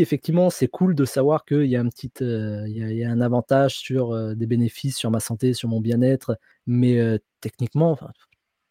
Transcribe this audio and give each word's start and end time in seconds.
Effectivement, 0.00 0.48
c'est 0.48 0.68
cool 0.68 0.94
de 0.94 1.04
savoir 1.04 1.44
qu'il 1.44 1.64
y 1.66 1.74
a 1.74 1.80
un 1.80 1.88
petit, 1.88 2.12
heu, 2.22 2.62
il 2.68 2.76
y 2.96 3.04
a 3.04 3.10
un 3.10 3.20
avantage 3.20 3.76
sur, 3.78 4.14
heu, 4.14 4.36
des 4.36 4.46
bénéfices 4.46 4.96
sur 4.96 5.10
ma 5.10 5.18
santé, 5.18 5.54
sur 5.54 5.68
mon 5.68 5.80
bien-être, 5.80 6.38
mais 6.66 6.98
heu, 7.00 7.18
techniquement, 7.40 7.90
enfin, 7.90 8.10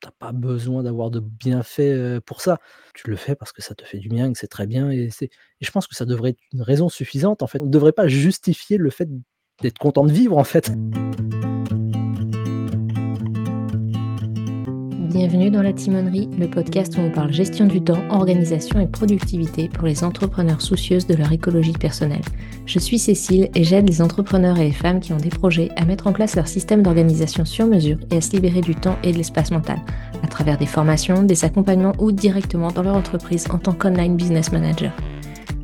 tu 0.02 0.08
as 0.08 0.12
pas 0.12 0.32
besoin 0.32 0.84
d'avoir 0.84 1.12
de 1.12 1.20
bienfaits, 1.20 2.20
pour 2.26 2.42
ça. 2.42 2.60
Tu 2.96 3.10
le 3.10 3.18
fais 3.18 3.36
parce 3.36 3.52
que 3.54 3.62
ça 3.62 3.76
te 3.76 3.84
fait 3.86 4.00
du 4.00 4.10
bien 4.10 4.32
que 4.34 4.40
c'est 4.40 4.48
très 4.48 4.68
bien 4.68 4.92
et 4.92 5.10
et 5.22 5.30
je 5.66 5.72
pense 5.72 5.88
que 5.88 5.96
ça 5.96 6.06
devrait 6.06 6.32
être 6.32 6.40
une 6.54 6.62
raison 6.62 6.90
suffisante, 6.90 7.44
en 7.44 7.48
fait. 7.48 7.62
On 7.62 7.68
ne 7.68 7.72
devrait 7.72 7.92
pas 7.94 8.08
justifier 8.08 8.78
le 8.78 8.90
fait 8.90 9.10
d'être 9.62 9.80
content 9.80 10.06
de 10.06 10.14
vivre, 10.14 10.38
en 10.38 10.46
fait. 10.46 10.72
Bienvenue 15.18 15.50
dans 15.50 15.64
la 15.64 15.74
Timonerie, 15.74 16.30
le 16.38 16.48
podcast 16.48 16.96
où 16.96 17.02
on 17.02 17.10
parle 17.10 17.34
gestion 17.34 17.66
du 17.66 17.82
temps, 17.82 18.04
organisation 18.12 18.80
et 18.80 18.86
productivité 18.86 19.68
pour 19.68 19.88
les 19.88 20.04
entrepreneurs 20.04 20.62
soucieuses 20.62 21.08
de 21.08 21.16
leur 21.16 21.32
écologie 21.32 21.72
personnelle. 21.74 22.22
Je 22.68 22.78
suis 22.78 23.00
Cécile 23.00 23.50
et 23.56 23.64
j'aide 23.64 23.90
les 23.90 24.04
entrepreneurs 24.04 24.60
et 24.60 24.66
les 24.66 24.72
femmes 24.72 25.00
qui 25.00 25.14
ont 25.14 25.18
des 25.18 25.32
projets 25.32 25.72
à 25.76 25.86
mettre 25.86 26.06
en 26.06 26.14
place 26.14 26.36
leur 26.36 26.48
système 26.48 26.84
d'organisation 26.84 27.46
sur 27.46 27.66
mesure 27.66 27.98
et 28.12 28.18
à 28.18 28.22
se 28.22 28.34
libérer 28.34 28.62
du 28.62 28.76
temps 28.76 29.00
et 29.02 29.12
de 29.12 29.18
l'espace 29.18 29.50
mental, 29.50 29.80
à 30.22 30.28
travers 30.28 30.60
des 30.60 30.68
formations, 30.68 31.24
des 31.24 31.46
accompagnements 31.46 31.96
ou 31.98 32.12
directement 32.12 32.72
dans 32.72 32.84
leur 32.84 32.96
entreprise 32.96 33.48
en 33.50 33.58
tant 33.58 33.74
qu'online 33.74 34.18
business 34.18 34.52
manager. 34.52 34.94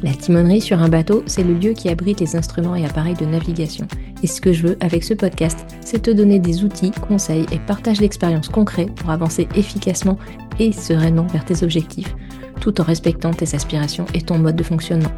La 0.04 0.12
timonerie 0.12 0.60
sur 0.60 0.82
un 0.82 0.90
bateau, 0.90 1.24
c'est 1.28 1.46
le 1.46 1.54
lieu 1.54 1.72
qui 1.72 1.88
abrite 1.88 2.20
les 2.20 2.36
instruments 2.36 2.76
et 2.76 2.86
appareils 2.86 3.16
de 3.16 3.26
navigation. 3.26 3.88
Et 4.22 4.28
ce 4.28 4.42
que 4.42 4.52
je 4.52 4.68
veux 4.68 4.78
avec 4.82 5.02
ce 5.02 5.14
podcast, 5.14 5.66
c'est 5.80 6.02
te 6.02 6.12
donner 6.12 6.40
des 6.40 6.66
outils, 6.66 6.92
conseils 6.92 7.46
et 7.54 7.60
partage 7.60 8.00
d'expériences 8.00 8.50
concrets 8.50 8.88
pour 8.98 9.12
avancer 9.12 9.48
efficacement 9.56 10.20
et 10.60 10.74
sereinement 10.74 11.28
vers 11.28 11.46
tes 11.46 11.64
objectifs, 11.64 12.14
tout 12.60 12.82
en 12.82 12.84
respectant 12.84 13.32
tes 13.32 13.56
aspirations 13.56 14.06
et 14.14 14.22
ton 14.22 14.38
mode 14.38 14.58
de 14.58 14.64
fonctionnement, 14.64 15.12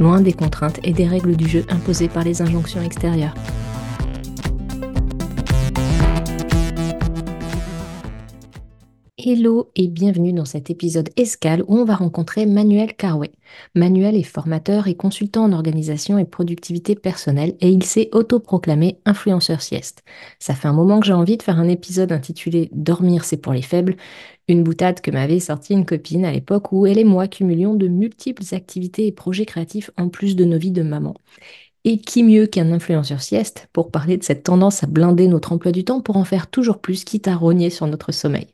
loin 0.00 0.22
des 0.22 0.32
contraintes 0.32 0.80
et 0.84 0.94
des 0.94 1.06
règles 1.06 1.36
du 1.36 1.46
jeu 1.46 1.66
imposées 1.68 2.08
par 2.08 2.24
les 2.24 2.40
injonctions 2.40 2.80
extérieures. 2.80 3.34
Hello 9.22 9.70
et 9.76 9.86
bienvenue 9.88 10.32
dans 10.32 10.46
cet 10.46 10.70
épisode 10.70 11.10
escale 11.18 11.62
où 11.68 11.76
on 11.76 11.84
va 11.84 11.94
rencontrer 11.94 12.46
Manuel 12.46 12.94
Carway. 12.94 13.30
Manuel 13.74 14.16
est 14.16 14.22
formateur 14.22 14.88
et 14.88 14.94
consultant 14.94 15.44
en 15.44 15.52
organisation 15.52 16.16
et 16.16 16.24
productivité 16.24 16.94
personnelle 16.94 17.54
et 17.60 17.68
il 17.68 17.82
s'est 17.82 18.08
autoproclamé 18.12 18.98
influenceur 19.04 19.60
sieste. 19.60 20.04
Ça 20.38 20.54
fait 20.54 20.68
un 20.68 20.72
moment 20.72 21.00
que 21.00 21.06
j'ai 21.06 21.12
envie 21.12 21.36
de 21.36 21.42
faire 21.42 21.58
un 21.58 21.68
épisode 21.68 22.12
intitulé 22.12 22.70
Dormir 22.72 23.24
c'est 23.24 23.36
pour 23.36 23.52
les 23.52 23.60
faibles, 23.60 23.96
une 24.48 24.62
boutade 24.62 25.02
que 25.02 25.10
m'avait 25.10 25.38
sortie 25.38 25.74
une 25.74 25.84
copine 25.84 26.24
à 26.24 26.32
l'époque 26.32 26.72
où 26.72 26.86
elle 26.86 26.98
et 26.98 27.04
moi 27.04 27.28
cumulions 27.28 27.74
de 27.74 27.88
multiples 27.88 28.54
activités 28.54 29.06
et 29.06 29.12
projets 29.12 29.44
créatifs 29.44 29.90
en 29.98 30.08
plus 30.08 30.34
de 30.34 30.46
nos 30.46 30.58
vies 30.58 30.72
de 30.72 30.82
maman. 30.82 31.14
Et 31.84 31.98
qui 31.98 32.22
mieux 32.22 32.46
qu'un 32.46 32.72
influenceur 32.72 33.20
sieste 33.20 33.68
pour 33.74 33.90
parler 33.90 34.16
de 34.16 34.24
cette 34.24 34.44
tendance 34.44 34.82
à 34.82 34.86
blinder 34.86 35.28
notre 35.28 35.52
emploi 35.52 35.72
du 35.72 35.84
temps 35.84 36.00
pour 36.00 36.16
en 36.16 36.24
faire 36.24 36.46
toujours 36.46 36.78
plus, 36.78 37.04
quitte 37.04 37.28
à 37.28 37.36
rogner 37.36 37.68
sur 37.68 37.86
notre 37.86 38.12
sommeil. 38.12 38.46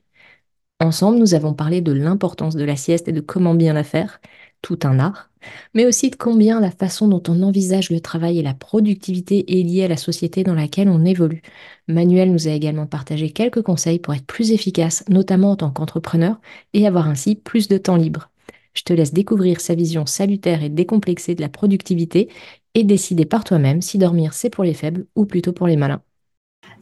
Ensemble, 0.78 1.18
nous 1.18 1.34
avons 1.34 1.54
parlé 1.54 1.80
de 1.80 1.92
l'importance 1.92 2.54
de 2.54 2.64
la 2.64 2.76
sieste 2.76 3.08
et 3.08 3.12
de 3.12 3.22
comment 3.22 3.54
bien 3.54 3.72
la 3.72 3.82
faire, 3.82 4.20
tout 4.60 4.78
un 4.82 4.98
art, 4.98 5.30
mais 5.72 5.86
aussi 5.86 6.10
de 6.10 6.16
combien 6.16 6.60
la 6.60 6.70
façon 6.70 7.08
dont 7.08 7.22
on 7.28 7.42
envisage 7.42 7.90
le 7.90 8.00
travail 8.00 8.38
et 8.38 8.42
la 8.42 8.52
productivité 8.52 9.58
est 9.58 9.62
liée 9.62 9.84
à 9.84 9.88
la 9.88 9.96
société 9.96 10.44
dans 10.44 10.54
laquelle 10.54 10.90
on 10.90 11.06
évolue. 11.06 11.40
Manuel 11.88 12.30
nous 12.30 12.46
a 12.46 12.50
également 12.50 12.86
partagé 12.86 13.30
quelques 13.30 13.62
conseils 13.62 13.98
pour 13.98 14.12
être 14.12 14.26
plus 14.26 14.52
efficace, 14.52 15.02
notamment 15.08 15.52
en 15.52 15.56
tant 15.56 15.70
qu'entrepreneur, 15.70 16.38
et 16.74 16.86
avoir 16.86 17.08
ainsi 17.08 17.36
plus 17.36 17.68
de 17.68 17.78
temps 17.78 17.96
libre. 17.96 18.28
Je 18.74 18.82
te 18.82 18.92
laisse 18.92 19.14
découvrir 19.14 19.62
sa 19.62 19.74
vision 19.74 20.04
salutaire 20.04 20.62
et 20.62 20.68
décomplexée 20.68 21.34
de 21.34 21.40
la 21.40 21.48
productivité 21.48 22.28
et 22.74 22.84
décider 22.84 23.24
par 23.24 23.44
toi-même 23.44 23.80
si 23.80 23.96
dormir 23.96 24.34
c'est 24.34 24.50
pour 24.50 24.64
les 24.64 24.74
faibles 24.74 25.06
ou 25.16 25.24
plutôt 25.24 25.54
pour 25.54 25.66
les 25.66 25.76
malins. 25.76 26.02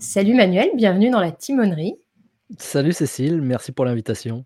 Salut 0.00 0.34
Manuel, 0.34 0.70
bienvenue 0.74 1.10
dans 1.10 1.20
la 1.20 1.30
timonerie. 1.30 1.94
Salut 2.58 2.92
Cécile, 2.92 3.40
merci 3.40 3.72
pour 3.72 3.84
l'invitation. 3.84 4.44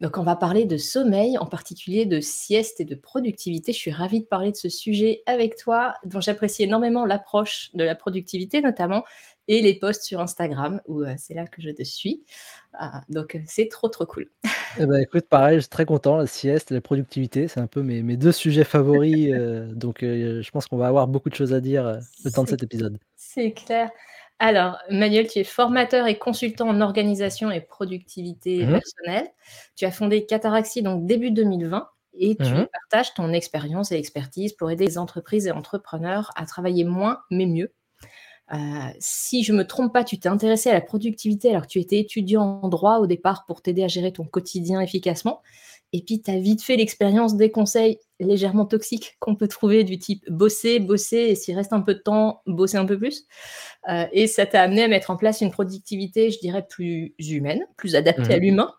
Donc 0.00 0.18
on 0.18 0.22
va 0.22 0.36
parler 0.36 0.64
de 0.64 0.76
sommeil, 0.76 1.38
en 1.38 1.46
particulier 1.46 2.06
de 2.06 2.20
sieste 2.20 2.80
et 2.80 2.84
de 2.84 2.94
productivité. 2.94 3.72
Je 3.72 3.78
suis 3.78 3.90
ravie 3.90 4.20
de 4.20 4.26
parler 4.26 4.52
de 4.52 4.56
ce 4.56 4.68
sujet 4.68 5.22
avec 5.26 5.56
toi, 5.56 5.94
dont 6.04 6.20
j'apprécie 6.20 6.62
énormément 6.64 7.04
l'approche 7.04 7.70
de 7.74 7.84
la 7.84 7.94
productivité 7.94 8.60
notamment, 8.60 9.04
et 9.48 9.60
les 9.60 9.74
posts 9.74 10.04
sur 10.04 10.20
Instagram, 10.20 10.80
où 10.86 11.02
euh, 11.02 11.14
c'est 11.18 11.34
là 11.34 11.46
que 11.46 11.60
je 11.60 11.70
te 11.70 11.82
suis. 11.82 12.22
Ah, 12.74 13.02
donc 13.08 13.34
euh, 13.34 13.40
c'est 13.46 13.68
trop 13.68 13.88
trop 13.88 14.06
cool. 14.06 14.30
Eh 14.78 14.86
ben, 14.86 15.02
écoute, 15.02 15.26
pareil, 15.28 15.56
je 15.56 15.60
suis 15.60 15.68
très 15.68 15.84
content, 15.84 16.16
la 16.16 16.26
sieste 16.26 16.70
et 16.70 16.74
la 16.74 16.80
productivité, 16.80 17.46
c'est 17.46 17.60
un 17.60 17.66
peu 17.66 17.82
mes, 17.82 18.02
mes 18.02 18.16
deux 18.16 18.32
sujets 18.32 18.64
favoris, 18.64 19.28
euh, 19.34 19.70
donc 19.74 19.98
je 20.00 20.50
pense 20.50 20.66
qu'on 20.66 20.78
va 20.78 20.86
avoir 20.86 21.08
beaucoup 21.08 21.28
de 21.28 21.34
choses 21.34 21.52
à 21.52 21.60
dire 21.60 22.00
le 22.24 22.30
temps 22.30 22.42
de 22.42 22.48
cet 22.48 22.62
épisode. 22.62 22.96
C'est 23.14 23.52
clair. 23.52 23.90
Alors, 24.44 24.76
Manuel, 24.90 25.28
tu 25.28 25.38
es 25.38 25.44
formateur 25.44 26.08
et 26.08 26.18
consultant 26.18 26.68
en 26.68 26.80
organisation 26.80 27.52
et 27.52 27.60
productivité 27.60 28.66
mmh 28.66 28.72
personnelle. 28.72 29.30
Tu 29.76 29.84
as 29.84 29.92
fondé 29.92 30.26
Cataraxi 30.26 30.82
donc 30.82 31.06
début 31.06 31.30
2020 31.30 31.86
et 32.14 32.34
tu 32.34 32.52
mmh 32.52 32.66
partages 32.72 33.14
ton 33.14 33.32
expérience 33.32 33.92
et 33.92 33.94
expertise 33.94 34.52
pour 34.52 34.68
aider 34.72 34.84
les 34.84 34.98
entreprises 34.98 35.46
et 35.46 35.52
entrepreneurs 35.52 36.32
à 36.34 36.44
travailler 36.44 36.82
moins 36.82 37.20
mais 37.30 37.46
mieux. 37.46 37.72
Euh, 38.52 38.56
si 38.98 39.44
je 39.44 39.52
me 39.52 39.64
trompe 39.64 39.92
pas, 39.92 40.02
tu 40.02 40.18
t'es 40.18 40.28
intéressé 40.28 40.70
à 40.70 40.74
la 40.74 40.80
productivité 40.80 41.50
alors 41.50 41.62
que 41.62 41.68
tu 41.68 41.78
étais 41.78 42.00
étudiant 42.00 42.58
en 42.64 42.68
droit 42.68 42.98
au 42.98 43.06
départ 43.06 43.44
pour 43.46 43.62
t'aider 43.62 43.84
à 43.84 43.88
gérer 43.88 44.12
ton 44.12 44.24
quotidien 44.24 44.80
efficacement. 44.80 45.40
Et 45.92 46.02
puis, 46.02 46.20
tu 46.20 46.32
as 46.32 46.38
vite 46.38 46.62
fait 46.62 46.76
l'expérience 46.76 47.36
des 47.36 47.52
conseils 47.52 48.00
légèrement 48.22 48.66
toxiques 48.66 49.16
qu'on 49.20 49.36
peut 49.36 49.48
trouver 49.48 49.84
du 49.84 49.98
type 49.98 50.24
bosser, 50.30 50.78
bosser, 50.78 51.16
et 51.16 51.34
s'il 51.34 51.56
reste 51.56 51.72
un 51.72 51.80
peu 51.80 51.94
de 51.94 52.00
temps, 52.00 52.42
bosser 52.46 52.76
un 52.76 52.86
peu 52.86 52.98
plus. 52.98 53.26
Euh, 53.88 54.06
et 54.12 54.26
ça 54.26 54.46
t'a 54.46 54.62
amené 54.62 54.84
à 54.84 54.88
mettre 54.88 55.10
en 55.10 55.16
place 55.16 55.40
une 55.40 55.50
productivité, 55.50 56.30
je 56.30 56.38
dirais, 56.38 56.66
plus 56.68 57.14
humaine, 57.18 57.62
plus 57.76 57.96
adaptée 57.96 58.34
à 58.34 58.38
mmh 58.38 58.40
l'humain. 58.40 58.72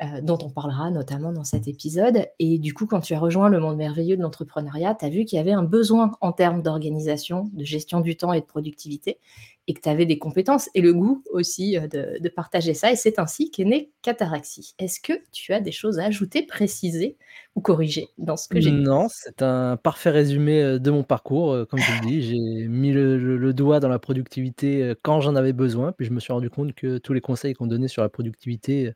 Euh, 0.00 0.20
dont 0.20 0.38
on 0.42 0.48
parlera 0.48 0.92
notamment 0.92 1.32
dans 1.32 1.42
cet 1.42 1.66
épisode. 1.66 2.28
Et 2.38 2.60
du 2.60 2.72
coup, 2.72 2.86
quand 2.86 3.00
tu 3.00 3.14
as 3.14 3.18
rejoint 3.18 3.48
le 3.48 3.58
monde 3.58 3.76
merveilleux 3.76 4.16
de 4.16 4.22
l'entrepreneuriat, 4.22 4.94
tu 4.94 5.04
as 5.04 5.08
vu 5.08 5.24
qu'il 5.24 5.38
y 5.38 5.40
avait 5.40 5.50
un 5.50 5.64
besoin 5.64 6.12
en 6.20 6.30
termes 6.30 6.62
d'organisation, 6.62 7.50
de 7.52 7.64
gestion 7.64 8.00
du 8.00 8.16
temps 8.16 8.32
et 8.32 8.40
de 8.40 8.46
productivité, 8.46 9.18
et 9.66 9.74
que 9.74 9.80
tu 9.80 9.88
avais 9.88 10.06
des 10.06 10.16
compétences 10.16 10.70
et 10.74 10.82
le 10.82 10.94
goût 10.94 11.24
aussi 11.32 11.76
euh, 11.76 11.88
de, 11.88 12.28
partager 12.28 12.74
ça. 12.74 12.92
Et 12.92 12.96
c'est 12.96 13.18
ainsi 13.18 13.50
qu'est 13.50 13.64
né 13.64 13.90
Cataraxie. 14.02 14.76
Est-ce 14.78 15.00
que 15.00 15.14
tu 15.32 15.52
as 15.52 15.60
des 15.60 15.72
choses 15.72 15.98
à 15.98 16.04
ajouter, 16.04 16.44
préciser 16.44 17.16
ou 17.56 17.60
corriger 17.60 18.06
dans 18.18 18.36
ce 18.36 18.46
que 18.46 18.60
j'ai 18.60 18.70
dit? 18.70 18.76
Non, 18.76 19.08
c'est 19.10 19.42
un 19.42 19.76
parfait 19.76 20.10
résumé 20.10 20.62
euh, 20.62 20.78
de 20.78 20.92
mon 20.92 21.02
parcours. 21.02 21.66
Comme 21.68 21.80
je 21.80 21.92
le 22.00 22.06
dis, 22.06 22.22
j'ai 22.22 22.68
mis 22.68 22.92
le, 22.92 23.52
doigt 23.52 23.80
dans 23.80 23.88
la 23.88 23.98
productivité 23.98 24.92
quand 25.02 25.20
j'en 25.20 25.34
avais 25.34 25.52
besoin, 25.52 25.90
puis 25.90 26.06
je 26.06 26.12
me 26.12 26.20
suis 26.20 26.32
rendu 26.32 26.50
compte 26.50 26.72
que 26.74 26.98
tous 26.98 27.14
les 27.14 27.20
conseils 27.20 27.54
qu'on 27.54 27.66
donnait 27.66 27.88
sur 27.88 28.02
la 28.02 28.08
productivité 28.08 28.92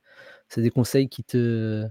c'est 0.52 0.62
des 0.62 0.70
conseils 0.70 1.08
qui 1.08 1.24
te 1.24 1.84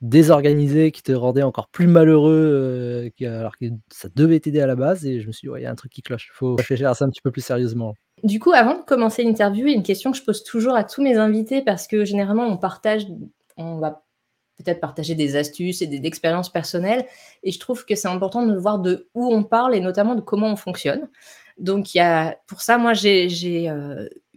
désorganisaient, 0.00 0.90
qui 0.90 1.02
te 1.02 1.12
rendaient 1.12 1.42
encore 1.42 1.68
plus 1.68 1.86
malheureux, 1.86 3.10
alors 3.22 3.56
que 3.56 3.66
ça 3.90 4.08
devait 4.14 4.38
t'aider 4.38 4.60
à 4.60 4.66
la 4.66 4.76
base 4.76 5.04
et 5.06 5.20
je 5.20 5.26
me 5.26 5.32
suis 5.32 5.48
dit: 5.48 5.54
il 5.56 5.62
y 5.62 5.66
a 5.66 5.70
un 5.70 5.74
truc 5.74 5.92
qui 5.92 6.02
cloche, 6.02 6.30
il 6.32 6.36
faut 6.36 6.54
réfléchir 6.56 6.88
à 6.90 6.94
ça 6.94 7.04
un 7.06 7.10
petit 7.10 7.22
peu 7.22 7.30
plus 7.30 7.44
sérieusement». 7.44 7.94
Du 8.22 8.38
coup, 8.38 8.52
avant 8.52 8.78
de 8.78 8.84
commencer 8.84 9.24
l'interview, 9.24 9.66
il 9.66 9.70
y 9.70 9.74
a 9.74 9.76
une 9.76 9.82
question 9.82 10.12
que 10.12 10.18
je 10.18 10.22
pose 10.22 10.44
toujours 10.44 10.74
à 10.74 10.84
tous 10.84 11.02
mes 11.02 11.16
invités 11.16 11.62
parce 11.62 11.86
que 11.86 12.04
généralement 12.04 12.46
on 12.46 12.56
partage 12.56 13.06
on 13.56 13.78
va 13.78 14.04
peut-être 14.56 14.80
partager 14.80 15.14
des 15.14 15.36
astuces 15.36 15.82
et 15.82 15.86
des 15.86 16.06
expériences 16.06 16.50
personnelles 16.50 17.06
et 17.42 17.50
je 17.50 17.58
trouve 17.58 17.84
que 17.84 17.96
c'est 17.96 18.08
important 18.08 18.46
de 18.46 18.56
voir 18.56 18.78
de 18.78 19.08
où 19.14 19.32
on 19.32 19.42
parle 19.42 19.74
et 19.74 19.80
notamment 19.80 20.14
de 20.14 20.20
comment 20.20 20.52
on 20.52 20.56
fonctionne. 20.56 21.08
Donc 21.58 21.94
il 21.94 21.98
y 21.98 22.00
a 22.00 22.36
pour 22.46 22.60
ça, 22.60 22.78
moi 22.78 22.94
j'ai 22.94 23.28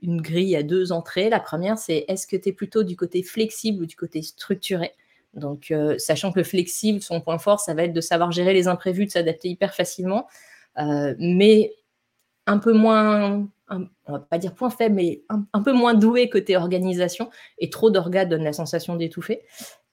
une 0.01 0.21
grille 0.21 0.55
à 0.55 0.63
deux 0.63 0.91
entrées. 0.91 1.29
La 1.29 1.39
première, 1.39 1.77
c'est 1.77 2.05
est-ce 2.07 2.27
que 2.27 2.35
tu 2.35 2.49
es 2.49 2.51
plutôt 2.51 2.83
du 2.83 2.95
côté 2.95 3.23
flexible 3.23 3.83
ou 3.83 3.85
du 3.85 3.95
côté 3.95 4.21
structuré? 4.21 4.93
Donc, 5.33 5.71
euh, 5.71 5.97
sachant 5.97 6.31
que 6.31 6.39
le 6.39 6.43
flexible, 6.43 7.01
son 7.01 7.21
point 7.21 7.37
fort, 7.37 7.59
ça 7.59 7.73
va 7.73 7.83
être 7.83 7.93
de 7.93 8.01
savoir 8.01 8.31
gérer 8.31 8.53
les 8.53 8.67
imprévus, 8.67 9.05
de 9.05 9.11
s'adapter 9.11 9.49
hyper 9.49 9.73
facilement, 9.73 10.27
euh, 10.79 11.15
mais 11.19 11.73
un 12.47 12.57
peu 12.57 12.73
moins, 12.73 13.47
on 13.69 13.87
va 14.07 14.19
pas 14.19 14.37
dire 14.37 14.55
point 14.55 14.69
faible, 14.69 14.95
mais 14.95 15.21
un, 15.29 15.61
peu 15.61 15.73
moins 15.73 15.93
doué 15.93 16.29
côté 16.29 16.55
organisation, 16.55 17.29
et 17.59 17.69
trop 17.69 17.91
d'orgas 17.91 18.25
donne 18.25 18.43
la 18.43 18.53
sensation 18.53 18.95
d'étouffer. 18.95 19.41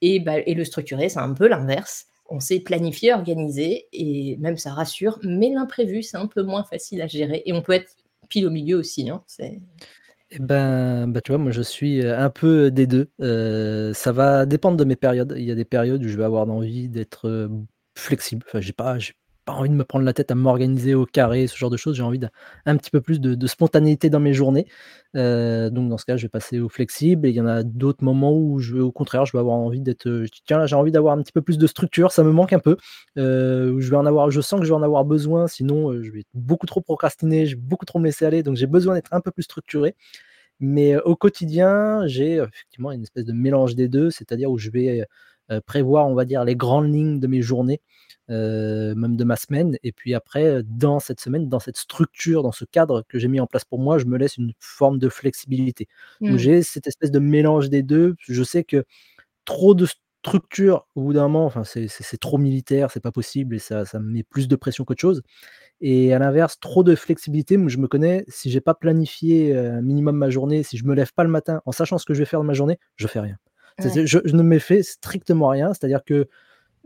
Et, 0.01 0.21
bah, 0.21 0.39
et 0.39 0.55
le 0.55 0.65
structuré, 0.65 1.09
c'est 1.09 1.19
un 1.19 1.35
peu 1.35 1.49
l'inverse. 1.49 2.07
On 2.27 2.41
sait 2.41 2.61
planifier, 2.61 3.13
organiser, 3.13 3.89
et 3.93 4.37
même 4.39 4.57
ça 4.57 4.73
rassure, 4.73 5.19
mais 5.23 5.51
l'imprévu, 5.51 6.03
c'est 6.03 6.17
un 6.17 6.27
peu 6.27 6.43
moins 6.43 6.65
facile 6.65 7.03
à 7.03 7.07
gérer. 7.07 7.43
Et 7.45 7.53
on 7.53 7.61
peut 7.61 7.73
être 7.73 7.97
pile 8.29 8.47
au 8.47 8.51
milieu 8.51 8.77
aussi. 8.79 9.11
Hein. 9.11 9.23
Eh 10.31 10.39
ben, 10.41 11.07
bah, 11.09 11.21
tu 11.21 11.33
vois, 11.33 11.39
moi 11.39 11.51
je 11.53 11.63
suis 11.63 12.05
un 12.07 12.31
peu 12.31 12.71
des 12.71 12.87
deux. 12.87 13.11
ça 13.95 14.13
va 14.13 14.47
dépendre 14.47 14.77
de 14.77 14.85
mes 14.85 14.97
périodes. 14.97 15.35
Il 15.37 15.45
y 15.45 15.51
a 15.51 15.55
des 15.55 15.65
périodes 15.65 16.03
où 16.05 16.09
je 16.09 16.17
vais 16.17 16.25
avoir 16.25 16.49
envie 16.51 16.89
d'être 16.89 17.49
flexible. 17.97 18.45
Enfin, 18.49 18.61
j'ai 18.61 18.73
pas, 18.73 18.99
pas 19.45 19.53
envie 19.53 19.69
de 19.71 19.75
me 19.75 19.85
prendre 19.85 20.05
la 20.05 20.13
tête 20.13 20.31
à 20.31 20.35
m'organiser 20.35 20.95
au 20.95 21.07
carré, 21.07 21.47
ce 21.47 21.57
genre 21.57 21.71
de 21.71 21.77
choses. 21.77 21.97
J'ai 21.97 22.03
envie 22.03 22.19
d'un 22.19 22.31
un 22.67 22.77
petit 22.77 22.91
peu 22.91 23.01
plus 23.01 23.21
de 23.21 23.47
spontanéité 23.47 24.11
dans 24.11 24.21
mes 24.21 24.33
journées. 24.35 24.67
Heu, 25.17 25.71
donc 25.71 25.89
dans 25.91 25.99
ce 25.99 26.05
cas, 26.07 26.17
je 26.17 26.23
vais 26.25 26.29
passer 26.31 26.61
au 26.61 26.69
flexible 26.69 27.27
et 27.27 27.31
il 27.31 27.37
y 27.37 27.41
en 27.41 27.47
a 27.47 27.63
d'autres 27.63 28.03
moments 28.05 28.33
où 28.37 28.59
je 28.59 28.77
au 28.79 28.93
contraire, 28.93 29.27
je 29.27 29.33
vais 29.33 29.39
avoir 29.41 29.57
envie 29.57 29.81
d'être, 29.81 30.09
dis: 30.25 30.43
«Tiens, 30.47 30.59
là, 30.59 30.67
j'ai 30.67 30.77
envie 30.77 30.93
d'avoir 30.93 31.17
un 31.17 31.23
petit 31.23 31.33
peu 31.33 31.43
plus 31.43 31.59
de 31.59 31.67
structure, 31.67 32.13
ça 32.13 32.23
me 32.25 32.33
manque 32.33 32.53
un 32.53 32.59
peu». 32.59 32.77
Où 33.17 33.81
je 33.81 34.41
sens 34.41 34.61
que 34.61 34.67
je 34.67 34.71
vais 34.73 34.77
en 34.77 34.83
avoir 34.83 35.05
besoin, 35.05 35.47
sinon, 35.49 35.93
je 36.03 36.11
vais 36.11 36.25
beaucoup 36.35 36.67
trop 36.67 36.81
procrastiner, 36.81 37.47
je 37.47 37.57
vais 37.57 37.63
beaucoup 37.63 37.85
trop 37.87 37.99
me 38.01 38.05
laisser 38.07 38.25
aller, 38.27 38.43
donc 38.43 38.57
j'ai 38.57 38.67
besoin 38.67 38.95
d'être 38.95 39.13
un 39.13 39.21
peu 39.21 39.31
plus 39.31 39.43
structuré. 39.45 39.95
Mais, 40.61 40.97
au 40.99 41.17
quotidien, 41.17 42.07
j'ai, 42.07 42.37
effectivement 42.37 42.93
une 42.93 43.03
espèce 43.05 43.25
de 43.27 43.33
mélange 43.35 43.75
des 43.77 43.89
2, 43.89 44.11
c'est-à-dire 44.11 44.51
où 44.51 44.59
je 44.59 44.71
vais, 44.71 45.07
prévoir, 45.67 46.07
on 46.09 46.15
va 46.15 46.25
dire, 46.25 46.45
les 46.45 46.57
grandes 46.57 46.93
lignes 46.93 47.21
de 47.21 47.27
mes 47.27 47.43
journées, 47.43 47.81
heu, 48.31 48.95
même 48.95 49.17
de 49.17 49.25
ma 49.25 49.37
semaine 49.37 49.77
et 49.83 49.93
puis 49.93 50.15
après, 50.15 50.45
heu, 50.59 50.63
dans 50.65 51.01
cette 51.01 51.21
semaine, 51.21 51.49
dans 51.49 51.61
cette 51.61 51.77
structure, 51.77 52.43
dans 52.43 52.53
ce 52.53 52.65
cadre 52.65 53.03
que 53.09 53.19
j'ai 53.19 53.29
mis 53.29 53.41
en 53.41 53.47
place 53.47 53.65
pour 53.65 53.79
moi, 53.79 53.99
je 53.99 54.07
me 54.07 54.17
laisse 54.19 54.37
une 54.37 54.53
forme 54.61 54.99
de 54.99 55.09
flexibilité. 55.09 55.89
Donc 56.29 56.39
Mmh. 56.39 56.39
j'ai 56.39 56.63
cette 56.63 56.87
espèce 56.87 57.11
de 57.11 57.19
mélange 57.19 57.71
des 57.71 57.83
2. 57.83 58.15
Je 58.21 58.43
sais 58.43 58.65
que 58.65 58.85
trop 59.45 59.75
de 59.75 59.87
structure, 59.87 60.87
au 60.95 61.03
bout 61.03 61.13
d'un 61.15 61.23
moment, 61.25 61.47
enfin, 61.47 61.65
c'est 61.65 62.19
trop 62.21 62.39
militaire, 62.39 62.91
c'est 62.91 63.01
pas 63.01 63.13
possible 63.13 63.57
et 63.57 63.59
ça 63.59 63.85
ça 63.85 64.01
me 64.01 64.11
met 64.11 64.23
plus 64.23 64.49
de 64.49 64.57
pression 64.57 64.85
qu'autre 64.85 65.01
chose 65.03 65.23
et 65.81 66.15
à 66.15 66.19
l'inverse, 66.19 66.59
trop 66.61 66.83
de 66.85 66.95
flexibilité, 66.95 67.59
je 67.69 67.79
me 67.79 67.89
connais, 67.89 68.25
si 68.29 68.51
j'ai 68.51 68.61
pas 68.61 68.75
planifié, 68.75 69.57
un 69.57 69.83
minimum 69.83 70.17
ma 70.17 70.31
journée, 70.31 70.63
si 70.63 70.77
je 70.79 70.85
me 70.85 70.95
lève 70.95 71.13
pas 71.15 71.25
le 71.25 71.31
matin 71.31 71.61
en 71.67 71.73
sachant 71.73 71.99
ce 71.99 72.07
que 72.07 72.15
je 72.15 72.21
vais 72.21 72.25
faire 72.27 72.41
de 72.41 72.47
ma 72.47 72.55
journée, 72.55 72.79
je 72.97 73.07
fais 73.07 73.21
rien. 73.21 73.37
Ouais. 73.83 74.07
je 74.07 74.19
je 74.25 74.35
ne 74.37 74.43
me 74.43 74.59
fais 74.59 74.83
strictement 74.83 75.49
rien, 75.49 75.75
c'est-à-dire 75.75 76.05
que 76.05 76.29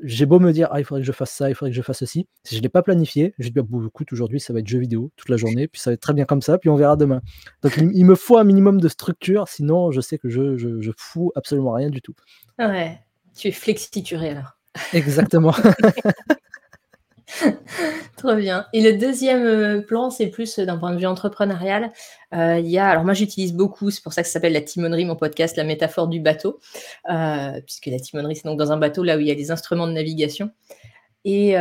j'ai 0.04 0.26
beau 0.26 0.38
me 0.40 0.52
dire: 0.52 0.68
«Ah, 0.70 0.80
il 0.80 0.84
faudrait 0.84 1.02
que 1.02 1.06
je 1.06 1.12
fasse 1.12 1.32
ça, 1.32 1.50
il 1.50 1.54
faudrait 1.54 1.70
que 1.72 1.76
je 1.76 1.82
fasse 1.82 1.98
ceci», 1.98 2.28
si 2.44 2.56
je 2.56 2.62
l'ai 2.62 2.68
pas 2.68 2.82
planifié, 2.82 3.34
je 3.38 3.48
dis: 3.48 3.52
«Bah, 3.52 3.62
bon, 3.68 3.86
écoute, 3.86 4.12
aujourd'hui, 4.12 4.40
ça 4.40 4.52
va 4.52 4.60
être 4.60 4.68
jeux 4.68 4.78
vidéo 4.78 5.10
toute 5.16 5.28
la 5.28 5.36
journée, 5.36 5.68
puis 5.68 5.80
ça 5.80 5.90
va 5.90 5.94
être 5.94 6.00
très 6.00 6.14
bien 6.14 6.24
comme 6.24 6.40
ça, 6.42 6.56
puis 6.58 6.70
on 6.70 6.76
verra 6.76 6.96
demain». 6.96 7.20
Donc 7.62 7.76
il 7.78 7.90
il 7.94 8.04
me 8.06 8.14
faut 8.14 8.38
un 8.38 8.44
minimum 8.44 8.80
de 8.80 8.88
structure, 8.88 9.48
sinon 9.48 9.90
je 9.92 10.00
sais 10.00 10.18
que 10.18 10.28
je 10.30 10.56
je 10.56 10.80
je 10.80 10.90
fous 10.96 11.32
absolument 11.36 11.72
rien 11.72 11.90
du 11.90 12.00
tout. 12.02 12.14
Ouais, 12.58 12.98
tu 13.36 13.48
es 13.48 13.52
flexituré 13.52 14.30
alors. 14.30 14.56
Exactement. 14.92 15.54
Trop 18.16 18.34
bien 18.34 18.66
et 18.72 18.80
le 18.80 18.92
2e, 18.98 19.44
heu, 19.44 19.84
plan, 19.86 20.10
c'est 20.10 20.28
plus, 20.28 20.58
heu, 20.58 20.66
d'un 20.66 20.78
point 20.78 20.92
de 20.92 20.98
vue 20.98 21.06
entrepreneurial. 21.06 21.92
Il 22.32 22.66
y 22.68 22.78
a 22.78 22.88
alors 22.88 23.04
moi 23.04 23.14
j'utilise 23.14 23.54
beaucoup, 23.54 23.90
c'est 23.90 24.02
pour 24.02 24.12
ça 24.12 24.22
que 24.22 24.28
ça 24.28 24.34
s'appelle 24.34 24.52
la 24.52 24.60
timonerie, 24.60 25.04
mon 25.04 25.16
podcast, 25.16 25.56
la 25.56 25.64
métaphore 25.64 26.08
du 26.08 26.20
bateau. 26.20 26.60
Puisque 27.66 27.86
la 27.86 27.98
timonerie, 27.98 28.36
c'est 28.36 28.44
donc 28.44 28.58
dans 28.58 28.72
un 28.72 28.76
bateau 28.76 29.02
là 29.02 29.16
où 29.16 29.20
il 29.20 29.26
y 29.26 29.30
a 29.30 29.34
des 29.34 29.50
instruments 29.50 29.86
de 29.86 29.92
navigation 29.92 30.50
et 31.24 31.54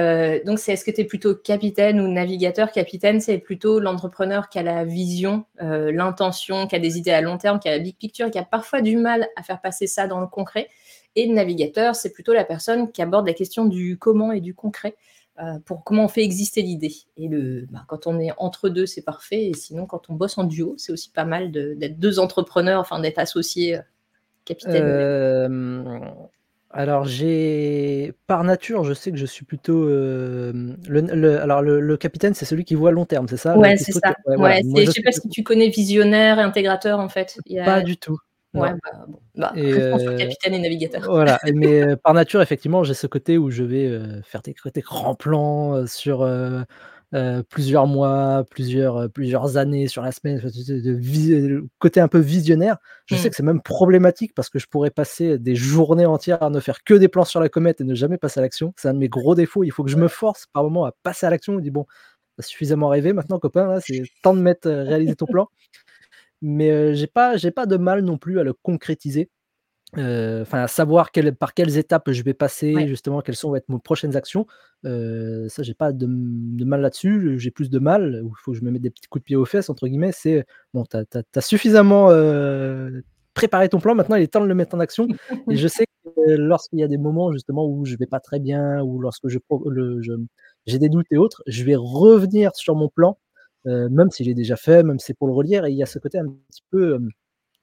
donc 0.45 0.59
c'est 0.59 0.73
est-ce 0.73 0.85
que 0.85 0.91
tu 0.91 1.01
es 1.01 1.05
plutôt 1.05 1.35
capitaine 1.35 1.99
ou 1.99 2.07
navigateur? 2.07 2.71
Capitaine, 2.71 3.19
c'est 3.19 3.37
plutôt 3.37 3.79
l'entrepreneur 3.79 4.49
qui 4.49 4.59
a 4.59 4.63
la 4.63 4.85
vision, 4.85 5.45
l'intention, 5.59 6.67
qui 6.67 6.75
a 6.75 6.79
des 6.79 6.97
idées 6.97 7.11
à 7.11 7.21
long 7.21 7.37
terme, 7.37 7.59
qui 7.59 7.67
a 7.69 7.71
la 7.71 7.79
big 7.79 7.97
picture, 7.97 8.29
qui 8.31 8.39
a 8.39 8.43
parfois 8.43 8.81
du 8.81 8.97
mal 8.97 9.27
à 9.35 9.43
faire 9.43 9.61
passer 9.61 9.87
ça 9.87 10.07
dans 10.07 10.21
le 10.21 10.27
concret 10.27 10.69
et 11.15 11.25
le 11.25 11.33
navigateur, 11.33 11.95
c'est 11.95 12.11
plutôt 12.11 12.33
la 12.33 12.45
personne 12.45 12.91
qui 12.91 13.01
aborde 13.01 13.25
la 13.25 13.33
question 13.33 13.65
du 13.65 13.97
comment 13.97 14.31
et 14.31 14.39
du 14.39 14.53
concret, 14.53 14.95
pour 15.65 15.83
comment 15.83 16.05
on 16.05 16.07
fait 16.07 16.23
exister 16.23 16.61
l'idée 16.63 16.93
et 17.17 17.27
le 17.27 17.67
bah, 17.71 17.83
quand 17.87 18.07
on 18.07 18.19
est 18.19 18.31
entre 18.37 18.69
2, 18.69 18.85
c'est 18.85 19.03
parfait 19.03 19.45
et 19.47 19.53
sinon 19.53 19.85
quand 19.85 20.09
on 20.09 20.15
bosse 20.15 20.37
en 20.37 20.43
duo, 20.45 20.75
c'est 20.77 20.91
aussi 20.91 21.11
pas 21.11 21.25
mal 21.25 21.51
de 21.51 21.73
d'être 21.75 21.99
2 21.99 22.19
entrepreneurs, 22.19 22.81
enfin 22.81 22.99
d'être 22.99 23.19
associés, 23.19 23.77
heu, 23.77 23.81
capitaine. 24.45 24.89
Hem, 24.89 25.85
alors 26.71 27.05
j'ai 27.05 28.13
par 28.27 28.43
nature, 28.43 28.83
je 28.83 28.93
sais 28.93 29.11
que 29.11 29.17
je 29.17 29.25
suis 29.25 29.45
plutôt, 29.45 29.85
le 29.87 30.77
le 30.89 31.39
alors 31.41 31.61
le 31.61 31.79
le 31.79 31.97
capitaine, 31.97 32.33
c'est 32.33 32.45
celui 32.45 32.65
qui 32.65 32.75
voit 32.75 32.91
long 32.91 33.05
terme, 33.05 33.27
c'est 33.27 33.37
ça? 33.37 33.57
Ouais, 33.57 33.75
c'est 33.77 33.93
ça. 33.93 34.13
Ouais, 34.25 34.37
voilà, 34.37 34.55
moi 34.63 34.81
je 34.81 34.87
je 34.87 34.91
sais 34.91 35.01
pas 35.01 35.11
si 35.11 35.29
tu 35.29 35.43
connais 35.43 35.69
visionnaire 35.69 36.39
et 36.39 36.43
intégrateur 36.43 36.99
en 36.99 37.09
fait? 37.09 37.37
Il 37.45 37.57
y 37.57 37.61
pas 37.61 37.81
du 37.81 37.97
tout, 37.97 38.17
ouais, 38.61 38.73
bah, 38.83 39.05
bon, 39.07 39.19
bah, 39.35 39.55
et 39.55 39.81
sur 39.99 40.13
heu, 40.13 40.17
capitaine 40.17 40.53
et 40.55 40.59
navigateur. 40.59 41.03
voilà 41.07 41.39
mais 41.53 41.81
heu, 41.83 41.97
par 42.03 42.13
nature, 42.13 42.41
effectivement, 42.41 42.83
j'ai 42.83 42.93
ce 42.95 43.07
côté 43.07 43.37
où 43.37 43.51
je 43.51 43.63
vais, 43.63 43.85
heu, 43.87 44.21
faire 44.23 44.41
des 44.41 44.55
des 44.73 44.81
grands 44.81 45.15
plans, 45.15 45.85
sur, 45.87 46.23
plusieurs 47.49 47.87
mois, 47.87 48.43
plusieurs, 48.51 49.09
plusieurs 49.11 49.57
années, 49.57 49.87
sur 49.87 50.01
la 50.01 50.11
semaine, 50.11 50.39
sais, 50.49 50.81
de 50.81 51.65
côté 51.79 51.99
un 52.01 52.07
peu 52.09 52.19
visionnaire. 52.19 52.77
Je 53.05 53.15
sais 53.15 53.27
Mmh. 53.27 53.31
que 53.31 53.35
c'est 53.37 53.43
même 53.43 53.61
problématique 53.61 54.33
parce 54.35 54.49
que 54.49 54.59
je 54.59 54.67
pourrais 54.67 54.91
passer 54.91 55.37
des 55.39 55.55
journées 55.55 56.05
entières 56.05 56.43
à 56.43 56.49
ne 56.49 56.59
faire 56.59 56.83
que 56.83 56.93
des 56.95 57.07
plans 57.07 57.25
sur 57.25 57.39
la 57.39 57.49
comète 57.49 57.81
et 57.81 57.85
ne 57.85 57.95
jamais 57.95 58.17
passer 58.17 58.39
à 58.39 58.43
l'action. 58.43 58.73
C'est 58.77 58.89
un 58.89 58.93
de 58.93 58.99
mes 58.99 59.09
gros 59.09 59.35
défauts, 59.35 59.63
il 59.63 59.71
faut 59.71 59.83
que 59.85 59.91
je 59.91 59.97
me 59.97 60.07
force 60.09 60.47
par 60.53 60.63
moment 60.63 60.85
à 60.85 60.91
passer 61.03 61.25
à 61.25 61.29
l'action. 61.29 61.53
On 61.55 61.59
dit: 61.59 61.71
«Bon, 61.71 61.85
suffisamment 62.39 62.89
rêvé 62.89 63.13
maintenant 63.13 63.39
copain 63.39 63.67
là, 63.67 63.81
c'est 63.81 64.09
temps 64.23 64.33
de 64.35 64.41
mettre, 64.41 64.69
réaliser 64.69 65.15
ton 65.15 65.27
plan». 65.27 65.47
Mais 66.41 66.93
j'ai 66.95 67.07
pas 67.07 67.37
j'ai 67.37 67.51
pas 67.51 67.65
de 67.65 67.77
mal 67.77 68.01
non 68.01 68.17
plus 68.17 68.39
à 68.39 68.43
le 68.43 68.53
concrétiser. 68.53 69.29
Enfin 69.95 70.63
à 70.63 70.67
savoir 70.67 71.11
quelles 71.11 71.35
par 71.35 71.53
quelles 71.53 71.77
étapes 71.77 72.11
je 72.11 72.21
vais 72.23 72.33
passer 72.35 72.73
Ouais. 72.73 72.87
justement, 72.87 73.21
quelles 73.21 73.35
sont 73.37 73.49
vont 73.49 73.55
être 73.55 73.69
mes 73.69 73.79
prochaines 73.79 74.15
actions. 74.17 74.45
Ça 74.83 75.63
j'ai 75.63 75.73
pas 75.73 75.91
de 75.93 76.05
mal 76.07 76.81
là-dessus. 76.81 77.39
J'ai 77.39 77.51
plus 77.51 77.69
de 77.69 77.79
mal, 77.79 78.21
où 78.23 78.29
il 78.29 78.41
faut 78.43 78.51
que 78.51 78.57
je 78.57 78.63
me 78.63 78.71
mette 78.71 78.81
des 78.81 78.89
petits 78.91 79.07
coups 79.09 79.23
de 79.23 79.25
pied 79.25 79.35
aux 79.35 79.45
fesses 79.45 79.69
entre 79.69 79.87
guillemets, 79.87 80.11
c'est, 80.11 80.45
bon 80.73 80.83
tu 80.85 80.97
as 80.97 81.41
suffisamment, 81.41 82.11
heu, 82.11 83.03
préparé 83.33 83.69
ton 83.69 83.79
plan, 83.79 83.95
maintenant 83.95 84.15
il 84.17 84.23
est 84.23 84.27
temps 84.27 84.41
de 84.41 84.47
le 84.47 84.55
mettre 84.55 84.75
en 84.75 84.79
action 84.79 85.07
et 85.49 85.55
je 85.57 85.67
sais 85.67 85.85
que 86.05 86.31
lorsqu'il 86.31 86.79
y 86.79 86.83
a 86.83 86.87
des 86.87 86.97
moments 86.97 87.31
justement 87.31 87.65
où 87.67 87.85
je 87.85 87.95
vais 87.97 88.07
pas 88.07 88.19
très 88.19 88.39
bien 88.39 88.81
ou 88.83 88.99
lorsque 88.99 89.27
je 89.29 89.37
j'ai 90.67 90.79
des 90.79 90.89
doutes 90.89 91.07
et 91.11 91.17
autres, 91.17 91.43
je 91.47 91.63
vais 91.63 91.75
revenir 91.77 92.55
sur 92.55 92.75
mon 92.75 92.89
plan, 92.89 93.17
même 93.89 94.11
si 94.11 94.23
j'ai 94.23 94.33
déjà 94.33 94.55
fait, 94.55 94.83
même 94.83 94.99
si 94.99 95.07
c'est 95.07 95.13
pour 95.17 95.27
le 95.27 95.33
relire 95.33 95.65
et 95.65 95.71
il 95.71 95.77
y 95.77 95.83
a 95.83 95.85
ce 95.85 95.99
côté 95.99 96.19
un 96.19 96.25
petit 96.49 96.63
peu, 96.71 96.95
hem, 96.95 97.09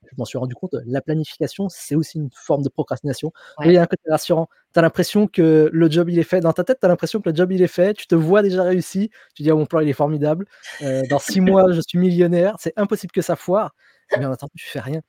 je 0.04 0.14
m'en 0.18 0.24
suis 0.26 0.38
rendu 0.38 0.54
compte, 0.54 0.74
la 0.86 1.00
planification, 1.02 1.68
c'est 1.70 1.94
aussi 1.96 2.18
une 2.18 2.30
forme 2.34 2.62
de 2.62 2.68
procrastination. 2.68 3.32
Il 3.64 3.72
y 3.72 3.76
a 3.78 3.82
un 3.82 3.86
côté 3.86 4.02
rassurant. 4.10 4.48
Tu 4.74 4.78
as 4.78 4.82
l'impression 4.82 5.26
que 5.28 5.70
le 5.72 5.90
job 5.90 6.10
il 6.10 6.18
est 6.18 6.22
fait. 6.24 6.40
Dans 6.40 6.52
ta 6.52 6.64
tête, 6.64 6.78
tu 6.80 6.86
as 6.86 6.88
l'impression 6.88 7.20
que 7.20 7.30
le 7.30 7.34
job 7.36 7.52
il 7.52 7.62
est 7.62 7.66
fait, 7.68 7.94
tu 7.94 8.06
te 8.06 8.14
vois 8.14 8.42
déjà 8.42 8.62
réussi, 8.64 9.10
tu 9.34 9.42
dis: 9.42 9.50
«Ah 9.50 9.54
mon 9.56 9.66
plan 9.66 9.80
il 9.80 9.88
est 9.88 9.92
formidable, 9.94 10.46
heu, 10.82 11.02
dans 11.10 11.18
6 11.18 11.40
mois 11.40 11.72
je 11.72 11.80
suis 11.86 11.98
millionnaire, 11.98 12.56
c'est 12.58 12.72
impossible 12.76 13.12
que 13.12 13.22
ça 13.22 13.36
foire», 13.36 13.74
mais 14.18 14.26
en 14.26 14.32
attendant 14.32 14.52
tu 14.56 14.66
fais 14.66 14.80
rien 14.80 15.00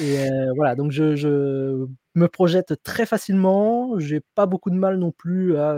et 0.00 0.28
voilà 0.56 0.74
donc 0.74 0.92
je 0.92 1.16
je 1.16 1.86
me 2.14 2.28
projette 2.28 2.82
très 2.82 3.06
facilement, 3.06 3.98
j'ai 3.98 4.20
pas 4.34 4.46
beaucoup 4.46 4.70
de 4.70 4.74
mal 4.74 4.98
non 4.98 5.12
plus 5.12 5.56
à, 5.56 5.76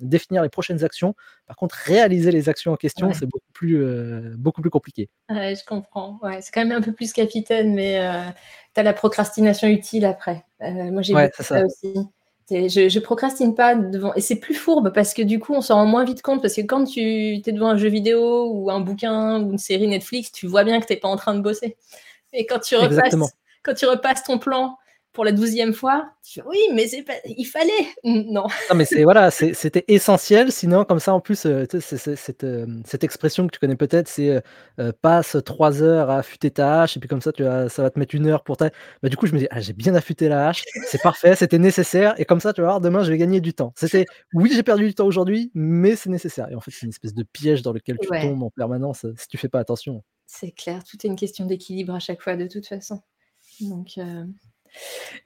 définir 0.00 0.42
les 0.42 0.48
prochaines 0.48 0.84
actions. 0.84 1.14
Par 1.46 1.56
contre 1.56 1.74
réaliser 1.74 2.30
les 2.30 2.48
actions 2.48 2.72
en 2.72 2.76
question, 2.76 3.08
Ouais. 3.08 3.14
c'est 3.14 3.26
beaucoup 3.26 3.52
plus, 3.52 3.76
heu, 3.76 4.34
beaucoup 4.36 4.60
plus 4.60 4.70
compliqué. 4.70 5.08
Ouais, 5.30 5.54
je 5.56 5.64
comprends. 5.64 6.18
Ouais, 6.22 6.40
c'est 6.42 6.52
quand 6.52 6.64
même 6.64 6.76
un 6.76 6.82
peu 6.82 6.92
plus 6.92 7.12
capitaine, 7.12 7.74
mais 7.74 8.00
tu 8.74 8.80
as 8.80 8.82
la 8.82 8.92
procrastination 8.92 9.68
utile 9.68 10.04
après. 10.04 10.44
Moi 10.60 11.02
j'ai 11.02 11.14
Ouais, 11.14 11.30
ça. 11.38 11.64
aussi. 11.64 11.94
Je 12.50 12.88
je 12.88 12.98
procrastine 12.98 13.54
pas 13.54 13.76
devant 13.76 14.12
et 14.14 14.20
c'est 14.20 14.36
plus 14.36 14.54
fourbe 14.54 14.92
parce 14.92 15.14
que 15.14 15.22
du 15.22 15.38
coup, 15.38 15.54
on 15.54 15.60
s'en 15.60 15.76
rend 15.76 15.86
moins 15.86 16.04
vite 16.04 16.20
compte 16.20 16.42
parce 16.42 16.54
que 16.54 16.62
quand 16.62 16.84
tu 16.84 17.00
es 17.00 17.52
devant 17.52 17.68
un 17.68 17.76
jeu 17.76 17.88
vidéo 17.88 18.50
ou 18.52 18.70
un 18.70 18.80
bouquin 18.80 19.40
ou 19.40 19.52
une 19.52 19.58
série 19.58 19.86
Netflix, 19.86 20.32
tu 20.32 20.46
vois 20.48 20.64
bien 20.64 20.80
que 20.80 20.86
tu 20.86 20.92
es 20.94 20.96
pas 20.96 21.08
en 21.08 21.16
train 21.16 21.34
de 21.34 21.40
bosser 21.40 21.76
et 22.32 22.46
quand 22.46 22.58
tu 22.58 22.74
Exactement. 22.74 23.26
repasses 23.26 23.36
quand 23.62 23.74
tu 23.74 23.86
repasses 23.86 24.24
ton 24.24 24.38
plan 24.38 24.76
pour 25.12 25.24
la 25.24 25.32
12e 25.32 25.72
fois, 25.74 26.10
tu 26.24 26.40
fais: 26.40 26.46
«Oui, 26.46 26.58
mais 26.74 26.86
c'est 26.88 27.02
pas 27.02 27.14
il 27.26 27.44
fallait!» 27.44 27.72
«Mmh, 28.04 28.22
non». 28.32 28.46
Non 28.68 28.76
mais 28.76 28.84
c'est 28.84 29.02
voilà, 29.02 29.30
c'était 29.32 29.84
essentiel, 29.88 30.52
sinon 30.52 30.84
comme 30.84 31.00
ça 31.00 31.12
en 31.12 31.20
plus, 31.20 31.34
c'est 31.40 31.80
cette, 32.16 32.44
hem, 32.44 32.82
cette 32.86 33.02
expression 33.02 33.46
que 33.48 33.52
tu 33.52 33.58
connais 33.58 33.74
peut-être, 33.76 34.06
c'est, 34.08 34.42
heu: 34.78 34.92
«Passe 35.02 35.36
3 35.44 35.82
heures 35.82 36.08
à 36.10 36.18
affûter 36.18 36.50
ta 36.52 36.82
hache 36.82 36.96
et 36.96 37.00
puis 37.00 37.08
comme 37.08 37.20
ça 37.20 37.32
tu 37.32 37.42
vas 37.42 37.68
ça 37.68 37.82
va 37.82 37.90
te 37.90 37.98
mettre 37.98 38.14
1 38.14 38.26
heure 38.28 38.44
pour 38.44 38.56
ta» 38.56 38.70
bah, 39.02 39.08
du 39.08 39.16
coup 39.16 39.26
je 39.26 39.32
me 39.34 39.38
dis: 39.40 39.46
«Ah 39.50 39.60
j'ai 39.60 39.72
bien 39.72 39.94
affûté 39.94 40.28
la 40.28 40.48
hache, 40.48 40.68
c'est 40.82 41.00
parfait, 41.02 41.34
c'était 41.34 41.58
nécessaire 41.58 42.14
et 42.18 42.24
comme 42.24 42.40
ça 42.40 42.52
tu 42.52 42.60
vas 42.60 42.68
voir 42.68 42.80
demain 42.80 43.02
je 43.02 43.10
vais 43.10 43.18
gagner 43.18 43.40
du 43.40 43.54
temps. 43.54 43.72
C'était 43.76 44.06
oui 44.32 44.52
j'ai 44.54 44.62
perdu 44.62 44.86
du 44.86 44.94
temps 44.94 45.06
aujourd'hui, 45.06 45.50
mais 45.54 45.96
c'est 45.96 46.10
nécessaire» 46.10 46.48
et 46.50 46.54
en 46.54 46.60
fait 46.60 46.70
c'est 46.70 46.82
une 46.86 46.90
espèce 46.90 47.14
de 47.14 47.24
piège 47.24 47.62
dans 47.62 47.72
lequel 47.72 47.98
tu 47.98 48.08
Ouais. 48.10 48.20
tombes 48.20 48.42
en 48.44 48.50
permanence, 48.50 49.04
si 49.16 49.26
tu 49.28 49.36
fais 49.38 49.48
pas 49.48 49.58
attention. 49.60 50.02
C'est 50.28 50.52
clair, 50.52 50.84
tout 50.84 50.96
est 51.04 51.08
une 51.08 51.16
question 51.16 51.44
d'équilibre 51.46 51.94
à 51.94 51.98
chaque 51.98 52.22
fois 52.22 52.36
de 52.36 52.46
toute 52.46 52.66
façon. 52.66 53.00
Donc 53.60 53.98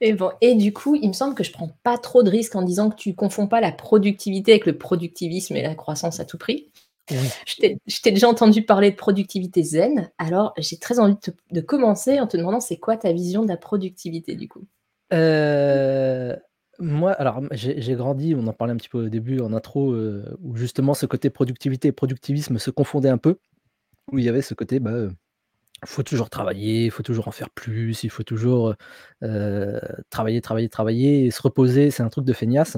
et 0.01 0.13
bon 0.13 0.31
et 0.41 0.55
du 0.55 0.73
coup, 0.73 0.95
il 0.95 1.07
me 1.07 1.13
semble 1.13 1.35
que 1.35 1.43
je 1.43 1.51
prends 1.51 1.69
pas 1.83 1.97
trop 1.97 2.23
de 2.23 2.29
risques 2.29 2.55
en 2.55 2.61
disant 2.61 2.89
que 2.89 2.95
tu 2.95 3.15
confonds 3.15 3.47
pas 3.47 3.61
la 3.61 3.71
productivité 3.71 4.53
avec 4.53 4.65
le 4.65 4.77
productivisme 4.77 5.55
et 5.55 5.61
la 5.61 5.75
croissance 5.75 6.19
à 6.19 6.25
tout 6.25 6.37
prix. 6.37 6.71
Oui. 7.11 7.17
Je 7.45 8.01
t'ai 8.01 8.11
déjà 8.11 8.27
entendu 8.27 8.63
parler 8.63 8.91
de 8.91 8.95
productivité 8.95 9.63
zen, 9.63 10.09
alors 10.17 10.53
j'ai 10.57 10.77
très 10.77 10.97
envie 10.99 11.15
de 11.15 11.19
te 11.19 11.31
de 11.51 11.61
commencer 11.61 12.19
en 12.19 12.27
te 12.27 12.35
demandant 12.35 12.59
c'est 12.59 12.77
quoi 12.77 12.97
ta 12.97 13.13
vision 13.13 13.43
de 13.43 13.49
la 13.49 13.57
productivité 13.57 14.35
du 14.35 14.47
coup? 14.47 14.65
Heu, 15.13 16.35
moi 16.79 17.11
alors 17.11 17.41
j'ai 17.51 17.93
grandi, 17.93 18.33
on 18.35 18.47
en 18.47 18.53
parlait 18.53 18.73
un 18.73 18.77
petit 18.77 18.89
peu 18.89 19.05
au 19.05 19.09
début 19.09 19.39
en 19.39 19.53
intro, 19.53 19.93
heu, 19.93 20.25
où 20.41 20.55
justement 20.55 20.95
ce 20.95 21.05
côté 21.05 21.29
productivité 21.29 21.89
et 21.89 21.91
productivisme 21.91 22.57
se 22.57 22.71
confondaient 22.71 23.09
un 23.09 23.19
peu. 23.19 23.37
Où 24.11 24.19
il 24.19 24.25
y 24.25 24.29
avait 24.29 24.43
ce 24.43 24.53
côté, 24.53 24.79
bah, 24.79 24.91
heu, 24.91 25.11
faut 25.83 26.03
toujours 26.03 26.29
travailler, 26.29 26.85
il 26.85 26.91
faut 26.91 27.03
toujours 27.03 27.27
en 27.27 27.31
faire 27.31 27.49
plus, 27.49 28.03
il 28.03 28.09
faut 28.09 28.23
toujours, 28.23 28.75
travailler, 30.09 30.41
travailler, 30.41 30.69
travailler 30.69 31.25
et 31.25 31.31
se 31.31 31.41
reposer, 31.41 31.91
c'est 31.91 32.03
un 32.03 32.09
truc 32.09 32.25
de 32.25 32.33
feignasse. 32.33 32.77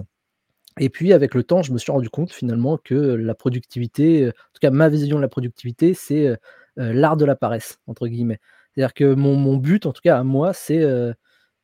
Et 0.79 0.89
puis 0.89 1.13
avec 1.13 1.33
le 1.35 1.43
temps, 1.43 1.61
je 1.63 1.73
me 1.73 1.77
suis 1.79 1.91
rendu 1.91 2.09
compte 2.09 2.31
finalement 2.31 2.77
que 2.77 2.95
la 2.95 3.35
productivité, 3.35 4.27
en 4.29 4.31
tout 4.31 4.59
cas 4.61 4.71
ma 4.71 4.89
vision 4.89 5.17
de 5.17 5.21
la 5.21 5.29
productivité, 5.29 5.93
c'est, 5.93 6.37
«l'art 6.75 7.17
de 7.17 7.25
la 7.25 7.35
paresse» 7.35 7.79
entre 7.87 8.07
guillemets. 8.07 8.39
C'est-à-dire 8.75 8.93
que 8.93 9.13
mon 9.13 9.35
mon 9.35 9.57
but, 9.57 9.85
en 9.85 9.93
tout 9.93 10.01
cas 10.03 10.19
à 10.19 10.23
moi, 10.23 10.53
c'est, 10.53 10.83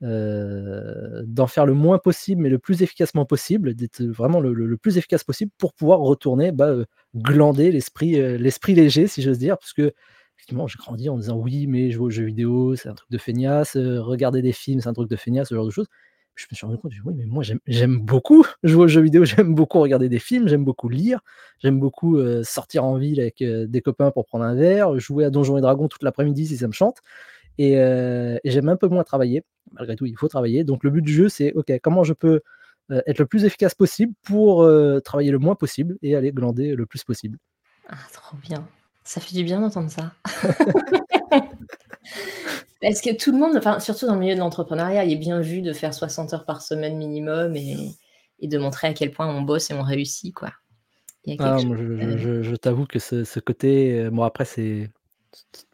d'en 0.01 1.47
faire 1.47 1.65
le 1.65 1.73
moins 1.73 1.97
possible, 1.97 2.41
mais 2.41 2.49
le 2.49 2.59
plus 2.59 2.81
efficacement 2.81 3.25
possible, 3.25 3.73
d'être 3.75 4.03
vraiment 4.03 4.39
le 4.41 4.53
le 4.53 4.77
plus 4.77 4.97
efficace 4.97 5.23
possible 5.23 5.51
pour 5.57 5.73
pouvoir 5.73 5.99
retourner, 5.99 6.51
bah, 6.51 6.75
glander 7.15 7.71
l'esprit, 7.71 8.75
léger 8.75 9.07
si 9.07 9.21
j'ose 9.21 9.39
dire. 9.39 9.57
Parce 9.57 9.73
qu'effectivement 10.45 10.67
j'ai 10.67 10.77
grandi 10.77 11.09
en 11.09 11.17
disant: 11.17 11.37
«Oui, 11.37 11.67
mais 11.67 11.91
jouer 11.91 12.05
aux 12.05 12.09
jeux 12.09 12.25
vidéo, 12.25 12.75
c'est 12.75 12.89
un 12.89 12.93
truc 12.95 13.09
de 13.11 13.17
feignasse, 13.17 13.75
heu, 13.75 13.99
regarder 14.01 14.41
des 14.41 14.51
films, 14.51 14.81
c'est 14.81 14.89
un 14.89 14.93
truc 14.93 15.09
de 15.09 15.15
feignasse», 15.15 15.49
ce 15.49 15.55
genre 15.55 15.65
de 15.65 15.71
choses. 15.71 15.87
Je 16.35 16.45
me 16.51 16.55
suis 16.55 16.65
rendu 16.65 16.77
compte, 16.79 16.91
«Oui, 17.05 17.13
mais 17.15 17.25
moi 17.25 17.43
j'aime 17.67 17.99
beaucoup 17.99 18.45
jouer 18.63 18.83
aux 18.85 18.87
jeux 18.87 19.01
vidéo, 19.01 19.23
j'aime 19.25 19.55
beaucoup 19.55 19.79
regarder 19.79 20.09
des 20.09 20.19
films, 20.19 20.47
j'aime 20.47 20.65
beaucoup 20.65 20.89
lire, 20.89 21.19
j'aime 21.59 21.79
beaucoup, 21.79 22.17
heu, 22.17 22.43
sortir 22.43 22.83
en 22.83 22.97
ville 22.97 23.19
avec, 23.19 23.41
heu, 23.41 23.67
des 23.67 23.81
copains 23.81 24.11
pour 24.11 24.25
prendre 24.25 24.43
un 24.43 24.55
verre, 24.55 24.99
jouer 24.99 25.25
à 25.25 25.29
Donjons& 25.29 25.57
et 25.57 25.61
Dragons 25.61 25.87
toute 25.87 26.03
l'après-midi 26.03 26.47
si 26.47 26.57
ça 26.57 26.67
me 26.67 26.73
chante 26.73 26.97
et 27.59 27.73
j'aime 28.45 28.69
un 28.69 28.77
peu 28.77 28.87
moins 28.87 29.03
travailler». 29.03 29.43
Malgré 29.73 29.95
tout, 29.95 30.05
il 30.05 30.17
faut 30.17 30.27
travailler, 30.27 30.63
donc 30.63 30.83
le 30.83 30.91
but 30.91 31.01
du 31.01 31.13
jeu, 31.13 31.29
c'est 31.29 31.53
OK, 31.53 31.71
comment 31.81 32.03
je 32.03 32.13
peux, 32.13 32.41
être 33.07 33.19
le 33.19 33.25
plus 33.25 33.45
efficace 33.45 33.75
possible 33.75 34.13
pour, 34.23 34.69
travailler 35.03 35.31
le 35.31 35.39
moins 35.39 35.55
possible 35.55 35.97
et 36.01 36.15
aller 36.15 36.31
glander 36.31 36.75
le 36.75 36.85
plus 36.85 37.03
possible? 37.03 37.37
Ah 37.89 37.95
trop 38.11 38.37
bien. 38.37 38.67
Ça 39.05 39.19
fait 39.21 39.35
du 39.35 39.43
bien 39.43 39.59
d'entendre 39.61 39.89
ça. 39.91 40.13
Parce 42.81 43.01
que 43.01 43.15
tout 43.15 43.31
le 43.31 43.37
monde, 43.37 43.55
enfin 43.57 43.79
surtout 43.79 44.05
dans 44.07 44.13
le 44.15 44.19
milieu 44.19 44.35
de 44.35 44.39
l'entrepreneuriat, 44.39 45.05
il 45.05 45.13
est 45.13 45.17
bien 45.17 45.39
vu 45.39 45.61
de 45.61 45.73
faire 45.73 45.93
60 45.93 46.33
heures 46.33 46.45
par 46.45 46.61
semaine 46.61 46.97
minimum 46.97 47.55
et 47.55 47.95
et 48.39 48.47
de 48.47 48.57
montrer 48.57 48.87
à 48.87 48.93
quel 48.93 49.11
point 49.11 49.27
on 49.33 49.41
bosse 49.41 49.71
et 49.71 49.73
on 49.73 49.83
réussit 49.83 50.33
quoi. 50.33 50.51
Il 51.25 51.31
y 51.31 51.33
a 51.33 51.37
quelque 51.37 51.53
Ah 51.53 51.57
chose 51.57 51.65
moi 51.65 52.17
je 52.43 52.55
t'avoue 52.55 52.85
que 52.85 52.99
ce 52.99 53.23
ce 53.23 53.39
côté, 53.39 54.01
heu, 54.01 54.09
bon 54.09 54.23
après 54.23 54.45
c'est 54.45 54.89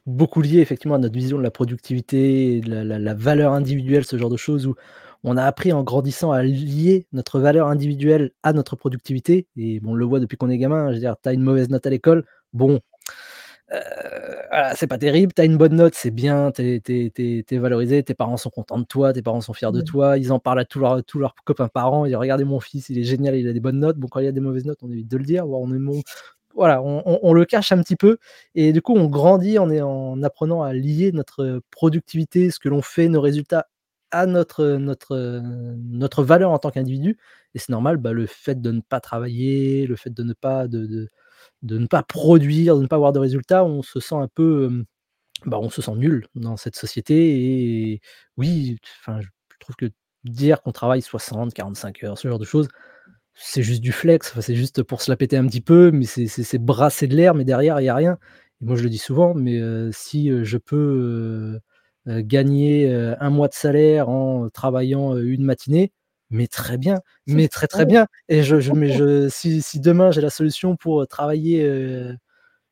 beaucoup 0.05 0.41
lié 0.41 0.59
effectivement 0.59 0.95
à 0.95 0.99
notre 0.99 1.15
vision 1.15 1.37
de 1.37 1.43
la 1.43 1.51
productivité 1.51 2.61
de 2.61 2.69
la 2.69 2.83
la 2.83 2.99
la 2.99 3.13
valeur 3.13 3.53
individuelle, 3.53 4.05
ce 4.05 4.17
genre 4.17 4.29
de 4.29 4.37
choses 4.37 4.67
où 4.67 4.75
on 5.23 5.35
a 5.37 5.43
appris 5.43 5.73
en 5.73 5.83
grandissant 5.83 6.31
à 6.31 6.43
lier 6.43 7.07
notre 7.11 7.39
valeur 7.39 7.67
individuelle 7.67 8.31
à 8.43 8.53
notre 8.53 8.75
productivité 8.75 9.47
et 9.57 9.79
bon 9.79 9.91
on 9.91 9.95
le 9.95 10.05
voit 10.05 10.19
depuis 10.19 10.37
qu'on 10.37 10.49
est 10.49 10.57
gamin, 10.57 10.89
je 10.89 10.93
veux 10.95 10.99
dire, 10.99 11.15
tu 11.21 11.29
as 11.29 11.33
une 11.33 11.41
mauvaise 11.43 11.69
note 11.69 11.85
à 11.85 11.89
l'école, 11.89 12.25
bon, 12.53 12.79
voilà, 13.71 14.75
c'est 14.75 14.87
pas 14.87 14.97
terrible, 14.97 15.33
tu 15.33 15.41
as 15.41 15.45
une 15.45 15.57
bonne 15.57 15.75
note, 15.75 15.93
c'est 15.95 16.11
bien, 16.11 16.51
tu 16.51 16.81
es 16.87 17.57
valorisé, 17.57 18.03
tes 18.03 18.13
parents 18.15 18.37
sont 18.37 18.49
contents 18.49 18.79
de 18.79 18.85
toi, 18.85 19.13
tes 19.13 19.21
parents 19.21 19.41
sont 19.41 19.53
fiers 19.53 19.71
de 19.71 19.81
Mmh. 19.81 19.83
toi, 19.83 20.17
ils 20.17 20.31
en 20.31 20.39
parlent 20.39 20.59
à 20.59 20.65
tous 20.65 20.79
leurs 20.79 21.03
tous 21.03 21.19
leurs 21.19 21.35
copains 21.45 21.67
parents, 21.67 22.05
ils 22.05 22.09
disent: 22.09 22.17
«Regardez 22.17 22.43
mon 22.45 22.59
fils, 22.59 22.89
il 22.89 22.97
est 22.99 23.03
génial, 23.03 23.35
il 23.35 23.47
a 23.47 23.53
des 23.53 23.59
bonnes 23.59 23.79
notes». 23.79 23.97
Bon 23.97 24.07
quand 24.07 24.19
il 24.19 24.25
y 24.25 24.27
a 24.27 24.31
des 24.31 24.39
mauvaises 24.41 24.65
notes, 24.65 24.79
on 24.83 24.91
évite 24.91 25.07
de 25.09 25.17
le 25.17 25.23
dire, 25.25 25.47
on 25.49 25.73
est 25.73 25.79
mon 25.79 26.01
voilà, 26.55 26.81
on 26.83 27.03
on 27.05 27.19
on 27.23 27.33
le 27.33 27.45
cache 27.45 27.71
un 27.71 27.81
petit 27.83 27.95
peu 27.95 28.17
et 28.55 28.73
du 28.73 28.81
coup 28.81 28.95
on 28.95 29.07
grandit 29.07 29.59
en 29.59 29.69
est 29.71 29.81
en 29.81 30.21
apprenant 30.23 30.63
à 30.63 30.73
lier 30.73 31.11
notre 31.13 31.61
productivité, 31.71 32.51
ce 32.51 32.59
que 32.59 32.69
l'on 32.69 32.81
fait, 32.81 33.07
nos 33.09 33.21
résultats 33.21 33.67
à 34.11 34.25
notre, 34.25 34.65
notre, 34.77 35.41
notre 35.77 36.23
valeur 36.23 36.51
en 36.51 36.57
tant 36.59 36.71
qu'individu 36.71 37.17
et 37.55 37.59
c'est 37.59 37.69
normal, 37.69 37.97
bah, 37.97 38.11
le 38.13 38.25
fait 38.27 38.59
de 38.61 38.71
ne 38.71 38.81
pas 38.81 38.99
travailler, 39.01 39.87
le 39.87 39.95
fait 39.95 40.11
de 40.13 40.23
ne 40.23 40.33
pas 40.33 40.67
de 40.67 40.85
de 40.87 41.09
de 41.61 41.77
ne 41.77 41.87
pas 41.87 42.03
produire, 42.03 42.75
de 42.77 42.81
ne 42.83 42.87
pas 42.87 42.97
avoir 42.97 43.13
de 43.13 43.19
résultats, 43.19 43.65
on 43.65 43.81
se 43.81 43.99
sent 43.99 44.15
un 44.15 44.27
peu, 44.33 44.83
bah, 45.45 45.59
on 45.61 45.69
se 45.69 45.81
sent 45.81 45.95
nul 45.95 46.27
dans 46.35 46.57
cette 46.57 46.75
société 46.75 47.93
et 47.93 48.01
oui, 48.37 48.77
enfin 49.01 49.21
je 49.21 49.27
trouve 49.59 49.75
que 49.75 49.89
dire 50.25 50.61
qu'on 50.61 50.71
travaille 50.73 51.01
60-45 51.01 52.05
heures, 52.05 52.17
ce 52.17 52.27
genre 52.27 52.39
de 52.39 52.45
choses, 52.45 52.67
c'est 53.35 53.63
juste 53.63 53.81
du 53.81 53.91
flex, 53.93 54.31
enfin 54.31 54.41
c'est 54.41 54.55
juste 54.55 54.83
pour 54.83 55.01
se 55.01 55.11
la 55.11 55.17
péter 55.17 55.37
un 55.37 55.47
petit 55.47 55.61
peu, 55.61 55.91
mais 55.91 56.05
c'est 56.05 56.59
brasser 56.59 57.07
de 57.07 57.15
l'air, 57.15 57.35
mais 57.35 57.45
derrière 57.45 57.79
il 57.81 57.85
y 57.85 57.89
a 57.89 57.95
rien. 57.95 58.17
Et 58.61 58.65
moi 58.65 58.75
je 58.75 58.83
le 58.83 58.89
dis 58.89 58.97
souvent, 58.97 59.33
mais 59.35 59.59
si, 59.93 60.31
je 60.43 60.57
peux, 60.57 61.59
gagner, 62.07 62.93
1 62.93 63.29
mois 63.29 63.47
de 63.47 63.53
salaire 63.53 64.09
en 64.09 64.49
travaillant, 64.49 65.17
une 65.17 65.43
matinée, 65.45 65.93
mais 66.31 66.47
très 66.47 66.77
bien, 66.77 66.99
mais 67.27 67.47
très, 67.47 67.67
très 67.67 67.85
bien 67.85 68.07
et 68.29 68.43
je 68.43 68.59
je 68.59 68.71
mais 68.73 68.89
je 68.91 69.29
si 69.29 69.61
si 69.61 69.79
demain 69.79 70.11
j'ai 70.11 70.21
la 70.21 70.29
solution 70.29 70.75
pour, 70.75 71.01
heu, 71.01 71.07
travailler, 71.07 71.63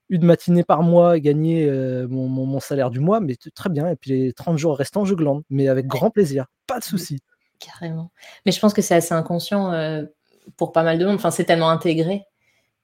1 0.09 0.23
matinée 0.25 0.63
par 0.63 0.83
mois 0.83 1.17
et 1.17 1.21
gagner, 1.21 1.69
mon 2.09 2.27
mon 2.29 2.45
mon 2.45 2.59
salaire 2.59 2.89
du 2.91 2.99
mois, 3.01 3.19
mais 3.21 3.35
très 3.55 3.69
bien 3.69 3.89
et 3.89 3.95
puis 3.95 4.11
les 4.11 4.33
30 4.33 4.57
jours 4.57 4.77
restants, 4.77 5.05
je 5.05 5.15
glande, 5.15 5.43
mais 5.49 5.67
avec 5.69 5.87
grand 5.87 6.11
plaisir, 6.11 6.45
pas 6.67 6.79
de 6.79 6.83
souci. 6.85 7.19
Carrément. 7.59 8.11
Mais 8.45 8.51
je 8.51 8.59
pense 8.59 8.73
que 8.73 8.81
c'est 8.83 8.95
assez 8.95 9.13
inconscient, 9.15 9.73
pour 10.57 10.71
pas 10.73 10.83
mal 10.83 10.99
de 10.99 11.05
monde, 11.05 11.15
enfin 11.15 11.31
c'est 11.31 11.45
tellement 11.45 11.69
intégré, 11.71 12.23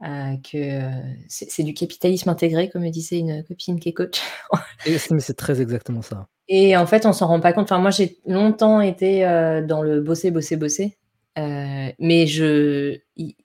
que, 0.02 0.82
c'est 1.30 1.64
du 1.64 1.74
capitalisme 1.76 2.30
intégré 2.30 2.70
comme 2.70 2.84
me 2.84 2.90
disait 2.92 3.20
une 3.20 3.44
copine 3.44 3.80
qui 3.80 3.90
est 3.90 3.94
coach. 3.94 4.22
Mais 5.12 5.20
c'est 5.20 5.34
très 5.36 5.62
exactement 5.62 6.02
ça. 6.02 6.28
Et 6.50 6.76
en 6.76 6.86
fait, 6.86 7.06
on 7.06 7.14
s'en 7.14 7.28
rend 7.28 7.40
pas 7.40 7.54
compte. 7.54 7.64
Enfin 7.66 7.80
moi 7.80 7.92
j'ai 7.92 8.18
longtemps 8.26 8.82
été, 8.82 9.26
heu, 9.26 9.66
dans 9.66 9.82
le 9.82 10.02
bosser, 10.02 10.32
bosser, 10.32 10.58
bosser, 10.58 10.98
heu, 11.38 11.92
mais 12.00 12.28
je 12.28 13.00
i 13.18 13.36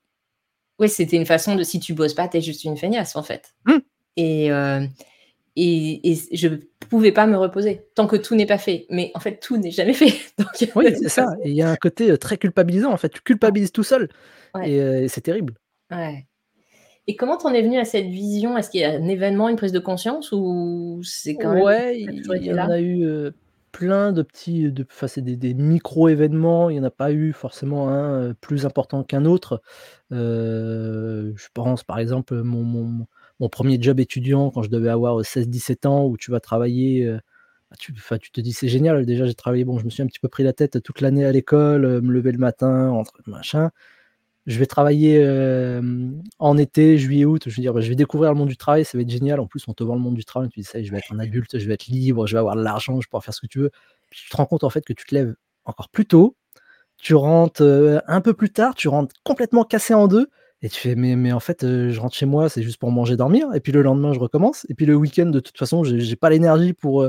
ouais, 0.81 0.88
c'était 0.88 1.17
une 1.17 1.26
façon 1.26 1.57
de 1.57 1.64
si 1.64 1.81
tu 1.81 1.95
bosses 1.95 2.14
pas, 2.14 2.28
tu 2.28 2.38
es 2.38 2.40
juste 2.43 2.64
une 2.64 2.76
feignasse 2.78 3.17
en 3.17 3.23
fait 3.25 3.55
Mmh! 3.67 3.83
et 4.17 4.50
heu 4.52 4.88
et 5.57 6.12
et 6.12 6.19
je 6.37 6.49
pouvais 6.90 7.12
pas 7.12 7.26
me 7.26 7.37
reposer 7.38 7.87
tant 7.97 8.07
que 8.09 8.17
tout 8.17 8.35
n'est 8.37 8.47
pas 8.47 8.59
fait, 8.59 8.87
mais 8.90 9.12
en 9.17 9.21
fait 9.21 9.38
tout 9.40 9.57
n'est 9.59 9.71
jamais 9.73 9.95
fait 9.95 10.12
donc 10.38 10.49
de 10.61 10.67
Oui, 10.75 10.85
c'est 11.00 11.09
toute 11.09 11.09
ça 11.09 11.26
façon 11.26 11.37
et 11.43 11.50
il 11.50 11.55
y 11.57 11.62
a 11.62 11.71
un 11.71 11.76
côté, 11.76 12.11
heu, 12.11 12.19
très 12.19 12.37
culpabilisant 12.37 12.93
en 12.93 12.97
fait, 12.97 13.09
tu 13.09 13.21
culpabilises 13.23 13.73
tout 13.73 13.83
seul 13.83 14.09
Ouais. 14.55 14.71
et 14.71 14.81
heu 14.81 15.02
et 15.05 15.09
c'est 15.09 15.21
terrible. 15.23 15.55
Ouais 15.90 16.26
et 17.09 17.17
comment 17.17 17.38
tu 17.38 17.47
en 17.47 17.55
es 17.55 17.62
venu 17.62 17.79
à 17.79 17.85
cette 17.87 18.07
vision? 18.07 18.57
Est-ce 18.59 18.71
qu'il 18.71 18.81
y 18.83 18.85
a 18.85 18.93
un 18.93 19.09
événement, 19.09 19.49
une 19.49 19.57
prise 19.57 19.73
de 19.73 19.81
conscience 19.81 20.33
ou 20.33 21.00
c'est 21.05 21.38
quand 21.38 21.55
même 21.55 21.65
Ouais, 21.67 21.99
il 22.00 22.43
y 22.43 22.53
en 22.53 22.69
a 22.69 22.81
eu, 22.81 23.05
heu, 23.05 23.35
plein 23.71 24.12
de 24.12 24.23
petits 24.23 24.73
de 24.73 24.85
enfin 24.91 25.07
c'est 25.09 25.21
des 25.21 25.37
des 25.37 25.53
micro 25.55 26.09
événements, 26.09 26.71
il 26.71 26.77
y 26.77 26.81
en 26.81 26.85
a 26.85 26.91
pas 26.91 27.12
eu 27.12 27.33
forcément 27.35 27.88
un, 27.91 28.31
heu, 28.31 28.35
plus 28.41 28.65
important 28.67 29.05
qu'un 29.05 29.25
autre. 29.27 29.61
Heu, 30.12 31.35
je 31.37 31.47
pense 31.55 31.85
par 31.85 31.99
exemple, 31.99 32.43
mon 32.43 32.62
mon 32.65 33.07
mon 33.41 33.49
1er 33.50 33.79
job 33.81 34.00
étudiant 34.00 34.50
quand 34.50 34.62
je 34.62 34.71
devais 34.71 34.88
avoir, 34.88 35.21
heu, 35.21 35.23
16-17 35.23 35.87
ans 35.87 36.07
où 36.07 36.17
tu 36.17 36.31
vas 36.31 36.41
travailler, 36.41 37.05
heu, 37.07 37.21
bah, 37.71 37.77
tu 37.79 37.93
tu 38.21 38.31
te 38.33 38.41
dis: 38.41 38.53
«C'est 38.55 38.69
génial». 38.69 39.05
Déjà 39.07 39.27
j'ai 39.27 39.35
travaillé, 39.35 39.65
bon 39.65 39.79
je 39.79 39.85
me 39.85 39.91
suis 39.91 40.03
un 40.03 40.07
petit 40.07 40.21
peu 40.21 40.29
pris 40.29 40.45
la 40.45 40.53
tête 40.55 40.83
toute 40.83 41.00
l'année 41.03 41.25
à 41.27 41.33
l'école, 41.33 42.00
me 42.03 42.12
lever 42.12 42.33
le 42.33 42.38
matin, 42.38 42.91
rentrer 42.91 43.23
machin. 43.27 43.71
Je 44.49 44.59
vais 44.59 44.67
travailler, 44.67 45.17
hem, 45.21 46.23
en 46.38 46.57
été, 46.57 46.99
juillet, 46.99 47.26
août, 47.26 47.43
je 47.49 47.55
veux 47.55 47.61
dire, 47.62 47.78
je 47.83 47.88
vais 47.90 47.95
découvrir 47.97 48.33
le 48.33 48.38
monde 48.38 48.49
du 48.49 48.57
travail, 48.57 48.83
ça 48.87 48.97
va 48.97 49.02
être 49.02 49.11
génial. 49.11 49.40
En 49.40 49.47
plus, 49.47 49.69
on 49.69 49.75
te 49.75 49.85
vend 49.85 49.95
le 49.95 50.00
monde 50.00 50.14
du 50.17 50.25
travail, 50.25 50.49
tu 50.49 50.61
dis: 50.61 50.64
«Ça 50.67 50.83
je 50.83 50.90
vais 50.90 50.99
être 50.99 51.12
un 51.12 51.19
adulte, 51.21 51.59
je 51.59 51.69
vais 51.69 51.75
être 51.75 51.87
libre, 51.88 52.26
je 52.26 52.33
vais 52.35 52.40
avoir 52.40 52.57
de 52.57 52.62
l'argent, 52.62 52.99
je 53.02 53.09
vais 53.12 53.21
faire 53.21 53.35
ce 53.35 53.43
que 53.43 53.47
tu 53.47 53.61
veux». 53.61 53.71
Tu 54.11 54.31
te 54.31 54.37
rends 54.38 54.47
compte 54.47 54.64
en 54.64 54.71
fait 54.71 54.83
que 54.87 54.95
tu 54.95 55.05
te 55.07 55.14
lèves 55.14 55.35
encore 55.67 55.90
plus 55.90 56.07
tôt, 56.07 56.35
tu 56.99 57.14
rentres, 57.14 57.62
heu, 57.62 58.00
un 58.09 58.21
peu 58.23 58.35
plus 58.35 58.50
tard, 58.50 58.75
tu 58.75 58.88
rentres 58.88 59.14
complètement 59.25 59.64
cassé 59.64 59.95
en 59.95 60.09
2 60.09 60.28
et 60.62 60.69
tu 60.71 60.81
fais: 60.81 60.95
«Mais 60.97 61.17
mais 61.17 61.33
en 61.33 61.40
fait, 61.40 61.64
heu, 61.64 61.90
je 61.90 62.00
rentre 62.00 62.17
chez 62.17 62.26
moi, 62.26 62.49
c'est 62.50 62.62
juste 62.62 62.78
pour 62.78 62.90
manger, 62.93 63.17
dormir. 63.17 63.49
Et 63.55 63.61
puis 63.61 63.73
le 63.73 63.83
lendemain 63.83 64.12
je 64.14 64.21
recommence. 64.21 64.67
Et 64.71 64.75
puis 64.75 64.87
le 64.87 64.97
week-end 64.97 65.26
de 65.26 65.40
toute 65.40 65.59
façon 65.59 65.85
j'ai 65.85 66.17
pas 66.17 66.31
l'énergie 66.31 66.73
pour, 66.75 67.07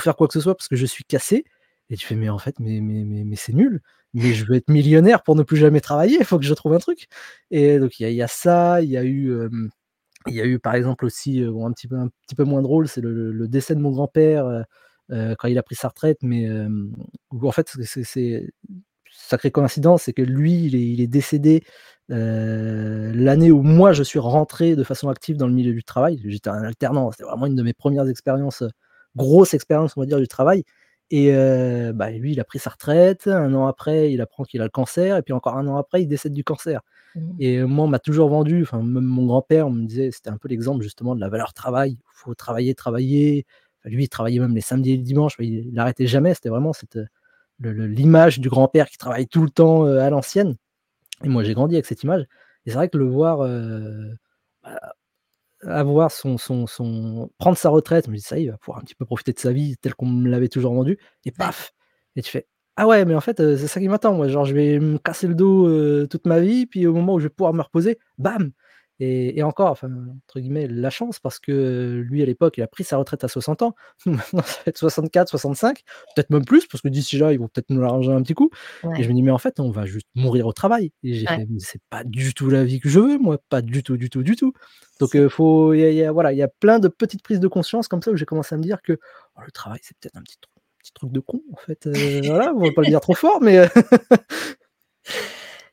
faire 0.00 0.16
quoi 0.16 0.28
que 0.28 0.34
ce 0.34 0.40
soit 0.40 0.56
parce 0.56 0.68
que 0.68 0.76
je 0.76 0.86
suis 0.86 1.04
cassé» 1.04 1.44
et 1.90 1.96
tu 1.96 2.06
fais: 2.06 2.16
«Mais 2.16 2.30
en 2.30 2.38
fait, 2.38 2.56
mais 2.60 2.80
mais 2.82 3.36
c'est 3.36 3.52
nul, 3.54 3.82
mais 4.14 4.32
je 4.34 4.44
veux 4.46 4.56
être 4.56 4.70
millionnaire 4.70 5.22
pour 5.24 5.36
ne 5.36 5.42
plus 5.44 5.56
jamais 5.58 5.80
travailler, 5.80 6.18
il 6.20 6.24
faut 6.26 6.38
que 6.38 6.44
je 6.46 6.54
trouve 6.54 6.74
un 6.74 6.78
truc» 6.80 7.08
et 7.50 7.78
donc 7.80 8.00
il 8.00 8.10
y 8.12 8.22
a 8.22 8.28
ça, 8.28 8.82
il 8.82 8.90
y 8.90 8.96
a 8.98 9.04
eu, 9.04 9.32
il 10.28 10.34
y 10.34 10.40
a 10.42 10.46
eu 10.46 10.58
par 10.60 10.74
exemple 10.76 11.04
aussi, 11.06 11.42
bon 11.46 11.66
un 11.68 11.72
petit 11.72 11.88
peu 11.88 11.96
un 11.98 12.08
petit 12.26 12.36
peu 12.36 12.44
moins 12.44 12.62
drôle, 12.62 12.88
c'est 12.88 13.02
le 13.02 13.48
décès 13.48 13.74
de 13.76 13.80
mon 13.80 13.90
grand-père, 13.92 14.46
heu 14.48 14.64
heu, 15.12 15.36
quand 15.38 15.48
il 15.48 15.58
a 15.58 15.62
pris 15.64 15.76
sa 15.76 15.88
retraite 15.88 16.18
mais 16.22 16.48
en 17.42 17.52
fait 17.52 17.68
c'est 17.94 18.50
sacrée 19.12 19.50
coïncidence, 19.52 20.04
c'est 20.04 20.12
que 20.14 20.22
lui 20.22 20.54
il 20.66 21.00
est 21.02 21.08
décédé, 21.08 21.64
l'année 22.10 23.50
où 23.52 23.62
moi 23.62 23.92
je 23.94 24.02
suis 24.04 24.18
rentré 24.20 24.76
de 24.76 24.84
façon 24.84 25.08
active 25.10 25.36
dans 25.38 25.48
le 25.48 25.54
milieu 25.54 25.72
du 25.74 25.84
travail. 25.84 26.20
J'étais 26.26 26.50
un 26.50 26.62
alternant, 26.64 27.10
c'était 27.12 27.24
vraiment 27.24 27.46
une 27.46 27.56
de 27.56 27.62
mes 27.64 27.74
1res 27.74 28.08
expériences, 28.10 28.64
grosses 29.16 29.54
expériences 29.54 29.94
on 29.98 30.00
va 30.02 30.06
dire 30.06 30.18
du 30.20 30.28
travail 30.28 30.64
et 31.10 31.32
bah, 31.94 32.10
lui 32.10 32.32
il 32.32 32.40
a 32.40 32.44
pris 32.44 32.58
sa 32.58 32.70
retraite, 32.70 33.26
1 33.26 33.54
an 33.54 33.66
après 33.66 34.12
il 34.12 34.20
apprend 34.20 34.44
qu'il 34.44 34.60
a 34.60 34.64
le 34.64 34.70
cancer 34.70 35.16
et 35.16 35.22
puis 35.22 35.32
encore 35.32 35.56
1 35.56 35.66
an 35.66 35.76
après 35.76 36.02
il 36.02 36.06
décède 36.06 36.32
du 36.32 36.44
cancer. 36.44 36.80
Mmh. 37.14 37.20
et 37.40 37.62
moi 37.64 37.86
on 37.86 37.88
m'a 37.88 37.98
toujours 37.98 38.28
vendu, 38.28 38.62
enfin 38.62 38.82
même 38.82 39.04
mon 39.04 39.24
grand-père 39.26 39.66
on 39.66 39.70
me 39.70 39.86
disait 39.86 40.10
c'était 40.10 40.28
un 40.28 40.36
peu 40.36 40.48
l'exemple 40.48 40.82
justement 40.82 41.14
de 41.14 41.20
la 41.20 41.28
valeur 41.28 41.54
travail. 41.54 41.92
Il 41.92 42.00
faut 42.12 42.34
travailler, 42.34 42.74
travailler, 42.74 43.46
enfin 43.80 43.94
lui 43.94 44.04
il 44.04 44.08
travaillait 44.08 44.40
même 44.40 44.54
les 44.54 44.60
samedis 44.60 44.92
et 44.92 44.96
les 44.98 45.02
dimanches, 45.02 45.34
enfin 45.34 45.44
il 45.44 45.68
il 45.68 45.78
arrêtait 45.78 46.06
jamais, 46.06 46.34
c'était 46.34 46.50
vraiment 46.50 46.72
cette, 46.72 46.98
l'image 47.60 48.38
du 48.40 48.48
grand-père 48.48 48.88
qui 48.88 48.98
travaille 48.98 49.26
tout 49.26 49.42
le 49.42 49.50
temps, 49.50 49.84
à 49.84 50.10
l'ancienne. 50.10 50.56
Et 51.24 51.28
moi 51.28 51.42
j'ai 51.44 51.54
grandi 51.54 51.74
avec 51.74 51.86
cette 51.86 52.02
image. 52.02 52.22
Et 52.66 52.70
c'est 52.70 52.76
vrai 52.76 52.88
que 52.88 52.98
le 52.98 53.06
voir, 53.06 53.38
bah, 54.62 54.94
avoir 55.66 56.10
son 56.12 56.38
son 56.38 56.66
son 56.66 57.30
prendre 57.38 57.56
sa 57.58 57.70
retraite, 57.70 58.06
je 58.06 58.10
me 58.12 58.16
dis: 58.16 58.22
«Ça 58.22 58.38
il 58.38 58.50
va 58.50 58.58
pouvoir 58.58 58.78
un 58.80 58.82
petit 58.82 58.94
peu 58.94 59.04
profiter 59.06 59.32
de 59.32 59.38
sa 59.40 59.52
vie 59.52 59.76
telle 59.78 59.94
qu'on 59.94 60.06
me 60.06 60.28
l'avait 60.30 60.48
toujours 60.48 60.74
vendu» 60.74 60.98
et 61.24 61.30
paf 61.32 61.72
et 62.16 62.22
tu 62.22 62.30
fais: 62.30 62.46
Ah 62.76 62.86
ouais, 62.88 63.04
mais 63.04 63.14
en 63.14 63.20
fait, 63.20 63.40
heu, 63.40 63.56
c'est 63.56 63.68
ça 63.68 63.80
qui 63.80 63.88
m'attend 63.88 64.14
moi, 64.14 64.28
genre 64.28 64.44
je 64.44 64.54
vais 64.54 64.80
me 64.80 64.98
casser 64.98 65.26
le 65.28 65.34
dos, 65.34 66.06
toute 66.08 66.26
ma 66.26 66.40
vie, 66.40 66.66
puis 66.66 66.86
au 66.86 66.92
moment 66.94 67.14
où 67.14 67.20
je 67.20 67.24
vais 67.26 67.30
pouvoir 67.30 67.54
me 67.54 67.62
reposer, 67.62 67.98
bam! 68.18 68.52
Et 69.00 69.38
et 69.38 69.42
encore, 69.44 69.70
enfin, 69.70 69.88
entre 70.26 70.40
guillemets, 70.40 70.66
«la 70.68 70.90
chance» 70.90 71.20
parce 71.20 71.38
que 71.38 72.02
lui 72.08 72.22
à 72.22 72.26
l'époque, 72.26 72.58
il 72.58 72.62
a 72.62 72.66
pris 72.68 72.84
sa 72.84 72.96
retraite 72.96 73.22
à 73.24 73.28
60 73.28 73.62
ans. 73.62 73.74
Nous 74.06 74.12
maintenant 74.14 74.42
ça 74.42 74.54
va 74.58 74.62
être 74.66 74.78
64-65, 74.78 75.82
peut-être 76.14 76.30
même 76.30 76.44
plus 76.44 76.66
parce 76.66 76.82
que 76.82 76.88
d'ici 76.88 77.18
là, 77.18 77.32
ils 77.32 77.38
vont 77.38 77.48
peut-être 77.48 77.70
nous 77.70 77.80
l'arranger 77.80 78.12
un 78.12 78.22
petit 78.22 78.34
coup 78.34 78.50
et 78.96 79.02
je 79.04 79.08
me 79.08 79.14
dis: 79.14 79.22
«Mais 79.22 79.30
en 79.30 79.38
fait, 79.38 79.60
on 79.60 79.70
va 79.70 79.86
juste 79.86 80.08
mourir 80.16 80.46
au 80.48 80.52
travail» 80.52 80.92
et 81.04 81.14
j'ai 81.14 81.28
Ouais. 81.28 81.38
fait: 81.38 81.46
«Mais 81.48 81.60
c'est 81.60 81.80
pas 81.90 82.04
du 82.04 82.34
tout 82.34 82.50
la 82.50 82.64
vie 82.64 82.80
que 82.80 82.88
je 82.88 82.98
veux 83.00 83.18
moi, 83.18 83.38
pas 83.50 83.62
du 83.62 83.82
tout, 83.84 83.96
du 83.96 84.10
tout, 84.10 84.22
du 84.24 84.36
tout». 84.36 84.52
Donc 85.00 85.16
faut 85.28 85.74
il 85.74 85.80
y 85.80 85.84
a 85.84 85.90
il 85.90 85.96
y 85.96 86.04
a 86.04 86.12
voilà, 86.12 86.32
il 86.32 86.38
y 86.38 86.42
a 86.42 86.48
plein 86.48 86.78
de 86.80 86.88
petites 86.88 87.22
prises 87.22 87.40
de 87.40 87.48
conscience 87.48 87.86
comme 87.88 88.02
ça 88.02 88.10
où 88.10 88.16
j'ai 88.16 88.24
commencé 88.26 88.54
à 88.54 88.58
me 88.58 88.62
dire 88.64 88.82
que: 88.82 88.98
«Oh 89.36 89.40
le 89.46 89.52
travail, 89.52 89.78
c'est 89.82 89.96
peut-être 89.98 90.16
un 90.16 90.22
petit 90.22 90.38
truc 90.40 90.52
petit 90.82 90.92
truc 90.94 91.12
de 91.12 91.20
con 91.20 91.42
en 91.52 91.56
fait, 91.56 91.86
heu, 91.88 92.22
voilà, 92.24 92.52
on 92.54 92.60
va 92.66 92.72
pas 92.72 92.82
le 92.82 92.86
dire 92.88 93.00
trop 93.00 93.14
fort 93.14 93.40
mais 93.42 93.58
heu» 93.58 93.68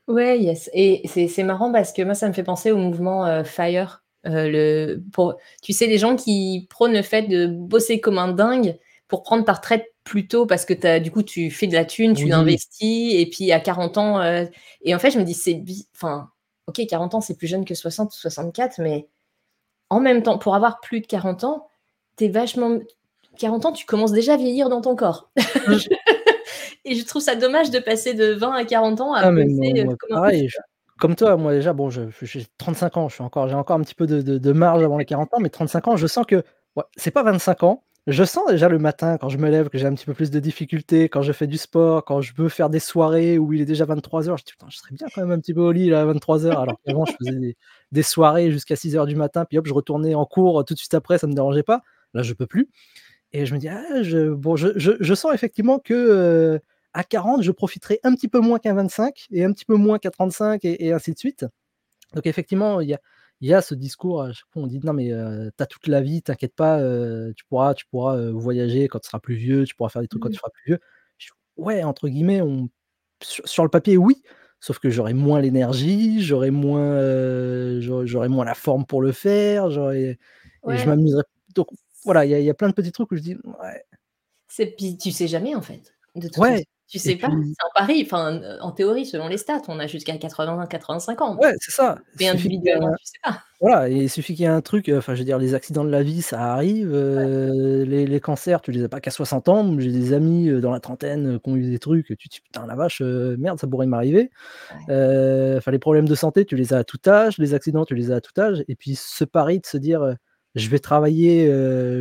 Ouais, 0.08 0.38
yes 0.40 0.70
et 0.72 1.02
c'est 1.08 1.26
c'est 1.26 1.42
marrant 1.42 1.72
parce 1.72 1.92
que 1.92 2.00
moi, 2.02 2.14
ça 2.14 2.28
me 2.28 2.32
fait 2.32 2.44
penser 2.44 2.70
au 2.70 2.76
mouvement, 2.76 3.26
heu, 3.26 3.42
FIRE, 3.42 4.04
heu, 4.24 4.48
le 4.50 5.02
pour 5.12 5.34
tu 5.62 5.72
sais, 5.72 5.88
les 5.88 5.98
gens 5.98 6.14
qui 6.14 6.68
prônent 6.70 6.92
le 6.92 7.02
fait 7.02 7.22
de 7.22 7.48
bosser 7.48 7.98
comme 8.00 8.18
un 8.18 8.28
dingue 8.32 8.78
pour 9.08 9.24
prendre 9.24 9.44
ta 9.44 9.54
retraite 9.54 9.84
plus 10.04 10.28
tôt 10.28 10.46
parce 10.46 10.64
que 10.64 10.74
as 10.86 11.00
du 11.00 11.10
coup, 11.10 11.24
tu 11.24 11.50
fais 11.50 11.66
de 11.66 11.72
la 11.74 11.84
thune, 11.84 12.14
tu 12.14 12.26
Oui. 12.26 12.32
investis 12.32 13.14
et 13.20 13.26
puis 13.28 13.50
à 13.50 13.58
40 13.58 13.98
ans, 13.98 14.22
heu 14.22 14.48
et 14.82 14.94
en 14.94 15.00
fait, 15.00 15.10
je 15.10 15.18
me 15.18 15.24
dis: 15.24 15.34
«C'est 15.34 15.54
bi» 15.54 15.88
enfin, 15.96 16.30
OK, 16.68 16.80
40 16.88 17.14
ans, 17.16 17.20
c'est 17.20 17.36
plus 17.36 17.48
jeune 17.48 17.64
que 17.64 17.74
60 17.74 18.12
ou 18.14 18.16
64, 18.16 18.78
mais 18.80 19.08
en 19.90 20.00
même 20.00 20.22
temps, 20.22 20.38
pour 20.38 20.54
avoir 20.56 20.80
plus 20.80 21.00
de 21.02 21.06
40 21.06 21.44
ans, 21.44 21.68
tu 22.18 22.24
es 22.26 22.28
vachement 22.28 22.74
m 22.76 22.84
40 23.38 23.66
ans, 23.66 23.72
tu 23.72 23.86
commences 23.86 24.12
déjà 24.12 24.34
à 24.34 24.38
vieillir 24.38 24.68
dans 24.70 24.80
ton 24.82 24.96
corps. 24.96 25.30
Et 26.88 26.94
je 26.94 27.04
trouve 27.04 27.20
ça 27.20 27.34
dommage 27.34 27.70
de 27.72 27.80
passer 27.80 28.14
de 28.14 28.32
20 28.32 28.52
à 28.52 28.64
40 28.64 29.00
ans 29.00 29.12
à 29.12 29.22
Ah 29.22 29.30
mais 29.32 29.44
moi 29.44 29.72
moi 29.84 29.96
comme 29.98 30.12
un 30.16 30.30
je 30.30 31.14
toi, 31.14 31.36
moi 31.36 31.52
déjà, 31.52 31.72
bon, 31.74 31.90
j'ai 31.90 32.46
35 32.58 32.96
ans, 32.96 33.08
je 33.08 33.14
suis 33.16 33.22
encore 33.22 33.48
j'ai 33.48 33.54
encore 33.54 33.76
un 33.76 33.82
petit 33.82 33.94
peu 33.94 34.06
de 34.06 34.22
de 34.22 34.38
de 34.38 34.52
marge 34.52 34.82
avant 34.82 34.96
les 34.96 35.04
40 35.04 35.34
ans, 35.34 35.40
mais 35.40 35.50
35 35.50 35.88
ans, 35.88 35.96
je 35.96 36.06
sens 36.06 36.24
que 36.26 36.36
ouais, 36.76 36.84
c'est 36.96 37.10
pas 37.10 37.22
25 37.24 37.64
ans. 37.64 37.82
Je 38.06 38.22
sens 38.22 38.48
déjà 38.48 38.68
le 38.68 38.78
matin 38.78 39.18
quand 39.18 39.28
je 39.28 39.36
me 39.36 39.50
lève 39.50 39.68
que 39.68 39.78
j'ai 39.78 39.86
un 39.86 39.94
petit 39.94 40.06
peu 40.06 40.14
plus 40.14 40.30
de 40.30 40.38
difficultés, 40.38 41.08
quand 41.08 41.22
je 41.22 41.32
fais 41.32 41.48
du 41.48 41.58
sport, 41.58 42.04
quand 42.04 42.20
je 42.20 42.32
veux 42.36 42.48
faire 42.48 42.70
des 42.70 42.78
soirées 42.78 43.36
où 43.36 43.52
il 43.52 43.60
est 43.60 43.64
déjà 43.64 43.84
23:00, 43.84 44.38
je 44.38 44.44
dis: 44.44 44.52
«Putain, 44.52 44.68
je 44.70 44.76
serais 44.78 44.94
bien 44.94 45.08
quand 45.12 45.20
même 45.22 45.32
un 45.32 45.40
petit 45.40 45.52
peu 45.52 45.60
au 45.60 45.72
lit 45.72 45.90
là 45.90 46.02
à 46.02 46.04
23:00», 46.04 46.60
alors 46.60 46.76
qu'avant 46.86 47.04
je 47.04 47.12
faisais 47.18 47.32
des 47.38 47.56
des 47.92 48.02
soirées 48.04 48.52
jusqu'à 48.52 48.76
6:00 48.76 49.06
du 49.06 49.16
matin, 49.16 49.44
puis 49.44 49.58
hop, 49.58 49.66
je 49.66 49.74
retournais 49.74 50.14
en 50.14 50.24
cours 50.24 50.64
tout 50.64 50.74
de 50.74 50.78
suite 50.78 50.94
après, 50.94 51.18
ça 51.18 51.26
me 51.26 51.34
dérangeait 51.34 51.64
pas. 51.64 51.82
Là, 52.14 52.22
je 52.22 52.32
peux 52.32 52.46
plus 52.46 52.68
et 53.32 53.46
je 53.46 53.54
me 53.54 53.58
dis: 53.60 53.68
«Ah 53.68 54.02
je» 54.02 54.30
bon, 54.34 54.56
je 54.56 54.68
je 54.76 54.92
je 55.00 55.14
sens 55.14 55.34
effectivement 55.34 55.78
que, 55.80 55.94
heu, 55.94 56.60
à 56.96 57.04
40, 57.04 57.42
je 57.44 57.52
profiterai 57.52 58.00
un 58.04 58.14
petit 58.14 58.28
peu 58.28 58.40
moins 58.40 58.58
qu'à 58.60 58.74
25 58.74 59.26
et 59.32 59.44
un 59.44 59.52
petit 59.52 59.66
peu 59.66 59.76
moins 59.76 59.98
qu'à 60.00 60.10
35 60.12 60.64
et 60.66 60.86
et 60.86 60.92
ainsi 60.94 61.12
de 61.14 61.18
suite. 61.18 61.46
Donc 62.14 62.26
effectivement, 62.26 62.80
il 62.80 62.88
y 62.90 62.94
a 62.94 63.00
il 63.42 63.48
y 63.50 63.54
a 63.54 63.62
ce 63.62 63.74
discours 63.74 64.22
à 64.24 64.32
chaque 64.32 64.46
fois 64.52 64.62
on 64.62 64.68
dit: 64.68 64.80
«Non 64.84 64.92
mais 64.94 65.12
heu, 65.12 65.50
tu 65.56 65.62
as 65.64 65.66
toute 65.66 65.88
la 65.88 66.00
vie, 66.02 66.22
t'inquiète 66.22 66.54
pas, 66.56 66.80
heu, 66.82 67.32
tu 67.36 67.44
pourras 67.46 67.74
tu 67.74 67.86
pourras, 67.86 68.16
heu, 68.18 68.30
voyager 68.32 68.88
quand 68.88 69.00
tu 69.00 69.08
seras 69.08 69.20
plus 69.20 69.36
vieux, 69.36 69.64
tu 69.66 69.74
pourras 69.76 69.90
faire 69.90 70.02
des 70.02 70.08
trucs 70.08 70.22
quand 70.22 70.28
Mmh. 70.28 70.36
tu 70.36 70.38
seras 70.40 70.50
plus 70.52 70.64
vieux». 70.74 70.80
Je 71.18 71.30
«Ouais» 71.58 71.84
entre 71.84 72.08
guillemets, 72.08 72.42
on 72.42 72.68
sur 73.24 73.48
sur 73.48 73.64
le 73.64 73.70
papier 73.70 73.96
oui, 73.98 74.22
sauf 74.60 74.78
que 74.80 74.90
j'aurai 74.90 75.14
moins 75.14 75.40
l'énergie, 75.42 76.22
j'aurai 76.22 76.50
moins, 76.52 76.82
heu, 77.00 77.80
j'aurai 78.06 78.28
moins 78.28 78.44
la 78.46 78.54
forme 78.54 78.86
pour 78.86 79.02
le 79.02 79.12
faire, 79.12 79.70
j'aurai 79.70 80.18
je 80.68 80.88
Ouais. 80.88 80.90
m'amuserai 80.90 81.22
donc 81.56 81.68
voilà, 82.04 82.24
il 82.26 82.30
y 82.32 82.34
a 82.34 82.40
il 82.40 82.44
y 82.46 82.50
a 82.50 82.54
plein 82.54 82.68
de 82.70 82.74
petits 82.74 82.92
trucs 82.92 83.12
où 83.12 83.16
je 83.16 83.22
dis: 83.22 83.36
«Ouais». 83.44 83.84
C'est 84.48 84.66
puis 84.76 84.96
tu 84.96 85.10
sais 85.12 85.28
jamais 85.28 85.54
en 85.54 85.62
fait, 85.62 85.94
de 86.14 86.28
toute 86.28 86.44
façon. 86.46 86.64
Tu 86.88 86.98
et 87.04 87.12
sais 87.12 87.16
pas, 87.16 87.28
puis 87.28 87.56
c'est 87.58 87.64
un 87.66 87.70
pari, 87.74 88.02
enfin, 88.04 88.40
heu, 88.40 88.58
en 88.62 88.70
théorie, 88.70 89.06
selon 89.06 89.26
les 89.26 89.38
stats, 89.38 89.62
on 89.68 89.80
a 89.80 89.88
jusqu'à 89.88 90.18
80-85 90.18 91.20
ans, 91.20 91.36
Ouais, 91.38 91.52
c'est 91.60 91.70
ça, 91.72 91.98
mais 92.18 92.28
individuellement, 92.28 92.92
tu 92.94 93.04
sais 93.06 93.18
pas. 93.22 93.42
voilà 93.60 93.88
il 93.88 94.10
suffit 94.10 94.34
qu'il 94.34 94.42
y 94.42 94.46
ait 94.46 94.48
un 94.50 94.60
truc, 94.60 94.88
heu, 94.90 94.98
enfin 94.98 95.14
je 95.14 95.20
veux 95.20 95.24
dire 95.24 95.38
les 95.38 95.54
accidents 95.54 95.84
de 95.84 95.90
la 95.90 96.02
vie, 96.02 96.22
ça 96.22 96.52
arrive, 96.54 96.92
Ouais. 97.14 97.26
heu, 97.50 97.84
les 97.84 98.06
les 98.06 98.20
cancers, 98.20 98.60
tu 98.62 98.70
les 98.72 98.84
as 98.84 98.88
pas 98.90 99.00
qu'à 99.00 99.10
60 99.10 99.48
ans. 99.48 99.78
J'ai 99.80 99.92
des 99.92 100.12
amis, 100.12 100.50
dans 100.60 100.70
la 100.72 100.80
trentaine, 100.80 101.40
qui 101.40 101.50
ont 101.50 101.56
eu 101.56 101.70
des 101.70 101.78
trucs, 101.78 102.06
tu 102.08 102.16
te 102.18 102.28
dis: 102.36 102.40
«Putain 102.42 102.66
la 102.66 102.74
vache, 102.76 103.00
merde, 103.02 103.58
ça 103.60 103.66
pourrait 103.66 103.86
m'arriver». 103.86 104.30
Ouais. 104.70 104.86
Enfin 104.88 105.70
les 105.72 105.78
problèmes 105.80 106.08
de 106.08 106.14
santé, 106.16 106.44
tu 106.46 106.56
les 106.56 106.74
as 106.74 106.78
à 106.78 106.84
tout 106.84 106.98
âge, 107.08 107.38
les 107.38 107.54
accidents, 107.54 107.84
tu 107.86 107.94
les 107.96 108.12
as 108.12 108.16
à 108.16 108.20
tout 108.22 108.38
âge 108.40 108.64
et 108.68 108.76
puis 108.76 108.96
ce 108.96 109.24
pari 109.24 109.60
de 109.60 109.66
se 109.66 109.78
dire, 109.78 110.16
«Je 110.56 110.68
vais 110.70 110.80
travailler, 110.80 111.50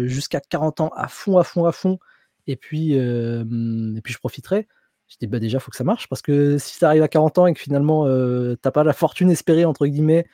jusqu'à 0.07 0.41
40 0.41 0.81
ans 0.81 0.91
à 0.95 1.07
fond, 1.09 1.37
à 1.39 1.43
fond, 1.45 1.65
à 1.65 1.71
fond 1.73 1.99
et 2.47 2.55
puis 2.55 2.93
et 2.93 4.01
puis 4.03 4.13
je 4.13 4.19
profiterai». 4.19 4.67
Je 5.07 5.17
dis: 5.21 5.27
«Bah 5.27 5.39
déjà, 5.39 5.59
il 5.59 5.61
faut 5.61 5.69
que 5.71 5.77
ça 5.77 5.83
marche 5.83 6.07
parce 6.09 6.21
que 6.23 6.57
si 6.57 6.79
tu 6.79 6.85
arrives 6.85 7.03
à 7.03 7.07
40 7.07 7.37
ans 7.37 7.45
et 7.47 7.53
que 7.53 7.59
finalement, 7.59 8.07
heu, 8.07 8.57
tu 8.61 8.67
as 8.67 8.71
pas 8.71 8.83
la 8.83 8.93
«fortune 8.93 9.29
espérée» 9.29 9.65
entre 9.65 9.85
guillemets, 9.87 10.25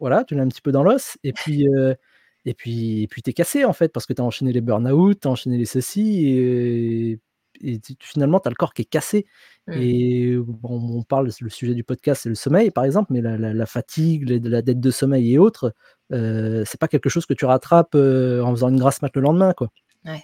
voilà, 0.00 0.24
tu 0.24 0.34
l'as 0.34 0.42
un 0.42 0.48
petit 0.48 0.60
peu 0.62 0.72
dans 0.72 0.82
l'os 0.82 1.18
et 1.24 1.32
puis, 1.32 1.66
et 2.44 2.54
puis 2.54 3.02
et 3.02 3.08
puis 3.08 3.22
tu 3.22 3.30
es 3.30 3.32
cassé 3.32 3.64
en 3.64 3.72
fait 3.72 3.92
parce 3.92 4.06
que 4.06 4.12
tu 4.12 4.20
as 4.22 4.24
enchaîné 4.24 4.52
les 4.52 4.60
burn-out, 4.60 5.18
tu 5.20 5.28
as 5.28 5.30
enchaîné 5.30 5.58
les 5.58 5.66
ceci 5.66 6.26
et 6.28 7.20
et 7.62 7.80
finalement, 8.00 8.40
tu 8.40 8.48
as 8.48 8.50
le 8.50 8.56
corps 8.56 8.74
qui 8.74 8.82
est 8.82 8.86
cassé 8.86 9.26
Mmh. 9.66 9.72
et 9.80 10.36
on 10.64 11.02
parle 11.04 11.30
le 11.40 11.48
sujet 11.48 11.72
du 11.72 11.84
podcast, 11.84 12.24
c'est 12.24 12.28
le 12.28 12.34
sommeil 12.34 12.70
par 12.70 12.84
exemple, 12.84 13.14
mais 13.14 13.22
la 13.22 13.38
la 13.38 13.54
la 13.54 13.64
fatigue, 13.64 14.28
la 14.28 14.60
dette 14.60 14.78
de 14.80 14.90
sommeil 14.90 15.32
et 15.32 15.38
autres, 15.38 15.72
c'est 16.10 16.78
pas 16.78 16.88
quelque 16.88 17.08
chose 17.08 17.24
que 17.24 17.32
tu 17.32 17.46
rattrapes, 17.46 17.94
en 17.94 18.50
faisant 18.50 18.68
une 18.68 18.78
grasse 18.78 19.00
mat 19.00 19.10
le 19.14 19.22
lendemain, 19.22 19.54
quoi. 19.54 19.70
Ouais, 20.04 20.22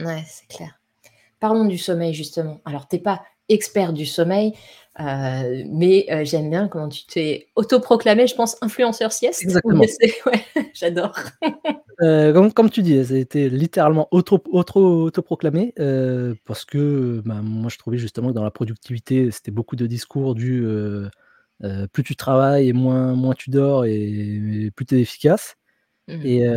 ouais, 0.00 0.24
c'est 0.26 0.48
clair. 0.48 0.80
Parlons 1.40 1.64
du 1.64 1.78
sommeil 1.78 2.14
justement. 2.14 2.60
Alors 2.64 2.88
tu 2.88 2.96
es 2.96 2.98
pas 2.98 3.22
expert 3.48 3.92
du 3.92 4.06
sommeil, 4.06 4.52
heu, 5.00 5.64
mais 5.70 6.06
heu, 6.10 6.24
j'aime 6.24 6.50
bien 6.50 6.68
comment 6.68 6.88
tu 6.88 7.06
t'es 7.06 7.48
autoproclamé, 7.56 8.26
je 8.26 8.34
pense, 8.34 8.56
influenceur 8.60 9.12
sieste. 9.12 9.42
Exactement. 9.42 9.84
ouais, 10.26 10.44
j'adore. 10.74 11.14
Heu, 12.02 12.32
comme 12.32 12.52
comme 12.52 12.70
tu 12.70 12.82
dis, 12.82 13.04
ça 13.04 13.14
a 13.14 13.16
été 13.16 13.48
littéralement 13.48 14.08
auto 14.10 14.42
autro 14.50 14.80
autoproclamé, 15.04 15.72
parce 16.44 16.64
que, 16.64 17.22
ben, 17.24 17.42
moi 17.42 17.70
je 17.70 17.78
trouvais 17.78 17.98
justement 17.98 18.28
que 18.28 18.34
dans 18.34 18.44
la 18.44 18.50
productivité, 18.50 19.30
c'était 19.30 19.50
beaucoup 19.50 19.76
de 19.76 19.86
discours 19.86 20.34
du, 20.34 20.64
plus 21.92 22.02
tu 22.04 22.16
travailles 22.16 22.68
et 22.68 22.72
moins 22.72 23.14
moins 23.14 23.34
tu 23.34 23.50
dors 23.50 23.84
et 23.84 24.70
plus 24.76 24.86
tu 24.86 24.96
es 24.96 25.00
efficace 25.00 25.54
Mmh. 26.08 26.24
et 26.24 26.48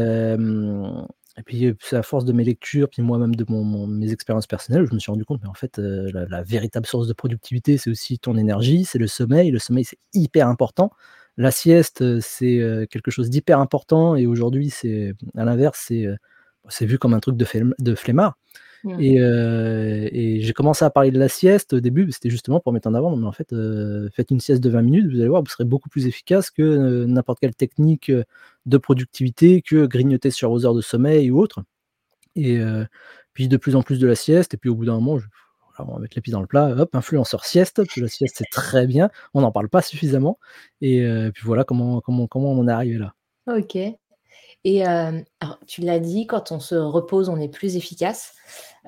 et 1.41 1.43
puis, 1.43 1.65
heu, 1.65 1.75
c'est 1.79 1.95
à 1.97 2.03
force 2.03 2.23
de 2.23 2.33
mes 2.33 2.43
lectures, 2.43 2.87
puis 2.87 3.01
moi-même 3.01 3.33
de 3.35 3.43
mon 3.49 3.87
mes 3.87 4.11
expériences 4.11 4.45
personnelles, 4.45 4.85
je 4.87 4.93
me 4.93 4.99
suis 4.99 5.11
rendu 5.11 5.25
compte, 5.25 5.41
mais 5.41 5.49
en 5.49 5.55
fait, 5.55 5.79
heu, 5.79 6.07
la 6.13 6.43
véritable 6.43 6.85
source 6.85 7.07
de 7.07 7.13
productivité, 7.13 7.79
c'est 7.79 7.89
aussi 7.89 8.19
ton 8.19 8.37
énergie, 8.37 8.85
c'est 8.85 8.99
le 8.99 9.07
sommeil. 9.07 9.49
Le 9.49 9.57
sommeil, 9.57 9.83
c'est 9.83 9.97
hyper 10.13 10.47
important. 10.47 10.91
La 11.37 11.49
sieste, 11.49 12.03
heu, 12.03 12.19
c'est, 12.21 12.87
quelque 12.91 13.09
chose 13.09 13.29
d'hyper 13.31 13.59
important 13.59 14.15
et 14.15 14.27
aujourd'hui, 14.27 14.69
c'est 14.69 15.15
à 15.35 15.45
l'inverse, 15.45 15.83
c'est, 15.87 16.85
vu 16.85 16.99
comme 16.99 17.15
un 17.15 17.19
truc 17.19 17.37
de 17.37 17.95
flemmard 17.95 18.35
Mmh. 18.83 18.99
et 18.99 20.39
j'ai 20.41 20.53
commencé 20.53 20.83
à 20.83 20.89
parler 20.89 21.11
de 21.11 21.19
la 21.19 21.29
sieste 21.29 21.73
au 21.73 21.79
début, 21.79 22.11
c'était 22.11 22.31
justement 22.31 22.59
pour 22.59 22.73
mettre 22.73 22.87
en 22.87 22.95
avant, 22.95 23.15
mais 23.15 23.27
en 23.27 23.31
fait, 23.31 23.53
heu, 23.53 24.09
faites 24.15 24.31
une 24.31 24.39
sieste 24.39 24.63
de 24.63 24.69
20 24.71 24.81
minutes, 24.81 25.05
vous 25.11 25.19
allez 25.19 25.29
voir, 25.29 25.43
vous 25.43 25.49
serez 25.49 25.65
beaucoup 25.65 25.89
plus 25.89 26.07
efficace 26.07 26.49
que, 26.49 26.63
heu, 26.63 27.05
n'importe 27.05 27.39
quelle 27.39 27.53
technique, 27.55 28.11
de 28.65 28.77
productivité, 28.77 29.61
que 29.61 29.85
grignoter 29.85 30.31
sur 30.31 30.49
vos 30.49 30.65
heures 30.65 30.73
de 30.73 30.81
sommeil 30.81 31.29
ou 31.31 31.39
autre 31.39 31.63
et 32.35 32.59
puis 33.33 33.47
de 33.47 33.57
plus 33.57 33.75
en 33.75 33.83
plus 33.83 33.99
de 33.99 34.07
la 34.07 34.15
sieste 34.15 34.53
et 34.53 34.57
puis 34.57 34.69
au 34.69 34.75
bout 34.75 34.85
d'un 34.85 34.95
moment, 34.95 35.19
je 35.19 35.27
on 35.79 35.93
va 35.93 35.99
mettre 35.99 36.15
les 36.15 36.21
pieds 36.21 36.33
dans 36.33 36.41
le 36.41 36.47
plat, 36.47 36.67
hop, 36.77 36.95
influenceur 36.95 37.43
sieste, 37.45 37.77
parce 37.77 37.95
que 37.95 38.01
la 38.01 38.07
sieste, 38.07 38.35
c'est 38.37 38.49
très 38.51 38.85
bien, 38.85 39.09
on 39.33 39.41
n'en 39.41 39.51
parle 39.51 39.69
pas 39.69 39.81
suffisamment 39.81 40.37
et 40.81 41.03
puis 41.33 41.43
voilà 41.45 41.63
comment 41.63 42.01
comment 42.01 42.27
comment 42.27 42.51
on 42.51 42.59
en 42.59 42.67
est 42.67 42.71
arrivé 42.71 42.97
là. 42.97 43.13
OK 43.47 43.97
et 44.63 44.83
alors 44.85 45.59
tu 45.67 45.81
l'as 45.81 45.99
dit, 45.99 46.27
quand 46.27 46.51
on 46.51 46.59
se 46.59 46.75
repose, 46.75 47.29
on 47.29 47.39
est 47.39 47.49
plus 47.49 47.75
efficace, 47.75 48.33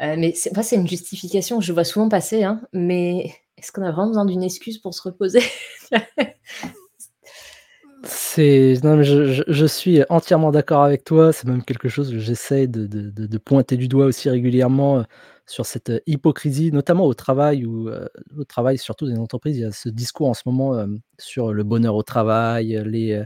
heu, 0.02 0.16
mais 0.18 0.34
c'est 0.36 0.54
moi, 0.54 0.64
c'est 0.64 0.76
une 0.76 0.88
justification 0.88 1.60
que 1.60 1.66
je 1.66 1.74
vois 1.74 1.84
souvent 1.84 2.10
passer, 2.10 2.44
hein, 2.44 2.62
mais 2.74 3.34
est-ce 3.58 3.72
qu'on 3.72 3.84
a 3.84 3.92
vraiment 3.92 4.08
besoin 4.08 4.26
d'une 4.26 4.44
excuse 4.44 4.78
pour 4.78 4.94
se 4.94 5.02
reposer? 5.02 5.42
C'est 8.06 8.76
non, 8.84 8.98
mais 8.98 9.06
je 9.06 9.66
suis 9.66 10.02
entièrement 10.10 10.52
d'accord 10.52 10.84
avec 10.84 11.06
toi, 11.06 11.32
c'est 11.32 11.48
même 11.48 11.64
quelque 11.64 11.88
chose 11.88 12.12
que 12.12 12.20
j'essaie 12.20 12.68
de 12.68 13.38
pointer 13.38 13.78
du 13.78 13.88
doigt 13.88 14.06
aussi 14.06 14.30
régulièrement, 14.30 15.00
heu, 15.00 15.06
sur 15.46 15.66
cette, 15.66 15.92
hypocrisie, 16.06 16.72
notamment 16.72 17.06
au 17.06 17.14
travail 17.14 17.66
où, 17.66 17.88
heu, 17.88 18.10
au 18.38 18.44
travail, 18.44 18.78
surtout 18.78 19.06
les 19.06 19.18
entreprises, 19.18 19.58
il 19.58 19.62
y 19.62 19.66
a 19.66 19.72
ce 19.72 19.88
discours 19.88 20.30
en 20.30 20.34
ce 20.34 20.44
moment, 20.46 20.86
sur 21.18 21.54
le 21.54 21.64
bonheur 21.64 21.96
au 21.96 22.04
travail, 22.04 22.82
les, 22.86 23.24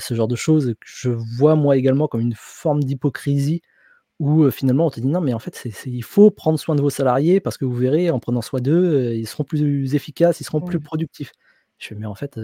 ce 0.00 0.14
genre 0.14 0.28
de 0.28 0.36
choses 0.36 0.74
que 0.80 0.86
je 0.86 1.10
vois 1.10 1.56
moi 1.56 1.76
également 1.76 2.08
comme 2.08 2.20
une 2.22 2.34
forme 2.36 2.82
d'hypocrisie 2.84 3.62
où, 4.20 4.44
heu, 4.44 4.50
finalement 4.52 4.86
on 4.86 4.90
te 4.90 5.00
dit: 5.00 5.08
«Non 5.08 5.20
mais 5.22 5.34
en 5.34 5.38
fait 5.40 5.64
il 5.86 6.04
faut 6.04 6.30
prendre 6.30 6.58
soin 6.58 6.76
de 6.76 6.82
vos 6.82 6.90
salariés 6.90 7.40
parce 7.40 7.58
que 7.58 7.64
vous 7.66 7.74
verrez 7.76 8.10
en 8.10 8.20
prenant 8.20 8.42
soin 8.42 8.60
d'eux, 8.60 9.12
heu, 9.12 9.14
ils 9.16 9.26
seront 9.28 9.44
plus 9.44 9.94
efficaces, 9.96 10.40
ils 10.40 10.44
seront 10.44 10.60
plus 10.62 10.80
productifs». 10.80 11.32
Je 11.78 11.88
fais: 11.88 11.94
«Mais 11.96 12.06
en 12.06 12.14
fait, 12.16 12.38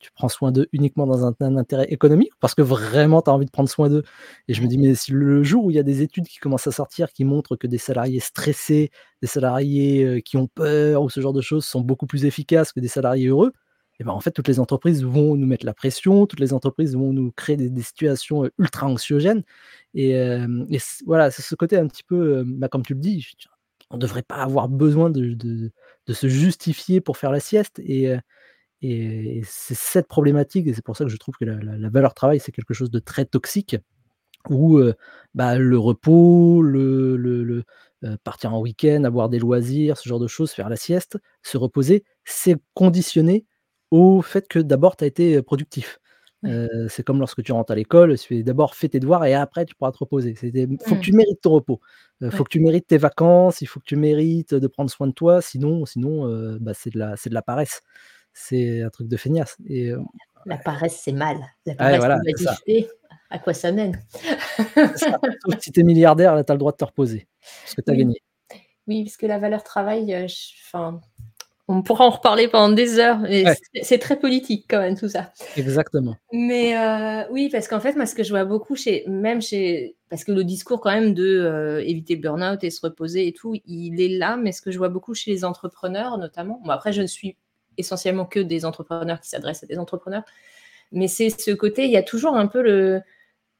tu 0.00 0.10
prends 0.14 0.28
soin 0.28 0.52
d'eux 0.52 0.68
uniquement 0.72 1.06
dans 1.06 1.26
un 1.26 1.34
un 1.40 1.56
intérêt 1.56 1.86
économique? 1.90 2.32
Parce 2.40 2.54
que 2.54 2.62
vraiment 2.62 3.22
tu 3.22 3.30
as 3.30 3.34
envie 3.34 3.46
de 3.46 3.50
prendre 3.52 3.68
soin 3.70 3.88
d'eux?» 3.90 4.02
et 4.48 4.54
je 4.54 4.62
me 4.62 4.68
dis: 4.68 4.78
«Mais 4.78 4.94
si 4.96 5.12
le 5.12 5.42
jour 5.44 5.64
où 5.66 5.70
il 5.70 5.76
y 5.76 5.80
a 5.80 5.82
des 5.84 6.02
études 6.02 6.26
qui 6.28 6.38
commencent 6.38 6.66
à 6.68 6.72
sortir, 6.72 7.12
qui 7.12 7.24
montrent 7.24 7.56
que 7.56 7.66
des 7.68 7.78
salariés 7.78 8.20
stressés, 8.20 8.90
des 9.22 9.28
salariés, 9.28 10.22
qui 10.24 10.36
ont 10.38 10.48
peur 10.48 11.02
ou 11.02 11.10
ce 11.10 11.20
genre 11.20 11.32
de 11.34 11.40
choses 11.42 11.64
sont 11.66 11.80
beaucoup 11.82 12.06
plus 12.06 12.24
efficaces 12.26 12.72
que 12.72 12.80
des 12.80 12.88
salariés 12.88 13.28
heureux 13.28 13.52
et 14.00 14.04
ben, 14.04 14.12
en 14.12 14.20
fait, 14.20 14.30
toutes 14.32 14.48
les 14.48 14.58
entreprises 14.60 15.04
vont 15.04 15.36
nous 15.36 15.46
mettre 15.46 15.66
la 15.66 15.74
pression, 15.74 16.26
toutes 16.26 16.40
les 16.40 16.52
entreprises 16.52 16.96
vont 16.96 17.12
nous 17.12 17.30
créer 17.32 17.56
des 17.56 17.82
situations, 17.82 18.48
ultra 18.58 18.86
anxiogènes» 18.86 19.42
et 19.94 20.14
voilà, 21.06 21.30
c'est 21.30 21.42
ce 21.42 21.54
côté 21.54 21.76
un 21.76 21.86
petit 21.86 22.02
peu, 22.02 22.44
bah, 22.46 22.68
comme 22.68 22.82
tu 22.84 22.94
le 22.94 23.00
dis, 23.00 23.26
on 23.90 23.98
devrait 23.98 24.22
pas 24.22 24.36
avoir 24.36 24.68
besoin 24.68 25.10
de 25.10 25.70
se 26.08 26.28
justifier 26.28 27.00
pour 27.00 27.16
faire 27.18 27.30
la 27.30 27.40
sieste. 27.40 27.80
Et 27.84 28.10
c'est 29.44 29.76
cette 29.76 30.08
problématique 30.08 30.66
et 30.66 30.74
c'est 30.74 30.84
pour 30.84 30.96
ça 30.96 31.04
que 31.04 31.10
je 31.10 31.16
trouve 31.16 31.36
que 31.36 31.44
la 31.44 31.88
valeur 31.90 32.14
travail, 32.14 32.40
c'est 32.40 32.52
quelque 32.52 32.74
chose 32.74 32.90
de 32.90 32.98
très 32.98 33.24
toxique 33.26 33.76
où, 34.48 34.80
bah, 35.34 35.56
le 35.56 35.78
repos, 35.78 36.62
le 36.62 37.64
partir 38.24 38.54
en 38.54 38.60
week-end, 38.60 39.04
avoir 39.04 39.28
des 39.28 39.38
loisirs, 39.38 39.96
ce 39.98 40.08
genre 40.08 40.18
de 40.18 40.26
choses, 40.26 40.50
faire 40.52 40.68
la 40.68 40.76
sieste, 40.76 41.18
se 41.42 41.58
reposer, 41.58 42.04
c'est 42.24 42.56
conditionné 42.74 43.44
au 43.92 44.22
fait 44.22 44.48
que 44.48 44.58
d'abord 44.60 44.96
tu 44.96 45.04
as 45.04 45.08
été, 45.08 45.42
productif. 45.42 46.00
Ouais. 46.44 46.68
C'est 46.88 47.04
comme 47.04 47.20
lorsque 47.20 47.42
tu 47.44 47.52
rentres 47.52 47.72
à 47.72 47.76
l'école, 47.76 48.18
tu 48.18 48.26
fais 48.28 48.42
d'abord 48.42 48.74
fais 48.74 48.88
tes 48.88 49.00
devoirs 49.00 49.24
et 49.26 49.34
après 49.34 49.64
tu 49.66 49.76
pourras 49.76 49.92
te 49.92 49.98
reposer. 49.98 50.34
Il 50.42 50.78
faut 50.84 50.96
que 50.96 51.00
Mmh. 51.00 51.02
tu 51.02 51.12
mérites 51.12 51.40
ton 51.42 51.52
repos, 51.52 51.80
heu, 52.22 52.30
faut 52.30 52.38
Ouais. 52.38 52.44
que 52.44 52.50
tu 52.50 52.60
mérites 52.60 52.88
tes 52.88 52.98
vacances, 52.98 53.60
il 53.62 53.66
faut 53.66 53.80
que 53.80 53.86
tu 53.86 53.96
mérites 53.96 54.54
de 54.54 54.66
prendre 54.68 54.90
soin 54.90 55.06
de 55.08 55.12
toi, 55.12 55.42
sinon 55.42 55.86
sinon, 55.86 56.26
bah, 56.60 56.74
c'est 56.74 56.90
de 56.90 56.98
la 56.98 57.16
c'est 57.16 57.30
de 57.30 57.34
la 57.34 57.42
paresse. 57.42 57.82
C'est 58.34 58.82
un 58.82 58.90
truc 58.90 59.08
de 59.08 59.16
feignasse 59.18 59.56
et 59.68 59.92
La 60.46 60.56
ouais. 60.56 60.62
paresse, 60.64 61.00
c'est 61.04 61.12
mal. 61.12 61.38
La 61.66 61.74
Ouais, 61.74 61.76
paresse, 61.76 61.98
voilà, 61.98 62.18
c'est 62.66 62.88
à 63.30 63.38
quoi 63.38 63.54
ça 63.54 63.72
mène? 63.72 64.00
C'est 64.94 64.98
ça. 64.98 65.18
Sauf 65.44 65.54
si 65.60 65.72
tu 65.72 65.80
es 65.80 65.84
milliardaire, 65.84 66.34
là, 66.34 66.44
tu 66.44 66.52
as 66.52 66.54
le 66.56 66.58
droit 66.58 66.72
de 66.72 66.76
te 66.78 66.84
reposer, 66.84 67.28
parce 67.64 67.74
que 67.76 67.80
tu 67.82 67.90
as 67.90 67.94
Oui. 67.94 67.98
gagné. 67.98 68.22
Oui, 68.88 69.04
parce 69.04 69.16
que 69.16 69.26
la 69.26 69.38
valeur 69.38 69.62
travail, 69.64 70.12
heu, 70.14 70.26
j 70.28 70.54
enfin, 70.66 71.00
on 71.68 71.82
pourra 71.82 72.06
en 72.06 72.10
reparler 72.10 72.48
pendant 72.48 72.74
des 72.74 72.98
heures 72.98 73.20
Ouais. 73.22 73.44
c'est 73.82 73.98
très 73.98 74.18
politique 74.18 74.66
quand 74.68 74.80
même 74.80 74.96
tout 74.98 75.08
ça. 75.08 75.32
Exactement. 75.56 76.16
Mais 76.32 76.74
heu, 76.76 77.26
oui, 77.30 77.48
parce 77.50 77.68
qu'en 77.68 77.80
fait, 77.80 77.94
moi, 77.94 78.06
ce 78.06 78.14
que 78.14 78.22
je 78.24 78.30
vois 78.30 78.44
beaucoup 78.44 78.74
chez 78.76 79.04
même 79.06 79.42
chez 79.42 79.96
parce 80.10 80.24
que 80.24 80.32
le 80.32 80.44
discours 80.44 80.80
quand 80.80 80.90
même 80.92 81.14
de, 81.14 81.24
heu, 81.24 81.80
éviter 81.88 82.14
le 82.16 82.20
burn-out 82.22 82.62
et 82.64 82.70
se 82.70 82.80
reposer 82.80 83.26
et 83.28 83.32
tout, 83.32 83.54
il 83.66 84.00
est 84.00 84.08
là, 84.18 84.36
mais 84.36 84.52
ce 84.52 84.62
que 84.62 84.70
je 84.70 84.78
vois 84.78 84.88
beaucoup 84.90 85.14
chez 85.14 85.30
les 85.30 85.44
entrepreneurs 85.44 86.18
notamment, 86.18 86.60
bon 86.64 86.70
après 86.70 86.92
je 86.92 87.02
ne 87.02 87.06
suis 87.06 87.36
essentiellement 87.78 88.26
que 88.26 88.40
des 88.40 88.64
entrepreneurs 88.66 89.20
qui 89.20 89.28
s'adressent 89.30 89.62
à 89.64 89.66
des 89.66 89.78
entrepreneurs, 89.78 90.24
mais 90.92 91.08
c'est 91.08 91.30
ce 91.30 91.52
côté, 91.52 91.84
il 91.86 91.90
y 91.92 91.96
a 91.98 92.02
toujours 92.02 92.36
un 92.36 92.46
peu 92.48 92.62
le 92.62 93.02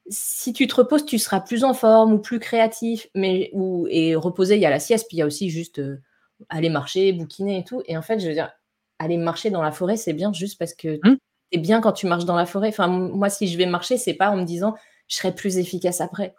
si 0.09 0.53
tu 0.53 0.67
te 0.67 0.75
reposes, 0.75 1.05
tu 1.05 1.19
seras 1.19 1.41
plus 1.41 1.63
en 1.65 1.73
forme 1.75 2.13
ou 2.13 2.19
plus 2.19 2.39
créatif, 2.39 3.07
mais 3.15 3.49
ou 3.53 3.87
et 3.91 4.15
reposer, 4.15 4.55
il 4.55 4.61
y 4.61 4.65
a 4.67 4.69
la 4.71 4.79
sieste, 4.79 5.07
puis 5.09 5.17
il 5.17 5.21
y 5.21 5.23
a 5.23 5.27
aussi 5.27 5.49
juste, 5.51 5.79
heu, 5.79 6.01
aller 6.49 6.69
marcher, 6.69 7.13
bouquiner 7.13 7.59
et 7.59 7.63
tout 7.63 7.81
et 7.87 7.97
en 7.97 8.01
fait, 8.01 8.19
je 8.19 8.27
veux 8.27 8.33
dire, 8.33 8.51
aller 8.99 9.17
marcher 9.17 9.49
dans 9.49 9.61
la 9.61 9.71
forêt, 9.71 9.97
c'est 9.97 10.13
bien 10.13 10.31
juste 10.33 10.57
parce 10.59 10.73
que 10.75 10.99
Mmh. 11.03 11.15
es 11.51 11.57
bien 11.59 11.81
quand 11.81 11.93
tu 11.93 12.07
marches 12.07 12.25
dans 12.25 12.35
la 12.35 12.45
forêt. 12.45 12.69
Enfin, 12.69 12.87
moi, 12.87 13.29
si 13.29 13.47
je 13.47 13.57
vais 13.57 13.65
marcher, 13.65 13.97
c'est 13.97 14.13
pas 14.13 14.29
en 14.31 14.37
me 14.37 14.43
disant: 14.45 14.75
«Je 15.07 15.17
serai 15.17 15.33
plus 15.35 15.57
efficace 15.57 16.01
après». 16.01 16.33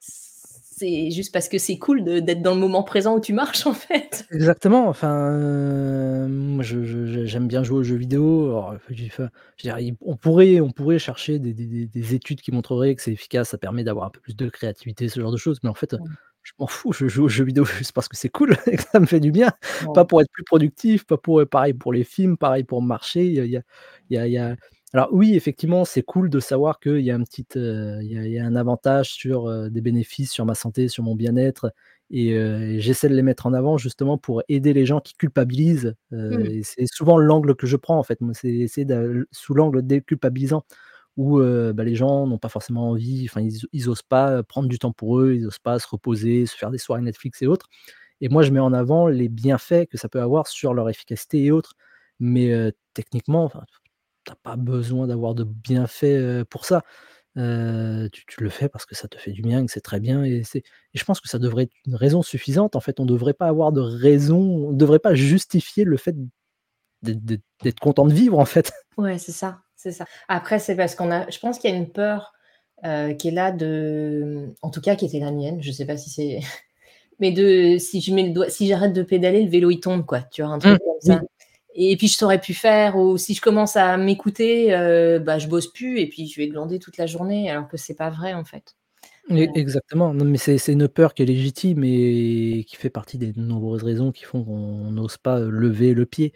C'est 0.00 1.10
juste 1.10 1.32
parce 1.32 1.48
que 1.50 1.58
c'est 1.58 1.76
cool 1.78 2.04
d'être 2.04 2.40
dans 2.40 2.54
le 2.54 2.60
moment 2.60 2.82
présent 2.82 3.14
où 3.16 3.20
tu 3.20 3.34
marches, 3.34 3.66
en 3.66 3.74
fait. 3.74 4.24
Exactement, 4.30 4.88
enfin, 4.88 5.30
heu, 5.32 6.26
moi 6.28 6.64
j'aime 6.64 7.48
bien 7.48 7.62
jouer 7.62 7.78
aux 7.78 7.82
jeux 7.82 7.96
vidéo, 7.96 8.46
alors, 8.46 8.74
enfin, 8.76 9.28
je 9.56 9.62
dire, 9.62 9.76
on 10.00 10.16
pourrait 10.16 10.60
on 10.60 10.70
pourrait 10.70 10.98
chercher 10.98 11.38
des 11.38 11.52
des 11.52 11.66
des 11.66 11.86
des 11.86 12.14
études 12.14 12.40
qui 12.40 12.50
montreraient 12.52 12.94
que 12.94 13.02
c'est 13.02 13.12
efficace, 13.12 13.50
ça 13.50 13.58
permet 13.58 13.84
d'avoir 13.84 14.06
un 14.06 14.10
peu 14.10 14.20
plus 14.20 14.36
de 14.36 14.48
créativité, 14.48 15.08
ce 15.08 15.20
genre 15.20 15.32
de 15.32 15.36
choses, 15.36 15.58
mais 15.62 15.68
en 15.68 15.74
fait, 15.74 15.94
Mmh. 15.94 16.04
Je 16.42 16.52
m'en 16.58 16.66
fous, 16.66 16.92
je 16.92 17.06
joue 17.08 17.24
aux 17.24 17.28
jeux 17.28 17.44
vidéo 17.44 17.64
juste 17.64 17.92
parce 17.92 18.08
que 18.08 18.16
c'est 18.16 18.28
cool 18.30 18.56
et 18.66 18.76
que 18.76 18.82
ça 18.82 19.00
me 19.00 19.06
fait 19.06 19.20
du 19.20 19.30
bien, 19.32 19.52
pas 19.92 20.04
pour 20.04 20.20
être 20.22 20.30
plus 20.32 20.44
productif, 20.44 21.04
pas 21.06 21.16
pour, 21.18 21.42
pareil 21.48 21.74
pour 21.74 21.92
les 21.92 22.04
films, 22.04 22.36
pareil 22.36 22.64
pour 22.64 22.82
marcher, 22.82 23.24
il 23.26 23.34
y 23.34 23.40
a 23.40 23.44
il 23.44 23.52
y 23.52 24.18
a 24.18 24.26
il 24.26 24.32
y 24.32 24.38
a 24.38 24.56
alors 24.92 25.08
oui, 25.12 25.36
effectivement, 25.36 25.84
c'est 25.84 26.02
cool 26.02 26.28
de 26.30 26.40
savoir 26.40 26.80
qu'il 26.80 26.98
y 27.02 27.12
a 27.12 27.14
un 27.14 27.22
petit, 27.22 27.46
heu, 27.56 27.98
il 28.02 28.10
y 28.12 28.18
a 28.18 28.24
il 28.26 28.32
y 28.32 28.38
a 28.40 28.44
un 28.44 28.56
avantage 28.56 29.10
sur, 29.12 29.48
heu, 29.48 29.70
des 29.70 29.80
bénéfices 29.80 30.32
sur 30.32 30.44
ma 30.46 30.54
santé, 30.56 30.88
sur 30.88 31.04
mon 31.04 31.14
bien-être 31.14 31.72
et 32.10 32.32
heu 32.34 32.60
et 32.62 32.80
j'essaie 32.80 33.08
de 33.08 33.14
les 33.14 33.22
mettre 33.22 33.46
en 33.46 33.52
avant 33.54 33.78
justement 33.78 34.18
pour 34.18 34.42
aider 34.48 34.72
les 34.72 34.86
gens 34.86 35.00
qui 35.00 35.14
culpabilisent, 35.14 35.94
Mmh. 36.28 36.50
c'est 36.64 36.86
souvent 36.86 37.18
l'angle 37.18 37.54
que 37.54 37.66
je 37.68 37.76
prends 37.76 37.98
en 37.98 38.02
fait, 38.02 38.18
c'est 38.34 38.66
sous 39.32 39.54
l'angle 39.54 39.82
déculpabilisant 39.86 40.64
où, 41.16 41.40
bah, 41.40 41.84
les 41.84 41.94
gens 41.94 42.26
n'ont 42.26 42.38
pas 42.38 42.48
forcément 42.48 42.90
envie, 42.90 43.26
enfin 43.28 43.40
ils 43.40 43.58
ils 43.72 43.88
osent 43.88 44.02
pas, 44.02 44.42
prendre 44.42 44.68
du 44.68 44.78
temps 44.78 44.92
pour 44.92 45.20
eux, 45.20 45.34
ils 45.34 45.46
osent 45.46 45.58
pas 45.58 45.78
se 45.78 45.86
reposer, 45.88 46.46
se 46.46 46.56
faire 46.56 46.70
des 46.70 46.78
soirées 46.78 47.02
Netflix 47.02 47.42
et 47.42 47.46
autres 47.46 47.66
et 48.20 48.28
moi 48.28 48.42
je 48.42 48.50
mets 48.50 48.60
en 48.60 48.72
avant 48.72 49.06
les 49.08 49.28
bienfaits 49.28 49.86
que 49.90 49.96
ça 49.96 50.08
peut 50.08 50.20
avoir 50.20 50.46
sur 50.46 50.74
leur 50.74 50.88
efficacité 50.88 51.44
et 51.44 51.50
autres. 51.50 51.74
Mais 52.18 52.52
techniquement, 52.92 53.50
tu 54.24 54.32
as 54.32 54.36
pas 54.36 54.56
besoin 54.56 55.06
d'avoir 55.06 55.34
de 55.34 55.44
bienfaits, 55.44 56.44
pour 56.50 56.66
ça. 56.66 56.82
Tu 57.34 57.40
le 57.40 58.50
fais 58.50 58.68
parce 58.68 58.84
que 58.84 58.94
ça 58.94 59.08
te 59.08 59.16
fait 59.16 59.32
du 59.32 59.40
bien 59.40 59.64
que 59.64 59.72
c'est 59.72 59.80
très 59.80 60.00
bien 60.00 60.22
et 60.24 60.42
et 60.54 60.62
je 60.92 61.04
pense 61.04 61.20
que 61.20 61.28
ça 61.28 61.38
devrait 61.38 61.62
être 61.64 61.72
une 61.86 61.94
raison 61.94 62.22
suffisante 62.22 62.76
en 62.76 62.80
fait. 62.80 63.00
On 63.00 63.06
devrait 63.06 63.32
pas 63.32 63.46
avoir 63.46 63.72
de 63.72 63.80
raison, 63.80 64.38
on 64.38 64.72
devrait 64.72 64.98
pas 64.98 65.14
justifier 65.14 65.84
le 65.84 65.96
fait 65.96 66.14
d'être 67.02 67.80
content 67.80 68.04
de 68.04 68.12
vivre 68.12 68.38
en 68.38 68.44
fait. 68.44 68.70
Ouais, 68.98 69.16
c'est 69.16 69.32
ça, 69.32 69.62
c'est 69.82 69.92
ça. 69.92 70.06
Après, 70.28 70.58
c'est 70.58 70.76
parce 70.76 70.94
qu'on 70.94 71.10
a 71.10 71.28
je 71.30 71.38
pense 71.38 71.58
qu'il 71.58 71.70
y 71.70 71.72
a 71.74 71.76
une 71.76 71.90
peur, 71.90 72.32
heu, 72.84 73.14
qui 73.14 73.28
est 73.28 73.30
là 73.30 73.52
de 73.52 74.46
mmh, 74.50 74.54
en 74.62 74.70
tout 74.70 74.80
cas 74.80 74.96
qui 74.96 75.06
était 75.06 75.20
la 75.20 75.32
mienne, 75.32 75.62
je 75.62 75.72
sais 75.72 75.86
pas 75.86 75.96
si 75.96 76.10
c'est 76.10 76.40
mais 77.20 77.32
de 77.32 77.78
si 77.78 78.00
je 78.02 78.14
mets 78.14 78.24
le 78.24 78.32
doigt 78.34 78.50
si 78.50 78.68
j'arrête 78.68 78.92
de 78.94 79.02
pédaler, 79.04 79.44
le 79.44 79.50
vélo 79.50 79.70
il 79.70 79.80
tombe 79.80 80.06
quoi, 80.06 80.22
tu 80.32 80.42
vois? 80.42 80.52
Un 80.52 80.60
Mmh, 80.64 80.76
truc 80.76 80.80
comme 80.84 81.00
ça 81.00 81.22
et 81.74 81.96
puis 81.96 82.08
je 82.08 82.16
saurais 82.16 82.40
plus 82.40 82.54
faire 82.54 82.96
ou 82.96 83.18
si 83.18 83.34
je 83.34 83.40
commence 83.42 83.76
à 83.76 83.96
m'écouter, 83.98 84.74
heu, 84.74 85.20
bah, 85.20 85.38
je 85.38 85.48
bosse 85.48 85.68
plus 85.72 86.00
et 86.00 86.08
puis 86.08 86.26
je 86.28 86.40
vais 86.40 86.48
glander 86.48 86.78
toute 86.80 86.96
la 86.98 87.06
journée 87.06 87.50
alors 87.50 87.68
que 87.68 87.76
c'est 87.78 87.94
pas 87.96 88.10
vrai 88.10 88.34
en 88.34 88.44
fait. 88.44 88.76
E 89.32 89.48
Heu 89.48 89.54
exactement, 89.54 90.12
non 90.12 90.24
mais 90.24 90.38
c'est 90.38 90.56
une 90.72 90.88
peur 90.88 91.14
qui 91.14 91.22
est 91.22 91.26
légitime 91.26 91.84
et 91.84 92.64
qui 92.66 92.74
fait 92.76 92.90
partie 92.90 93.16
des 93.18 93.32
nombreuses 93.36 93.84
raisons 93.84 94.10
qui 94.12 94.24
font 94.24 94.44
qu'on 94.44 94.90
n'ose 94.90 95.18
pas, 95.18 95.38
heu, 95.40 95.48
lever 95.50 95.94
le 95.94 96.04
pied. 96.04 96.32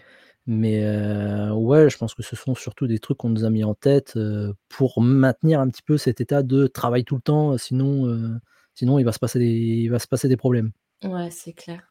Mais 0.47 0.83
heu, 0.85 1.53
ouais, 1.53 1.89
je 1.89 1.97
pense 1.97 2.15
que 2.15 2.23
ce 2.23 2.37
sont 2.37 2.55
surtout 2.55 2.87
des 2.87 2.99
trucs 2.99 3.17
qu'on 3.19 3.31
nous 3.31 3.45
a 3.45 3.51
mis 3.51 3.65
en 3.65 3.75
tête, 3.75 4.15
heu, 4.17 4.55
pour 4.69 5.01
maintenir 5.01 5.61
un 5.61 5.69
petit 5.69 5.83
peu 5.83 5.97
cet 5.97 6.21
état 6.21 6.43
de 6.43 6.67
travail 6.67 7.05
tout 7.05 7.15
le 7.17 7.23
temps, 7.23 7.57
sinon, 7.57 8.07
heu, 8.09 8.39
sinon 8.75 8.99
il 8.99 9.05
va 9.05 9.13
se 9.13 9.19
passer 9.19 9.39
des 9.39 9.47
il 9.51 9.89
va 9.89 9.99
se 9.99 10.07
passer 10.07 10.29
des 10.29 10.37
problèmes. 10.37 10.73
Ouais, 11.05 11.31
c'est 11.31 11.53
clair 11.53 11.83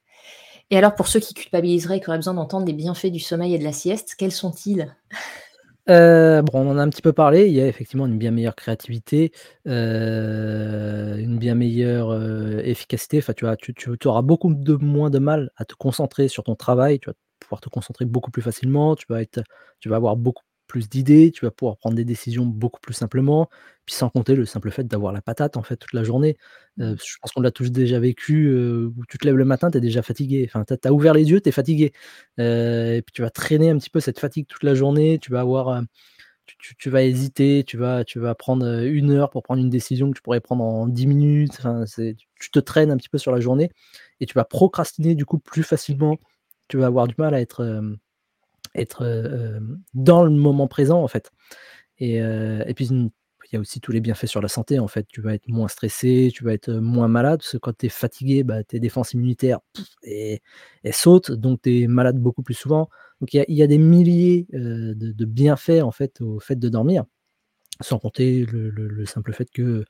et 0.72 0.78
alors 0.78 0.96
pour 0.96 1.08
ceux 1.08 1.20
qui 1.20 1.34
culpabiliseraient, 1.34 2.00
qui 2.00 2.10
auraient 2.10 2.18
besoin 2.18 2.34
d'entendre 2.36 2.66
des 2.66 2.74
bienfaits 2.74 3.08
du 3.08 3.20
sommeil 3.20 3.56
et 3.56 3.60
de 3.60 3.64
la 3.64 3.74
sieste, 3.74 4.16
quels 4.18 4.32
sont-ils? 4.32 4.96
Bon, 5.88 6.44
on 6.54 6.70
en 6.72 6.78
a 6.78 6.82
un 6.84 6.90
petit 6.90 7.02
peu 7.02 7.14
parlé, 7.14 7.48
il 7.48 7.54
y 7.54 7.62
a 7.62 7.68
effectivement 7.68 8.06
une 8.06 8.18
bien 8.18 8.32
meilleure 8.32 8.56
créativité, 8.56 9.32
une 9.66 11.38
bien 11.40 11.56
meilleure, 11.56 12.14
efficacité, 12.66 13.18
enfin 13.20 13.34
tu 13.34 13.46
tu 13.58 13.74
tu 13.74 13.98
tu 13.98 14.08
auras 14.08 14.22
beaucoup 14.22 14.54
de 14.54 14.76
moins 14.76 15.10
de 15.10 15.20
mal 15.20 15.52
à 15.58 15.66
te 15.66 15.76
concentrer 15.76 16.28
sur 16.30 16.44
ton 16.44 16.56
travail, 16.56 17.00
tu 17.00 17.10
vas 17.10 17.14
pouvoir 17.44 17.62
te 17.62 17.70
concentrer 17.70 18.06
beaucoup 18.06 18.32
plus 18.32 18.42
facilement, 18.42 18.96
tu 18.96 19.06
vas 19.10 19.22
être 19.22 19.42
tu 19.80 19.90
vas 19.90 19.98
avoir 19.98 20.16
beaucoup 20.18 20.44
plus 20.68 20.90
d'idées, 20.90 21.32
tu 21.32 21.46
vas 21.46 21.52
pouvoir 21.52 21.78
prendre 21.78 21.96
des 21.96 22.06
décisions 22.06 22.46
beaucoup 22.46 22.80
plus 22.82 22.94
simplement. 22.96 23.50
Puis 23.86 23.96
sans 23.96 24.10
compter 24.10 24.36
le 24.36 24.46
simple 24.46 24.72
fait 24.72 24.86
d'avoir 24.86 25.14
la 25.14 25.22
patate 25.22 25.58
en 25.58 25.64
fait 25.64 25.78
toute 25.78 25.94
la 25.94 26.04
journée. 26.04 26.38
Heu, 26.80 26.94
Mmh. 26.94 26.98
je 27.04 27.18
pense 27.22 27.32
qu'on 27.34 27.42
l'a 27.42 27.52
tous 27.52 27.72
déjà 27.72 28.00
vécu, 28.00 28.48
heu, 28.48 28.92
où 28.98 29.06
tu 29.10 29.18
te 29.20 29.26
lèves 29.26 29.36
le 29.38 29.46
matin, 29.46 29.70
tu 29.72 29.78
es 29.78 29.82
déjà 29.82 30.02
fatigué, 30.02 30.46
enfin 30.50 30.64
tu 30.66 30.76
as 30.88 30.94
ouvert 30.94 31.14
les 31.14 31.30
yeux, 31.32 31.42
tu 31.42 31.50
es 31.50 31.52
fatigué, 31.52 31.94
heu 32.40 32.96
et 32.96 33.02
puis 33.04 33.14
tu 33.14 33.22
vas 33.22 33.30
traîner 33.30 33.70
un 33.70 33.78
petit 33.78 33.90
peu 33.92 34.00
cette 34.00 34.20
fatigue 34.20 34.48
toute 34.48 34.64
la 34.64 34.74
journée, 34.76 35.20
tu 35.20 35.32
vas 35.32 35.42
avoir, 35.42 35.82
tu 36.48 36.56
tu 36.60 36.76
tu 36.78 36.90
vas 36.90 37.04
hésiter, 37.04 37.64
tu 37.66 37.78
vas 37.78 38.04
tu 38.06 38.20
vas 38.20 38.36
prendre, 38.36 38.66
1 38.86 39.12
heure 39.12 39.30
pour 39.32 39.44
prendre 39.44 39.62
une 39.62 39.70
décision 39.70 40.12
que 40.12 40.18
tu 40.18 40.22
pourrais 40.24 40.42
prendre 40.42 40.64
en 40.64 40.88
10 40.88 41.08
minutes, 41.08 41.54
enfin 41.60 41.86
tu 42.40 42.52
te 42.52 42.60
traînes 42.60 42.92
un 42.92 42.98
petit 42.98 43.10
peu 43.10 43.18
sur 43.20 43.32
la 43.34 43.40
journée 43.42 43.72
et 44.20 44.26
tu 44.28 44.34
vas 44.36 44.46
procrastiner 44.46 45.16
du 45.16 45.26
coup 45.26 45.40
plus 45.40 45.64
facilement. 45.64 46.18
Tu 46.74 46.84
avoir 46.84 47.08
du 47.08 47.14
mal 47.20 47.36
à 47.36 47.40
être, 47.40 47.92
dans 49.94 50.24
le 50.24 50.32
moment 50.32 50.68
présent 50.68 51.04
en 51.04 51.08
fait 51.08 51.30
et 52.00 52.16
et 52.16 52.74
puis 52.74 52.88
il 52.90 53.12
y 53.52 53.56
a 53.58 53.60
aussi 53.60 53.80
tous 53.80 53.92
les 53.92 54.02
bienfaits 54.02 54.26
sur 54.26 54.42
la 54.42 54.48
santé 54.48 54.80
en 54.80 54.88
fait. 54.88 55.06
Tu 55.08 55.22
vas 55.22 55.36
être 55.36 55.48
moins 55.48 55.68
stressé, 55.68 56.32
tu 56.34 56.44
vas 56.44 56.54
être, 56.54 56.72
moins 56.72 57.08
malade 57.08 57.42
parce 57.42 57.52
que 57.52 57.58
quand 57.58 57.78
tu 57.78 57.86
es 57.86 57.90
fatigué, 57.90 58.44
bah, 58.44 58.64
tes 58.64 58.80
défenses 58.80 59.14
immunitaires, 59.14 59.60
et 60.02 60.42
elles 60.82 60.94
sautent 60.96 61.32
donc 61.32 61.62
tu 61.62 61.82
es 61.84 61.88
malade 61.88 62.18
beaucoup 62.18 62.42
plus 62.42 62.56
souvent. 62.56 62.90
Donc 63.22 63.36
il 63.36 63.46
y 63.48 63.62
a 63.62 63.68
des 63.68 63.78
milliers, 63.78 64.48
de 64.52 65.26
bienfaits 65.26 65.84
en 65.84 65.92
fait 65.92 66.22
au 66.22 66.40
fait 66.40 66.56
de 66.56 66.70
dormir. 66.70 67.04
Sans 67.82 68.00
compter 68.00 68.48
le 68.52 69.06
simple 69.06 69.32
fait 69.34 69.52
que, 69.52 69.86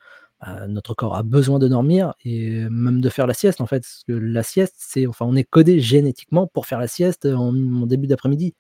bah, 0.45 0.67
notre 0.67 0.93
corps 0.95 1.15
a 1.15 1.23
besoin 1.23 1.59
de 1.59 1.67
dormir 1.69 2.13
et 2.25 2.67
même 2.69 3.01
de 3.01 3.09
faire 3.09 3.27
la 3.27 3.33
sieste 3.33 3.61
en 3.61 3.67
fait. 3.67 3.81
Parce 3.81 4.03
que 4.07 4.13
la 4.13 4.43
sieste, 4.43 4.75
c'est 4.79 5.07
enfin 5.07 5.25
on 5.27 5.35
est 5.35 5.43
codé 5.45 5.79
génétiquement 5.79 6.47
pour 6.47 6.65
faire 6.67 6.79
la 6.79 6.87
sieste 6.87 7.25
en 7.27 7.53
début 7.87 8.07
d'après-midi 8.07 8.53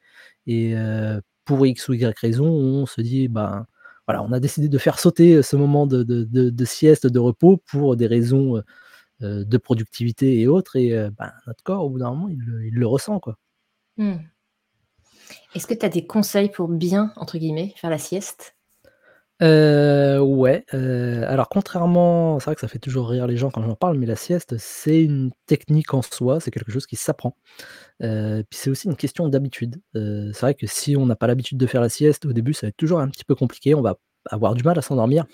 et 0.47 0.75
heu, 0.75 1.21
pour 1.45 1.65
X 1.67 1.89
ou 1.89 1.93
Y 1.93 2.17
raison, 2.19 2.45
on 2.47 2.85
se 2.85 3.01
dit: 3.01 3.27
«Ben, 3.29 3.65
voilà, 4.07 4.23
on 4.23 4.31
a 4.33 4.39
décidé 4.39 4.69
de 4.69 4.77
faire 4.77 4.99
sauter 4.99 5.41
ce 5.43 5.55
moment 5.57 5.87
de 5.87 6.03
de 6.03 6.23
de 6.51 6.65
sieste, 6.65 7.07
de 7.07 7.19
repos 7.19 7.57
pour 7.57 7.95
des 7.97 8.07
raisons, 8.07 8.57
heu, 9.23 9.45
de 9.45 9.57
productivité 9.57 10.39
et 10.41 10.47
autres» 10.47 10.75
et 10.77 10.91
ben, 11.17 11.31
notre 11.47 11.63
corps 11.63 11.85
au 11.85 11.89
bout 11.91 11.99
d'un 11.99 12.11
moment 12.11 12.29
il 12.29 12.39
le 12.75 12.87
ressent, 12.87 13.19
quoi. 13.19 13.37
Mmh. 13.97 14.15
Est-ce 15.55 15.67
que 15.67 15.73
tu 15.75 15.85
as 15.85 15.89
des 15.89 16.05
conseils 16.07 16.49
pour 16.49 16.67
bien, 16.67 17.13
entre 17.15 17.37
guillemets, 17.37 17.73
«faire 17.77 17.89
la 17.91 17.99
sieste»? 17.99 18.55
Heu, 19.43 20.19
ouais, 20.21 20.65
heu, 20.73 21.23
alors 21.27 21.49
contrairement 21.49 22.39
c'est 22.39 22.45
vrai 22.45 22.55
que 22.55 22.61
ça 22.61 22.69
fait 22.69 22.79
toujours 22.79 23.09
rire 23.09 23.27
les 23.27 23.37
gens 23.37 23.51
quand 23.51 23.63
j'en 23.63 23.75
parle, 23.75 23.97
mais 23.99 24.05
la 24.07 24.15
sieste, 24.15 24.57
c'est 24.59 25.03
une 25.03 25.31
technique 25.47 25.93
en 25.93 26.01
soi, 26.03 26.39
c'est 26.41 26.51
quelque 26.51 26.71
chose 26.71 26.87
qui 26.87 26.95
s'apprend. 26.95 27.35
Heu, 28.03 28.43
puis 28.49 28.59
c'est 28.59 28.69
aussi 28.71 28.87
une 28.87 28.97
question 28.97 29.29
d'habitude. 29.29 29.81
Heu, 29.95 30.31
c'est 30.33 30.41
vrai 30.41 30.55
que 30.55 30.67
si 30.67 30.97
on 30.97 31.05
n'a 31.07 31.15
pas 31.17 31.27
l'habitude 31.27 31.57
de 31.59 31.67
faire 31.67 31.81
la 31.81 31.89
sieste, 31.89 32.25
au 32.25 32.33
début, 32.33 32.53
ça 32.53 32.67
va 32.67 32.69
être 32.69 32.77
toujours 32.77 32.99
un 33.01 33.09
petit 33.09 33.25
peu 33.25 33.35
compliqué, 33.35 33.75
on 33.75 33.81
va 33.83 33.97
avoir 34.31 34.55
du 34.55 34.63
mal 34.63 34.79
à 34.79 34.83
s'endormir 34.83 35.25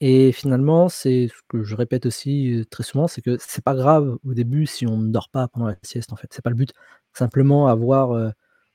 et 0.00 0.32
finalement, 0.32 0.88
c'est 0.88 1.28
ce 1.28 1.40
que 1.48 1.62
je 1.64 1.76
répète 1.76 2.06
aussi, 2.06 2.64
très 2.70 2.82
souvent, 2.84 3.06
c'est 3.08 3.22
que 3.22 3.36
c'est 3.40 3.64
pas 3.64 3.74
grave 3.74 4.18
au 4.24 4.34
début 4.34 4.66
si 4.66 4.86
on 4.86 4.96
ne 4.98 5.10
dort 5.12 5.28
pas 5.30 5.48
pendant 5.48 5.66
la 5.68 5.76
sieste, 5.82 6.12
en 6.12 6.16
fait, 6.16 6.28
c'est 6.32 6.42
pas 6.42 6.50
le 6.50 6.56
but. 6.56 6.72
Simplement 7.14 7.68
avoir, 7.68 8.12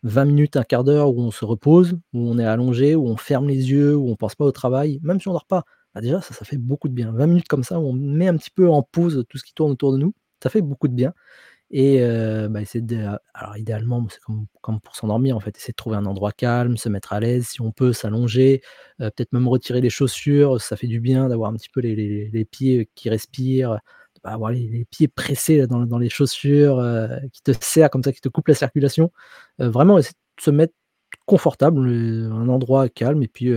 20 0.04 0.26
minutes, 0.26 0.56
un 0.58 0.64
quart 0.64 0.84
d'heure 0.84 1.10
où 1.16 1.22
on 1.22 1.32
se 1.32 1.46
repose, 1.46 1.94
où 2.14 2.20
on 2.30 2.40
est 2.40 2.46
allongé, 2.46 2.96
où 2.96 3.08
on 3.08 3.18
ferme 3.18 3.48
les 3.48 3.72
yeux, 3.72 3.96
où 3.96 4.10
on 4.10 4.16
pense 4.16 4.36
pas 4.36 4.46
au 4.46 4.52
travail, 4.52 5.00
même 5.04 5.20
si 5.20 5.28
on 5.28 5.34
dort 5.34 5.46
pas. 5.48 5.64
Bah, 5.96 6.02
déjà 6.02 6.22
ça, 6.22 6.34
ça 6.34 6.46
fait 6.46 6.58
beaucoup 6.58 6.88
de 6.90 6.94
bien. 6.94 7.12
20 7.12 7.28
minutes 7.28 7.48
comme 7.48 7.64
ça 7.64 7.80
où 7.80 7.88
on 7.88 7.94
met 7.94 8.28
un 8.28 8.38
petit 8.38 8.52
peu 8.52 8.70
en 8.70 8.84
pause 8.84 9.26
tout 9.30 9.38
ce 9.38 9.44
qui 9.44 9.54
tourne 9.54 9.72
autour 9.72 9.94
de 9.94 9.98
nous, 9.98 10.14
ça 10.44 10.50
fait 10.50 10.62
beaucoup 10.62 10.88
de 10.88 10.94
bien 10.94 11.14
et 11.72 12.00
bah, 12.50 12.62
essayer 12.62 12.82
de 12.82 13.06
idéalement, 13.58 14.06
c'est 14.10 14.20
comme 14.62 14.80
pour 14.82 14.96
s'endormir, 14.96 15.36
en 15.36 15.40
fait, 15.42 15.58
essayer 15.58 15.74
de 15.74 15.76
trouver 15.76 15.98
un 15.98 16.06
endroit 16.06 16.32
calme, 16.32 16.78
se 16.78 16.90
mettre 16.90 17.14
à 17.14 17.20
l'aise, 17.20 17.48
si 17.48 17.62
on 17.62 17.72
peut 17.72 17.94
s'allonger, 17.94 18.62
peut-être 19.00 19.34
même 19.34 19.48
retirer 19.48 19.82
les 19.82 19.90
chaussures, 19.90 20.62
ça 20.62 20.78
fait 20.78 20.88
du 20.88 21.00
bien 21.02 21.28
d'avoir 21.30 21.52
un 21.52 21.56
petit 21.56 21.70
peu 21.70 21.82
les 21.82 22.46
pieds 22.50 22.90
qui 22.96 23.10
respirent, 23.10 23.80
avoir 24.34 24.52
les 24.52 24.68
les 24.68 24.86
pieds 24.86 25.08
pressés 25.08 25.68
dans 25.68 25.86
dans 25.86 25.98
les 25.98 26.10
chaussures, 26.10 26.80
heu, 26.80 27.10
qui 27.34 27.42
te 27.42 27.52
serrent 27.60 27.90
comme 27.90 28.04
ça, 28.04 28.12
qui 28.12 28.22
te 28.22 28.30
coupent 28.30 28.48
la 28.48 28.56
circulation. 28.56 29.12
Heu, 29.62 29.68
vraiment 29.68 29.98
essayer 29.98 30.16
de 30.38 30.42
se 30.44 30.52
mettre 30.52 30.74
confortable, 31.26 31.80
un 31.80 32.50
endroit 32.50 32.90
calme 32.90 33.24
et 33.24 33.28
puis, 33.28 33.52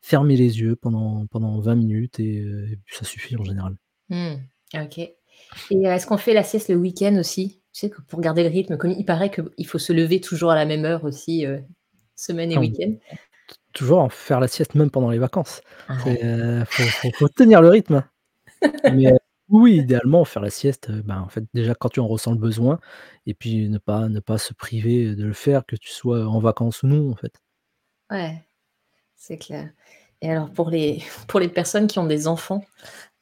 fermer 0.00 0.36
les 0.36 0.60
yeux 0.60 0.76
pendant 0.76 1.26
pendant 1.26 1.58
20 1.60 1.74
minutes 1.74 2.20
et 2.20 2.44
ça 2.90 3.04
suffit 3.04 3.36
en 3.36 3.44
général. 3.44 3.76
Mmh, 4.08 4.34
OK 4.74 4.98
et 4.98 5.82
est-ce 5.82 6.06
qu'on 6.06 6.16
fait 6.16 6.32
la 6.32 6.42
sieste 6.42 6.68
le 6.70 6.76
week-end 6.76 7.14
aussi? 7.18 7.60
Tu 7.72 7.80
sais 7.80 7.90
que 7.90 8.00
pour 8.00 8.20
garder 8.20 8.42
le 8.42 8.48
rythme, 8.48 8.76
comme 8.76 8.90
il 8.90 9.04
paraît 9.04 9.30
qu'il 9.30 9.66
faut 9.66 9.78
se 9.78 9.92
lever 9.92 10.20
toujours 10.20 10.50
à 10.50 10.54
la 10.54 10.64
même 10.64 10.84
heure 10.84 11.04
aussi, 11.04 11.44
semaine 12.16 12.50
et 12.50 12.58
week-end. 12.58 12.94
toujours 13.72 14.00
en 14.00 14.08
faire 14.08 14.40
la 14.40 14.48
sieste 14.48 14.74
même 14.74 14.90
pendant 14.90 15.10
les 15.10 15.18
vacances. 15.18 15.60
Ah 15.88 15.96
ouais. 16.06 16.24
Heu, 16.24 16.64
faut 16.66 16.82
faut 16.82 17.10
faut 17.16 17.28
tenir 17.28 17.60
le 17.60 17.68
rythme, 17.68 18.02
mais 18.92 19.12
oui, 19.48 19.76
idéalement 19.78 20.24
faire 20.24 20.42
la 20.42 20.50
sieste, 20.50 20.90
heu, 20.90 21.02
ben, 21.02 21.20
en 21.20 21.28
fait, 21.28 21.44
déjà 21.54 21.74
quand 21.74 21.88
tu 21.88 22.00
en 22.00 22.06
ressens 22.08 22.32
le 22.32 22.38
besoin 22.38 22.80
et 23.26 23.34
puis 23.34 23.68
ne 23.68 23.78
pas 23.78 24.08
ne 24.08 24.20
pas 24.20 24.38
se 24.38 24.54
priver 24.54 25.14
de 25.14 25.24
le 25.24 25.32
faire, 25.34 25.64
que 25.66 25.76
tu 25.76 25.90
sois 25.90 26.26
en 26.26 26.38
vacances 26.40 26.82
ou 26.82 26.88
non, 26.88 27.10
en 27.10 27.16
fait. 27.16 27.32
Ouais, 28.10 28.44
c'est 29.16 29.38
clair 29.38 29.70
et 30.22 30.30
alors 30.30 30.50
pour 30.52 30.70
les 30.70 31.02
pour 31.28 31.40
les 31.40 31.48
personnes 31.48 31.86
qui 31.88 31.98
ont 32.00 32.06
des 32.06 32.28
enfants, 32.28 32.62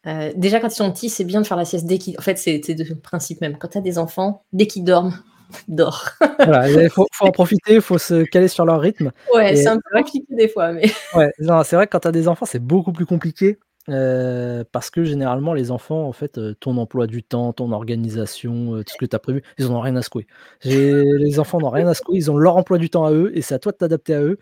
heu, 0.06 0.32
déjà 0.36 0.60
quand 0.60 0.68
ils 0.68 0.76
sont 0.76 0.92
petits, 0.92 1.10
c'est 1.10 1.24
bien 1.24 1.42
de 1.42 1.46
faire 1.48 1.56
la 1.58 1.64
sieste 1.66 1.86
dès 1.86 1.98
qu'ils 1.98 2.18
en 2.18 2.22
fait, 2.22 2.36
c'est 2.38 2.60
c'est 2.64 2.74
de 2.76 2.94
principe 2.94 3.40
même. 3.42 3.58
Quand 3.58 3.68
tu 3.68 3.78
as 3.78 3.82
des 3.82 3.98
enfants, 3.98 4.44
dès 4.52 4.66
qu'ils 4.68 4.84
dorment, 4.84 5.18
dors. 5.68 6.04
Voilà, 6.42 6.68
il 6.70 6.90
faut 6.90 7.06
faut 7.12 7.24
en 7.26 7.32
profiter, 7.32 7.74
il 7.76 7.80
faut 7.80 7.98
se 7.98 8.24
caler 8.24 8.48
sur 8.48 8.66
leur 8.66 8.80
rythme 8.80 9.12
Ouais, 9.32 9.52
et 9.52 9.56
c'est 9.56 9.68
un 9.68 9.76
c'est 9.76 9.80
peu 9.90 9.90
vrai 9.92 10.02
que 10.04 10.10
compliqué 10.10 10.34
des 10.34 10.48
fois, 10.48 10.72
mais 10.72 10.90
ouais, 11.12 11.30
non, 11.38 11.62
c'est 11.64 11.76
vrai 11.76 11.86
que 11.86 11.92
quand 11.92 12.00
tu 12.00 12.08
as 12.08 12.12
des 12.12 12.28
enfants, 12.28 12.46
c'est 12.46 12.58
beaucoup 12.62 12.92
plus 12.92 13.06
compliqué, 13.06 13.58
parce 13.86 14.90
que 14.90 15.04
généralement 15.04 15.52
les 15.54 15.70
enfants, 15.70 16.04
en 16.08 16.12
fait, 16.12 16.38
ton 16.60 16.76
emploi 16.78 17.06
du 17.06 17.22
temps, 17.22 17.52
ton 17.52 17.72
organisation, 17.72 18.78
tout 18.82 18.92
ce 18.92 18.96
que 18.98 19.06
tu 19.06 19.16
as 19.16 19.18
prévu, 19.18 19.42
ils 19.58 19.66
en 19.66 19.74
ont 19.74 19.80
rien 19.80 19.96
à 19.96 20.02
secouer. 20.02 20.26
Les 20.64 21.38
enfants 21.38 21.58
n'ont 21.60 21.70
rien 21.70 21.86
à 21.88 21.94
secouer, 21.94 22.16
ils 22.16 22.30
ont 22.30 22.36
leur 22.36 22.56
emploi 22.56 22.78
du 22.78 22.90
temps 22.90 23.04
à 23.04 23.12
eux 23.12 23.30
et 23.36 23.42
c'est 23.42 23.54
à 23.54 23.58
toi 23.58 23.72
de 23.72 23.76
t'adapter 23.78 24.14
à 24.14 24.22
eux 24.22 24.38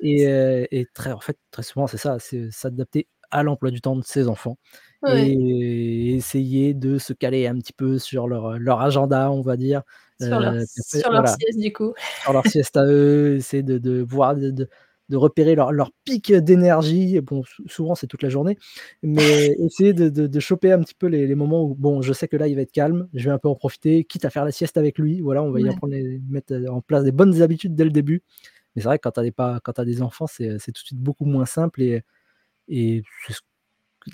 et 0.00 0.86
très 0.94 1.12
en 1.12 1.20
fait, 1.20 1.38
très 1.50 1.62
souvent, 1.62 1.86
c'est 1.86 1.98
ça, 1.98 2.18
c'est 2.20 2.50
s'adapter 2.50 3.08
à 3.30 3.42
l'emploi 3.42 3.70
du 3.70 3.80
temps 3.80 3.96
de 3.96 4.04
ses 4.04 4.28
enfants 4.28 4.58
Ouais. 5.02 5.28
et 5.28 6.14
essayer 6.16 6.72
de 6.74 6.96
se 6.98 7.12
caler 7.12 7.46
un 7.46 7.56
petit 7.58 7.74
peu 7.74 7.98
sur 7.98 8.26
leur, 8.28 8.58
leur 8.58 8.80
agenda, 8.80 9.30
on 9.30 9.42
va 9.42 9.56
dire, 9.58 9.82
Sur 10.18 10.40
leur 10.40 10.54
sur 10.66 11.10
voilà, 11.10 11.26
sieste 11.26 11.58
du 11.60 11.72
coup. 11.72 11.92
sur 12.22 12.32
leur 12.32 12.46
sieste 12.46 12.76
à 12.76 12.86
eux, 12.86 13.36
essayer 13.36 13.62
de 13.62 13.78
de 13.78 14.00
voir 14.02 14.34
de 14.36 14.50
de 14.50 14.68
de 15.08 15.16
repérer 15.16 15.54
leur 15.54 15.72
leur 15.72 15.90
pic 16.04 16.32
d'énergie. 16.32 17.20
Bon, 17.20 17.42
sou 17.44 17.62
souvent, 17.68 17.94
c'est 17.94 18.06
toute 18.06 18.22
la 18.22 18.28
journée, 18.28 18.58
mais 19.02 19.52
essayer 19.60 19.92
de 19.94 20.08
de 20.08 20.26
de 20.26 20.40
choper 20.40 20.72
un 20.72 20.80
petit 20.80 20.94
peu 20.94 21.06
les 21.06 21.26
les 21.26 21.34
moments 21.34 21.64
où, 21.64 21.74
bon, 21.74 22.02
je 22.02 22.12
sais 22.12 22.28
que 22.28 22.36
là, 22.36 22.48
il 22.48 22.56
va 22.56 22.62
être 22.62 22.72
calme, 22.72 23.08
je 23.14 23.24
vais 23.24 23.30
un 23.30 23.38
peu 23.38 23.48
en 23.48 23.54
profiter, 23.56 24.04
quitte 24.04 24.24
à 24.24 24.30
faire 24.30 24.44
la 24.44 24.52
sieste 24.52 24.76
avec 24.76 24.98
lui. 24.98 25.20
Voilà, 25.20 25.42
on 25.42 25.50
va 25.52 25.60
y 25.60 25.68
apprendre 25.68 25.94
les 25.94 26.20
mettre, 26.28 26.52
heu, 26.54 26.68
en 26.70 26.80
place 26.82 27.04
des 27.04 27.12
bonnes 27.12 27.42
habitudes 27.42 27.74
dès 27.74 27.84
le 27.84 27.90
début. 27.90 28.22
Mais 28.76 28.82
c'est 28.82 28.88
vrai 28.88 28.98
que 28.98 29.04
quand 29.04 29.12
tu 29.12 29.20
as 29.20 29.24
des 29.24 29.32
pas 29.32 29.60
quand 29.64 29.78
as 29.80 29.84
des 29.86 30.02
enfants, 30.02 30.26
c'est, 30.28 30.48
heu, 30.50 30.58
c'est 30.60 30.72
tout 30.72 30.82
de 30.82 30.86
suite 30.86 31.00
beaucoup 31.00 31.26
moins 31.26 31.46
simple 31.46 31.82
et 31.82 32.02
et 32.68 33.02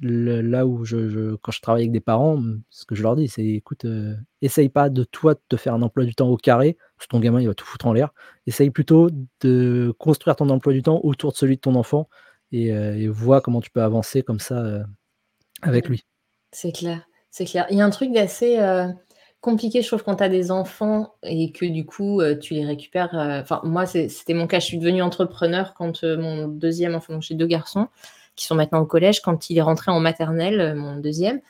le 0.02 0.40
là 0.40 0.66
où 0.66 0.84
je 0.84 1.08
je 1.08 1.34
quand 1.36 1.52
je 1.52 1.60
travaille 1.60 1.82
avec 1.82 1.92
des 1.92 2.00
parents, 2.00 2.42
ce 2.70 2.84
que 2.86 2.94
je 2.94 3.02
leur 3.02 3.14
dis, 3.16 3.28
c'est: 3.28 3.44
«Écoute, 3.44 3.84
heu, 3.84 4.16
essaye 4.40 4.68
pas 4.70 4.88
de 4.90 5.04
toi, 5.04 5.34
de 5.34 5.40
te 5.48 5.56
faire 5.56 5.74
un 5.74 5.82
emploi 5.82 6.04
du 6.06 6.14
temps 6.14 6.28
au 6.30 6.36
carré, 6.38 6.76
ton 7.08 7.20
gamin, 7.20 7.40
il 7.40 7.48
va 7.48 7.54
tout 7.54 7.64
foutre 7.66 7.86
en 7.86 7.92
l'air. 7.92 8.10
Essaye 8.46 8.70
plutôt 8.70 9.10
de 9.40 9.94
construire 9.98 10.36
ton 10.36 10.48
emploi 10.50 10.72
du 10.72 10.82
temps 10.82 11.00
autour 11.04 11.32
de 11.32 11.36
celui 11.36 11.56
de 11.56 11.60
ton 11.60 11.74
enfant 11.76 12.08
et 12.52 12.68
et 12.68 13.08
vois 13.08 13.40
comment 13.40 13.60
tu 13.60 13.70
peux 13.70 13.82
avancer 13.82 14.22
comme 14.22 14.40
ça, 14.40 14.62
heu, 14.62 14.84
avec 15.62 15.88
lui». 15.88 16.04
c'est 16.52 16.72
clair, 16.72 17.00
c'est 17.30 17.44
clair. 17.46 17.66
Il 17.70 17.78
y 17.78 17.80
a 17.80 17.84
un 17.84 17.90
truc 17.90 18.12
d'assez, 18.12 18.58
heu, 18.60 18.86
compliqué, 19.40 19.82
je 19.82 19.86
trouve, 19.88 20.04
quand 20.04 20.16
tu 20.16 20.24
as 20.24 20.28
des 20.28 20.50
enfants 20.50 21.14
et 21.24 21.50
que 21.52 21.64
du 21.66 21.84
coup, 21.86 22.20
tu 22.40 22.54
les 22.54 22.64
récupères, 22.64 23.10
enfin, 23.42 23.60
moi, 23.64 23.86
c'était 23.86 24.34
mon 24.34 24.46
cas. 24.46 24.60
Je 24.60 24.66
suis 24.66 24.78
devenue 24.78 25.02
entrepreneur 25.02 25.74
quand, 25.74 26.04
mon 26.04 26.48
2e 26.48 26.94
enfant 26.94 27.20
j'ai 27.20 27.34
2 27.34 27.46
garçons 27.46 27.88
qui 28.36 28.46
sont 28.46 28.54
maintenant 28.54 28.80
au 28.80 28.86
collège. 28.86 29.20
Quand 29.20 29.50
il 29.50 29.58
est 29.58 29.62
rentré 29.62 29.90
en 29.90 30.00
maternelle, 30.00 30.74
mon 30.76 30.96
2e 30.96 31.40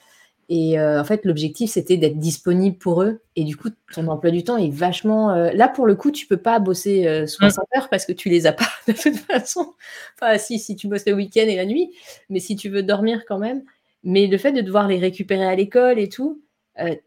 et 0.48 0.78
heu, 0.78 0.98
en 1.00 1.04
fait, 1.04 1.24
l'objectif, 1.24 1.70
c'était 1.70 1.96
d'être 1.96 2.18
disponible 2.18 2.76
pour 2.78 3.02
eux 3.02 3.20
et 3.36 3.44
du 3.44 3.56
coup, 3.56 3.68
ton 3.94 4.08
emploi 4.08 4.30
du 4.30 4.44
temps 4.44 4.56
est 4.56 4.70
vachement, 4.70 5.34
heu 5.34 5.50
là, 5.54 5.68
pour 5.68 5.86
le 5.86 5.94
coup, 5.94 6.10
tu 6.10 6.26
peux 6.26 6.36
pas 6.36 6.58
bosser, 6.60 7.06
heu, 7.06 7.26
Mmh. 7.40 7.50
60 7.50 7.66
heures 7.76 7.88
parce 7.90 8.04
que 8.06 8.12
tu 8.12 8.28
les 8.28 8.46
as 8.46 8.52
pas 8.52 8.66
de 8.88 8.92
toute 8.92 9.16
façon. 9.16 9.74
Enfin 10.20 10.38
si, 10.38 10.58
si 10.58 10.76
tu 10.76 10.88
bosses 10.88 11.06
le 11.06 11.14
week-end 11.14 11.42
et 11.48 11.56
la 11.56 11.66
nuit, 11.66 11.90
mais 12.30 12.40
si 12.40 12.56
tu 12.56 12.68
veux 12.68 12.82
dormir 12.82 13.24
quand 13.26 13.38
même. 13.38 13.62
Mais 14.04 14.26
le 14.26 14.38
fait 14.38 14.52
de 14.52 14.60
devoir 14.62 14.88
les 14.88 14.98
récupérer 14.98 15.44
à 15.46 15.54
l'école 15.54 15.98
et 15.98 16.08
tout, 16.08 16.42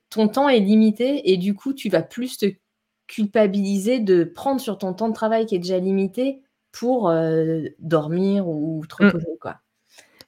ton 0.09 0.27
temps 0.29 0.49
est 0.49 0.59
limité 0.59 1.31
et 1.31 1.37
du 1.37 1.53
coup, 1.55 1.73
tu 1.73 1.89
vas 1.89 2.01
plus 2.03 2.37
te 2.37 2.45
culpabiliser 3.07 3.99
de 3.99 4.23
prendre 4.23 4.61
sur 4.61 4.77
ton 4.77 4.93
temps 4.93 5.09
de 5.09 5.13
travail 5.13 5.45
qui 5.45 5.55
est 5.55 5.59
déjà 5.59 5.79
limité 5.79 6.41
pour, 6.71 7.11
dormir 7.79 8.47
ou 8.47 8.85
te 8.87 8.95
Mmh. 8.99 9.07
reposer, 9.07 9.37
quoi 9.41 9.57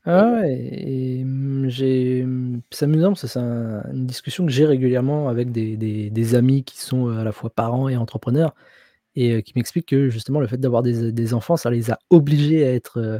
Ah 0.09 0.31
ouais 0.41 0.57
et 0.61 1.23
mmh, 1.25 1.67
j'ai 1.67 2.23
mmh, 2.23 2.61
c'est 2.71 2.85
amusant 2.85 3.09
parce 3.09 3.23
que 3.23 3.27
c'est 3.27 3.39
un 3.39 3.83
une 3.91 4.05
discussion 4.07 4.45
que 4.45 4.51
j'ai 4.51 4.65
régulièrement 4.65 5.27
avec 5.27 5.51
des 5.51 5.75
des 5.75 6.09
des 6.09 6.35
amis 6.35 6.63
qui 6.63 6.79
sont, 6.79 7.09
heu, 7.09 7.17
à 7.19 7.23
la 7.25 7.33
fois 7.33 7.49
parents 7.49 7.89
et 7.89 7.97
entrepreneurs 7.97 8.55
et 9.15 9.33
heu, 9.37 9.41
qui 9.41 9.53
m'expliquent 9.55 9.87
que 9.89 10.09
justement 10.09 10.39
le 10.41 10.47
fait 10.47 10.57
d'avoir 10.57 10.83
des 10.83 11.11
des 11.13 11.33
enfants, 11.35 11.57
ça 11.57 11.71
les 11.71 11.91
a 11.91 11.99
obligés 12.11 12.65
à 12.67 12.73
être, 12.73 12.99
heu, 13.01 13.15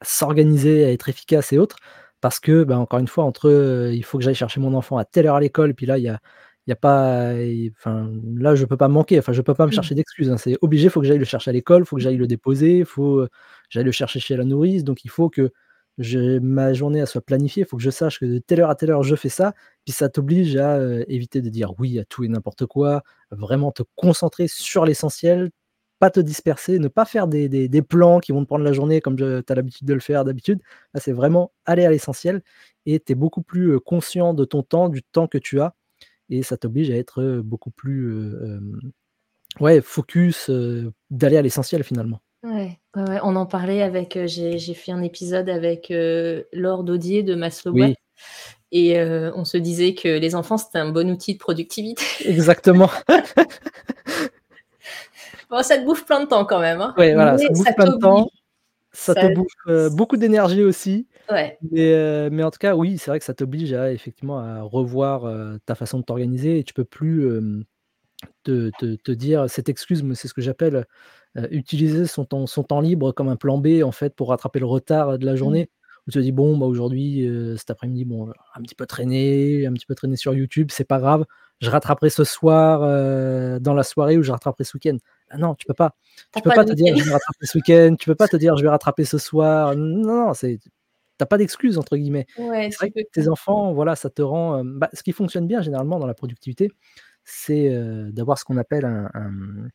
à 0.00 0.04
s'organiser, 0.06 0.84
à 0.84 0.92
être 0.92 1.08
efficaces 1.08 1.52
et 1.52 1.58
autres. 1.58 1.76
Parce 2.22 2.40
que, 2.40 2.64
bah, 2.64 2.78
encore 2.78 2.98
une 3.00 3.08
fois, 3.08 3.24
entre, 3.24 3.48
heu, 3.50 3.92
il 3.94 4.04
faut 4.04 4.18
que 4.18 4.24
j'aille 4.24 4.34
chercher 4.36 4.60
mon 4.60 4.74
enfant 4.74 4.98
à 4.98 5.04
telle 5.06 5.26
heure 5.26 5.36
à 5.36 5.40
l'école, 5.40 5.74
puis 5.74 5.86
là, 5.86 5.98
il 5.98 6.04
y 6.04 6.08
a 6.08 6.20
il 6.66 6.70
y 6.70 6.72
a 6.72 6.76
pas 6.76 7.34
i 7.42 7.72
enfin, 7.78 8.10
là, 8.36 8.54
je 8.56 8.64
peux 8.64 8.76
pas 8.76 8.88
manquer, 8.88 9.18
enfin, 9.18 9.32
je 9.32 9.42
peux 9.42 9.54
pas 9.54 9.66
me 9.66 9.70
Mmh. 9.70 9.72
chercher 9.72 9.94
d'excuses, 9.94 10.30
hein. 10.30 10.36
C'est 10.38 10.56
obligé, 10.62 10.86
il 10.86 10.90
faut 10.90 11.00
que 11.00 11.06
j'aille 11.06 11.18
le 11.18 11.24
chercher 11.24 11.50
à 11.50 11.52
l'école, 11.52 11.82
il 11.82 11.86
faut 11.86 11.96
que 11.96 12.02
j'aille 12.02 12.16
le 12.16 12.26
déposer, 12.26 12.78
il 12.78 12.84
faut, 12.84 13.20
heu, 13.22 13.28
j'aille 13.70 13.84
le 13.84 13.92
chercher 13.92 14.20
chez 14.20 14.36
la 14.36 14.44
nourrice, 14.44 14.84
donc 14.84 15.04
il 15.04 15.10
faut 15.10 15.30
que 15.30 15.50
ma 16.40 16.72
journée, 16.74 17.00
elle 17.00 17.06
soit 17.06 17.20
planifiée. 17.22 17.62
Il 17.64 17.66
faut 17.68 17.76
que 17.78 17.82
je 17.82 17.90
sache 17.90 18.20
que 18.20 18.26
de 18.26 18.38
telle 18.38 18.60
heure 18.60 18.70
à 18.70 18.74
telle 18.76 18.90
heure, 18.90 19.02
je 19.02 19.16
fais 19.16 19.28
ça. 19.30 19.54
Puis 19.84 19.92
ça 19.92 20.08
t'oblige 20.08 20.56
à, 20.56 20.78
heu, 20.80 21.04
éviter 21.08 21.40
de 21.42 21.48
dire 21.50 21.72
oui 21.78 21.98
à 21.98 22.04
tout 22.04 22.24
et 22.24 22.28
n'importe 22.28 22.66
quoi, 22.66 23.02
vraiment 23.30 23.72
te 23.72 23.82
concentrer 23.96 24.48
sur 24.48 24.84
l'essentiel, 24.84 25.50
pas 25.98 26.10
te 26.10 26.20
disperser, 26.20 26.78
ne 26.78 26.88
pas 26.88 27.04
faire 27.06 27.26
des 27.28 27.48
des 27.48 27.82
plans 27.82 28.20
qui 28.20 28.32
vont 28.32 28.42
te 28.42 28.46
prendre 28.46 28.64
la 28.64 28.72
journée 28.72 29.00
comme 29.00 29.16
tu 29.16 29.24
as 29.24 29.54
l'habitude 29.54 29.86
de 29.86 29.94
le 29.94 30.00
faire 30.00 30.24
d'habitude. 30.24 30.60
C'est 30.96 31.12
vraiment 31.12 31.52
aller 31.66 31.84
à 31.86 31.90
l'essentiel 31.90 32.42
et 32.86 33.00
tu 33.00 33.12
es 33.12 33.14
beaucoup 33.14 33.42
plus, 33.42 33.72
heu, 33.72 33.80
conscient 33.80 34.34
de 34.34 34.44
ton 34.44 34.62
temps, 34.62 34.88
du 34.90 35.02
temps 35.02 35.26
que 35.28 35.38
tu 35.38 35.60
as 35.60 35.74
et 36.30 36.42
ça 36.44 36.56
t'oblige 36.58 36.90
à 36.90 36.96
être, 36.96 37.22
heu, 37.22 37.42
beaucoup 37.42 37.70
plus, 37.72 38.12
ouais, 39.60 39.80
focus, 39.82 40.50
d'aller 41.10 41.36
à 41.38 41.42
l'essentiel 41.42 41.84
finalement. 41.84 42.20
Ouais, 42.42 42.78
ouais, 42.94 43.02
ouais, 43.02 43.18
on 43.22 43.34
en 43.34 43.46
parlait 43.46 43.82
avec, 43.82 44.16
heu 44.16 44.26
j'ai 44.26 44.58
j'ai 44.58 44.74
fait 44.74 44.92
un 44.92 45.02
épisode 45.02 45.48
avec, 45.48 45.90
heu, 45.90 46.46
Laure 46.52 46.84
Daudier 46.84 47.22
de 47.22 47.34
Maslow 47.34 47.72
Oui. 47.72 47.94
et 48.72 48.98
heu, 49.00 49.32
on 49.36 49.44
se 49.44 49.56
disait 49.58 49.94
que 49.94 50.08
les 50.08 50.34
enfants, 50.36 50.58
c'était 50.58 50.78
un 50.78 50.90
bon 50.90 51.10
outil 51.10 51.34
de 51.34 51.38
productivité. 51.38 52.04
Exactement. 52.20 52.90
Bon, 55.50 55.62
ça 55.62 55.78
te 55.78 55.84
bouffe 55.84 56.04
plein 56.04 56.20
de 56.20 56.26
temps 56.26 56.44
quand 56.44 56.58
même, 56.60 56.80
hein, 56.80 56.96
Ouais, 56.96 57.14
voilà, 57.14 57.36
ça 57.38 57.48
mais 57.48 57.52
te 57.52 57.54
bouffe 57.54 57.68
ça 57.68 57.74
plein 57.74 57.86
de 57.88 57.92
t'oblige. 57.92 58.00
temps, 58.00 58.30
ça 58.92 59.16
te 59.16 59.26
Ça 59.26 59.28
bouffe, 59.28 59.52
heu, 59.68 59.90
beaucoup 59.90 60.16
d'énergie 60.16 60.64
aussi, 60.64 61.08
Ouais. 61.28 61.58
mais 61.62 61.92
heu, 61.94 62.30
mais 62.30 62.42
en 62.44 62.50
tout 62.50 62.58
cas, 62.58 62.76
oui, 62.76 62.98
c'est 62.98 63.10
vrai 63.10 63.18
que 63.20 63.24
ça 63.26 63.34
t'oblige 63.34 63.72
à 63.74 63.92
effectivement 63.92 64.38
à 64.40 64.62
revoir, 64.62 65.26
heu, 65.26 65.58
ta 65.66 65.74
façon 65.76 66.00
de 66.00 66.04
t'organiser 66.04 66.58
et 66.60 66.64
tu 66.64 66.74
peux 66.74 66.84
plus, 66.84 67.28
hem, 67.38 67.64
te 68.44 68.70
te 68.70 68.96
te 68.96 69.12
dire 69.12 69.50
cette 69.50 69.68
excuse, 69.70 70.02
moi, 70.02 70.14
c'est 70.16 70.28
ce 70.28 70.34
que 70.34 70.42
j'appelle, 70.42 70.86
utiliser 71.50 72.06
son 72.06 72.24
temps 72.24 72.46
son 72.46 72.62
temps 72.64 72.80
libre 72.80 73.12
comme 73.12 73.28
un 73.28 73.36
plan 73.36 73.58
B, 73.58 73.82
en 73.84 73.92
fait, 73.92 74.14
pour 74.14 74.28
rattraper 74.30 74.58
le 74.60 74.66
retard 74.66 75.18
de 75.18 75.26
la 75.26 75.34
Mmh. 75.34 75.36
journée. 75.36 75.70
Où 76.08 76.10
tu 76.12 76.18
te 76.18 76.22
dis: 76.22 76.32
«Bon, 76.32 76.56
bah, 76.56 76.66
aujourd'hui, 76.66 77.26
heu, 77.26 77.56
cet 77.56 77.70
après-midi, 77.70 78.04
bon, 78.04 78.30
un 78.54 78.62
petit 78.62 78.74
peu 78.76 78.86
traîné 78.86 79.66
un 79.66 79.72
petit 79.72 79.86
peu 79.86 79.94
traîné 79.96 80.16
sur 80.16 80.34
YouTube, 80.34 80.68
c'est 80.72 80.84
pas 80.84 80.98
grave, 81.00 81.24
je 81.60 81.68
rattraperai 81.70 82.10
ce 82.10 82.22
soir, 82.24 82.82
heu, 82.84 83.58
dans 83.60 83.74
la 83.74 83.82
soirée 83.82 84.16
ou 84.18 84.22
je 84.22 84.30
rattraperai 84.32 84.64
ce 84.64 84.76
week-end». 84.76 84.96
Ah 85.30 85.38
non, 85.38 85.54
tu 85.56 85.66
peux 85.66 85.74
pas. 85.74 85.96
Tu 86.34 86.42
peux 86.42 86.52
pas 86.52 86.64
te 86.64 86.72
dire. 86.74 86.96
«Je 86.96 87.04
vais 87.04 87.12
rattraper 87.12 87.46
ce 87.46 87.58
week-end», 87.58 87.96
tu 87.98 88.06
peux 88.06 88.14
pas 88.14 88.28
te 88.28 88.36
dire: 88.36 88.56
«Je 88.56 88.62
vais 88.62 88.68
rattraper 88.70 89.04
ce 89.04 89.18
soir». 89.18 89.74
Non, 89.76 90.26
non, 90.28 90.34
c'est 90.34 90.58
tu 90.60 91.22
as 91.22 91.26
pas 91.26 91.38
«d'excuse» 91.38 91.78
entre 91.78 91.96
guillemets. 91.96 92.26
Ouais, 92.36 92.68
c'est 92.70 92.78
vrai 92.78 92.90
que 92.92 93.00
tes 93.12 93.28
enfants, 93.28 93.72
voilà, 93.74 93.96
ça 93.96 94.10
te 94.10 94.22
rend, 94.22 94.64
bah, 94.64 94.90
ce 94.94 95.02
qui 95.02 95.12
fonctionne 95.12 95.46
bien 95.48 95.62
généralement 95.62 95.98
dans 95.98 96.06
la 96.06 96.14
productivité, 96.14 96.70
c'est, 97.24 97.70
d'avoir 98.12 98.38
ce 98.38 98.44
qu'on 98.44 98.58
appelle 98.58 98.86
mmh, 98.86 99.10
un 99.14 99.68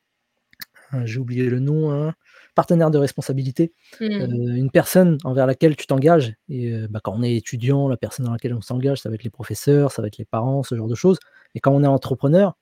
j'ai 1.06 1.20
oublié 1.20 1.46
le 1.50 1.60
nom, 1.60 1.92
un 1.92 2.14
partenaire 2.56 2.92
de 2.92 2.98
responsabilité. 2.98 3.74
Heu, 4.20 4.28
Mmh. 4.28 4.56
une 4.56 4.72
personne 4.72 5.18
envers 5.24 5.48
laquelle 5.48 5.76
tu 5.76 5.88
t'engages 5.88 6.36
et 6.50 6.72
heu, 6.72 6.88
bah, 6.90 7.00
quand 7.04 7.14
on 7.18 7.24
est 7.24 7.36
étudiant, 7.36 7.88
la 7.88 7.98
personne 7.98 8.26
dans 8.26 8.32
laquelle 8.34 8.54
on 8.54 8.62
s'engage, 8.62 9.02
ça 9.02 9.10
va 9.10 9.16
être 9.16 9.24
les 9.24 9.30
professeurs, 9.30 9.92
ça 9.92 10.02
va 10.02 10.08
être 10.10 10.18
les 10.18 10.26
parents, 10.26 10.64
ce 10.64 10.76
genre 10.76 10.88
de 10.88 10.96
choses. 10.96 11.20
Et 11.56 11.60
quand 11.60 11.72
on 11.74 11.84
est 11.84 11.88
entrepreneur, 11.88 12.58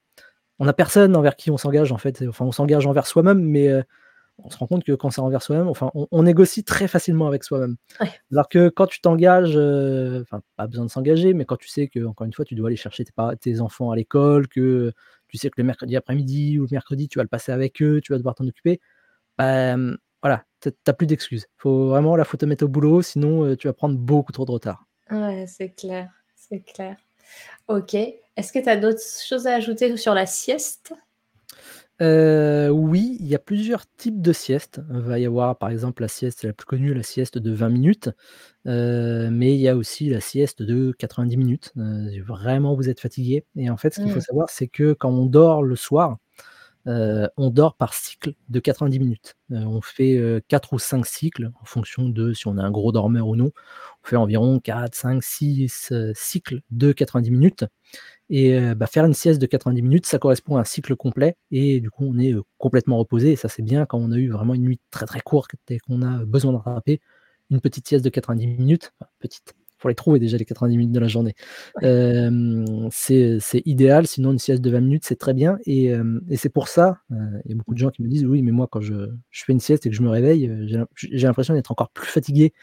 on 0.59 0.67
a 0.67 0.73
personne 0.73 1.15
envers 1.15 1.35
qui 1.35 1.51
on 1.51 1.57
s'engage, 1.57 1.91
en 1.91 1.97
fait, 1.97 2.23
enfin, 2.27 2.45
on 2.45 2.51
s'engage 2.51 2.85
envers 2.87 3.07
soi-même, 3.07 3.41
mais 3.41 3.69
on 4.43 4.49
se 4.49 4.58
rend 4.58 4.67
compte 4.67 4.84
que 4.84 4.93
quand 4.93 5.10
c'est 5.10 5.21
envers 5.21 5.41
soi-même, 5.41 5.67
enfin, 5.67 5.91
on 5.95 6.08
on 6.12 6.23
négocie 6.23 6.63
très 6.63 6.88
facilement 6.88 7.28
avec 7.28 7.43
soi-même. 7.43 7.75
Ouais. 8.02 8.10
Alors 8.32 8.49
que 8.49 8.69
quand 8.69 8.88
tu 8.88 9.02
t'engages, 9.02 9.56
enfin, 10.21 10.41
pas 10.56 10.67
besoin 10.67 10.86
de 10.86 10.89
s'engager, 10.89 11.34
mais 11.34 11.45
quand 11.45 11.58
tu 11.58 11.67
sais 11.67 11.88
qu'encore 11.88 12.25
une 12.25 12.34
fois, 12.34 12.45
tu 12.45 12.56
dois 12.56 12.67
aller 12.67 12.75
chercher 12.75 13.04
tes 13.41 13.62
enfants 13.62 13.91
à 13.91 13.95
l'école, 13.95 14.47
que 14.47 14.91
tu 15.28 15.38
sais 15.38 15.49
que 15.49 15.56
le 15.58 15.63
mercredi 15.63 15.95
après-midi 15.95 16.60
ou 16.60 16.63
le 16.63 16.69
mercredi, 16.71 17.08
tu 17.08 17.19
vas 17.19 17.23
le 17.23 17.30
passer 17.30 17.52
avec 17.52 17.82
eux, 17.82 18.02
tu 18.02 18.12
vas 18.12 18.17
devoir 18.17 18.36
t'en 18.36 18.47
occuper, 18.47 18.80
bah, 19.38 19.75
voilà, 20.21 20.43
tu 20.62 20.69
as 20.69 20.71
tu 20.71 20.78
as 20.88 20.93
plus 20.93 21.08
d'excuses. 21.08 21.47
Faut 21.58 21.89
vraiment 21.89 22.15
là, 22.15 22.23
faut 22.25 22.38
te 22.38 22.45
mettre 22.45 22.65
au 22.65 22.67
boulot, 22.67 23.02
sinon, 23.02 23.45
heu, 23.45 23.56
tu 23.58 23.67
vas 23.67 23.73
prendre 23.73 23.97
beaucoup 23.97 24.32
trop 24.32 24.45
de 24.45 24.52
retard. 24.52 24.86
Ouais, 25.12 25.45
c'est 25.47 25.69
clair, 25.69 26.10
c'est 26.36 26.62
clair. 26.62 26.97
OK. 27.67 27.93
Est-ce 27.93 28.54
que 28.54 28.60
tu 28.60 28.69
as 28.69 28.78
d'autres 28.78 29.02
choses 29.28 29.47
à 29.47 29.56
ajouter 29.56 29.95
sur 29.97 30.13
la 30.13 30.25
sieste? 30.25 30.93
Heu, 32.01 32.69
oui, 32.71 33.17
il 33.19 33.27
y 33.27 33.35
a 33.35 33.39
plusieurs 33.39 33.85
types 33.97 34.21
de 34.21 34.31
siestes. 34.31 34.81
Il 34.93 34.99
va 35.01 35.19
y 35.19 35.25
avoir, 35.25 35.57
par 35.57 35.69
exemple, 35.69 36.01
la 36.01 36.07
sieste 36.07 36.43
la 36.45 36.53
plus 36.53 36.65
connue, 36.65 36.93
la 36.93 37.03
sieste 37.03 37.38
de 37.38 37.51
20 37.51 37.69
minutes. 37.69 38.09
Heu, 38.67 39.29
mais 39.31 39.55
il 39.55 39.62
y 39.62 39.69
a 39.69 39.77
aussi 39.77 40.09
la 40.09 40.21
sieste 40.21 40.62
de 40.63 40.93
90 40.99 41.38
minutes, 41.38 41.73
si 42.12 42.19
vraiment 42.21 42.75
vous 42.75 42.89
êtes 42.89 42.99
fatigué. 43.01 43.45
Et 43.55 43.69
en 43.71 43.77
fait, 43.77 43.93
ce 43.95 43.99
qu'il 44.01 44.12
faut 44.12 44.19
Mmh. 44.19 44.21
savoir, 44.21 44.49
c'est 44.51 44.67
que 44.67 44.93
quand 44.93 45.12
on 45.12 45.25
dort 45.27 45.63
le 45.63 45.75
soir, 45.77 46.17
on 46.88 47.51
dort 47.51 47.75
par 47.77 47.93
cycle 47.95 48.33
de 48.49 48.59
90 48.62 48.99
minutes. 48.99 49.35
On 49.51 49.81
fait, 49.81 50.17
heu, 50.17 50.41
4 50.47 50.73
ou 50.73 50.79
5 50.79 51.05
cycles 51.07 51.51
en 51.62 51.65
fonction 51.65 52.09
de 52.09 52.33
si 52.33 52.47
on 52.47 52.57
est 52.57 52.62
un 52.62 52.71
gros 52.71 52.91
dormeur 52.93 53.27
ou 53.29 53.35
non. 53.38 53.51
On 54.05 54.07
fait 54.07 54.17
environ 54.17 54.59
4-5-6, 54.62 55.91
heu, 55.93 56.13
cycles 56.15 56.62
de 56.71 56.91
90 56.93 57.31
minutes. 57.31 57.65
Et 58.29 58.53
heu, 58.59 58.75
bah, 58.75 58.87
faire 58.87 59.05
une 59.05 59.13
sieste 59.15 59.41
de 59.41 59.45
90 59.47 59.81
minutes, 59.81 60.05
ça 60.05 60.19
correspond 60.19 60.57
à 60.57 60.61
un 60.61 60.63
cycle 60.65 60.95
complet 60.95 61.35
et 61.51 61.79
du 61.81 61.89
coup, 61.91 62.05
on 62.07 62.19
est, 62.19 62.33
heu, 62.33 62.43
complètement 62.59 62.97
reposé 62.97 63.31
et 63.31 63.35
ça, 63.35 63.49
c'est 63.49 63.63
bien 63.63 63.85
quand 63.85 63.97
on 63.99 64.11
a 64.11 64.17
eu 64.17 64.29
vraiment 64.29 64.53
une 64.53 64.63
nuit 64.63 64.79
très, 64.91 65.05
très 65.07 65.19
courte 65.21 65.51
et 65.69 65.79
qu'on 65.79 66.01
a 66.03 66.25
besoin 66.25 66.51
de 66.53 66.57
rattraper. 66.57 67.01
Une 67.51 67.61
petite 67.61 67.87
sieste 67.87 68.05
de 68.05 68.09
90 68.09 68.45
minutes, 68.47 68.91
enfin 69.01 69.09
petite, 69.19 69.53
faut 69.79 69.89
les 69.89 69.95
trouver 69.95 70.19
déjà 70.19 70.37
les 70.37 70.45
90 70.45 70.77
minutes 70.77 70.93
de 70.93 70.99
la 70.99 71.07
journée. 71.07 71.33
Hem, 71.81 72.89
c'est 72.91 73.39
idéal, 73.65 74.05
sinon 74.07 74.31
une 74.33 74.39
sieste 74.39 74.61
de 74.61 74.69
20 74.71 74.81
minutes, 74.81 75.03
c'est 75.05 75.15
très 75.17 75.33
bien 75.33 75.57
et 75.65 75.85
hem 75.87 76.21
et 76.29 76.37
c'est 76.37 76.49
pour 76.49 76.67
ça, 76.67 76.99
il 77.11 77.49
y 77.51 77.53
a 77.53 77.55
beaucoup 77.55 77.73
de 77.73 77.79
gens 77.79 77.89
qui 77.91 78.03
me 78.03 78.07
disent: 78.09 78.25
«Oui, 78.25 78.43
mais 78.43 78.51
moi 78.51 78.67
quand 78.71 78.81
je 78.81 78.93
je 79.31 79.43
fais 79.45 79.53
une 79.53 79.59
sieste 79.59 79.85
et 79.87 79.89
que 79.89 79.95
je 79.95 80.03
me 80.03 80.09
réveille, 80.09 80.51
j'ai 80.67 80.77
l'im 80.77 80.87
j'ai 80.95 81.25
l'impression 81.27 81.53
d'être 81.55 81.71
encore 81.71 81.89
plus 81.91 82.07
fatigué». 82.07 82.53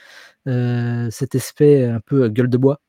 Cet 0.46 1.34
aspect 1.36 1.84
un 1.86 2.00
peu 2.00 2.28
gueule 2.30 2.50
de 2.50 2.58
bois. 2.58 2.80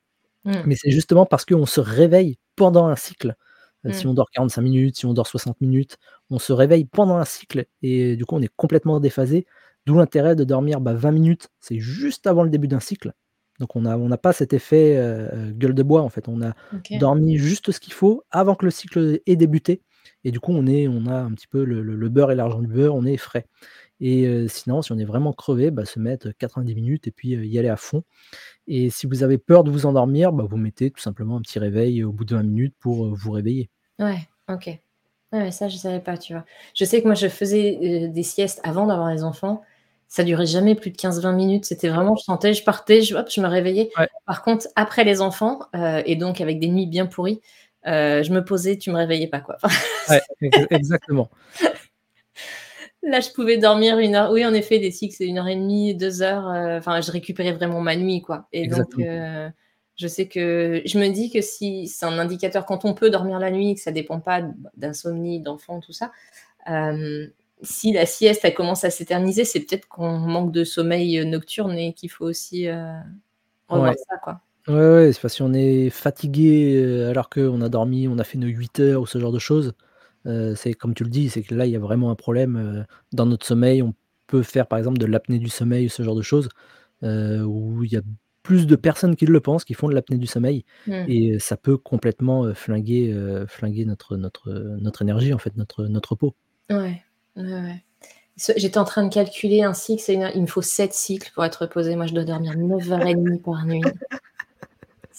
Mmh. 0.46 0.54
Mais 0.68 0.76
c'est 0.78 0.92
justement 0.92 1.26
parce 1.28 1.46
qu'on 1.46 1.66
se 1.68 1.82
réveille 1.82 2.38
pendant 2.58 2.88
un 2.88 2.98
cycle. 2.98 3.36
Heu, 3.86 3.92
si 3.94 4.06
Mmh. 4.06 4.08
on 4.08 4.16
dort 4.16 4.30
45 4.32 4.64
minutes, 4.64 4.98
si 4.98 5.08
on 5.08 5.14
dort 5.14 5.28
60 5.28 5.62
minutes, 5.62 5.98
on 6.32 6.40
se 6.40 6.54
réveille 6.54 6.86
pendant 6.86 7.18
un 7.18 7.26
cycle 7.26 7.68
et 7.84 8.18
du 8.18 8.26
coup, 8.26 8.36
on 8.38 8.42
est 8.44 8.52
complètement 8.58 9.00
déphasé. 9.02 9.48
D'où 9.88 9.96
l'intérêt 9.96 10.36
de 10.36 10.44
dormir, 10.46 10.82
bah, 10.82 10.94
20 10.96 11.12
minutes, 11.14 11.50
c'est 11.62 11.80
juste 11.80 12.28
avant 12.28 12.44
le 12.44 12.50
début 12.52 12.68
d'un 12.70 12.82
cycle. 12.82 13.14
Donc 13.60 13.76
on 13.76 13.82
n'a 13.82 14.18
pas 14.20 14.34
cet 14.34 14.54
effet, 14.54 14.98
heu 14.98 15.30
heu, 15.34 15.52
gueule 15.54 15.74
de 15.76 15.84
bois, 15.84 16.02
en 16.04 16.10
fait. 16.10 16.28
On 16.30 16.42
a 16.44 16.54
dormi 16.94 17.38
juste 17.38 17.72
ce 17.72 17.80
qu'il 17.80 17.94
faut 17.94 18.24
avant 18.32 18.56
que 18.56 18.66
le 18.66 18.72
cycle 18.72 19.20
ait 19.26 19.36
débuté 19.38 19.82
et 20.24 20.32
du 20.32 20.40
coup, 20.40 20.52
on 20.54 20.68
est 20.68 20.88
on 20.88 21.06
a 21.08 21.16
un 21.16 21.32
petit 21.34 21.48
peu 21.48 21.64
le 21.64 21.82
le 21.82 21.96
le 21.96 22.10
beurre 22.10 22.32
et 22.32 22.36
l'argent 22.36 22.62
du 22.62 22.68
beurre, 22.68 22.96
on 22.96 23.06
est 23.06 23.18
frais. 23.18 23.46
Et 24.00 24.48
sinon, 24.48 24.82
si 24.82 24.92
on 24.92 24.98
est 25.00 25.06
vraiment 25.06 25.34
crevé, 25.34 25.72
bah, 25.72 25.86
se 25.86 26.00
mettre 26.00 26.30
90 26.38 26.76
minutes 26.76 27.08
et 27.08 27.12
puis, 27.12 27.30
y 27.30 27.60
aller 27.60 27.70
à 27.70 27.78
fond. 27.78 28.04
Et 28.68 28.90
si 28.90 29.08
vous 29.08 29.24
avez 29.24 29.38
peur 29.38 29.64
de 29.64 29.72
vous 29.72 29.86
endormir, 29.86 30.32
bah, 30.32 30.46
vous 30.48 30.58
mettez 30.58 30.92
tout 30.92 31.02
simplement 31.02 31.38
un 31.38 31.42
petit 31.42 31.58
réveil 31.58 32.04
au 32.04 32.12
bout 32.12 32.26
de 32.26 32.36
20 32.36 32.44
minutes 32.44 32.76
pour, 32.80 33.08
vous 33.16 33.32
réveiller. 33.32 33.70
Ouais, 34.00 34.20
OK. 34.50 34.70
Ouais, 35.34 35.52
ça, 35.52 35.68
je 35.68 35.78
savais 35.78 36.00
pas, 36.00 36.18
tu 36.18 36.34
vois? 36.34 36.46
Je 36.76 36.86
sais 36.86 37.02
que 37.02 37.08
moi, 37.08 37.16
je 37.16 37.28
faisais, 37.28 38.08
des 38.08 38.24
siestes 38.24 38.62
avant 38.64 38.86
d'avoir 38.86 39.10
les 39.10 39.24
enfants. 39.24 39.64
Ça 40.08 40.24
durait 40.24 40.46
jamais 40.46 40.76
plus 40.76 40.92
de 40.92 40.96
15-20 40.96 41.36
minutes. 41.36 41.66
C'était 41.66 41.90
vraiment 41.90 42.16
je 42.16 42.24
sentais, 42.24 42.54
je 42.54 42.64
partais, 42.64 43.02
je 43.02 43.16
hop, 43.16 43.28
je 43.30 43.42
me 43.42 43.48
réveillais. 43.48 43.90
Ouais. 43.98 44.08
Par 44.26 44.44
contre, 44.44 44.68
après 44.76 45.04
les 45.04 45.22
enfants, 45.22 45.62
et 46.06 46.16
donc 46.16 46.40
avec 46.40 46.60
des 46.60 46.68
nuits 46.70 46.86
bien 46.86 47.08
pourries, 47.08 47.42
heu, 47.86 48.24
je 48.24 48.32
me 48.34 48.44
posais, 48.44 48.78
tu 48.78 48.92
me 48.92 48.98
réveillais 48.98 49.28
pas, 49.28 49.40
quoi. 49.42 49.58
Ouais, 50.10 50.22
exactement. 50.72 51.30
Là, 53.04 53.20
je 53.22 53.30
pouvais 53.32 53.58
dormir 53.58 54.00
1 54.00 54.16
heure 54.16 54.32
oui, 54.32 54.46
en 54.46 54.54
effet, 54.54 54.80
des 54.80 54.92
c'est 54.92 55.26
1 55.28 55.38
heure 55.38 55.48
et 55.48 55.56
demie, 55.56 55.94
2 55.96 56.22
heures, 56.24 56.48
heu, 56.50 56.78
enfin, 56.78 57.00
je 57.02 57.12
récupérais 57.12 57.52
vraiment 57.54 57.80
ma 57.80 57.96
nuit, 57.96 58.22
quoi. 58.22 58.48
Et 58.52 58.68
donc 58.68 58.98
Exactement. 58.98 59.06
heu, 59.06 59.50
je 59.98 60.08
sais 60.08 60.28
que 60.28 60.82
je 60.86 60.98
me 61.00 61.08
dis 61.10 61.30
que 61.32 61.42
si 61.42 61.88
c'est 61.88 62.06
un 62.08 62.18
indicateur 62.18 62.66
quand 62.66 62.86
on 62.86 62.94
peut 62.96 63.10
dormir 63.12 63.40
la 63.40 63.52
nuit, 63.52 63.76
que 63.76 63.82
ça 63.82 63.92
dépend 63.92 64.20
pas 64.20 64.42
d'insomnie, 64.76 65.40
d'enfants, 65.40 65.80
tout 65.80 65.94
ça, 65.94 66.12
si 67.64 67.94
la 67.94 68.06
sieste, 68.06 68.42
elle 68.46 68.54
commence 68.56 68.84
à 68.86 68.90
s'éterniser, 68.92 69.46
c'est 69.46 69.62
peut-être 69.62 69.88
qu'on 69.88 70.18
manque 70.20 70.52
de 70.52 70.64
sommeil, 70.64 71.26
nocturne 71.26 71.78
et 71.78 71.94
qu'il 71.94 72.12
faut 72.12 72.26
aussi, 72.26 72.68
revoir 73.70 73.94
Ouais. 73.94 73.98
ça, 74.10 74.18
quoi. 74.24 74.42
Ouais, 74.68 74.74
ouais, 74.76 75.14
c'est 75.14 75.22
parce 75.22 75.36
si 75.36 75.42
on 75.42 75.54
est 75.54 75.90
fatigué, 75.90 76.76
heu, 76.84 77.08
alors 77.08 77.30
qu'on 77.30 77.62
a 77.62 77.70
dormi, 77.70 78.08
on 78.10 78.18
a 78.20 78.26
fait 78.26 78.38
nos 78.38 78.48
8 78.48 78.80
heures 78.82 79.02
ou 79.02 79.06
ce 79.06 79.18
genre 79.18 79.32
de 79.32 79.40
choses, 79.40 79.74
heu, 80.26 80.56
c'est 80.56 80.74
comme 80.74 80.94
tu 80.96 81.04
le 81.04 81.10
dis, 81.10 81.30
c'est 81.30 81.44
que 81.44 81.54
là, 81.56 81.66
il 81.68 81.74
y 81.74 81.76
a 81.76 81.80
vraiment 81.80 82.12
un 82.12 82.16
problème, 82.16 82.58
heu, 82.58 82.86
dans 83.14 83.28
notre 83.28 83.46
sommeil. 83.46 83.84
On 83.84 83.94
peut 84.28 84.44
faire, 84.44 84.68
par 84.68 84.80
exemple, 84.80 85.00
de 85.00 85.06
l'apnée 85.06 85.40
du 85.40 85.50
sommeil 85.50 85.88
ou 85.88 85.90
ce 85.90 86.04
genre 86.04 86.16
de 86.16 86.22
choses, 86.22 86.50
heu, 87.04 87.44
où 87.46 87.84
il 87.84 87.92
y 87.94 87.98
a 87.98 88.02
plus 88.44 88.68
de 88.68 88.76
personnes 88.78 89.18
qui 89.18 89.28
le 89.28 89.42
pensent, 89.42 89.66
qui 89.66 89.76
font 89.76 89.90
de 89.90 89.96
l'apnée 89.96 90.18
du 90.18 90.28
sommeil 90.28 90.66
Mmh. 90.86 91.08
et 91.08 91.40
ça 91.40 91.58
peut 91.58 91.78
complètement, 91.78 92.46
heu, 92.48 92.54
flinguer, 92.56 93.12
heu, 93.14 93.46
flinguer 93.48 93.86
notre 93.86 94.18
notre, 94.18 94.50
heu, 94.52 94.78
notre 94.82 95.04
énergie, 95.04 95.34
en 95.34 95.40
fait, 95.40 95.58
notre 95.58 95.88
notre 95.88 96.12
repos. 96.12 96.36
Ouais. 96.70 97.02
Ouais, 97.38 97.44
ouais. 97.44 97.84
Ce 98.38 98.54
j'étais 98.58 98.78
en 98.80 98.86
train 98.86 99.06
de 99.08 99.14
calculer 99.14 99.64
un 99.64 99.74
cycle, 99.76 100.02
c'est 100.04 100.16
une 100.16 100.32
il 100.36 100.42
me 100.44 100.48
faut 100.48 100.62
7 100.64 100.94
cycles 100.94 101.32
pour 101.36 101.46
être 101.46 101.64
reposée. 101.64 101.96
Moi, 101.96 102.08
je 102.08 102.14
dois 102.14 102.26
dormir 102.26 102.56
9 102.58 102.92
heures 102.92 103.06
et 103.06 103.16
demie 103.16 103.40
par 103.40 103.66
nuit. 103.66 103.94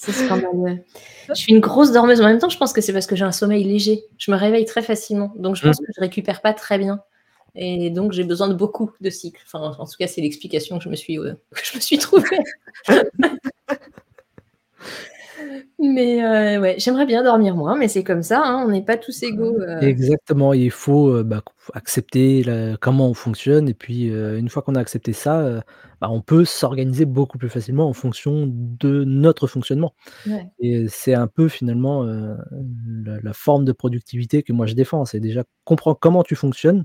C'est 0.00 0.12
scandaleux. 0.12 0.84
Je 1.28 1.34
suis 1.34 1.52
une 1.52 1.58
grosse 1.58 1.90
dormeuse, 1.90 2.20
mais 2.20 2.26
en 2.26 2.28
même 2.28 2.38
temps, 2.38 2.48
je 2.48 2.56
pense 2.56 2.72
que 2.72 2.80
c'est 2.80 2.92
parce 2.92 3.08
que 3.08 3.16
j'ai 3.16 3.24
un 3.24 3.32
sommeil 3.32 3.64
léger. 3.64 4.04
Je 4.16 4.30
me 4.30 4.36
réveille 4.36 4.64
très 4.64 4.80
facilement, 4.80 5.32
donc 5.36 5.56
je 5.56 5.62
pense 5.62 5.80
mh. 5.80 5.84
que 5.86 5.92
je 5.96 6.00
récupère 6.00 6.40
pas 6.40 6.54
très 6.54 6.78
bien 6.78 7.00
et 7.56 7.90
donc 7.90 8.12
j'ai 8.12 8.22
besoin 8.22 8.48
de 8.48 8.54
beaucoup 8.54 8.92
de 9.00 9.10
cycles. 9.10 9.42
Enfin, 9.44 9.74
en 9.76 9.84
tout 9.86 9.96
cas, 9.98 10.06
c'est 10.06 10.20
l'explication 10.20 10.78
que 10.78 10.84
je 10.84 10.88
me 10.88 10.94
suis, 10.94 11.18
heu, 11.18 11.36
que 11.52 11.64
je 11.64 11.74
me 11.74 11.80
suis 11.80 11.98
trouvée. 11.98 12.38
Mais 15.78 16.20
heu, 16.22 16.60
ouais, 16.60 16.76
j'aimerais 16.78 17.06
bien 17.06 17.22
dormir 17.22 17.54
moins, 17.56 17.76
mais 17.76 17.88
c'est 17.88 18.04
comme 18.04 18.22
ça, 18.22 18.42
hein, 18.44 18.64
on 18.66 18.70
n'est 18.70 18.84
pas 18.84 18.96
tous 18.96 19.22
égaux, 19.22 19.56
heu 19.60 19.66
Exactement, 19.80 20.52
il 20.54 20.70
faut, 20.72 21.10
heu, 21.14 21.22
bah, 21.22 21.42
accepter 21.72 22.44
comment 22.80 23.08
on 23.08 23.14
fonctionne 23.14 23.68
et 23.68 23.74
puis, 23.74 24.06
une 24.08 24.48
fois 24.48 24.62
qu'on 24.62 24.74
a 24.74 24.80
accepté 24.80 25.12
ça, 25.12 25.62
bah, 26.00 26.08
on 26.10 26.20
peut 26.20 26.44
s'organiser 26.44 27.04
beaucoup 27.04 27.38
plus 27.38 27.48
facilement 27.48 27.88
en 27.88 27.92
fonction 27.92 28.46
de 28.52 29.04
notre 29.04 29.46
fonctionnement. 29.46 29.94
Ouais. 30.26 30.50
Et 30.60 30.88
c'est 30.88 31.14
un 31.14 31.28
peu 31.28 31.48
finalement, 31.48 32.04
la 32.04 33.20
la 33.22 33.32
forme 33.34 33.64
de 33.64 33.72
productivité 33.72 34.42
que 34.42 34.52
moi 34.52 34.66
je 34.66 34.74
défends. 34.74 35.04
C'est 35.06 35.20
déjà 35.20 35.44
comprends 35.64 35.94
comment 35.94 36.22
tu 36.24 36.36
fonctionnes, 36.36 36.84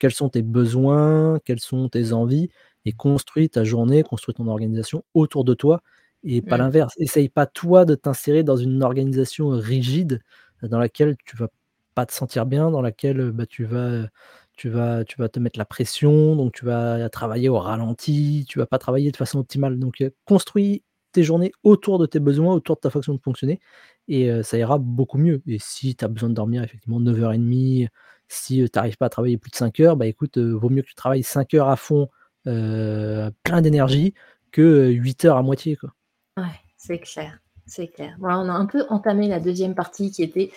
quels 0.00 0.12
sont 0.14 0.28
tes 0.30 0.42
besoins, 0.42 1.38
quelles 1.44 1.60
sont 1.60 1.88
tes 1.88 2.12
envies 2.12 2.48
et 2.86 2.92
construis 2.92 3.50
ta 3.50 3.64
journée, 3.64 4.02
construis 4.04 4.34
ton 4.34 4.48
organisation 4.48 5.04
autour 5.14 5.44
de 5.44 5.54
toi 5.54 5.82
et 6.24 6.42
pas 6.42 6.56
Mmh. 6.56 6.58
l'inverse. 6.58 6.94
Essaye 6.98 7.28
pas 7.30 7.46
toi 7.46 7.84
de 7.84 7.94
t'insérer 7.96 8.42
dans 8.44 8.56
une 8.56 8.82
organisation 8.82 9.48
rigide 9.50 10.20
dans 10.62 10.78
laquelle 10.78 11.16
tu 11.26 11.36
vas 11.36 11.48
pas 11.94 12.06
te 12.06 12.12
sentir 12.12 12.46
bien, 12.46 12.70
dans 12.72 12.82
laquelle, 12.82 13.20
heu, 13.20 13.32
bah, 13.32 13.46
tu 13.46 13.64
vas, 13.64 13.88
heu, 13.90 14.08
tu 14.56 14.68
vas 14.70 15.04
tu 15.04 15.16
vas 15.18 15.28
te 15.28 15.38
mettre 15.40 15.58
la 15.58 15.64
pression, 15.66 16.36
donc 16.36 16.52
tu 16.54 16.64
vas 16.64 17.08
travailler 17.10 17.48
au 17.50 17.58
ralenti, 17.58 18.44
tu 18.48 18.58
vas 18.58 18.66
pas 18.66 18.78
travailler 18.78 19.10
de 19.12 19.16
façon 19.16 19.38
optimale. 19.40 19.78
Donc, 19.78 20.04
construis 20.26 20.84
tes 21.12 21.22
journées 21.24 21.52
autour 21.64 21.98
de 22.00 22.06
tes 22.06 22.20
besoins, 22.20 22.54
autour 22.54 22.76
de 22.76 22.80
ta 22.80 22.90
façon 22.90 23.14
de 23.14 23.20
fonctionner 23.22 23.60
et 24.08 24.42
ça 24.42 24.58
ira 24.58 24.78
beaucoup 24.78 25.18
mieux 25.18 25.42
et 25.46 25.58
si 25.60 25.96
tu 25.96 26.04
as 26.04 26.08
besoin 26.08 26.28
de 26.30 26.34
dormir 26.34 26.62
effectivement 26.64 27.00
9:30, 27.00 27.88
si, 28.28 28.64
tu 28.72 28.78
arrives 28.78 28.96
pas 28.98 29.06
à 29.06 29.10
travailler 29.10 29.38
plus 29.38 29.50
de 29.50 29.56
5 29.56 29.80
heures, 29.80 29.96
bah, 29.96 30.06
écoute, 30.06 30.38
vaut 30.38 30.70
mieux 30.70 30.82
que 30.82 30.88
tu 30.88 30.94
travailles 30.96 31.22
5 31.24 31.54
heures 31.54 31.68
à 31.68 31.76
fond, 31.76 32.08
plein 32.44 33.62
d'énergie 33.62 34.14
que, 34.52 34.62
heu, 34.62 34.88
8 34.90 35.24
heures 35.24 35.36
à 35.38 35.42
moitié, 35.42 35.76
quoi. 35.76 35.94
Ouais, 36.36 36.44
c'est 36.76 36.98
clair, 36.98 37.38
c'est 37.66 37.86
clair. 37.88 38.16
Voilà, 38.18 38.38
on 38.40 38.48
a 38.48 38.52
un 38.52 38.66
peu 38.66 38.84
entamé 38.88 39.28
la 39.28 39.38
2e 39.38 39.74
partie 39.76 40.10
qui 40.10 40.22
était, 40.24 40.50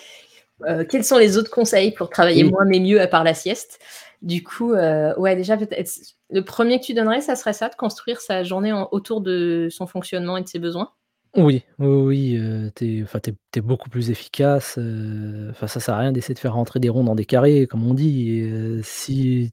heu, 0.70 0.86
quels 0.86 1.04
sont 1.06 1.18
les 1.20 1.38
autres 1.38 1.52
conseils 1.52 1.92
pour 1.94 2.10
travailler 2.10 2.44
Oui. 2.44 2.52
moins 2.52 2.66
mais 2.66 2.80
mieux 2.80 3.02
à 3.02 3.08
part 3.08 3.24
la 3.24 3.34
sieste? 3.36 3.80
Du 4.24 4.44
coup, 4.44 4.74
heu, 4.74 5.14
ouais, 5.20 5.36
déjà 5.36 5.58
peut-être 5.58 5.92
le 6.32 6.44
1er 6.46 6.80
que 6.80 6.86
tu 6.86 6.94
donnerais, 6.96 7.22
ça 7.22 7.36
serait 7.36 7.54
ça, 7.54 7.70
de 7.70 7.76
construire 7.76 8.22
sa 8.22 8.44
journée 8.44 8.74
en 8.74 8.90
autour 8.92 9.22
de 9.22 9.68
son 9.72 9.88
fonctionnement 9.88 10.38
et 10.38 10.44
de 10.44 10.48
ses 10.50 10.60
besoins? 10.60 10.92
Oui, 11.36 11.64
oui, 11.78 11.88
oui, 11.88 12.38
heu, 12.38 12.72
tu 12.76 13.00
es 13.00 13.04
enfin, 13.04 13.20
tu 13.20 13.30
es 13.32 13.34
tu 13.52 13.60
es 13.60 13.62
beaucoup 13.62 13.90
plus 13.90 14.10
efficace, 14.10 14.78
heu, 14.80 15.48
enfin, 15.52 15.68
ça 15.68 15.80
sert 15.80 15.94
à 15.94 16.00
rien 16.00 16.12
d'essayer 16.12 16.34
de 16.34 16.40
faire 16.40 16.54
rentrer 16.54 16.80
des 16.80 16.90
ronds 16.90 17.04
dans 17.04 17.16
des 17.16 17.26
carrés, 17.26 17.68
comme 17.68 17.86
on 17.86 17.94
dit 17.94 18.30
et 18.40 18.82
si 18.82 19.52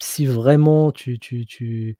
si 0.00 0.26
vraiment 0.26 0.90
tu 0.92 1.18
tu 1.20 1.46
tu 1.46 1.96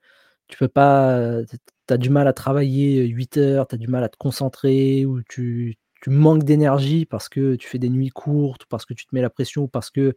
tu 0.52 0.58
peux 0.58 0.68
pas, 0.68 1.42
tu 1.88 1.94
as 1.94 1.98
du 1.98 2.10
mal 2.10 2.28
à 2.28 2.34
travailler, 2.34 3.00
heu, 3.02 3.06
8 3.06 3.38
heures, 3.38 3.66
tu 3.68 3.74
as 3.76 3.78
du 3.78 3.88
mal 3.88 4.04
à 4.04 4.08
te 4.10 4.16
concentrer 4.18 5.06
ou 5.06 5.22
tu 5.28 5.76
manques 6.08 6.44
d'énergie 6.44 7.06
parce 7.06 7.28
que 7.30 7.56
tu 7.56 7.68
fais 7.68 7.78
des 7.78 7.88
nuits 7.90 8.10
courtes 8.10 8.64
ou 8.64 8.66
parce 8.68 8.86
que 8.86 8.94
tu 8.94 9.06
te 9.06 9.14
mets 9.14 9.22
la 9.22 9.30
pression 9.30 9.64
ou 9.64 9.68
parce 9.68 9.90
que, 9.90 10.14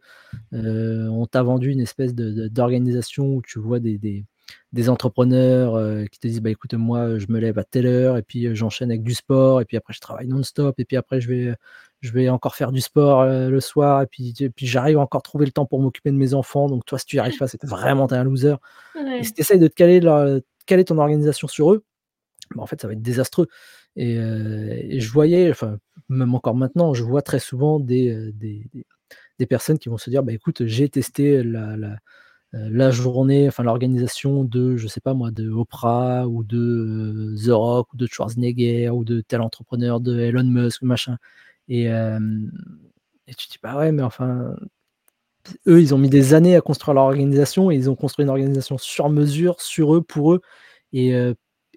heu, 0.54 1.08
on 1.10 1.26
t'a 1.26 1.42
vendu 1.44 1.70
une 1.72 1.80
espèce 1.80 2.14
d'organisation 2.14 3.34
où 3.36 3.42
tu 3.42 3.58
vois 3.60 3.80
des 3.80 3.98
des 4.72 4.88
entrepreneurs, 4.90 5.76
heu, 5.76 6.06
qui 6.10 6.18
te 6.18 6.26
disent: 6.28 6.40
«Bah, 6.42 6.50
écoute, 6.50 6.74
moi, 6.74 7.18
je 7.18 7.26
me 7.28 7.38
lève 7.40 7.58
à 7.58 7.64
telle 7.64 7.86
heure 7.86 8.16
et 8.16 8.22
puis, 8.22 8.46
heu, 8.46 8.54
j'enchaîne 8.54 8.90
avec 8.90 9.02
du 9.02 9.14
sport 9.14 9.60
et 9.60 9.64
puis 9.64 9.76
après 9.76 9.92
je 9.94 10.00
travaille 10.00 10.28
non-stop 10.28 10.78
et 10.80 10.84
puis 10.84 10.96
après 10.96 11.20
je 11.20 11.28
vais, 11.28 11.44
heu, 11.48 11.56
je 12.00 12.12
vais 12.12 12.28
encore 12.28 12.54
faire 12.56 12.72
du 12.72 12.80
sport, 12.80 13.24
le 13.26 13.60
soir 13.60 14.02
et 14.02 14.06
puis 14.06 14.34
puis 14.54 14.66
j'arrive 14.66 14.98
encore 14.98 15.20
à 15.20 15.22
trouver 15.22 15.46
le 15.46 15.52
temps 15.52 15.66
pour 15.66 15.80
m'occuper 15.80 16.10
de 16.10 16.16
mes 16.16 16.34
enfants, 16.34 16.68
donc 16.68 16.84
toi, 16.84 16.98
si 16.98 17.06
tu 17.06 17.16
y 17.16 17.18
arrives 17.18 17.36
pas, 17.38 17.48
c'est 17.48 17.64
vraiment 17.64 18.10
un 18.12 18.24
loser» 18.24 18.56
et 19.18 19.24
si 19.24 19.32
tu 19.34 19.40
essayes 19.42 19.58
de 19.60 19.68
te 19.68 19.74
caler 19.74 20.00
leur 20.00 20.40
caler 20.66 20.84
ton 20.84 20.98
organisation 20.98 21.48
sur 21.48 21.72
eux, 21.72 21.84
bah, 22.56 22.62
en 22.62 22.66
fait, 22.66 22.80
ça 22.80 22.88
va 22.88 22.94
être 22.94 23.02
désastreux. 23.02 23.48
Et 23.96 24.16
je 25.00 25.10
voyais, 25.12 25.50
enfin, 25.50 25.78
même 26.08 26.34
encore 26.34 26.54
maintenant, 26.56 26.94
je 26.94 27.02
vois 27.04 27.22
très 27.22 27.40
souvent 27.40 27.80
des, 27.80 28.32
des 29.38 29.46
personnes 29.46 29.78
qui 29.78 29.88
vont 29.88 29.98
se 29.98 30.10
dire: 30.10 30.22
«Bah, 30.22 30.32
écoute, 30.32 30.66
j'ai 30.66 30.88
testé 30.88 31.42
la 31.42 31.76
la 32.52 32.90
journée, 32.90 33.48
enfin 33.48 33.62
l'organisation 33.64 34.44
de, 34.44 34.76
je 34.76 34.88
sais 34.88 35.00
pas 35.00 35.14
moi, 35.14 35.30
de 35.30 35.50
Oprah 35.50 36.26
ou 36.28 36.44
de, 36.44 36.56
heu, 36.58 37.36
The 37.44 37.50
Rock 37.52 37.92
ou 37.94 37.96
de 37.96 38.06
Schwarzenegger 38.06 38.90
ou 38.90 39.04
de 39.04 39.20
tel 39.20 39.40
entrepreneur, 39.42 40.00
de 40.00 40.18
Elon 40.20 40.44
Musk, 40.44 40.82
machin» 40.82 41.18
et 41.68 41.88
et 43.28 43.34
tu 43.34 43.46
te 43.48 43.52
dis: 43.52 43.58
«Bah, 43.62 43.76
ouais, 43.78 43.92
mais 43.92 44.02
enfin, 44.02 44.54
eux, 45.66 45.80
ils 45.80 45.94
ont 45.94 45.98
mis 45.98 46.10
des 46.10 46.34
années 46.34 46.56
à 46.56 46.60
construire 46.60 46.94
leur 46.94 47.04
organisation 47.04 47.70
et 47.70 47.76
ils 47.76 47.90
ont 47.90 47.96
construit 47.96 48.24
une 48.24 48.30
organisation 48.30 48.78
sur 48.78 49.08
mesure, 49.10 49.60
sur 49.60 49.94
eux, 49.96 50.02
pour 50.02 50.34
eux» 50.34 50.40
et 50.92 51.14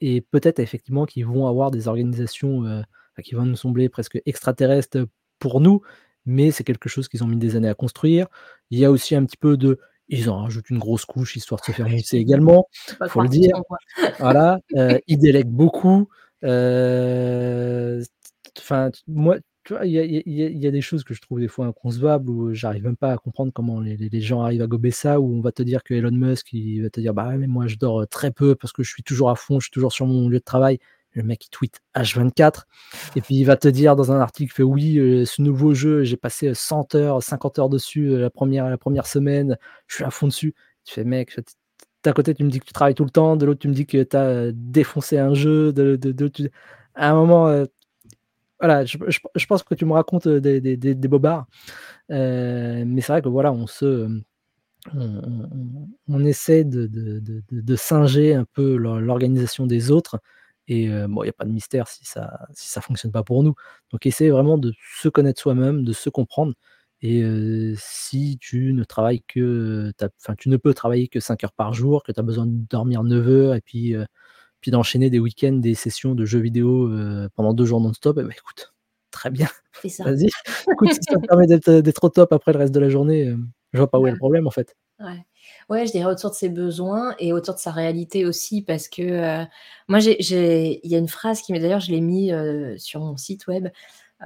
et 0.01 0.21
peut-être 0.21 0.59
effectivement 0.59 1.05
qu'ils 1.05 1.25
vont 1.25 1.47
avoir 1.47 1.71
des 1.71 1.87
organisations, 1.89 2.65
heu, 2.65 2.83
bah, 3.17 3.23
qui 3.23 3.35
vont 3.35 3.45
nous 3.45 3.55
sembler 3.57 3.89
presque 3.89 4.21
extraterrestres 4.25 5.07
pour 5.39 5.61
nous, 5.61 5.81
mais 6.25 6.51
c'est 6.51 6.63
quelque 6.63 6.89
chose 6.89 7.07
qu'ils 7.09 7.23
ont 7.23 7.27
mis 7.27 7.37
des 7.37 7.55
années 7.57 7.69
à 7.69 7.73
construire. 7.75 8.27
Il 8.71 8.79
y 8.79 8.85
a 8.85 8.91
aussi 8.91 9.15
un 9.15 9.25
petit 9.25 9.37
peu 9.37 9.57
de 9.57 9.79
ils 10.09 10.29
en 10.29 10.39
rajoutent 10.43 10.69
une 10.69 10.79
grosse 10.79 11.05
couche 11.05 11.35
histoire 11.35 11.61
de 11.61 11.65
se 11.65 11.71
faire 11.71 11.87
mousser 11.89 12.17
également, 12.17 12.67
Faut 13.09 13.21
le 13.21 13.29
dire. 13.29 13.55
Voilà, 14.19 14.59
heu, 14.75 14.99
ils 15.07 15.17
délèguent 15.17 15.47
beaucoup, 15.49 16.07
enfin, 18.57 18.91
moi, 19.07 19.37
tu 19.63 19.73
vois, 19.73 19.85
il 19.85 19.91
y 19.93 19.99
a 19.99 20.03
y 20.05 20.21
y 20.67 20.71
des 20.71 20.81
choses 20.81 21.03
que 21.03 21.13
je 21.13 21.21
trouve 21.21 21.39
des 21.39 21.47
fois 21.47 21.65
inconcevables 21.67 22.29
où 22.29 22.53
j'arrive 22.53 22.83
même 22.85 22.97
pas 22.97 23.11
à 23.13 23.17
comprendre 23.17 23.51
comment 23.53 23.79
les 23.81 24.21
gens 24.21 24.41
arrivent 24.41 24.61
à 24.63 24.67
gober 24.67 24.91
ça, 24.91 25.19
où 25.19 25.35
on 25.37 25.41
va 25.41 25.51
te 25.51 25.61
dire 25.63 25.83
que 25.83 25.93
Elon 25.93 26.11
Musk, 26.11 26.53
il 26.53 26.81
va 26.83 26.89
te 26.89 26.99
dire: 27.01 27.13
«Bah, 27.13 27.35
mais 27.37 27.47
moi 27.47 27.67
je 27.67 27.75
dors, 27.77 28.01
heu, 28.01 28.07
très 28.07 28.31
peu 28.31 28.55
parce 28.55 28.71
que 28.73 28.83
je 28.83 28.89
suis 28.91 29.03
toujours 29.03 29.29
à 29.29 29.35
fond, 29.35 29.59
je 29.59 29.65
suis 29.65 29.71
toujours 29.71 29.93
sur 29.93 30.07
mon 30.07 30.29
lieu 30.29 30.39
de 30.39 30.43
travail». 30.43 30.79
Le 31.13 31.23
mec, 31.23 31.45
il 31.45 31.49
tweet 31.49 31.79
H24. 31.95 32.67
Et 33.15 33.21
puis 33.21 33.35
il 33.35 33.43
va 33.43 33.57
te 33.57 33.67
dire 33.67 33.95
dans 33.95 34.11
un 34.11 34.19
article 34.19 34.53
que: 34.53 34.63
«Oui, 34.63 34.97
heu, 34.99 35.25
ce 35.25 35.41
nouveau 35.41 35.73
jeu, 35.73 36.03
j'ai 36.03 36.17
passé, 36.17 36.49
heu, 36.49 36.53
100 36.53 36.93
heures, 36.95 37.23
50 37.23 37.57
heures 37.59 37.69
dessus, 37.69 38.09
heu, 38.09 38.19
la 38.19 38.29
1re 38.29 38.69
la 38.69 38.77
1re 38.77 39.07
semaine, 39.07 39.57
je 39.87 39.95
suis 39.95 40.03
à 40.03 40.11
fond 40.11 40.27
dessus». 40.27 40.53
Tu 40.85 40.93
fais: 40.93 41.03
«Mec, 41.03 41.35
d'un 42.03 42.13
côté, 42.13 42.33
tu 42.35 42.43
me 42.43 42.49
dis 42.49 42.59
que 42.59 42.65
tu 42.65 42.73
travailles 42.73 42.95
tout 42.95 43.05
le 43.05 43.09
temps, 43.11 43.35
de 43.37 43.45
l'autre, 43.45 43.59
tu 43.59 43.67
me 43.69 43.73
dis 43.73 43.85
que 43.87 44.03
tu 44.03 44.15
as, 44.17 44.51
défoncé 44.53 45.17
un 45.17 45.33
jeu, 45.33 45.73
de 45.73 45.95
de 45.95 46.11
de 46.11 46.27
tu» 46.27 46.49
à 46.95 47.11
un 47.11 47.13
moment, 47.15 47.65
voilà, 48.61 48.85
je 48.85 48.97
pense 49.47 49.63
que 49.63 49.75
tu 49.75 49.85
me 49.85 49.93
racontes, 49.93 50.27
des 50.29 50.95
bobards, 51.09 51.47
mais 52.09 53.01
c'est 53.01 53.13
vrai 53.13 53.21
que 53.23 53.29
voilà, 53.29 53.51
on 53.53 53.67
se, 53.67 54.09
on 56.09 56.25
essaie 56.25 56.63
de 56.65 57.75
singer 57.77 58.35
un 58.35 58.45
peu 58.53 58.77
l'or 58.77 58.99
l'organisation 59.01 59.67
des 59.67 59.91
autres 59.91 60.19
et 60.69 60.87
bon, 61.09 61.23
il 61.23 61.27
y 61.27 61.29
a 61.29 61.33
pas 61.33 61.45
de 61.45 61.51
mystère 61.51 61.87
si 61.87 62.05
ça 62.05 62.47
si 62.53 62.69
ça 62.69 62.81
fonctionne 62.81 63.11
pas 63.11 63.23
pour 63.23 63.43
nous. 63.43 63.55
Donc 63.91 64.05
essayer 64.05 64.29
vraiment 64.31 64.57
de 64.57 64.73
se 65.01 65.09
connaître 65.09 65.41
soi-même, 65.41 65.83
de 65.83 65.93
se 65.93 66.09
comprendre 66.09 66.53
et 67.01 67.23
si 67.77 68.37
tu 68.41 68.73
ne 68.73 68.83
travailles 68.83 69.23
que, 69.27 69.91
enfin, 70.21 70.35
tu 70.37 70.49
ne 70.49 70.57
peux 70.57 70.73
travailler 70.73 71.07
que 71.07 71.19
5 71.21 71.43
heures 71.45 71.53
par 71.53 71.73
jour, 71.73 72.03
que 72.03 72.11
tu 72.11 72.19
as 72.19 72.23
besoin 72.23 72.45
de 72.45 72.51
dormir 72.69 73.03
9 73.03 73.27
heures 73.29 73.55
et 73.55 73.61
puis, 73.61 73.95
puis 74.61 74.71
d'enchaîner 74.71 75.09
des 75.09 75.19
week-ends, 75.19 75.53
des 75.53 75.75
sessions 75.75 76.15
de 76.15 76.25
jeux 76.25 76.39
vidéo, 76.39 76.91
pendant 77.35 77.53
2 77.53 77.65
jours 77.65 77.81
non-stop 77.81 78.17
et 78.19 78.23
bah, 78.23 78.29
écoute, 78.37 78.73
très 79.11 79.31
bien, 79.31 79.47
vas-y. 79.99 80.29
Écoute, 80.71 80.93
si 80.93 80.99
ça 81.09 81.15
te 81.19 81.27
permet 81.27 81.47
d'être, 81.47 81.71
d'être 81.71 82.03
au 82.03 82.09
top 82.09 82.33
après 82.33 82.53
le 82.53 82.59
reste 82.59 82.73
de 82.73 82.79
la 82.79 82.89
journée, 82.89 83.21
hem, 83.27 83.49
je 83.73 83.77
vois 83.79 83.89
pas 83.89 83.99
où 83.99 84.07
est 84.07 84.11
le 84.11 84.17
problème, 84.17 84.47
en 84.47 84.51
fait. 84.51 84.75
Ouais. 84.99 85.25
Ouais, 85.69 85.85
je 85.85 85.91
dirais 85.91 86.11
autour 86.11 86.31
de 86.31 86.35
ses 86.35 86.49
besoins 86.49 87.13
et 87.19 87.31
autour 87.31 87.53
de 87.53 87.59
sa 87.59 87.69
réalité 87.69 88.25
aussi 88.25 88.63
parce 88.63 88.87
que, 88.87 89.03
heu, 89.43 89.45
moi, 89.87 89.99
il 89.99 90.79
y 90.83 90.95
a 90.95 90.97
une 90.97 91.07
phrase 91.07 91.41
qui 91.43 91.51
mais 91.53 91.59
d'ailleurs, 91.59 91.79
je 91.79 91.91
l'ai 91.91 92.01
mis, 92.01 92.31
heu, 92.31 92.75
sur 92.79 93.01
mon 93.01 93.17
site 93.17 93.45
web, 93.45 93.67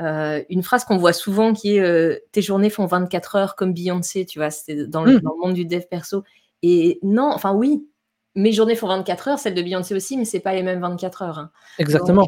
heu, 0.02 0.46
une 0.50 0.64
phrase 0.64 0.86
qu'on 0.86 0.98
voit 0.98 1.14
souvent 1.14 1.54
qui 1.54 1.78
est, 1.78 2.24
«Tes 2.34 2.44
journées 2.44 2.70
font 2.70 2.86
24 2.88 3.38
heures 3.38 3.56
comme 3.56 3.74
Beyoncé», 3.74 4.26
tu 4.28 4.40
vois? 4.40 4.50
Dans 4.90 5.06
le 5.06 5.14
Mmh 5.14 5.22
dans 5.22 5.34
le 5.34 5.40
monde 5.48 5.54
du 5.56 5.66
dev 5.66 5.84
perso 5.90 6.26
et 6.62 7.00
non, 7.04 7.32
enfin, 7.34 7.54
oui, 7.54 7.88
mes 8.36 8.52
journées 8.54 8.76
font 8.76 8.88
24 8.90 9.30
heures, 9.30 9.40
celles 9.40 9.56
de 9.56 9.62
Beyoncé 9.64 9.96
aussi, 9.96 10.18
mais 10.18 10.26
c'est 10.26 10.42
pas 10.42 10.54
les 10.56 10.64
mêmes 10.64 10.82
24 10.82 11.22
heures, 11.24 11.40
hein. 11.40 11.52
Exactement. 11.78 12.28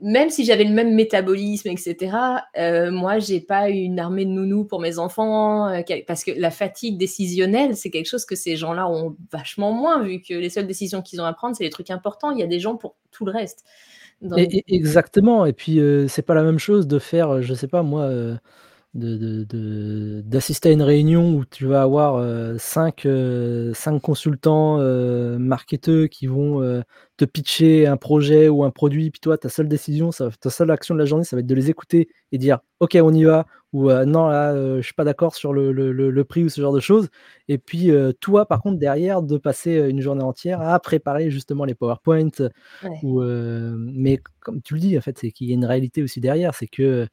Même 0.00 0.30
si 0.30 0.44
j'avais 0.44 0.64
le 0.64 0.72
même 0.74 0.94
métabolisme 0.94 1.68
et 1.68 1.76
cetera, 1.78 2.44
heu, 2.58 2.90
moi, 2.90 3.18
j'ai 3.18 3.40
pas 3.40 3.70
une 3.70 3.98
armée 4.00 4.24
de 4.26 4.30
nounous 4.30 4.64
pour 4.66 4.80
mes 4.80 4.98
enfants, 4.98 5.82
quel 5.86 6.04
parce 6.04 6.24
que 6.24 6.32
la 6.32 6.50
fatigue 6.50 6.98
décisionnelle, 6.98 7.76
c'est 7.76 7.90
quelque 7.90 8.06
chose 8.08 8.24
que 8.26 8.36
ces 8.36 8.56
gens-là 8.56 8.88
ont 8.90 9.16
vachement 9.32 9.72
moins 9.72 10.02
vu 10.02 10.20
que 10.22 10.34
les 10.34 10.50
seules 10.50 10.66
décisions 10.66 11.02
qu'ils 11.02 11.20
ont 11.20 11.24
à 11.24 11.32
prendre, 11.32 11.56
c'est 11.56 11.64
les 11.64 11.70
trucs 11.70 11.90
importants. 11.90 12.30
Il 12.32 12.38
y 12.40 12.42
a 12.42 12.46
des 12.46 12.60
gens 12.60 12.76
pour 12.76 12.96
tout 13.12 13.24
le 13.26 13.32
reste. 13.32 13.64
Donc 14.22 14.50
Et 14.52 14.58
et 14.58 14.74
exactement 14.74 15.46
et 15.46 15.52
puis, 15.52 15.78
heu, 15.80 16.08
c'est 16.08 16.22
pas 16.22 16.34
la 16.34 16.42
même 16.42 16.58
chose 16.58 16.86
de 16.86 16.98
faire, 16.98 17.32
heu, 17.34 17.42
je 17.42 17.54
sais 17.54 17.68
pas 17.68 17.82
moi, 17.82 18.04
heu, 18.96 19.18
de 19.18 19.44
de 19.44 19.44
de 19.44 20.20
d'assister 20.22 20.70
à 20.70 20.72
une 20.72 20.82
réunion 20.82 21.34
où 21.36 21.44
tu 21.44 21.66
vas 21.66 21.82
avoir, 21.82 22.18
heu, 22.18 22.56
5, 22.58 23.06
heu, 23.06 23.72
5 23.74 24.00
consultants, 24.00 24.80
heu, 24.80 25.38
marketeux 25.38 26.06
qui 26.08 26.26
vont, 26.26 26.62
heu, 26.62 26.82
te 27.16 27.24
pitcher 27.24 27.86
un 27.86 27.96
projet 27.96 28.48
ou 28.48 28.64
un 28.64 28.70
produit, 28.70 29.10
puis 29.10 29.20
toi, 29.20 29.38
ta 29.38 29.48
seule 29.48 29.68
décision, 29.68 30.12
ça 30.12 30.30
ta 30.40 30.50
seule 30.50 30.70
action 30.70 30.94
de 30.94 31.00
la 31.00 31.06
journée, 31.06 31.24
ça 31.24 31.36
va 31.36 31.40
être 31.40 31.46
de 31.46 31.54
les 31.54 31.70
écouter 31.70 32.08
et 32.32 32.38
dire: 32.38 32.58
«OK, 32.80 32.96
on 33.02 33.12
y 33.12 33.24
va» 33.24 33.46
ou 33.72 33.90
«Non, 33.90 34.28
là, 34.28 34.54
je 34.78 34.82
suis 34.82 34.94
pas 34.94 35.04
d'accord 35.04 35.34
sur 35.34 35.52
le 35.52 35.72
le 35.72 35.92
le 35.92 36.10
le 36.10 36.24
prix» 36.24 36.44
ou 36.44 36.48
ce 36.48 36.60
genre 36.60 36.72
de 36.72 36.80
choses 36.80 37.08
et 37.48 37.58
puis, 37.58 37.90
toi, 38.20 38.46
par 38.46 38.60
contre, 38.62 38.78
derrière, 38.78 39.22
de 39.22 39.36
passer, 39.38 39.72
une 39.90 40.00
journée 40.00 40.22
entière 40.24 40.60
à 40.62 40.78
préparer 40.80 41.30
justement 41.30 41.64
les 41.64 41.74
PowerPoint 41.74 42.28
Ouais. 42.82 43.02
ou 43.02 43.22
mais 43.22 44.18
comme 44.40 44.62
tu 44.62 44.74
le 44.74 44.80
dis, 44.80 44.98
en 44.98 45.00
fait, 45.02 45.18
c'est 45.18 45.30
qu'il 45.32 45.48
y 45.48 45.50
a 45.52 45.54
une 45.54 45.64
réalité 45.66 46.02
aussi 46.02 46.20
derrière. 46.20 46.54
C'est 46.54 46.66
que, 46.68 47.06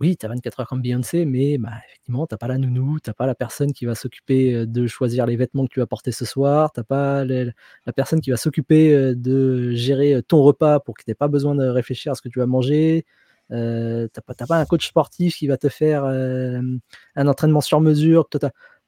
oui, 0.00 0.16
tu 0.16 0.24
as 0.26 0.28
24 0.30 0.60
heures 0.60 0.66
comme 0.68 0.80
Beyoncé, 0.82 1.24
mais 1.26 1.58
bah, 1.58 1.70
effectivement, 1.88 2.26
tu 2.26 2.34
as 2.34 2.38
pas 2.38 2.48
la 2.48 2.58
nounou, 2.58 2.98
tu 3.00 3.10
as 3.10 3.14
pas 3.14 3.26
la 3.26 3.34
personne 3.34 3.72
qui 3.72 3.84
va 3.84 3.94
s'occuper, 3.94 4.66
de 4.66 4.86
choisir 4.86 5.26
les 5.26 5.36
vêtements 5.36 5.66
que 5.66 5.72
tu 5.74 5.80
vas 5.80 5.86
porter 5.86 6.10
ce 6.12 6.24
soir, 6.24 6.72
tu 6.72 6.80
as 6.80 6.84
pas 6.84 7.24
la 7.24 7.92
personne 7.94 8.20
qui 8.20 8.30
va 8.30 8.36
s'occuper, 8.38 9.14
de 9.14 9.72
gérer, 9.72 10.22
ton 10.26 10.42
repas 10.42 10.80
pour 10.80 10.94
que 10.96 11.04
tu 11.04 11.10
aies 11.10 11.14
pas 11.14 11.28
besoin 11.28 11.54
de 11.54 11.66
réfléchir 11.66 12.12
à 12.12 12.14
ce 12.14 12.22
que 12.22 12.28
tu 12.28 12.38
vas 12.38 12.46
manger. 12.46 13.04
Heu, 13.52 14.08
tu 14.14 14.20
as 14.20 14.46
pas 14.46 14.58
un 14.58 14.64
coach 14.66 14.88
sportif 14.88 15.36
qui 15.36 15.46
va 15.48 15.56
te 15.58 15.68
faire, 15.68 16.04
un 16.04 17.26
entraînement 17.28 17.60
sur 17.60 17.80
mesure. 17.80 18.28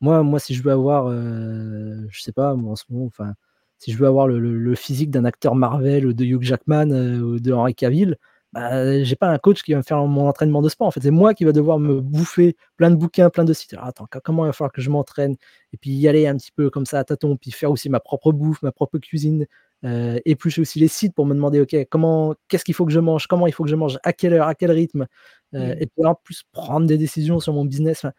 Moi 0.01 0.23
moi, 0.23 0.39
si 0.41 0.55
je 0.55 0.63
veux 0.63 0.73
avoir, 0.73 1.11
je 1.11 2.23
sais 2.23 2.33
pas 2.33 2.55
moi, 2.55 2.73
en 2.73 2.77
ce 2.77 2.85
moment, 2.91 3.07
enfin, 3.07 3.35
si 3.79 3.93
je 3.93 3.99
veux 3.99 4.07
avoir 4.07 4.27
le 4.29 4.39
le 4.41 4.75
physique 4.75 5.11
d'un 5.11 5.25
acteur 5.25 5.55
Marvel 5.57 6.07
ou 6.07 6.13
de 6.13 6.25
Hugh 6.25 6.43
Jackman, 6.43 6.91
ou 7.21 7.39
de 7.41 7.53
Henry 7.53 7.75
Cavill, 7.75 8.17
bah, 8.53 9.03
j'ai 9.03 9.17
pas 9.17 9.29
un 9.29 9.39
coach 9.39 9.63
qui 9.63 9.73
va 9.73 9.79
me 9.79 9.83
faire 9.83 9.99
mon 10.07 10.29
entraînement 10.29 10.61
de 10.63 10.69
sport, 10.69 10.87
en 10.89 10.91
fait. 10.91 11.01
C'est 11.01 11.11
moi 11.11 11.35
qui 11.35 11.45
va 11.45 11.53
devoir 11.53 11.79
me 11.79 12.01
bouffer 12.01 12.57
plein 12.77 12.91
de 12.91 12.97
bouquins, 12.97 13.31
plein 13.31 13.45
de 13.45 13.53
sites. 13.55 13.73
Alors 13.75 13.87
attends, 13.87 14.07
co 14.11 14.21
comment 14.23 14.45
il 14.45 14.49
va 14.49 14.53
falloir 14.53 14.73
que 14.73 14.83
je 14.83 14.91
m'entraîne? 14.91 15.37
Et 15.73 15.77
puis 15.79 15.91
y 15.93 16.07
aller 16.09 16.27
un 16.27 16.37
petit 16.37 16.53
peu 16.53 16.71
comme 16.71 16.85
ça 16.87 16.99
à 17.01 17.05
tâtons, 17.05 17.37
puis 17.37 17.51
faire 17.51 17.71
aussi 17.71 17.89
ma 17.89 18.01
propre 18.01 18.33
bouffe, 18.33 18.63
ma 18.63 18.73
propre 18.73 18.99
cuisine, 18.99 19.47
heu, 19.85 20.21
éplucher 20.27 20.61
aussi 20.63 20.79
les 20.81 20.89
sites 20.89 21.15
pour 21.15 21.27
me 21.27 21.35
demander: 21.35 21.61
«OK, 21.61 21.75
comment 21.91 22.35
qu'est-ce 22.49 22.65
qu'il 22.65 22.75
faut 22.75 22.85
que 22.87 22.93
je 22.93 23.01
mange? 23.01 23.27
Comment 23.27 23.47
il 23.47 23.53
faut 23.55 23.65
que 23.65 23.71
je 23.71 23.77
mange? 23.77 23.99
À 24.05 24.13
quelle 24.13 24.35
heure? 24.35 24.47
À 24.49 24.55
quel 24.55 24.71
rythme?» 24.71 25.07
heu, 25.55 25.59
Mmh. 25.61 25.75
et 25.81 25.87
puis 25.87 26.07
en 26.07 26.15
plus 26.15 26.43
prendre 26.53 26.87
des 26.87 26.99
décisions 26.99 27.41
sur 27.41 27.53
mon 27.55 27.65
business, 27.65 27.99
enfin, 28.05 28.13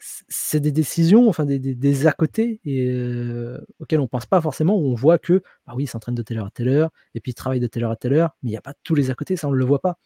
c'est 0.00 0.60
des 0.60 0.72
décisions, 0.72 1.28
enfin 1.28 1.44
des 1.44 1.58
des 1.58 1.74
des 1.74 2.06
à 2.06 2.12
côté 2.12 2.60
et 2.64 2.92
auxquelles 3.80 4.00
on 4.00 4.08
pense 4.08 4.26
pas 4.26 4.40
forcément, 4.40 4.76
où 4.78 4.86
on 4.92 4.94
voit 4.94 5.18
que, 5.18 5.42
bah, 5.66 5.72
oui, 5.76 5.84
il 5.84 5.86
s'entraîne 5.86 6.14
de 6.14 6.22
telle 6.22 6.38
heure 6.38 6.46
à 6.46 6.50
telle 6.50 6.68
heure 6.68 6.90
et 7.14 7.20
puis 7.20 7.32
il 7.32 7.34
travaille 7.34 7.60
de 7.60 7.66
telle 7.66 7.84
heure 7.84 7.90
à 7.90 7.96
telle 7.96 8.14
heure, 8.14 8.30
mais 8.42 8.50
il 8.50 8.52
y 8.52 8.56
a 8.56 8.60
pas 8.62 8.74
tous 8.84 8.94
les 8.94 9.10
à 9.10 9.14
côté, 9.14 9.36
ça 9.36 9.48
on 9.48 9.52
le 9.52 9.64
voit 9.64 9.80
pas 9.80 9.98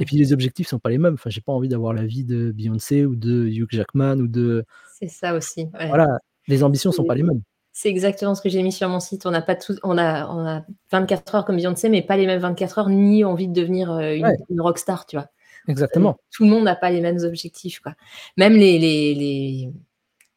et 0.00 0.04
puis 0.04 0.16
les 0.16 0.32
objectifs 0.32 0.68
sont 0.68 0.78
pas 0.78 0.90
les 0.90 0.98
mêmes. 0.98 1.14
Enfin, 1.14 1.30
j'ai 1.30 1.40
pas 1.40 1.52
envie 1.52 1.68
d'avoir 1.68 1.92
la 1.92 2.04
vie 2.04 2.24
de 2.24 2.52
Beyoncé 2.52 3.04
ou 3.06 3.16
de 3.16 3.46
Hugh 3.46 3.68
Jackman 3.70 4.18
ou 4.18 4.28
de 4.28 4.64
C'est 5.00 5.08
ça 5.08 5.34
aussi, 5.34 5.68
ouais. 5.74 5.88
voilà, 5.88 6.18
les 6.48 6.62
ambitions 6.62 6.92
sont 6.92 7.04
pas 7.04 7.14
les 7.14 7.22
mêmes. 7.22 7.42
c'est 7.72 7.88
exactement 7.90 8.34
ce 8.34 8.42
que 8.42 8.48
j'ai 8.48 8.62
mis 8.62 8.72
sur 8.72 8.88
mon 8.88 9.00
site. 9.00 9.26
On 9.26 9.30
n'a 9.30 9.42
pas 9.42 9.54
tous 9.54 9.78
on 9.82 9.98
a 9.98 10.26
on 10.28 10.46
a 10.46 10.64
24 10.90 11.34
heures 11.34 11.44
comme 11.44 11.56
Beyoncé, 11.56 11.88
mais 11.88 12.02
pas 12.02 12.16
les 12.16 12.26
mêmes 12.26 12.40
24 12.40 12.78
heures, 12.78 12.88
ni 12.88 13.24
envie 13.24 13.48
de 13.48 13.52
devenir, 13.52 13.92
heu, 13.92 14.16
une 14.16 14.24
Ouais, 14.24 14.36
une 14.48 14.60
rockstar, 14.60 15.06
tu 15.06 15.16
vois? 15.16 15.28
Exactement. 15.68 16.16
tout 16.32 16.44
le 16.44 16.50
monde 16.50 16.64
n'a 16.64 16.76
pas 16.76 16.90
les 16.90 17.00
mêmes 17.00 17.18
objectifs, 17.24 17.80
quoi. 17.80 17.94
Même 18.36 18.54
les 18.54 18.78
les 18.78 19.14
les 19.14 19.72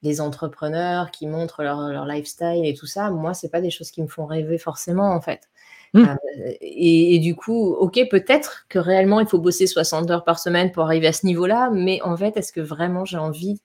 les 0.03 0.21
entrepreneurs 0.21 1.11
qui 1.11 1.27
montrent 1.27 1.63
leur 1.63 1.89
leur 1.89 2.05
lifestyle 2.05 2.65
et 2.65 2.73
tout 2.75 2.88
ça, 2.88 3.11
moi, 3.11 3.34
c'est 3.34 3.49
pas 3.49 3.61
des 3.61 3.71
choses 3.71 3.91
qui 3.91 4.01
me 4.03 4.07
font 4.07 4.25
rêver 4.27 4.57
forcément, 4.59 5.11
en 5.13 5.21
fait. 5.21 5.49
Mmh, 5.93 6.05
Heu 6.05 6.17
et 6.61 7.15
et 7.15 7.19
du 7.19 7.36
coup, 7.36 7.73
OK, 7.75 7.99
peut-être 8.11 8.65
que 8.69 8.80
réellement 8.80 9.19
il 9.21 9.27
faut 9.27 9.39
bosser 9.39 9.67
60 9.67 10.11
heures 10.11 10.23
par 10.25 10.39
semaine 10.39 10.71
pour 10.73 10.84
arriver 10.86 11.07
à 11.07 11.13
ce 11.13 11.25
niveau-là, 11.27 11.71
mais 11.73 12.01
en 12.03 12.17
fait, 12.17 12.38
est-ce 12.38 12.53
que 12.53 12.61
vraiment 12.61 13.05
j'ai 13.05 13.17
envie 13.17 13.61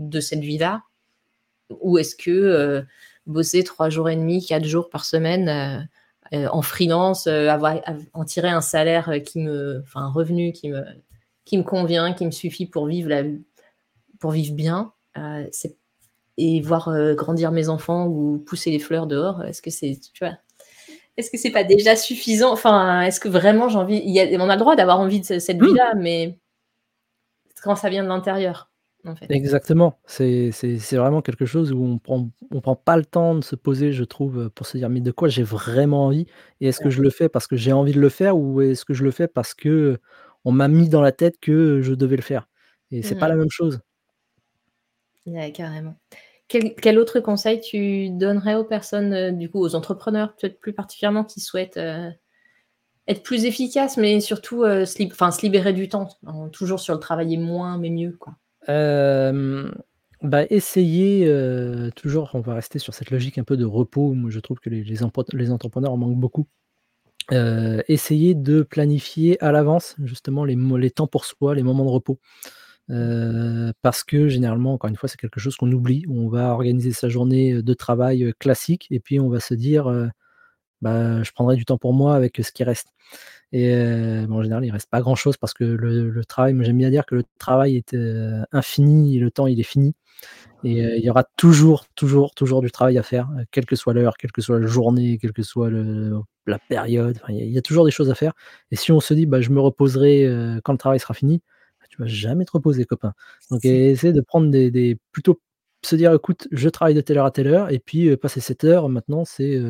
de 0.00 0.20
cette 0.20 0.40
vie-là? 0.40 0.82
Ou 1.80 1.98
est-ce 1.98 2.16
que, 2.16 2.30
heu, 2.30 2.86
bosser 3.26 3.64
3 3.64 3.90
jours 3.90 4.08
et 4.10 4.16
demi, 4.16 4.44
4 4.44 4.64
jours 4.64 4.90
par 4.90 5.04
semaine, 5.04 5.88
en 6.52 6.62
freelance, 6.62 7.26
heu, 7.26 7.50
avoir 7.50 7.76
av 7.86 7.98
en 8.14 8.24
tirer 8.24 8.50
un 8.50 8.60
salaire, 8.60 9.10
heu, 9.10 9.18
qui 9.20 9.40
me 9.40 9.80
enfin 9.84 10.02
un 10.02 10.10
revenu 10.10 10.52
qui 10.52 10.68
me 10.70 10.84
qui 11.44 11.58
me 11.58 11.62
convient, 11.62 12.12
qui 12.14 12.26
me 12.26 12.30
suffit 12.30 12.66
pour 12.66 12.86
vivre 12.86 13.08
la 13.10 13.22
pour 14.20 14.30
vivre 14.32 14.54
bien, 14.54 14.92
c'est 15.52 15.76
et 16.36 16.60
voir, 16.60 16.90
grandir 17.14 17.52
mes 17.52 17.68
enfants 17.68 18.06
ou 18.06 18.38
pousser 18.46 18.70
les 18.70 18.80
fleurs 18.80 19.06
dehors, 19.06 19.44
est-ce 19.44 19.62
que 19.62 19.70
c'est 19.70 19.98
tu 20.14 20.24
vois? 20.24 20.36
Est-ce 21.16 21.30
que 21.30 21.38
c'est 21.38 21.50
pas 21.52 21.64
déjà 21.64 21.96
suffisant? 21.96 22.52
Enfin, 22.52 23.02
est-ce 23.02 23.20
que 23.20 23.28
vraiment 23.28 23.68
j'ai 23.68 23.78
envie 23.78 24.02
il 24.04 24.10
y 24.10 24.20
a 24.20 24.26
on 24.40 24.48
a 24.50 24.54
le 24.56 24.60
droit 24.60 24.76
d'avoir 24.76 25.00
envie 25.00 25.20
de 25.20 25.26
ce 25.26 25.38
cette 25.38 25.60
mmh, 25.60 25.66
vie-là, 25.66 25.94
mais 25.96 26.38
quand 27.62 27.76
ça 27.76 27.88
vient 27.88 28.02
de 28.02 28.08
l'intérieur, 28.08 28.70
en 29.04 29.16
fait. 29.16 29.30
exactement. 29.30 29.98
C'est 30.06 30.50
vraiment 30.92 31.22
quelque 31.22 31.46
chose 31.46 31.72
où 31.72 31.82
on 31.84 31.98
prend 31.98 32.30
on 32.50 32.60
prend 32.60 32.76
pas 32.76 32.96
le 32.96 33.04
temps 33.04 33.34
de 33.34 33.42
se 33.44 33.56
poser, 33.56 33.92
je 33.92 34.04
trouve, 34.04 34.50
pour 34.50 34.66
se 34.66 34.76
dire: 34.78 34.88
«Mais 34.90 35.00
de 35.00 35.10
quoi 35.12 35.28
j'ai 35.28 35.42
vraiment 35.42 36.06
envie? 36.06 36.26
Et 36.60 36.68
est-ce 36.68 36.80
que 36.80 36.90
je 36.90 37.02
le 37.02 37.10
fais 37.10 37.28
parce 37.28 37.46
que 37.46 37.56
j'ai 37.56 37.72
envie 37.72 37.92
de 37.92 38.00
le 38.00 38.08
faire 38.10 38.36
ou 38.38 38.60
est-ce 38.62 38.84
que 38.84 38.94
je 38.94 39.04
le 39.04 39.10
fais 39.10 39.28
parce 39.28 39.54
que 39.54 39.98
on 40.44 40.52
m'a 40.52 40.68
mis 40.68 40.88
dans 40.88 41.00
la 41.02 41.12
tête 41.12 41.38
que 41.40 41.80
je 41.82 41.94
devais 41.94 42.16
le 42.16 42.22
faire?» 42.22 42.48
et 42.90 43.02
c'est 43.02 43.16
pas 43.16 43.28
Mmh 43.28 43.30
la 43.30 43.36
même 43.36 43.50
chose. 43.50 43.80
Ouais, 45.26 45.52
carrément. 45.52 45.94
Quel 46.48 46.74
quel 46.76 46.98
autre 46.98 47.20
conseil 47.20 47.60
tu 47.60 48.10
donnerais 48.10 48.54
aux 48.56 48.64
personnes, 48.64 49.14
heu, 49.14 49.32
du 49.32 49.50
coup, 49.50 49.60
aux 49.60 49.74
entrepreneurs, 49.74 50.34
peut-être 50.36 50.60
plus 50.60 50.74
particulièrement, 50.74 51.24
qui 51.24 51.40
souhaitent, 51.40 51.78
heu, 51.78 52.12
être 53.08 53.22
plus 53.22 53.44
efficaces, 53.46 53.96
mais 53.98 54.20
surtout, 54.20 54.64
heu, 54.64 54.84
se 54.86 54.98
lib 54.98 55.12
enfin, 55.12 55.30
se 55.32 55.42
libérer 55.42 55.72
du 55.72 55.88
temps, 55.88 56.08
en 56.26 56.48
toujours 56.50 56.80
sur 56.80 56.94
le 56.94 57.00
travailler 57.00 57.38
moins, 57.38 57.78
mais 57.78 57.90
mieux, 57.90 58.12
quoi? 58.18 58.36
Hem, 58.68 59.72
bah, 60.22 60.44
essayer, 60.50 61.26
heu, 61.28 61.90
toujours 61.96 62.30
on 62.34 62.40
va 62.40 62.54
rester 62.54 62.78
sur 62.78 62.94
cette 62.94 63.10
logique 63.10 63.38
un 63.38 63.44
peu 63.44 63.56
de 63.56 63.64
repos. 63.64 64.14
Moi, 64.14 64.30
je 64.30 64.40
trouve 64.40 64.58
que 64.60 64.70
les 64.70 65.02
entrepreneurs 65.52 65.92
en 65.92 65.96
manquent 65.96 66.18
beaucoup. 66.18 66.46
Heu, 67.32 67.82
essayer 67.88 68.34
de 68.34 68.62
planifier 68.62 69.42
à 69.44 69.52
l'avance, 69.52 69.96
justement, 70.04 70.44
les 70.46 70.56
temps 70.92 71.08
pour 71.08 71.24
soi, 71.26 71.54
les 71.54 71.62
moments 71.64 71.84
de 71.86 71.90
repos. 71.90 72.20
Heu, 72.90 73.72
parce 73.82 74.04
que 74.04 74.28
généralement, 74.28 74.74
encore 74.74 74.90
une 74.90 74.96
fois, 74.96 75.08
c'est 75.08 75.20
quelque 75.20 75.40
chose 75.40 75.56
qu'on 75.56 75.72
oublie. 75.72 76.04
On 76.10 76.28
va 76.28 76.50
organiser 76.54 76.92
sa 76.92 77.08
journée, 77.10 77.62
de 77.62 77.74
travail, 77.74 78.32
classique 78.40 78.88
et 78.90 79.00
puis 79.00 79.20
on 79.20 79.28
va 79.30 79.40
se 79.40 79.54
dire, 79.54 79.92
«Bah, 80.82 81.22
je 81.24 81.32
prendrai 81.32 81.56
du 81.56 81.64
temps 81.66 81.78
pour 81.78 81.94
moi 81.94 82.16
avec, 82.16 82.38
ce 82.44 82.52
qui 82.52 82.64
reste» 82.64 82.88
et 83.54 83.70
heu, 83.74 84.26
bah, 84.28 84.34
en 84.36 84.42
général, 84.44 84.66
il 84.66 84.72
reste 84.72 84.90
pas 84.90 85.00
grand 85.02 85.16
chose 85.16 85.38
parce 85.38 85.54
que 85.54 85.64
le 85.64 86.10
le 86.10 86.26
travail 86.26 86.56
j'aime 86.62 86.78
bien 86.78 86.90
dire 86.90 87.06
que 87.06 87.16
le 87.16 87.24
travail 87.38 87.76
est, 87.78 87.94
heu, 87.94 88.44
infini 88.52 89.16
et 89.16 89.20
le 89.20 89.30
temps, 89.32 89.46
il 89.48 89.60
est 89.60 89.64
fini 89.64 89.94
et 90.64 90.82
heu, 90.84 90.96
il 90.98 91.04
y 91.04 91.10
aura 91.10 91.24
toujours, 91.36 91.86
toujours, 91.96 92.34
toujours 92.34 92.62
du 92.62 92.70
travail 92.72 92.98
à 92.98 93.02
faire, 93.04 93.28
quelle 93.52 93.66
que 93.66 93.76
soit 93.76 93.94
l'heure, 93.94 94.16
quelle 94.18 94.32
que 94.32 94.42
soit 94.42 94.60
la 94.60 94.66
journée, 94.66 95.18
quelle 95.20 95.32
que 95.34 95.42
soit 95.44 95.70
le 95.70 96.14
la 96.46 96.58
période, 96.60 97.18
enfin, 97.22 97.32
il 97.34 97.50
y 97.52 97.58
a 97.58 97.62
toujours 97.62 97.84
des 97.86 97.90
choses 97.92 98.10
à 98.10 98.14
faire 98.16 98.32
et 98.72 98.76
si 98.76 98.92
on 98.92 99.00
se 99.00 99.14
dit: 99.14 99.26
«Bah, 99.26 99.40
je 99.42 99.50
me 99.50 99.60
reposerai, 99.60 100.28
quand 100.64 100.72
le 100.74 100.78
travail 100.78 101.00
sera 101.00 101.14
fini», 101.14 101.42
bah, 101.80 101.86
tu 101.90 101.98
vas 102.02 102.06
jamais 102.08 102.44
te 102.46 102.52
reposer 102.52 102.84
copain. 102.86 103.14
Donc 103.50 103.64
essayer 103.66 104.12
de 104.14 104.20
prendre 104.22 104.50
des 104.50 104.70
des 104.72 104.98
plutôt 105.12 105.40
se 105.84 105.96
dire: 105.96 106.12
«Écoute, 106.14 106.48
je 106.52 106.68
travaille 106.70 106.94
de 106.94 107.00
telle 107.02 107.18
heure 107.18 107.26
à 107.26 107.30
telle 107.32 107.48
heure 107.48 107.70
et 107.72 107.78
puis, 107.80 108.16
passé 108.18 108.40
cette 108.40 108.64
heure, 108.64 108.88
maintenant, 108.90 109.24
c'est, 109.26 109.60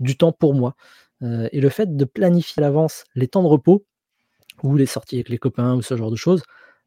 du 0.00 0.16
temps 0.18 0.32
pour 0.32 0.54
moi». 0.54 0.76
Heu 1.22 1.48
et 1.52 1.60
le 1.60 1.68
fait 1.70 1.96
de 1.96 2.04
planifier 2.04 2.62
à 2.62 2.66
l'avance 2.66 3.04
les 3.14 3.28
temps 3.28 3.42
de 3.42 3.48
repos 3.48 3.86
ou 4.64 4.76
les 4.76 4.86
sorties 4.86 5.16
avec 5.16 5.28
les 5.30 5.38
copains 5.38 5.74
ou 5.76 5.82
ce 5.82 5.96
genre 5.96 6.10
de 6.12 6.16
choses, 6.16 6.42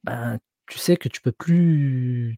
ben, 0.05 0.39
tu 0.67 0.79
sais 0.79 0.97
que 0.97 1.09
tu 1.09 1.21
peux 1.21 1.31
plus 1.33 2.37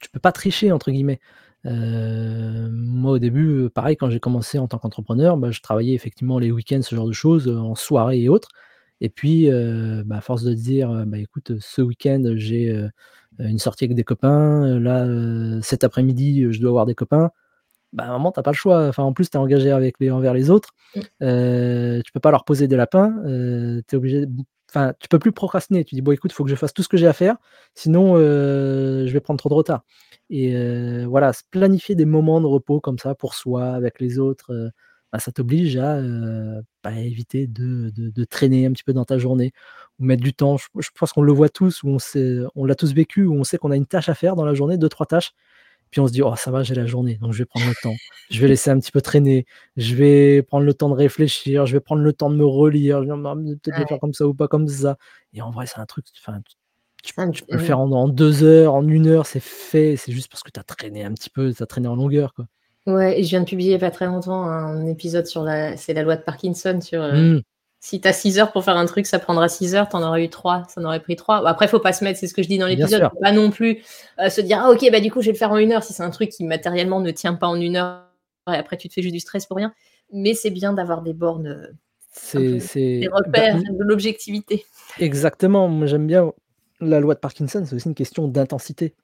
tu 0.00 0.10
peux 0.10 0.20
pas 0.20 0.32
«tricher» 0.32 0.72
entre 0.72 0.90
guillemets. 0.92 1.20
Heu, 1.66 2.70
moi 2.72 3.12
au 3.12 3.18
début, 3.20 3.70
pareil 3.74 3.96
quand 3.96 4.10
j'ai 4.10 4.20
commencé 4.20 4.58
en 4.58 4.68
tant 4.68 4.78
qu'entrepreneur, 4.78 5.36
bah, 5.38 5.50
je 5.52 5.60
travaillais 5.62 5.94
effectivement 5.94 6.38
les 6.40 6.52
week-ends, 6.52 6.82
ce 6.82 6.94
genre 6.96 7.06
de 7.08 7.12
choses, 7.12 7.48
heu, 7.48 7.58
en 7.58 7.74
soirée 7.76 8.22
et 8.22 8.28
autres 8.30 8.48
et 9.02 9.08
puis, 9.10 9.48
heu, 9.50 10.02
bah, 10.06 10.18
à 10.18 10.20
force 10.22 10.42
de 10.44 10.54
dire, 10.54 10.90
«Bah, 11.06 11.18
écoute, 11.18 11.52
ce 11.60 11.82
week-end, 11.82 12.22
j'ai, 12.36 12.74
une 13.40 13.58
sortie 13.58 13.84
avec 13.84 13.96
des 13.96 14.04
copains, 14.04 14.78
là, 14.80 15.06
cet 15.62 15.84
après-midi, 15.84 16.46
je 16.52 16.60
dois 16.60 16.70
voir 16.72 16.86
des 16.86 16.94
copains», 16.96 17.30
bah, 17.92 18.04
à 18.04 18.08
un 18.08 18.12
moment 18.12 18.32
tu 18.32 18.40
as 18.40 18.42
pas 18.42 18.50
le 18.52 18.56
choix. 18.56 18.86
Enfin, 18.88 19.02
en 19.04 19.12
plus 19.12 19.30
tu 19.30 19.36
es 19.36 19.40
engagé 19.40 19.70
avec 19.70 19.96
les 20.00 20.10
envers 20.10 20.34
les 20.34 20.50
autres, 20.50 20.70
mmh, 20.96 21.00
heu, 21.22 22.02
tu 22.04 22.12
peux 22.12 22.20
pas 22.20 22.30
leur 22.30 22.44
poser 22.44 22.68
des 22.68 22.76
lapins, 22.76 23.14
tu 23.88 23.94
es 23.94 23.98
obligé 23.98 24.26
de 24.26 24.32
enfin, 24.70 24.92
tu 25.00 25.08
peux 25.08 25.18
plus 25.18 25.32
procrastiner. 25.32 25.84
Tu 25.84 25.94
dis: 25.96 26.00
«Bon 26.02 26.12
écoute, 26.12 26.30
il 26.32 26.34
faut 26.34 26.44
que 26.44 26.50
je 26.50 26.54
fasse 26.56 26.72
tout 26.72 26.82
ce 26.84 26.88
que 26.88 26.96
j'ai 26.96 27.08
à 27.08 27.12
faire, 27.12 27.36
sinon, 27.74 28.16
heu, 28.18 29.06
je 29.06 29.12
vais 29.12 29.20
prendre 29.20 29.38
trop 29.38 29.48
de 29.50 29.54
retard» 29.54 29.82
et 30.30 30.54
heu, 30.54 31.04
voilà, 31.06 31.32
se 31.32 31.42
planifier 31.50 31.94
des 31.96 32.04
moments 32.06 32.40
de 32.40 32.46
repos 32.46 32.80
comme 32.80 32.98
ça 32.98 33.14
pour 33.16 33.34
soi, 33.34 33.70
avec 33.72 34.00
les 34.00 34.18
autres, 34.20 34.52
heu, 34.54 34.70
bah, 35.12 35.18
ça 35.18 35.32
t'oblige 35.32 35.76
à, 35.76 36.00
bah, 36.84 36.92
éviter 36.98 37.46
de 37.46 37.90
de 37.90 38.10
de 38.10 38.24
traîner 38.24 38.66
un 38.66 38.72
petit 38.72 38.84
peu 38.84 38.92
dans 38.92 39.04
ta 39.04 39.18
journée 39.18 39.52
ou 39.98 40.04
mettre 40.04 40.22
du 40.22 40.32
temps. 40.34 40.56
Je 40.56 40.66
je 40.80 40.88
pense 40.98 41.12
qu'on 41.12 41.22
le 41.22 41.32
voit 41.32 41.48
tous, 41.48 41.82
où 41.82 41.88
on 41.88 41.98
sait 41.98 42.38
on 42.54 42.64
l'a 42.64 42.74
tous 42.74 42.92
vécu, 42.94 43.24
où 43.26 43.34
on 43.34 43.44
sait 43.44 43.58
qu'on 43.58 43.70
a 43.72 43.76
une 43.76 43.86
tâche 43.86 44.08
à 44.08 44.14
faire 44.14 44.36
dans 44.36 44.44
la 44.44 44.54
journée, 44.54 44.78
deux 44.78 44.88
trois 44.88 45.06
tâches 45.06 45.32
puis 45.90 46.00
on 46.00 46.06
se 46.06 46.12
dit: 46.12 46.22
«Oh 46.22 46.34
ça 46.36 46.50
va, 46.50 46.62
j'ai 46.62 46.74
la 46.74 46.86
journée, 46.86 47.16
donc 47.18 47.32
je 47.32 47.38
vais 47.38 47.46
prendre 47.46 47.66
le 47.66 47.74
temps. 47.74 48.00
Je 48.30 48.40
vais 48.40 48.48
laisser 48.48 48.70
un 48.70 48.78
petit 48.78 48.92
peu 48.92 49.00
traîner, 49.00 49.46
je 49.76 49.94
vais 49.96 50.42
prendre 50.42 50.64
le 50.64 50.74
temps 50.74 50.88
de 50.88 50.94
réfléchir, 50.94 51.66
je 51.66 51.72
vais 51.74 51.80
prendre 51.80 52.02
le 52.02 52.12
temps 52.12 52.30
de 52.30 52.36
me 52.36 52.44
relire, 52.46 53.02
je 53.02 53.08
vais 53.08 53.16
me 53.16 53.22
dire: 53.22 53.34
«Mmh, 53.36 53.56
peut-être 53.60 53.76
vais 53.78 53.86
faire 53.86 53.98
comme 54.00 54.12
ça 54.14 54.26
ou 54.26 54.34
pas 54.34 54.48
comme 54.48 54.68
ça» 54.68 54.96
et 55.32 55.42
en 55.42 55.50
vrai, 55.50 55.66
c'est 55.66 55.78
un 55.80 55.86
truc, 55.86 56.06
enfin, 56.24 56.40
tu 57.32 57.42
peux 57.44 57.56
le 57.56 57.58
faire 57.58 57.78
en 57.80 57.90
en 57.92 58.08
2 58.08 58.42
heures, 58.44 58.74
en 58.74 58.86
une 58.88 59.06
heure, 59.06 59.26
c'est 59.26 59.40
fait. 59.40 59.96
C'est 59.96 60.12
juste 60.12 60.30
parce 60.30 60.42
que 60.42 60.50
tu 60.50 60.60
as 60.60 60.64
traîné 60.64 61.04
un 61.04 61.12
petit 61.14 61.30
peu, 61.30 61.52
tu 61.54 61.62
as 61.62 61.66
traîné 61.66 61.88
en 61.88 61.96
longueur, 61.96 62.34
quoi. 62.34 62.46
ouais 62.86 63.20
et 63.20 63.24
je 63.24 63.30
viens 63.30 63.40
de 63.40 63.46
publier 63.48 63.78
pas 63.78 63.90
très 63.90 64.06
longtemps 64.06 64.42
un 64.44 64.86
épisode 64.86 65.26
sur 65.26 65.42
la 65.44 65.76
c'est 65.76 65.94
la 65.94 66.02
loi 66.02 66.16
de 66.16 66.22
Parkinson 66.22 66.80
sur, 66.80 67.02
heu, 67.02 67.30
Mmh, 67.36 67.42
si 67.80 68.00
tu 68.00 68.08
as 68.08 68.12
6 68.12 68.38
heures 68.38 68.52
pour 68.52 68.64
faire 68.64 68.76
un 68.76 68.86
truc, 68.86 69.06
ça 69.06 69.18
prendra 69.18 69.48
6 69.48 69.74
heures, 69.74 69.88
tu 69.88 69.96
en 69.96 70.02
aurais 70.02 70.24
eu 70.24 70.30
3, 70.30 70.64
ça 70.68 70.80
en 70.80 70.84
aurait 70.84 71.00
pris 71.00 71.16
3. 71.16 71.42
Bah, 71.42 71.50
après, 71.50 71.68
faut 71.68 71.80
pas 71.80 71.92
se 71.94 72.04
mettre 72.04 72.18
c'est 72.20 72.26
ce 72.28 72.34
que 72.34 72.42
je 72.42 72.48
dis 72.48 72.58
dans 72.58 72.66
l'épisode, 72.68 73.06
faut 73.10 73.18
pas 73.20 73.32
non 73.32 73.50
plus, 73.50 73.82
heu, 74.20 74.30
se 74.30 74.40
dire: 74.42 74.60
«Ah 74.62 74.70
OK, 74.70 74.86
bah, 74.92 75.00
du 75.00 75.10
coup, 75.10 75.20
je 75.22 75.26
vais 75.26 75.32
le 75.32 75.38
faire 75.38 75.52
en 75.52 75.56
1 75.58 75.72
heure», 75.72 75.82
si 75.84 75.92
c'est 75.94 76.02
un 76.04 76.10
truc 76.10 76.30
qui 76.30 76.44
matériellement 76.44 77.00
ne 77.00 77.10
tient 77.10 77.34
pas 77.34 77.48
en 77.48 77.56
1 77.60 77.76
heure 77.76 78.06
et 78.52 78.56
après 78.56 78.76
tu 78.78 78.88
te 78.88 78.94
fais 78.94 79.02
juste 79.02 79.14
du 79.14 79.20
stress 79.20 79.46
pour 79.46 79.56
rien. 79.58 79.72
Mais 80.12 80.34
c'est 80.34 80.50
bien 80.50 80.72
d'avoir 80.74 81.02
des 81.02 81.12
bornes, 81.14 81.70
C'est 82.12 82.60
des 83.00 83.08
bah, 83.26 83.42
repères, 83.42 83.56
de 83.56 83.84
l'objectivité. 83.84 84.66
exactement. 84.98 85.68
Moi, 85.68 85.86
j'aime 85.86 86.06
bien 86.06 86.32
la 86.80 87.00
loi 87.00 87.14
de 87.14 87.20
Parkinson, 87.20 87.64
c'est 87.66 87.74
aussi 87.76 87.88
une 87.88 87.94
question 87.94 88.28
d'intensité. 88.28 88.94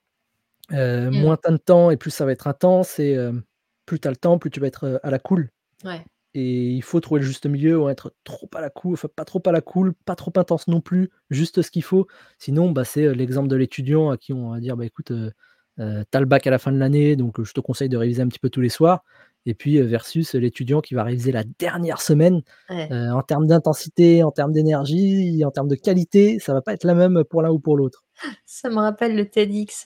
Heu, 0.72 1.10
Mmh. 1.10 1.22
moins 1.22 1.36
tu 1.38 1.48
as 1.48 1.52
de 1.52 1.56
temps 1.58 1.90
et 1.92 1.96
plus 1.98 2.10
ça 2.12 2.26
va 2.26 2.32
être 2.32 2.46
intense 2.48 2.98
et 3.00 3.12
hem, 3.12 3.44
plus 3.86 4.00
tu 4.00 4.08
as 4.08 4.12
le 4.12 4.18
temps, 4.18 4.38
plus 4.38 4.50
tu 4.50 4.60
vas 4.60 4.68
être, 4.68 5.00
à 5.04 5.10
la 5.10 5.18
cool. 5.20 5.50
Ouais. 5.84 6.06
Et 6.36 6.68
il 6.72 6.82
faut 6.82 7.00
trouver 7.00 7.20
le 7.22 7.26
juste 7.26 7.46
milieu 7.46 7.78
ou 7.80 7.88
être 7.88 8.14
trop 8.24 8.50
à 8.54 8.60
la 8.60 8.68
cool, 8.70 8.92
enfin 8.94 9.08
pas 9.16 9.24
trop 9.24 9.42
à 9.46 9.52
la 9.52 9.62
cool, 9.62 9.94
pas 10.04 10.16
trop 10.16 10.32
intense 10.36 10.68
non 10.68 10.82
plus, 10.82 11.10
juste 11.30 11.62
ce 11.62 11.70
qu'il 11.70 11.82
faut. 11.84 12.06
Sinon, 12.38 12.72
bah, 12.72 12.84
c'est, 12.84 13.04
heu, 13.06 13.12
l'exemple 13.12 13.48
de 13.48 13.56
l'étudiant 13.56 14.10
à 14.10 14.18
qui 14.18 14.34
on 14.34 14.50
va 14.50 14.60
dire: 14.60 14.76
«Bah, 14.76 14.84
écoute, 14.86 15.12
heu 15.12 15.32
heu, 15.80 16.04
tu 16.10 16.16
as 16.18 16.20
le 16.20 16.26
bac 16.26 16.46
à 16.46 16.50
la 16.50 16.58
fin 16.58 16.72
de 16.72 16.78
l'année, 16.78 17.16
donc 17.16 17.40
heu, 17.40 17.44
je 17.44 17.54
te 17.54 17.60
conseille 17.60 17.88
de 17.88 17.96
réviser 17.96 18.22
un 18.22 18.28
petit 18.28 18.38
peu 18.40 18.50
tous 18.50 18.60
les 18.62 18.68
soirs» 18.70 19.04
et 19.48 19.54
puis, 19.54 19.80
versus 19.80 20.34
l'étudiant 20.34 20.80
qui 20.82 20.94
va 20.94 21.04
réviser 21.04 21.32
la 21.32 21.44
dernière 21.60 22.00
semaine, 22.02 22.42
Ouais. 22.68 22.90
en 22.90 23.22
termes 23.22 23.46
d'intensité, 23.46 24.24
en 24.24 24.32
termes 24.32 24.52
d'énergie, 24.52 25.44
en 25.44 25.50
termes 25.52 25.68
de 25.68 25.76
qualité, 25.76 26.38
ça 26.40 26.52
va 26.54 26.62
pas 26.62 26.72
être 26.74 26.84
la 26.84 26.94
même 26.96 27.24
pour 27.24 27.42
l'un 27.42 27.50
ou 27.50 27.60
pour 27.60 27.76
l'autre. 27.76 28.02
Ça 28.48 28.70
me 28.70 28.76
rappelle 28.76 29.16
le 29.16 29.28
TEDx, 29.28 29.84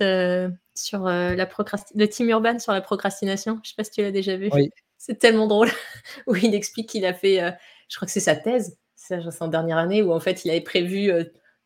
sur, 0.74 1.00
la 1.04 1.46
procrasti 1.46 1.96
de 1.96 2.04
Tim 2.06 2.26
Urban 2.28 2.58
sur 2.58 2.72
la 2.72 2.82
procrastination. 2.82 3.58
Je 3.64 3.70
sais 3.70 3.74
pas 3.76 3.84
si 3.84 3.90
tu 3.90 4.02
l'as 4.02 4.12
déjà 4.12 4.36
vu? 4.36 4.52
Oui. 4.52 4.70
C'est 5.02 5.18
tellement 5.18 5.46
drôle 5.46 5.70
où 6.26 6.36
il 6.36 6.54
explique 6.54 6.90
qu'il 6.90 7.06
a 7.06 7.14
fait, 7.14 7.42
heu, 7.42 7.52
je 7.88 7.96
crois 7.96 8.04
que 8.04 8.12
c'est 8.12 8.20
sa 8.20 8.36
thèse, 8.36 8.76
c'est 8.96 9.18
en 9.40 9.48
dernière 9.48 9.78
année 9.78 10.02
où 10.02 10.12
en 10.12 10.20
fait 10.20 10.44
il 10.44 10.50
avait 10.50 10.60
prévu, 10.60 11.10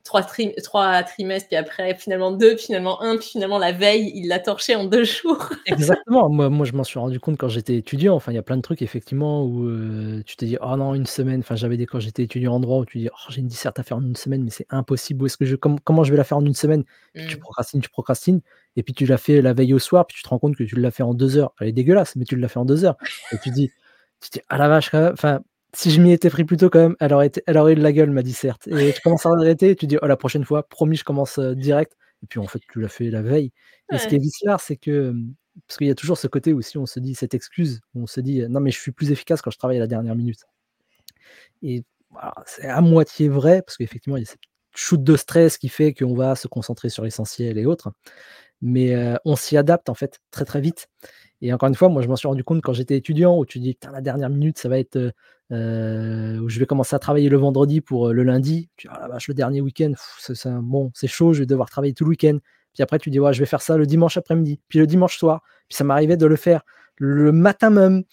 3 0.05 0.23
tri 0.23 0.55
3 0.63 1.03
trimestres, 1.05 1.49
puis 1.49 1.57
après 1.57 1.95
finalement 1.97 2.33
2, 2.33 2.57
puis 2.57 2.67
finalement 2.67 3.03
1, 3.03 3.17
puis 3.19 3.29
finalement 3.31 3.59
la 3.59 3.73
veille, 3.73 4.13
il 4.15 4.29
l'a 4.29 4.39
torché 4.41 4.77
en 4.77 4.85
2 4.85 5.05
jours. 5.05 5.49
Exactement, 5.67 6.29
moi 6.29 6.51
moi 6.51 6.67
je 6.67 6.75
m'en 6.75 6.85
suis 6.85 6.99
rendu 6.99 7.19
compte 7.19 7.39
quand 7.39 7.49
j'étais 7.49 7.77
étudiant, 7.77 8.15
enfin 8.15 8.31
il 8.33 8.35
y 8.35 8.39
a 8.39 8.43
plein 8.43 8.59
de 8.59 8.61
trucs 8.63 8.83
effectivement 8.83 9.47
où, 9.47 9.65
heu, 9.67 10.23
tu 10.27 10.37
te 10.37 10.45
dis: 10.45 10.59
«Oh 10.61 10.77
non 10.77 10.93
1 10.93 11.07
semaine», 11.07 11.41
enfin 11.41 11.57
j'avais 11.57 11.79
des 11.79 11.87
quand 11.87 12.01
j'étais 12.01 12.23
étudiant 12.23 12.53
en 12.55 12.61
droit 12.61 12.81
où 12.81 12.85
tu 12.85 12.99
dis: 12.99 13.09
«Oh 13.11 13.31
j'ai 13.31 13.41
une 13.41 13.47
dissert 13.47 13.73
à 13.77 13.83
faire 13.83 13.97
en 13.97 14.03
1 14.03 14.15
semaine, 14.15 14.43
mais 14.45 14.51
c'est 14.51 14.67
impossible, 14.69 15.23
où 15.23 15.27
est-ce 15.27 15.39
que 15.39 15.47
je 15.47 15.57
com 15.57 15.79
comment 15.83 16.05
je 16.05 16.11
vais 16.11 16.19
la 16.19 16.25
faire 16.25 16.37
en 16.37 16.45
1 16.45 16.53
semaine?» 16.53 16.85
tu 17.27 17.39
Mmh. 17.39 17.41
procrastines, 17.41 17.81
tu 17.81 17.89
procrastines 17.89 18.43
et 18.77 18.83
puis 18.83 18.93
tu 18.93 19.07
l'as 19.07 19.17
fait 19.17 19.41
la 19.41 19.55
veille 19.55 19.73
au 19.73 19.79
soir, 19.79 20.07
puis 20.07 20.15
tu 20.19 20.23
te 20.23 20.29
rends 20.29 20.39
compte 20.39 20.55
que 20.57 20.65
tu 20.65 20.77
l'as 20.79 20.91
fait 20.91 21.03
en 21.03 21.15
2 21.15 21.39
heures. 21.39 21.55
Elle 21.59 21.69
est 21.69 21.73
dégueulasse, 21.73 22.15
mais 22.17 22.27
tu 22.27 22.37
l'as 22.37 22.49
fait 22.49 22.59
en 22.59 22.67
2 22.67 22.85
heures 22.85 22.99
et 23.31 23.39
tu 23.39 23.51
dis 23.51 23.73
tu 24.21 24.29
te 24.29 24.39
dis: 24.39 24.45
«Ah 24.51 24.59
la 24.59 24.69
vache 24.69 24.91
quand 24.91 25.01
même, 25.01 25.13
enfin 25.15 25.41
si 25.75 25.91
je 25.91 26.01
m'y 26.01 26.13
étais 26.13 26.31
pris 26.31 26.45
plus 26.45 26.57
tôt 26.57 26.71
quand 26.71 26.81
même, 26.81 26.97
elle 27.01 27.13
aurait 27.15 27.27
été 27.29 27.43
elle 27.47 27.59
aurait 27.59 27.73
eu 27.75 27.77
de 27.77 27.83
la 27.83 27.93
gueule 27.93 28.11
ma 28.11 28.23
disserte» 28.23 28.69
et 28.69 28.93
tu 28.93 29.01
commences 29.03 29.27
à 29.27 29.31
regretter 29.31 29.71
et 29.71 29.77
tu 29.77 29.87
dis: 29.87 29.99
«Oh 30.03 30.07
la 30.07 30.17
prochaine 30.17 30.45
fois, 30.45 30.63
promis 30.69 30.97
je 30.97 31.05
commence, 31.05 31.39
heu, 31.39 31.55
direct» 31.57 31.97
et 32.23 32.27
puis 32.27 32.41
en 32.41 32.47
fait 32.47 32.61
tu 32.73 32.81
l'as 32.81 32.89
fait 32.89 33.11
la 33.11 33.23
veille. 33.23 33.53
Et 33.91 33.99
ce 33.99 34.07
qui 34.09 34.15
est 34.17 34.19
vicelard, 34.19 34.61
c'est 34.61 34.77
que, 34.77 35.15
parce 35.69 35.79
qu'il 35.79 35.87
y 35.89 35.91
a 35.91 35.95
toujours 35.95 36.19
ce 36.19 36.27
côté 36.29 36.53
où 36.53 36.63
si 36.63 36.79
on 36.79 36.87
se 36.87 37.01
dit 37.01 37.15
cette 37.15 37.35
excuse, 37.35 37.81
où 37.95 38.03
on 38.03 38.07
se 38.07 38.21
dit: 38.21 38.43
«Non 38.49 38.61
mais 38.61 38.71
je 38.73 38.79
suis 38.81 38.93
plus 38.93 39.11
efficace 39.13 39.43
quand 39.43 39.51
je 39.51 39.59
travaille 39.59 39.77
à 39.79 39.81
la 39.81 39.87
dernière 39.89 40.17
minute» 40.17 40.45
et 41.63 41.85
c'est 42.47 42.67
à 42.69 42.81
moitié 42.81 43.29
vrai 43.29 43.63
parce 43.63 43.77
qu'effectivement 43.77 44.17
il 44.17 44.21
y 44.21 44.25
a 44.25 44.27
cette 44.31 44.41
shoot 44.77 45.03
de 45.03 45.17
stress 45.17 45.59
qui 45.59 45.69
fait 45.69 45.93
qu'on 45.95 46.15
va 46.15 46.35
se 46.37 46.49
concentrer 46.49 46.89
sur 46.89 47.05
l'essentiel 47.05 47.59
et 47.59 47.67
autres, 47.67 47.93
mais 48.63 48.95
heu, 48.95 49.19
on 49.27 49.37
s'y 49.37 49.57
adapte 49.59 49.89
en 49.91 49.95
fait 49.95 50.21
très, 50.33 50.45
très 50.47 50.61
vite. 50.63 50.89
Et 51.43 51.53
encore 51.55 51.69
une 51.71 51.75
fois, 51.77 51.89
moi 51.91 52.03
je 52.03 52.09
m'en 52.09 52.17
suis 52.17 52.29
rendu 52.29 52.45
compte 52.45 52.63
quand 52.63 52.73
j'étais 52.75 52.97
étudiant 52.99 53.39
où 53.39 53.47
tu 53.47 53.61
dis: 53.61 53.75
«Putain 53.75 53.93
la 53.93 54.03
dernière 54.03 54.31
minute 54.31 54.59
ça 54.59 54.69
va 54.71 54.79
être, 54.81 55.13
heu, 55.53 56.41
où 56.41 56.49
je 56.49 56.59
vais 56.59 56.67
commencer 56.67 56.95
à 56.97 56.99
travailler 56.99 57.29
le 57.29 57.37
vendredi 57.39 57.81
pour, 57.81 58.09
heu, 58.09 58.13
le 58.13 58.23
lundi». 58.23 58.69
Tu 58.77 58.87
dis: 58.89 58.93
«Oh 58.95 59.01
la 59.01 59.09
vache 59.09 59.29
le 59.29 59.35
dernier 59.35 59.61
week-end, 59.61 59.93
c'est 60.19 60.49
bon, 60.61 60.91
c'est 60.95 61.07
chaud, 61.09 61.33
je 61.33 61.41
vais 61.41 61.47
devoir 61.47 61.71
travailler 61.71 61.95
tout 61.95 62.05
le 62.05 62.11
week-end». 62.11 62.39
Puis 62.75 62.83
après 62.83 62.99
tu 62.99 63.11
dis: 63.11 63.21
«Ouais 63.21 63.33
je 63.33 63.41
vais 63.41 63.47
faire 63.47 63.63
ça 63.63 63.77
le 63.77 63.87
dimanche 63.87 64.17
après-midi», 64.17 64.61
puis 64.69 64.79
le 64.81 64.87
dimanche 64.87 65.17
soir, 65.19 65.43
puis 65.69 65.77
ça 65.77 65.85
m'arrivait 65.85 66.17
de 66.17 66.27
le 66.27 66.37
faire 66.37 66.63
le 66.97 67.33
matin 67.33 67.71
même. 67.71 68.05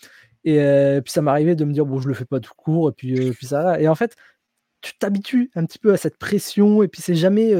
Et 0.43 0.59
heu, 0.59 1.01
puis 1.03 1.11
ça 1.13 1.21
m'arrivait 1.21 1.55
de 1.55 1.65
me 1.65 1.73
dire: 1.73 1.85
«Bon 1.85 1.99
je 2.01 2.07
le 2.07 2.13
fais 2.15 2.25
pas 2.25 2.39
tout 2.39 2.53
court» 2.57 2.89
et 2.89 2.93
puis, 2.93 3.31
puis 3.31 3.47
ça 3.47 3.79
et 3.81 3.87
en 3.87 3.95
fait, 3.95 4.15
tu 4.81 4.93
t'habitues 4.99 5.51
un 5.55 5.65
petit 5.65 5.79
peu 5.79 5.93
à 5.93 5.97
cette 5.97 6.17
pression. 6.17 6.83
Et 6.83 6.87
puis 6.89 7.01
c'est 7.01 7.15
jamais, 7.15 7.53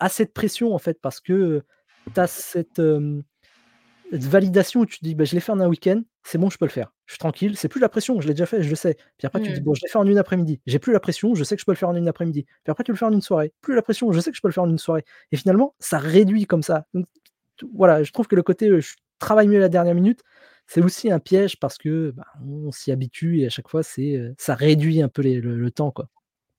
assez 0.00 0.24
de 0.24 0.30
pression 0.30 0.74
en 0.74 0.78
fait 0.78 0.98
parce 1.00 1.20
que, 1.20 1.62
tu 2.14 2.20
as 2.20 2.26
cette, 2.28 2.80
cette 4.10 4.24
validation 4.24 4.80
où 4.80 4.86
tu 4.86 4.98
te 4.98 5.04
dis: 5.04 5.14
«Bah 5.14 5.24
je 5.24 5.34
l'ai 5.34 5.40
fait 5.40 5.52
en 5.52 5.60
un 5.60 5.68
week-end, 5.68 6.02
c'est 6.24 6.38
bon 6.38 6.50
je 6.50 6.58
peux 6.58 6.64
le 6.66 6.70
faire. 6.70 6.92
Je 7.06 7.12
suis 7.14 7.18
tranquille, 7.18 7.56
c'est 7.56 7.68
plus 7.68 7.80
la 7.80 7.88
pression, 7.88 8.20
je 8.20 8.28
l'ai 8.28 8.34
déjà 8.34 8.46
fait, 8.46 8.62
je 8.62 8.70
le 8.70 8.76
sais». 8.76 8.96
Puis 9.18 9.26
après 9.26 9.40
tu 9.40 9.52
te 9.52 9.56
dis: 9.56 9.60
Mmh. 9.60 9.64
«Bon 9.64 9.74
je 9.74 9.80
l'ai 9.82 9.88
fait 9.88 9.98
en 9.98 10.06
1 10.06 10.16
après-midi, 10.18 10.60
j'ai 10.66 10.78
plus 10.78 10.92
la 10.92 11.00
pression, 11.00 11.34
je 11.34 11.44
sais 11.44 11.56
que 11.56 11.60
je 11.60 11.66
peux 11.66 11.72
le 11.72 11.76
faire 11.76 11.88
en 11.90 11.94
1 11.96 12.06
après-midi». 12.08 12.44
Puis 12.64 12.70
après 12.70 12.84
tu 12.84 12.92
le 12.92 12.96
fais 12.98 13.04
en 13.06 13.12
1 13.12 13.20
soirée, 13.22 13.52
plus 13.62 13.74
la 13.74 13.82
pression, 13.82 14.12
je 14.12 14.20
sais 14.20 14.30
que 14.30 14.36
je 14.36 14.42
peux 14.42 14.48
le 14.48 14.52
faire 14.54 14.64
en 14.64 14.70
1 14.70 14.78
soirée 14.78 15.04
et 15.32 15.36
finalement 15.36 15.74
ça 15.80 15.98
réduit 15.98 16.46
comme 16.46 16.62
ça. 16.62 16.86
Donc 16.94 17.06
voilà, 17.74 18.02
je 18.04 18.12
trouve 18.12 18.28
que 18.28 18.36
le 18.36 18.42
côté, 18.44 18.80
je 18.80 18.94
travaille 19.20 19.48
mieux 19.48 19.58
à 19.58 19.60
la 19.60 19.68
dernière 19.70 19.94
minute, 19.96 20.22
c'est 20.68 20.82
aussi 20.82 21.10
un 21.12 21.20
piège 21.20 21.58
parce 21.60 21.78
que, 21.78 22.12
bah, 22.12 22.26
on 22.46 22.72
s'y 22.72 22.92
habitue 22.92 23.40
et 23.40 23.46
à 23.46 23.50
chaque 23.50 23.68
fois 23.68 23.82
c'est, 23.84 24.20
ça 24.38 24.54
réduit 24.56 25.02
un 25.02 25.08
peu 25.08 25.22
les 25.22 25.40
le 25.40 25.56
le 25.58 25.70
temps 25.72 25.90
quoi. 25.92 26.08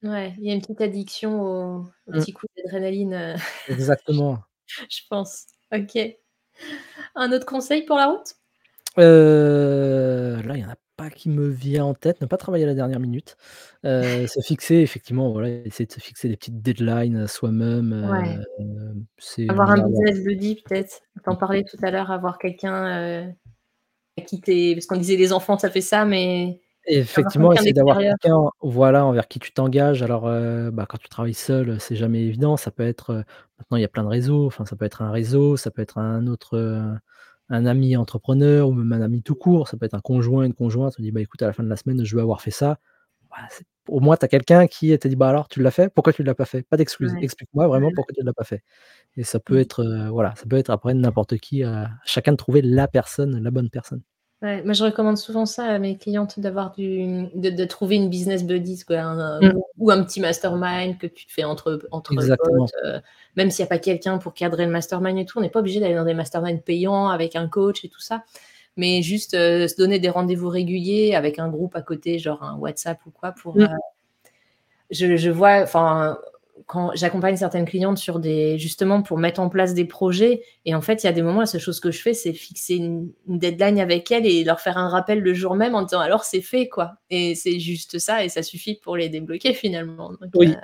Ouais, 0.03 0.33
il 0.37 0.45
y 0.45 0.51
a 0.51 0.53
une 0.53 0.61
petite 0.61 0.79
addiction 0.81 1.41
au 1.41 1.85
au 2.07 2.13
Mmh. 2.13 2.23
petit 2.23 2.31
coup 2.31 2.45
d'adrénaline, 2.55 3.13
heu, 3.13 3.35
Exactement. 3.67 4.43
je 4.89 5.01
pense. 5.09 5.47
OK. 5.73 5.97
Un 7.15 7.31
autre 7.31 7.45
conseil 7.45 7.83
pour 7.85 7.97
la 7.97 8.07
route? 8.07 8.35
Heu, 8.97 10.41
là, 10.45 10.55
il 10.55 10.61
y 10.61 10.65
en 10.65 10.69
a 10.69 10.75
pas 10.97 11.09
qui 11.09 11.29
me 11.29 11.47
vient 11.47 11.85
en 11.85 11.93
tête, 11.93 12.21
ne 12.21 12.25
pas 12.25 12.37
travailler 12.37 12.65
à 12.65 12.67
la 12.67 12.73
dernière 12.73 12.99
minute, 12.99 13.37
heu, 13.85 14.01
se 14.27 14.41
fixer 14.41 14.75
effectivement, 14.75 15.31
voilà, 15.31 15.49
essayer 15.49 15.85
de 15.85 15.91
se 15.93 15.99
fixer 15.99 16.27
des 16.27 16.35
petites 16.37 16.61
deadlines 16.61 17.17
à 17.17 17.27
soi-même, 17.27 17.93
Ouais. 18.09 18.37
Avoir 19.47 19.71
un 19.71 19.87
business 19.87 20.23
buddy 20.23 20.55
peut-être? 20.55 21.01
Tu 21.23 21.29
en 21.29 21.35
parlais 21.35 21.63
tout 21.63 21.77
à 21.81 21.91
l'heure, 21.91 22.11
avoir 22.11 22.37
quelqu'un, 22.37 23.33
à 24.17 24.21
qui 24.21 24.41
tu 24.41 24.51
es 24.51 24.73
parce 24.75 24.85
qu'on 24.85 24.97
disait 24.97 25.15
les 25.15 25.31
enfants 25.33 25.57
ça 25.57 25.69
fait 25.69 25.81
ça, 25.81 26.05
mais 26.05 26.59
Effectivement, 26.91 27.53
essayer 27.53 27.73
d'avoir 27.73 27.97
quelqu'un, 27.99 28.35
voilà, 28.61 29.05
envers 29.05 29.27
qui 29.27 29.39
tu 29.39 29.51
t'engages. 29.51 30.01
Alors, 30.01 30.27
heu, 30.27 30.71
bah, 30.71 30.85
quand 30.89 30.97
tu 30.97 31.09
travailles 31.09 31.33
seul, 31.35 31.69
heu, 31.71 31.79
c'est 31.79 31.95
jamais 31.95 32.21
évident. 32.23 32.57
Ça 32.57 32.71
peut 32.71 32.83
être, 32.87 33.11
heu, 33.13 33.23
maintenant 33.59 33.77
il 33.77 33.81
y 33.81 33.85
a 33.85 33.87
plein 33.89 34.03
de 34.03 34.07
réseaux, 34.09 34.47
enfin 34.47 34.65
ça 34.65 34.75
peut 34.75 34.85
être 34.85 35.01
un 35.01 35.11
réseau, 35.11 35.57
ça 35.57 35.71
peut 35.71 35.81
être 35.81 35.97
un 35.99 36.25
autre, 36.27 36.57
un 37.49 37.65
ami 37.65 37.97
entrepreneur 37.97 38.69
ou 38.69 38.73
même 38.73 38.93
un 38.93 39.03
ami 39.03 39.23
tout 39.23 39.35
court. 39.35 39.67
Ça 39.67 39.77
peut 39.77 39.85
être 39.85 39.95
un 39.95 39.99
conjoint, 40.01 40.43
une 40.45 40.53
conjointe, 40.55 40.95
on 40.99 41.03
dit: 41.03 41.11
«Bah 41.11 41.21
écoute 41.21 41.41
à 41.43 41.47
la 41.47 41.53
fin 41.53 41.63
de 41.63 41.69
la 41.69 41.75
semaine, 41.77 42.03
je 42.05 42.15
veux 42.15 42.21
avoir 42.21 42.41
fait 42.41 42.51
ça». 42.51 42.79
Bah, 43.31 43.37
au 43.89 43.99
moins 44.01 44.17
tu 44.17 44.25
as 44.25 44.29
quelqu'un 44.29 44.67
qui 44.67 44.97
te 44.99 45.07
dit: 45.09 45.15
«Bah 45.17 45.29
alors 45.29 45.47
tu 45.49 45.61
l'as 45.63 45.71
fait? 45.71 45.89
Pourquoi 45.93 46.13
tu 46.13 46.23
l'as 46.23 46.35
pas 46.35 46.45
fait? 46.45 46.63
Pas 46.63 46.77
d'excuses, 46.77 47.15
Ouais. 47.15 47.21
explique-moi 47.21 47.67
vraiment 47.67 47.91
pourquoi 47.93 48.13
tu 48.15 48.23
l'as 48.25 48.33
pas 48.33 48.43
fait» 48.45 48.63
et 49.17 49.23
ça 49.25 49.39
peut 49.41 49.57
Mmh. 49.57 49.59
être, 49.59 49.85
voilà, 50.11 50.35
ça 50.37 50.45
peut 50.49 50.57
être 50.57 50.69
après 50.71 50.93
n'importe 50.95 51.37
qui, 51.39 51.63
à 51.63 51.91
chacun 52.05 52.33
de 52.33 52.37
trouver 52.37 52.61
la 52.63 52.87
personne, 52.89 53.41
la 53.43 53.51
bonne 53.51 53.69
personne. 53.71 54.03
Ouais, 54.41 54.63
moi 54.63 54.71
je 54.71 54.85
recommande 54.85 55.17
souvent 55.17 55.45
ça 55.45 55.65
à 55.65 55.79
mes 55.79 55.97
clientes 55.97 56.39
d'avoir 56.39 56.71
du 56.71 57.27
de 57.35 57.49
de 57.49 57.65
trouver 57.65 57.97
une 57.97 58.09
business 58.09 58.45
buddies 58.45 58.85
quoi, 58.85 58.99
un 58.99 59.41
Mmh. 59.41 59.51
ou 59.53 59.67
ou 59.77 59.91
un 59.91 60.01
petit 60.01 60.21
mastermind 60.21 60.97
que 60.97 61.07
tu 61.07 61.25
te 61.25 61.31
fais 61.33 61.43
entre 61.43 61.77
entre 61.91 62.13
potes, 62.37 62.71
heu, 62.85 63.01
même 63.35 63.51
s'il 63.51 63.63
y 63.63 63.65
a 63.65 63.67
pas 63.67 63.79
quelqu'un 63.79 64.17
pour 64.17 64.33
cadrer 64.33 64.65
le 64.65 64.71
mastermind 64.71 65.17
et 65.19 65.25
tout, 65.25 65.39
on 65.39 65.41
n'est 65.41 65.49
pas 65.49 65.59
obligé 65.59 65.81
d'aller 65.81 65.95
dans 65.95 66.05
des 66.05 66.13
masterminds 66.13 66.61
payants 66.63 67.09
avec 67.09 67.35
un 67.35 67.49
coach 67.49 67.83
et 67.83 67.89
tout 67.89 67.99
ça, 67.99 68.23
mais 68.77 69.01
juste, 69.03 69.35
heu, 69.35 69.69
se 69.69 69.77
donner 69.77 69.99
des 69.99 70.09
rendez-vous 70.09 70.49
réguliers 70.49 71.15
avec 71.15 71.39
un 71.39 71.49
groupe 71.49 71.75
à 71.77 71.81
côté, 71.83 72.19
genre 72.19 72.43
un 72.43 72.57
WhatsApp 72.57 72.99
ou 73.07 73.11
quoi 73.11 73.31
pour, 73.33 73.63
heu 73.63 73.67
Mmh. 73.67 73.79
je 74.91 75.17
je 75.17 75.29
vois 75.29 75.61
enfin, 75.63 76.17
quand 76.67 76.91
j'accompagne 76.95 77.37
certaines 77.37 77.65
clientes 77.65 77.97
sur 77.97 78.19
des 78.19 78.57
justement 78.57 79.01
pour 79.01 79.17
mettre 79.17 79.39
en 79.39 79.49
place 79.49 79.73
des 79.73 79.85
projets 79.85 80.43
et 80.65 80.75
en 80.75 80.81
fait, 80.81 81.03
il 81.03 81.07
y 81.07 81.09
a 81.09 81.13
des 81.13 81.21
moments, 81.21 81.41
la 81.41 81.45
seule 81.45 81.61
chose 81.61 81.79
que 81.79 81.91
je 81.91 82.01
fais, 82.01 82.13
c'est 82.13 82.33
fixer 82.33 82.75
une 82.75 83.11
une 83.27 83.39
deadline 83.39 83.79
avec 83.79 84.11
elles 84.11 84.25
et 84.25 84.43
leur 84.43 84.59
faire 84.61 84.77
un 84.77 84.89
rappel 84.89 85.19
le 85.21 85.33
jour 85.33 85.55
même 85.55 85.75
en 85.75 85.83
disant: 85.83 85.99
«Alors 85.99 86.23
c'est 86.25 86.41
fait 86.41 86.67
quoi» 86.69 86.93
et 87.09 87.35
c'est 87.35 87.59
juste 87.59 87.99
ça 87.99 88.23
et 88.23 88.29
ça 88.29 88.43
suffit 88.43 88.75
pour 88.75 88.97
les 88.97 89.09
débloquer 89.09 89.53
finalement 89.53 90.09
donc 90.11 90.31
Oui. 90.35 90.59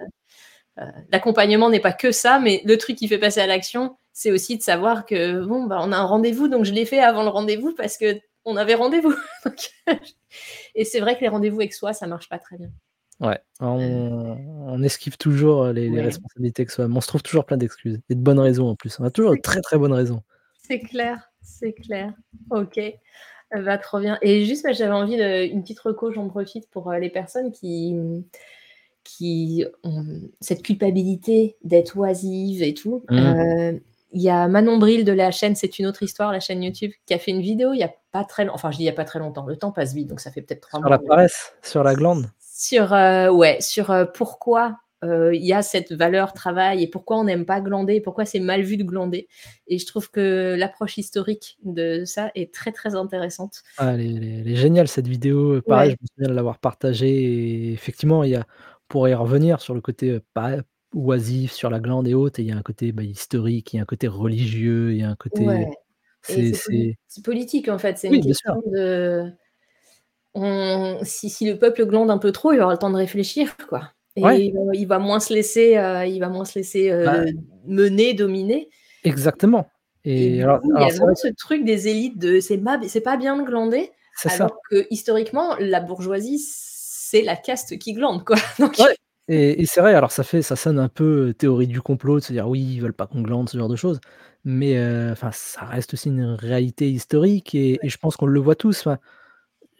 heu, 0.79 0.83
l'accompagnement 1.11 1.69
n'est 1.69 1.79
pas 1.79 1.93
que 1.93 2.11
ça, 2.11 2.39
mais 2.39 2.61
le 2.65 2.77
truc 2.77 2.95
qui 2.97 3.07
fait 3.07 3.17
passer 3.17 3.41
à 3.41 3.47
l'action, 3.47 3.97
c'est 4.13 4.31
aussi 4.31 4.57
de 4.57 4.63
savoir 4.63 5.05
que 5.05 5.43
bon, 5.45 5.65
bah, 5.65 5.79
on 5.81 5.91
a 5.91 5.97
un 5.97 6.03
rendez-vous 6.05 6.47
donc 6.47 6.65
je 6.65 6.73
l'ai 6.73 6.85
fait 6.85 6.99
avant 6.99 7.23
le 7.23 7.29
rendez-vous 7.29 7.73
parce 7.75 7.97
qu'on 7.97 8.55
avait 8.57 8.75
rendez-vous 8.75 9.13
et 10.75 10.85
c'est 10.85 10.99
vrai 10.99 11.15
que 11.15 11.21
les 11.21 11.27
rendez-vous 11.29 11.59
avec 11.59 11.73
soi, 11.73 11.93
ça 11.93 12.07
marche 12.07 12.29
pas 12.29 12.39
très 12.39 12.57
bien. 12.57 12.69
Ouais, 13.21 13.39
Heu 13.61 13.65
on 13.65 14.37
on 14.67 14.83
esquive 14.83 15.17
toujours, 15.17 15.63
heu, 15.65 15.71
les 15.71 16.01
responsabilités 16.01 16.65
que 16.65 16.71
soi-même. 16.71 16.97
On 16.97 17.01
se 17.01 17.07
trouve 17.07 17.23
toujours 17.23 17.45
plein 17.45 17.55
d'excuses 17.55 17.99
et 18.09 18.15
de 18.15 18.19
bonnes 18.19 18.39
raisons 18.39 18.67
en 18.67 18.75
plus. 18.75 18.99
On 18.99 19.05
a 19.05 19.11
toujours 19.11 19.31
de 19.35 19.41
très, 19.41 19.61
très 19.61 19.77
bonnes 19.77 19.93
raisons. 19.93 20.21
C'est 20.67 20.79
clair, 20.79 21.31
c'est 21.41 21.73
clair. 21.73 22.13
OK, 22.49 22.77
heu, 22.77 23.63
bah, 23.63 23.77
trop 23.77 23.99
bien 23.99 24.17
et 24.21 24.43
juste, 24.45 24.67
j'avais 24.73 24.91
envie 24.93 25.17
de 25.17 25.45
une 25.45 25.61
petite 25.61 25.79
reco, 25.79 26.11
j'en 26.11 26.27
profite 26.27 26.69
pour, 26.71 26.91
les 26.91 27.09
personnes 27.09 27.51
qui, 27.51 27.95
qui 29.05 29.65
ont 29.83 30.05
cette 30.41 30.63
culpabilité 30.63 31.55
d'être 31.63 31.97
oisives 31.97 32.63
et 32.63 32.73
tout. 32.73 33.05
Mmh. 33.09 33.79
Il 34.11 34.21
y 34.21 34.29
a 34.29 34.47
Manon 34.47 34.77
Bril 34.77 35.03
de 35.03 35.11
la 35.11 35.31
chaîne 35.31 35.55
«C'est 35.55 35.77
une 35.77 35.87
autre 35.87 36.03
histoire», 36.03 36.31
la 36.31 36.39
chaîne 36.39 36.63
YouTube, 36.63 36.91
qui 37.05 37.13
a 37.13 37.19
fait 37.19 37.31
une 37.31 37.41
vidéo 37.41 37.73
il 37.73 37.79
y 37.79 37.83
a 37.83 37.93
pas 38.11 38.23
très 38.23 38.45
long 38.45 38.53
enfin 38.53 38.71
je 38.71 38.77
dis 38.77 38.83
il 38.83 38.85
y 38.85 38.89
a 38.89 38.93
pas 38.93 39.03
très 39.03 39.19
longtemps, 39.19 39.45
le 39.45 39.57
temps 39.57 39.71
passe 39.71 39.93
vite 39.93 40.07
donc 40.07 40.21
ça 40.21 40.31
fait 40.31 40.41
peut-être 40.41 40.61
3 40.61 40.79
Sur 40.79 40.89
la 40.89 40.97
mois 40.97 41.07
paresse? 41.07 41.53
Sur 41.61 41.83
la 41.83 41.95
glande? 41.95 42.27
Sur, 42.57 42.93
heu, 42.93 43.29
ouais, 43.31 43.59
sur, 43.61 43.91
heu, 43.91 44.07
pourquoi, 44.13 44.79
heu, 45.03 45.35
il 45.35 45.43
y 45.45 45.51
a 45.53 45.61
cette 45.61 45.91
valeur 45.91 46.31
travail 46.33 46.83
et 46.83 46.87
pourquoi 46.89 47.17
on 47.19 47.25
n'aime 47.25 47.45
pas 47.45 47.59
glander, 47.61 47.99
pourquoi 48.01 48.25
c'est 48.25 48.39
mal 48.39 48.61
vu 48.63 48.77
de 48.77 48.83
glander 48.85 49.27
et 49.67 49.77
je 49.77 49.85
trouve 49.85 50.09
que 50.09 50.55
l'approche 50.57 50.97
historique 50.97 51.57
de 51.63 52.05
ça 52.05 52.31
est 52.35 52.53
très, 52.53 52.71
très 52.71 52.95
intéressante. 52.95 53.61
Ah 53.77 53.91
elle 53.93 53.99
est 54.01 54.05
elle 54.15 54.23
est 54.23 54.39
elle 54.39 54.47
est 54.47 54.55
géniale 54.55 54.87
cette 54.87 55.07
vidéo, 55.09 55.61
pareil, 55.61 55.89
Ouais. 55.89 55.95
je 55.97 55.97
me 56.01 56.07
souviens 56.07 56.29
de 56.29 56.33
l'avoir 56.33 56.59
partagée 56.59 57.09
et 57.69 57.73
effectivement, 57.73 58.23
il 58.23 58.29
y 58.31 58.35
a 58.35 58.47
pour 58.87 59.05
y 59.09 59.13
revenir 59.13 59.59
sur 59.59 59.73
le 59.75 59.81
côté, 59.81 60.11
heu, 60.11 60.21
pa 60.33 60.61
oisif, 60.93 61.51
sur 61.51 61.69
la 61.69 61.81
glande 61.81 62.07
et 62.07 62.13
autres 62.13 62.39
il 62.39 62.45
y 62.45 62.51
a 62.53 62.55
un 62.57 62.61
côté, 62.61 62.93
bah, 62.93 63.03
historique, 63.03 63.73
il 63.73 63.77
y 63.77 63.79
a 63.79 63.81
un 63.81 63.85
côté 63.85 64.07
religieux, 64.07 64.93
il 64.93 64.99
y 64.99 65.03
a 65.03 65.09
un 65.09 65.15
côté 65.17 65.65
Ouais 65.65 65.75
c'est 66.21 66.45
c'est 66.45 66.57
poli 66.59 66.87
c'est 66.87 66.95
c'est 67.07 67.23
politique 67.23 67.67
en 67.69 67.77
fait, 67.79 67.97
c'est 67.97 68.07
une 68.09 68.19
Oui, 68.19 68.21
bien 68.21 68.33
sûr. 68.33 68.55
question 68.55 68.61
de 68.67 69.31
on 70.35 70.99
si 71.03 71.29
si 71.29 71.45
le 71.49 71.57
peuple 71.59 71.85
glande 71.87 72.11
un 72.11 72.17
peu 72.19 72.31
trop, 72.33 72.51
il 72.53 72.57
avoir 72.57 72.71
le 72.71 72.77
temps 72.77 72.91
de 72.91 72.97
réfléchir 72.97 73.55
quoi 73.69 73.91
Ouais. 74.21 74.41
et 74.41 74.53
heu, 74.55 74.71
il 74.75 74.85
va 74.87 74.99
moins 74.99 75.19
se 75.19 75.33
laisser, 75.33 75.77
heu, 75.77 76.05
il 76.07 76.19
va 76.19 76.29
moins 76.29 76.45
se 76.45 76.57
laisser, 76.59 76.91
Bah 77.01 77.23
heu, 77.23 77.25
mener, 77.67 78.13
dominer 78.13 78.69
Exactement 79.03 79.67
et 80.03 80.41
alors 80.43 80.61
coup, 80.61 80.73
il 80.75 80.81
y 80.81 80.85
a 80.85 80.89
vraiment 80.89 81.15
ce 81.15 81.27
truc 81.37 81.63
des 81.65 81.87
élites 81.87 82.17
de 82.19 82.39
c'est 82.39 82.57
pas 83.01 83.17
bien 83.17 83.37
de 83.37 83.43
glander 83.43 83.91
ça. 84.15 84.29
Alors 84.33 84.57
que 84.69 84.87
historiquement, 84.89 85.55
la 85.59 85.79
bourgeoisie, 85.81 86.39
c'est 86.39 87.21
la 87.21 87.35
caste 87.35 87.77
qui 87.77 87.93
glande, 87.93 88.23
quoi. 88.25 88.37
Donc 88.59 88.77
Ouais 88.77 88.95
et 89.27 89.61
et 89.61 89.65
c'est 89.65 89.79
vrai, 89.81 89.93
alors 89.95 90.11
ça 90.11 90.23
fait 90.23 90.41
ça 90.41 90.55
sonne 90.55 90.77
un 90.79 90.89
peu, 90.89 91.33
théorie 91.37 91.65
du 91.67 91.81
complot 91.81 92.19
de 92.19 92.23
se 92.23 92.33
dire: 92.33 92.47
«Oui, 92.47 92.59
ils 92.61 92.79
veulent 92.81 92.93
pas 92.93 93.07
qu'on 93.07 93.21
glande», 93.21 93.49
ce 93.49 93.57
genre 93.57 93.69
de 93.69 93.75
choses. 93.75 93.99
Mais, 94.43 94.75
ça 95.31 95.61
reste 95.65 95.93
aussi 95.93 96.09
une 96.09 96.23
réalité 96.35 96.91
historique 96.91 97.55
et 97.55 97.79
je 97.83 97.97
pense 97.97 98.15
qu'on 98.17 98.27
le 98.27 98.39
voit 98.39 98.55
tous, 98.55 98.85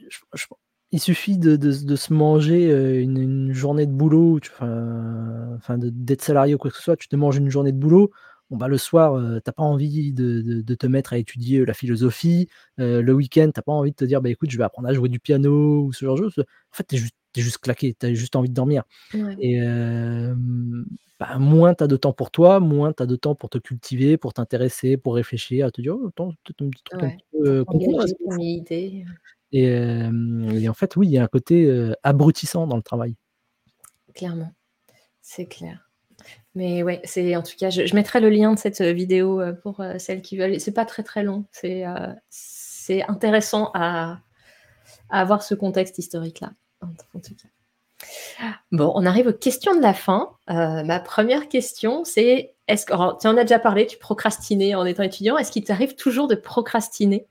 je 0.10 0.46
il 0.92 1.00
suffit 1.00 1.38
de 1.38 1.56
de 1.56 1.72
de 1.86 1.96
se 1.96 2.14
manger, 2.14 2.72
heu, 2.72 3.00
une 3.02 3.18
une 3.18 3.54
journée 3.54 3.86
de 3.88 3.92
boulot 3.92 4.40
tu 4.40 4.52
enfin 5.58 5.78
d'être 5.80 6.22
salarié 6.22 6.56
ou 6.56 6.58
quoi 6.58 6.72
que 6.72 6.78
ce 6.78 6.84
soit, 6.84 6.96
tu 6.98 7.08
te 7.08 7.16
manges 7.16 7.38
une 7.38 7.50
journée 7.50 7.72
de 7.72 7.78
boulot, 7.78 8.12
bon, 8.50 8.58
bah, 8.58 8.68
le 8.68 8.78
soir, 8.78 9.16
heu, 9.18 9.42
tu 9.44 9.50
as 9.50 9.54
pas 9.54 9.64
envie 9.64 10.14
de 10.14 10.42
de 10.42 10.62
de 10.62 10.76
te 10.76 10.88
mettre 10.88 11.14
à 11.14 11.18
étudier, 11.18 11.60
heu, 11.60 11.66
la 11.66 11.74
philosophie, 11.74 12.48
heu, 12.80 13.02
le 13.02 13.14
week-end, 13.14 13.50
tu 13.54 13.60
as 13.60 13.64
pas 13.64 13.72
envie 13.74 13.92
de 13.92 13.96
te 13.96 14.06
dire: 14.06 14.22
«Bah, 14.22 14.30
écoute, 14.30 14.50
je 14.52 14.58
vais 14.58 14.64
apprendre 14.64 14.88
à 14.90 14.94
jouer 14.94 15.10
du 15.10 15.20
piano» 15.20 15.84
ou 15.86 15.92
ce 15.94 16.06
genre 16.06 16.16
de 16.18 16.24
choses. 16.24 16.40
En 16.40 16.76
fait, 16.78 16.86
tu 16.88 16.96
es 16.96 16.98
juste 17.00 17.16
es 17.38 17.42
juste 17.42 17.58
claqué, 17.60 17.94
tu 18.00 18.06
as 18.06 18.14
juste 18.14 18.36
envie 18.38 18.48
de 18.50 18.54
dormir 18.54 18.84
Ouais. 19.14 19.38
et 19.40 19.56
hem, 19.58 20.86
bah, 21.20 21.38
moins 21.40 21.74
tu 21.76 21.84
as 21.84 21.88
de 21.88 21.98
temps 21.98 22.14
pour 22.14 22.32
toi, 22.32 22.60
moins 22.62 22.94
tu 22.94 23.04
as 23.04 23.06
de 23.08 23.16
temps 23.18 23.36
pour 23.36 23.50
te 23.50 23.58
cultiver, 23.60 24.18
pour 24.18 24.34
t'intéresser, 24.34 24.98
pour 24.98 25.16
réfléchir, 25.16 25.68
à 25.68 25.72
te 25.72 25.82
dire: 25.82 25.96
«Oh 26.00 26.08
attends, 26.10 26.30
peut-être 26.46 26.62
un 26.64 26.70
petit 26.70 26.84
truc 26.86 27.02
Ouais, 27.02 27.18
peu, 27.32 27.66
là, 29.56 30.10
t'engager, 30.10 30.10
c'est 30.10 30.10
pas 30.12 30.12
pour 30.12 30.36
fou» 30.36 30.46
militer, 30.46 30.56
heu 30.56 30.62
et 30.62 30.70
en 30.70 30.74
fait, 30.74 30.96
oui, 30.96 31.08
il 31.08 31.12
y 31.14 31.18
a 31.18 31.24
un 31.24 31.28
côté, 31.28 31.92
abrutissant 32.04 32.68
dans 32.68 32.78
le 32.78 32.84
travail. 32.84 33.16
Clairement, 34.14 34.52
c'est 35.22 35.46
clair. 35.46 35.90
Mais 36.56 36.84
ouais, 36.84 37.02
c'est 37.04 37.36
en 37.36 37.44
tout 37.44 37.56
cas, 37.58 37.70
je 37.70 37.94
mettrai 37.96 38.22
le 38.22 38.30
lien 38.30 38.54
de 38.54 38.60
cette, 38.60 38.82
vidéo, 38.82 39.42
pour, 39.62 39.84
celles 39.98 40.22
qui 40.22 40.38
veulent 40.38 40.60
c'est 40.60 40.72
pas 40.74 40.86
très, 40.86 41.04
très 41.04 41.24
long. 41.24 41.46
C'est, 41.52 41.84
c'est 42.30 43.04
intéressant 43.10 43.72
à 43.74 44.20
avoir 45.10 45.44
ce 45.44 45.56
contexte 45.56 45.98
historique-là, 45.98 46.54
en 46.82 46.88
t 46.88 47.04
en 47.14 47.20
tout 47.20 47.36
cas. 47.36 47.50
Bon, 48.72 48.92
on 48.96 49.06
arrive 49.06 49.28
aux 49.28 49.34
questions 49.34 49.76
de 49.76 49.82
la 49.82 49.94
fin. 49.94 50.32
Heu, 50.50 50.84
ma 50.84 51.00
1re 51.00 51.48
question, 51.50 52.04
c'est 52.04 52.56
est-ce 52.68 52.86
que 52.86 52.94
alors 52.94 53.18
tu 53.18 53.28
en 53.28 53.38
as 53.38 53.44
déjà 53.44 53.60
parlé, 53.60 53.88
tu 53.88 53.98
procrastinais 53.98 54.76
en 54.76 54.86
étant 54.86 55.04
étudiant. 55.04 55.38
Est-ce 55.38 55.52
qu'il 55.52 55.64
t'arrive 55.64 55.96
toujours 55.96 56.28
de 56.28 56.36
procrastiner? 56.36 57.28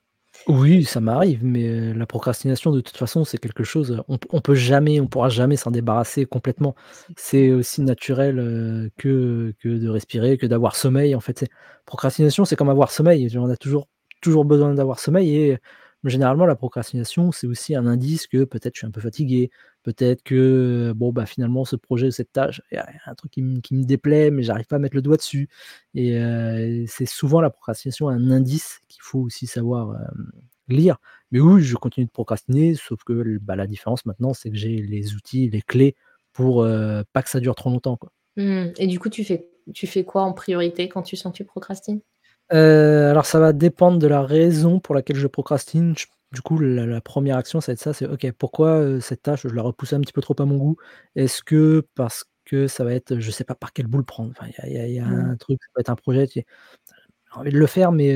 Oui, 0.47 0.85
ça 0.85 1.01
m'arrive, 1.01 1.43
mais, 1.43 1.66
heu, 1.68 1.93
la 1.95 2.05
procrastination 2.07 2.70
de 2.70 2.80
toute 2.82 2.97
façon, 2.99 3.24
c'est 3.24 3.39
quelque 3.39 3.64
chose, 3.64 3.93
heu, 3.93 4.01
on 4.09 4.18
on 4.30 4.41
peut 4.43 4.55
jamais, 4.55 5.01
on 5.01 5.07
pourra 5.07 5.30
jamais 5.30 5.57
s'en 5.57 5.70
débarrasser 5.70 6.26
complètement. 6.26 6.74
C'est 7.16 7.51
aussi 7.51 7.80
naturel, 7.80 8.39
heu, 8.39 8.91
que 8.99 9.55
que 9.59 9.68
de 9.70 9.89
respirer, 9.89 10.37
que 10.37 10.45
d'avoir 10.47 10.76
sommeil, 10.76 11.14
en 11.14 11.20
fait, 11.20 11.39
c'est 11.39 11.49
procrastination, 11.87 12.45
c'est 12.45 12.57
comme 12.57 12.68
avoir 12.68 12.91
sommeil, 12.91 13.35
on 13.39 13.49
a 13.49 13.57
toujours 13.57 13.89
toujours 14.20 14.45
besoin 14.45 14.74
d'avoir 14.74 14.99
sommeil 14.99 15.35
et 15.35 15.59
généralement, 16.05 16.45
la 16.45 16.57
procrastination, 16.57 17.32
c'est 17.32 17.47
aussi 17.47 17.74
un 17.74 17.87
indice 17.87 18.26
que 18.26 18.45
peut-être 18.45 18.74
je 18.74 18.80
suis 18.80 18.87
un 18.87 18.91
peu 18.91 19.01
fatigué, 19.01 19.51
peut-être 19.85 20.22
que, 20.24 20.93
bon, 20.97 21.12
bah, 21.12 21.26
finalement, 21.26 21.64
ce 21.66 21.76
projet, 21.76 22.11
cette 22.11 22.32
tâche, 22.32 22.62
il 22.72 22.76
y 22.76 22.78
a 22.78 22.89
un 23.07 23.14
truc 23.16 23.32
qui 23.32 23.41
m 23.43 23.62
qui 23.62 23.74
me 23.76 23.85
déplaît, 23.85 24.30
mais 24.32 24.43
j'arrive 24.43 24.66
pas 24.66 24.76
à 24.76 24.80
mettre 24.80 24.97
le 24.97 25.03
doigt 25.03 25.18
dessus 25.18 25.49
et 25.95 26.18
heu, 26.18 26.85
c'est 26.89 27.07
souvent 27.07 27.41
la 27.43 27.51
procrastination 27.51 28.09
un 28.11 28.30
indice 28.32 28.80
qu'il 28.89 29.03
faut 29.03 29.20
aussi 29.20 29.47
savoir, 29.47 29.97
lire. 30.68 30.99
Mais 31.32 31.41
oui, 31.41 31.62
je 31.62 31.76
continue 31.76 32.07
de 32.07 32.11
procrastiner, 32.12 32.74
sauf 32.76 33.05
que 33.05 33.39
bah, 33.41 33.57
la 33.57 33.66
différence 33.68 34.07
maintenant, 34.07 34.35
c'est 34.35 34.51
que 34.51 34.57
j'ai 34.57 34.76
les 34.78 35.14
outils, 35.14 35.51
les 35.51 35.62
clés 35.62 35.97
pour, 36.32 36.66
pas 37.12 37.22
que 37.22 37.30
ça 37.30 37.41
dure 37.41 37.55
trop 37.57 37.70
longtemps, 37.70 37.97
quoi. 37.97 38.11
Mmh 38.37 38.72
et 38.78 38.87
du 38.89 38.99
coup, 38.99 39.11
tu 39.11 39.24
fais 39.24 39.49
tu 39.74 39.87
fais 39.87 40.05
quoi 40.05 40.22
en 40.24 40.32
priorité 40.35 40.89
quand 40.89 41.03
tu 41.03 41.16
sens 41.16 41.32
que 41.32 41.37
tu 41.39 41.45
procrastines? 41.45 42.01
Heu, 42.53 43.09
alors 43.11 43.24
ça 43.26 43.41
va 43.41 43.53
dépendre 43.53 43.99
de 43.99 44.07
la 44.07 44.22
raison 44.22 44.78
pour 44.80 44.95
laquelle 44.95 45.16
je 45.16 45.26
procrastine. 45.26 45.95
Du 46.35 46.43
coup, 46.43 46.59
la 46.59 46.87
la 46.87 47.01
1re 47.03 47.39
action, 47.39 47.61
ça 47.62 47.72
va 47.72 47.74
être 47.74 47.80
ça, 47.80 47.95
c'est: 47.95 48.07
«OK, 48.09 48.30
pourquoi, 48.39 49.01
cette 49.01 49.22
tâche, 49.22 49.43
je 49.45 49.55
la 49.55 49.62
repousse 49.62 49.95
un 49.95 50.01
petit 50.03 50.12
peu 50.14 50.22
trop 50.22 50.37
à 50.41 50.45
mon 50.47 50.59
goût? 50.59 50.76
Est-ce 51.16 51.43
que 51.45 51.87
parce 51.95 52.26
que 52.47 52.68
ça 52.68 52.85
va 52.85 52.95
être 52.95 53.20
je 53.20 53.30
sais 53.32 53.45
pas 53.45 53.55
par 53.57 53.72
quel 53.72 53.87
bout 53.89 53.99
le 53.99 54.05
prendre?» 54.05 54.32
enfin, 54.39 54.49
il 54.49 54.72
y 54.74 54.78
a 54.78 54.87
il 54.87 54.93
y 54.95 54.99
a 55.01 55.01
y 55.01 55.01
a 55.01 55.07
Mmh. 55.07 55.32
un 55.32 55.37
truc, 55.37 55.59
ça 55.62 55.68
peut 55.74 55.80
être 55.82 55.91
un 55.91 55.97
projet, 55.97 56.26
j'ai 56.35 56.45
envie 57.35 57.53
de 57.53 57.59
le 57.59 57.66
faire, 57.68 57.93
mais, 57.93 58.14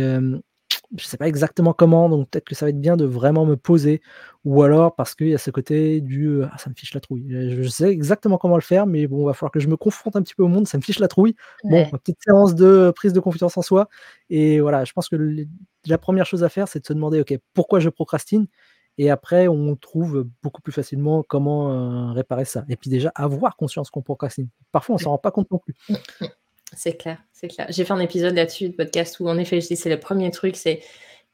je 0.97 1.05
sais 1.05 1.17
pas 1.19 1.29
exactement 1.29 1.73
comment, 1.75 2.09
donc 2.09 2.31
peut-être 2.31 2.45
que 2.47 2.55
ça 2.55 2.65
va 2.67 2.71
être 2.71 2.81
bien 2.81 2.97
de 2.97 3.05
vraiment 3.05 3.45
me 3.47 3.57
poser 3.57 4.01
ou 4.45 4.63
alors 4.63 4.95
parce 4.95 5.15
qu'il 5.15 5.29
y 5.29 5.35
a 5.35 5.39
ce 5.39 5.51
côté 5.51 6.01
du, 6.01 6.27
heu: 6.29 6.49
«Ah 6.53 6.57
ça 6.59 6.71
me 6.71 6.75
fiche 6.75 6.95
la 6.95 7.01
trouille». 7.01 7.31
Heu, 7.35 7.63
je 7.63 7.69
sais 7.69 7.91
exactement 7.91 8.39
comment 8.39 8.55
le 8.57 8.63
faire, 8.63 8.87
mais 8.87 9.07
bon, 9.07 9.23
il 9.23 9.27
va 9.27 9.35
falloir 9.35 9.53
que 9.53 9.61
je 9.61 9.69
me 9.69 9.77
confronte 9.77 10.17
un 10.17 10.23
petit 10.23 10.35
peu 10.35 10.43
au 10.45 10.49
monde, 10.49 10.67
ça 10.67 10.79
me 10.79 10.83
fiche 10.83 10.99
la 11.01 11.09
trouille. 11.09 11.35
Bon, 11.69 11.85
petite 11.85 12.19
séance 12.25 12.55
de 12.55 12.91
prise 12.97 13.13
de 13.13 13.21
confiance 13.21 13.57
en 13.59 13.63
soi 13.63 13.89
et 14.31 14.61
voilà, 14.61 14.85
je 14.85 14.93
pense 14.93 15.09
que 15.11 15.17
la 15.87 15.99
1re 15.99 16.27
chose 16.27 16.43
à 16.45 16.49
faire, 16.49 16.69
c'est 16.69 16.81
de 16.81 16.87
se 16.87 16.93
demander: 16.95 17.21
«OK, 17.21 17.35
pourquoi 17.55 17.81
je 17.81 17.89
procrastine?» 17.91 18.47
et 19.01 19.11
après 19.11 19.47
on 19.49 19.77
trouve 19.77 20.27
beaucoup 20.43 20.61
plus 20.63 20.73
facilement 20.73 21.23
comment, 21.23 22.13
réparer 22.15 22.45
ça 22.45 22.65
et 22.69 22.77
puis 22.77 22.91
déjà 22.91 23.13
avoir 23.15 23.57
conscience 23.57 23.91
qu'on 23.91 24.03
procrastine. 24.03 24.49
Parfois, 24.73 24.97
on 24.97 24.99
Ouais. 24.99 25.05
s'en 25.05 25.11
rend 25.11 25.19
pas 25.19 25.31
compte 25.31 25.51
non 25.53 25.59
plus. 25.59 25.75
C'est 26.77 26.97
clair, 26.97 27.23
c'est 27.33 27.49
clair. 27.49 27.67
J'ai 27.71 27.85
fait 27.85 27.93
un 27.93 28.01
épisode 28.01 28.35
là-dessus 28.35 28.69
de 28.69 28.75
podcast 28.75 29.21
où 29.21 29.29
en 29.29 29.39
effet, 29.39 29.61
je 29.61 29.69
dis: 29.69 29.77
«C'est 29.77 29.91
le 29.91 29.97
1er 29.97 30.31
truc, 30.31 30.57
c'est 30.57 30.81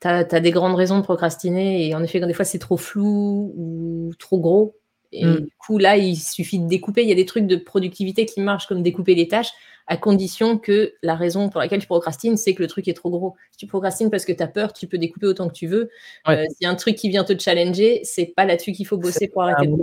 tu 0.01 0.09
as 0.09 0.25
des 0.25 0.51
grandes 0.51 0.75
raisons 0.75 0.99
de 0.99 1.03
procrastiner 1.03 1.87
et 1.87 1.95
en 1.95 2.03
effet, 2.03 2.21
quand 2.21 2.27
des 2.27 2.35
fois, 2.35 2.45
c'est 2.45 2.59
trop 2.59 2.77
flou 2.77 3.53
ou 3.57 4.11
trop 4.19 4.39
gros 4.39 4.77
et 5.15 5.25
Mmh. 5.27 5.41
du 5.43 5.53
coup, 5.59 5.79
là, 5.79 5.97
il 5.97 6.17
suffit 6.17 6.59
de 6.61 6.69
découper». 6.69 7.03
Il 7.05 7.09
y 7.09 7.13
a 7.13 7.17
des 7.17 7.27
trucs 7.27 7.47
de 7.47 7.57
productivité 7.57 8.27
qui 8.27 8.41
marchent 8.43 8.67
comme 8.69 8.83
découper 8.83 9.15
les 9.15 9.29
tâches 9.29 9.51
à 9.87 9.99
condition 9.99 10.57
que 10.59 10.95
la 11.03 11.15
raison 11.15 11.51
pour 11.51 11.61
laquelle 11.61 11.81
tu 11.81 11.87
procrastines, 11.87 12.39
c'est 12.39 12.55
que 12.55 12.63
le 12.63 12.69
truc 12.69 12.89
est 12.89 12.95
trop 12.95 13.11
gros. 13.11 13.35
Si 13.53 13.59
tu 13.59 13.67
procrastines 13.67 14.11
parce 14.11 14.25
que 14.25 14.33
tu 14.33 14.43
as 14.43 14.47
peur, 14.49 14.73
tu 14.73 14.87
peux 14.87 14.97
découper 14.99 15.27
autant 15.27 15.47
que 15.49 15.53
tu 15.55 15.67
veux. 15.67 15.91
Ouais. 16.27 16.47
s'il 16.49 16.65
y 16.65 16.67
a 16.67 16.71
un 16.71 16.75
truc 16.75 16.97
qui 16.97 17.11
vient 17.11 17.23
te 17.25 17.39
challenger, 17.39 18.01
c'est 18.05 18.27
pas 18.35 18.47
là-dessus 18.47 18.73
qu'il 18.73 18.87
faut 18.87 18.97
bosser 18.97 19.29
pour 19.29 19.43
arrêter 19.43 19.67
de 19.67 19.75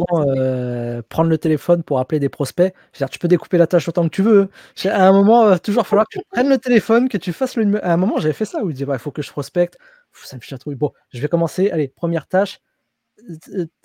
heu, 1.00 1.04
prendre 1.10 1.30
le 1.30 1.38
téléphone 1.38 1.84
pour 1.84 2.00
appeler 2.00 2.20
des 2.20 2.30
prospects, 2.30 2.74
dire, 2.98 3.10
tu 3.12 3.20
peux 3.20 3.28
découper 3.28 3.60
la 3.60 3.68
tâche 3.68 3.88
autant 3.90 4.04
que 4.06 4.10
tu 4.16 4.24
veux, 4.24 4.50
à 4.86 5.08
un 5.08 5.12
moment, 5.14 5.46
va 5.46 5.60
toujours 5.60 5.86
falloir 5.86 6.08
que 6.12 6.18
tu 6.20 6.26
prennes 6.32 6.50
le 6.50 6.58
téléphone, 6.58 7.08
que 7.10 7.18
tu 7.18 7.32
fasses 7.32 7.56
le 7.56 7.86
à 7.86 7.94
un 7.94 7.98
moment, 7.98 8.18
j'avais 8.20 8.34
fait 8.34 8.46
ça 8.46 8.64
où 8.64 8.70
je 8.70 8.74
disais: 8.74 8.86
«Bah, 8.86 8.96
il 8.96 9.00
faut 9.00 9.12
que 9.12 9.22
je 9.22 9.30
prospecte, 9.32 9.78
ça 10.24 10.36
me 10.36 10.42
fiche 10.42 10.52
la 10.52 10.58
trouille. 10.58 10.76
Bon, 10.76 10.92
je 11.14 11.22
vais 11.22 11.28
commencer, 11.28 11.70
allez, 11.70 11.88
1re 11.90 12.28
tâche, 12.28 12.60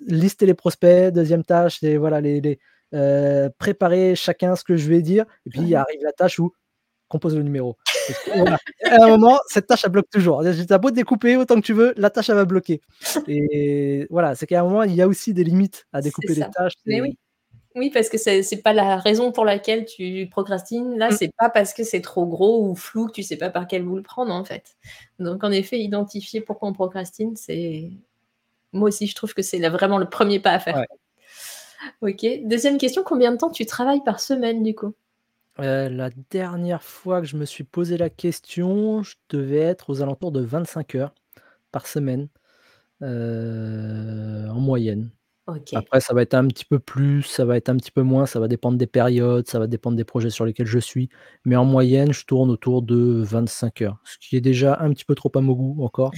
lister 0.00 0.46
les 0.46 0.54
prospects, 0.54 1.12
2e 1.12 1.44
tâche, 1.44 1.78
c'est 1.80 1.96
voilà, 1.96 2.20
les 2.20 2.40
les, 2.40 2.58
heu, 2.94 3.50
préparer 3.58 4.14
chacun 4.16 4.56
ce 4.56 4.64
que 4.64 4.76
je 4.76 4.88
vais 4.88 5.02
dire» 5.02 5.24
et 5.46 5.50
puis 5.50 5.60
Ouais. 5.70 5.74
arrive 5.76 6.00
la 6.02 6.12
tâche 6.12 6.38
où 6.38 6.52
compose 7.08 7.36
le 7.36 7.42
numéro 7.44 7.76
voilà 8.36 8.58
à 8.90 9.04
un 9.04 9.08
moment, 9.08 9.38
cette 9.48 9.66
tâche, 9.68 9.82
elle 9.84 9.90
bloque 9.92 10.10
toujours. 10.10 10.42
Tu 10.44 10.72
as 10.72 10.78
beau 10.78 10.90
découper 10.92 11.36
autant 11.36 11.56
que 11.56 11.60
tu 11.66 11.72
veux, 11.72 11.92
la 11.96 12.10
tâche, 12.10 12.30
elle 12.30 12.36
va 12.36 12.44
bloquer 12.44 12.80
et 13.28 14.06
voilà, 14.10 14.34
c'est 14.36 14.46
qu'à 14.46 14.60
un 14.60 14.64
moment, 14.64 14.82
il 14.84 14.94
y 14.94 15.02
a 15.02 15.08
aussi 15.08 15.34
des 15.34 15.44
limites 15.44 15.86
à 15.92 16.00
découper 16.02 16.34
les 16.34 16.44
tâches, 16.54 16.74
Mais 16.86 17.00
oui. 17.00 17.18
Oui, 17.78 17.90
parce 17.90 18.08
que 18.08 18.16
c'est 18.18 18.62
pas 18.62 18.72
la 18.72 18.96
raison 18.98 19.32
pour 19.32 19.44
laquelle 19.44 19.84
tu 19.84 20.28
procrastines. 20.30 20.96
Là, 20.98 21.10
Mmh. 21.10 21.16
c'est 21.18 21.32
pas 21.38 21.50
parce 21.50 21.74
que 21.74 21.84
c'est 21.84 22.00
trop 22.00 22.26
gros 22.26 22.66
ou 22.70 22.74
flou 22.74 23.06
que 23.08 23.12
tu 23.12 23.22
sais 23.22 23.36
pas 23.36 23.50
par 23.50 23.66
quel 23.68 23.84
bout 23.84 23.96
le 23.96 24.02
prendre, 24.02 24.32
en 24.34 24.44
fait. 24.44 24.76
Donc 25.18 25.44
en 25.44 25.50
effet, 25.52 25.78
identifier 25.80 26.40
pourquoi 26.40 26.70
on 26.70 26.72
procrastine, 26.72 27.36
c'est 27.36 27.90
moi 28.72 28.88
aussi, 28.88 29.06
je 29.06 29.14
trouve 29.14 29.34
que 29.34 29.42
c'est 29.42 29.60
vraiment 29.68 29.98
le 29.98 30.08
1er 30.08 30.40
pas 30.40 30.52
à 30.52 30.58
faire, 30.60 30.76
Ouais. 30.76 30.86
OK, 32.02 32.26
2e 32.44 32.76
question, 32.78 33.02
combien 33.02 33.32
de 33.32 33.38
temps 33.38 33.50
tu 33.50 33.64
travailles 33.64 34.02
par 34.04 34.20
semaine, 34.20 34.62
du 34.62 34.74
coup? 34.74 34.92
Heu, 35.58 35.88
la 35.88 36.10
dernière 36.30 36.82
fois 36.82 37.20
que 37.20 37.26
je 37.26 37.36
me 37.36 37.44
suis 37.46 37.64
posé 37.64 37.96
la 37.96 38.10
question, 38.10 39.02
je 39.02 39.14
devais 39.30 39.56
être 39.58 39.88
aux 39.90 40.02
alentours 40.02 40.30
de 40.32 40.40
25 40.40 40.94
heures 40.96 41.14
par 41.72 41.86
semaine, 41.86 42.28
heu, 43.02 44.48
en 44.50 44.60
moyenne. 44.60 45.10
OK. 45.46 45.74
Après, 45.74 46.00
ça 46.00 46.12
va 46.12 46.22
être 46.22 46.34
un 46.34 46.48
petit 46.48 46.64
peu 46.64 46.80
plus, 46.80 47.22
ça 47.22 47.44
va 47.44 47.56
être 47.56 47.68
un 47.68 47.76
petit 47.76 47.92
peu 47.92 48.02
moins, 48.02 48.26
ça 48.26 48.40
va 48.40 48.48
dépendre 48.48 48.76
des 48.78 48.88
périodes, 48.88 49.46
ça 49.46 49.60
va 49.60 49.68
dépendre 49.68 49.96
des 49.96 50.04
projets 50.04 50.30
sur 50.30 50.44
lesquels 50.44 50.66
je 50.66 50.80
suis, 50.80 51.08
mais 51.44 51.54
en 51.54 51.64
moyenne, 51.64 52.12
je 52.12 52.24
tourne 52.24 52.50
autour 52.50 52.82
de 52.82 53.22
25 53.24 53.82
heures, 53.82 53.98
ce 54.04 54.18
qui 54.18 54.36
est 54.36 54.40
déjà 54.40 54.76
un 54.80 54.90
petit 54.90 55.04
peu 55.04 55.14
trop 55.14 55.30
à 55.36 55.40
mon 55.40 55.52
goût 55.52 55.84
encore. 55.84 56.10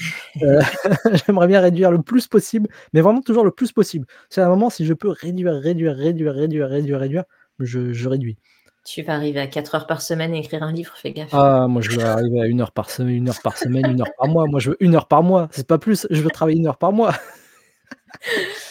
Heu, 0.43 0.59
j'aimerais 1.27 1.47
bien 1.47 1.61
réduire 1.61 1.91
le 1.91 2.01
plus 2.01 2.27
possible, 2.27 2.69
mais 2.95 3.03
vraiment 3.03 3.21
toujours 3.21 3.45
le 3.45 3.51
plus 3.51 3.71
possible. 3.71 4.07
C'est 4.31 4.41
à 4.41 4.47
un 4.47 4.51
moment, 4.51 4.71
si 4.71 4.87
je 4.87 4.95
peux 4.95 5.11
réduire, 5.11 5.53
réduire, 5.53 5.95
réduire, 5.95 6.33
réduire, 6.33 6.69
réduire, 6.69 6.99
réduire, 6.99 7.25
je 7.59 7.93
je 7.93 8.09
réduis. 8.09 8.39
Tu 8.87 9.03
vas 9.03 9.15
arriver 9.15 9.41
à 9.41 9.47
4 9.47 9.75
heures 9.75 9.87
par 9.87 10.01
semaine 10.01 10.33
à 10.33 10.39
écrire 10.39 10.63
un 10.63 10.73
livre, 10.73 10.95
fais 10.97 11.13
gaffe. 11.13 11.29
Ah, 11.33 11.67
moi, 11.69 11.83
je 11.83 11.91
veux 11.91 12.03
arriver 12.03 12.41
à 12.41 12.45
1 12.45 12.61
heure 12.61 12.73
par 12.73 12.89
sem 12.89 13.09
1 13.09 13.29
heure 13.29 13.43
par 13.43 13.59
semaine, 13.59 13.85
1 13.85 14.01
heure 14.01 14.13
par 14.17 14.29
mois. 14.29 14.47
Moi, 14.47 14.61
je 14.61 14.71
veux 14.71 14.77
1 14.81 14.95
heure 14.95 15.07
par 15.07 15.23
mois, 15.23 15.49
c'est 15.51 15.67
pas 15.67 15.77
plus, 15.77 16.07
je 16.09 16.23
veux 16.23 16.31
travailler 16.31 16.59
1 16.59 16.67
heure 16.67 16.79
par 16.79 16.93
mois. 16.93 17.13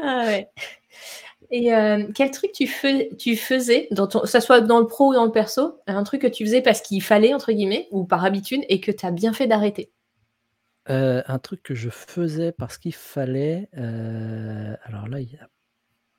Ah 0.00 0.40
et 1.50 1.66
hem, 1.68 2.12
quel 2.14 2.30
truc 2.30 2.52
tu 2.52 2.66
fais 2.66 3.10
tu 3.18 3.36
faisais 3.36 3.88
ton 3.96 4.26
ça 4.26 4.40
soit 4.40 4.60
dans 4.60 4.80
le 4.80 4.86
pro 4.86 5.10
ou 5.10 5.14
dans 5.14 5.24
le 5.24 5.32
perso, 5.32 5.80
un 5.86 6.02
truc 6.04 6.22
que 6.22 6.26
tu 6.26 6.44
faisais 6.44 6.60
«parce 6.62 6.80
qu'il 6.82 7.02
fallait» 7.02 7.34
entre 7.34 7.52
guillemets 7.52 7.88
ou 7.90 8.04
par 8.04 8.24
habitude 8.24 8.62
et 8.68 8.80
que 8.80 8.92
tu 8.92 9.06
as 9.06 9.10
bien 9.10 9.32
fait 9.32 9.46
d'arrêter? 9.46 9.90
Heu, 10.88 11.22
un 11.26 11.38
truc 11.38 11.62
que 11.62 11.74
je 11.74 11.90
faisais 11.90 12.52
parce 12.52 12.78
qu'il 12.78 12.94
fallait, 12.94 13.68
heu, 13.76 14.76
alors 14.84 15.08
là, 15.08 15.20
il 15.20 15.30
y 15.32 15.36
a 15.36 15.48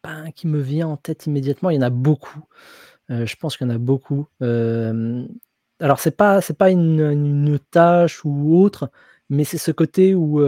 pas 0.03 0.11
un 0.11 0.31
qui 0.31 0.47
me 0.47 0.59
vient 0.61 0.87
en 0.89 0.97
tête 0.97 1.27
immédiatement, 1.27 1.69
il 1.71 1.75
y 1.77 1.79
en 1.79 1.83
a 1.83 1.89
beaucoup. 1.91 2.41
Je 3.09 3.35
pense 3.37 3.57
qu'il 3.57 3.67
y 3.67 3.71
en 3.71 3.73
a 3.75 3.77
beaucoup. 3.79 4.27
Alors 4.41 5.99
c'est 5.99 6.17
pas 6.17 6.41
pas 6.59 6.71
une 6.71 7.59
tâche 7.71 8.25
ou 8.25 8.57
autre, 8.61 8.91
mais 9.29 9.43
c'est 9.45 9.57
ce 9.59 9.71
côté 9.71 10.15
où, 10.15 10.41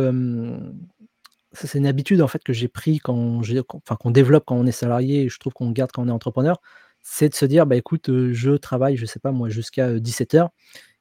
c'est 1.54 1.78
une 1.78 1.86
habitude 1.88 2.22
en 2.22 2.28
fait 2.28 2.43
que 2.43 2.54
j'ai 2.54 2.68
pris 2.70 2.99
quand 2.99 3.41
j'ai 3.43 3.62
enfin 3.74 3.95
qu'on 3.97 4.12
développe 4.12 4.45
quand 4.45 4.56
on 4.56 4.66
est 4.66 4.72
salarié 4.72 5.24
et 5.24 5.30
je 5.30 5.38
trouve 5.39 5.54
qu'on 5.54 5.72
garde 5.72 5.91
quand 5.91 6.04
on 6.04 6.08
est 6.08 6.12
entrepreneur. 6.12 6.62
C'est 7.02 7.30
de 7.30 7.36
se 7.36 7.45
dire: 7.45 7.66
«Bah 7.66 7.76
écoute, 7.76 8.10
heu, 8.10 8.32
je 8.34 8.52
travaille, 8.52 8.95
je 8.97 9.06
sais 9.06 9.20
pas 9.20 9.32
moi, 9.32 9.49
jusqu'à, 9.49 9.89
heu, 9.89 9.99
17:00 9.99 10.52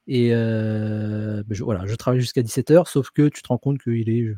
et 0.07 0.33
heu, 0.33 1.43
beh, 1.47 1.55
je 1.55 1.63
voilà, 1.63 1.85
je 1.87 1.95
travaille 1.95 2.21
jusqu'à 2.21 2.43
17:00» 2.43 2.87
sauf 2.89 3.11
que 3.11 3.29
tu 3.29 3.41
te 3.43 3.49
rends 3.49 3.57
compte 3.59 3.79
qu'il 3.83 4.09
est, 4.09 4.33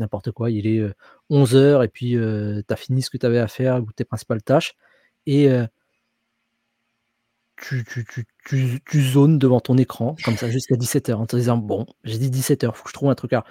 n'importe 0.00 0.32
quoi, 0.32 0.50
il 0.52 0.66
est, 0.68 0.78
heu, 0.80 0.94
11:00 1.30 1.82
et 1.84 1.88
puis, 1.88 2.12
tu 2.12 2.64
as 2.74 2.76
fini 2.76 3.02
ce 3.02 3.10
que 3.10 3.18
tu 3.18 3.26
avais 3.26 3.38
à 3.40 3.48
faire 3.48 3.82
ou 3.82 3.92
tes 3.92 4.04
principales 4.06 4.42
tâches 4.42 4.74
et 5.26 5.48
tu 8.86 9.02
zones 9.02 9.38
devant 9.38 9.60
ton 9.60 9.76
écran 9.78 10.18
comme 10.22 10.36
ça 10.36 10.48
jusqu'à 10.50 10.76
17:00 10.76 11.20
en 11.20 11.26
te 11.26 11.36
disant: 11.36 11.56
«Bon, 11.58 11.86
j'ai 12.04 12.18
dit 12.18 12.30
17:00, 12.30 12.76
faut 12.76 12.84
que 12.84 12.90
je 12.90 12.94
trouve 12.94 13.10
un 13.10 13.14
truc 13.14 13.32
à» 13.32 13.44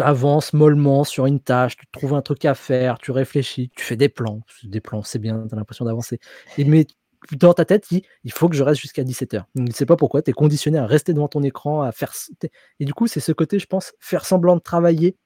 avances 0.00 0.52
mollement 0.52 1.04
sur 1.04 1.26
une 1.26 1.40
tâche, 1.40 1.76
tu 1.76 1.86
trouves 1.92 2.14
un 2.14 2.22
truc 2.22 2.44
à 2.44 2.54
faire, 2.54 2.98
tu 2.98 3.10
réfléchis, 3.12 3.70
tu 3.76 3.84
fais 3.84 3.96
des 3.96 4.08
plans, 4.08 4.40
des 4.64 4.80
plans, 4.80 5.02
c'est 5.02 5.18
bien, 5.18 5.46
tu 5.48 5.54
as 5.54 5.58
l'impression 5.58 5.84
d'avancer 5.84 6.18
et 6.56 6.64
mais 6.64 6.86
dans 7.32 7.54
ta 7.54 7.64
tête, 7.64 7.90
il 7.92 8.02
il 8.24 8.32
faut 8.32 8.48
que 8.50 8.56
je 8.56 8.62
reste 8.62 8.80
jusqu'à 8.80 9.02
17:00. 9.04 9.46
Donc 9.54 9.68
tu 9.70 9.74
sais 9.74 9.86
pas 9.86 9.96
pourquoi, 9.96 10.22
tu 10.22 10.30
es 10.30 10.34
conditionné 10.34 10.78
à 10.78 10.86
rester 10.86 11.14
devant 11.14 11.28
ton 11.28 11.42
écran, 11.42 11.82
à 11.82 11.92
faire 11.92 12.12
et 12.80 12.84
du 12.84 12.94
coup, 12.94 13.06
c'est 13.06 13.20
ce 13.20 13.32
côté, 13.32 13.58
je 13.58 13.66
pense, 13.66 13.92
faire 14.00 14.24
semblant 14.26 14.56
de 14.56 14.60
travailler 14.62 15.16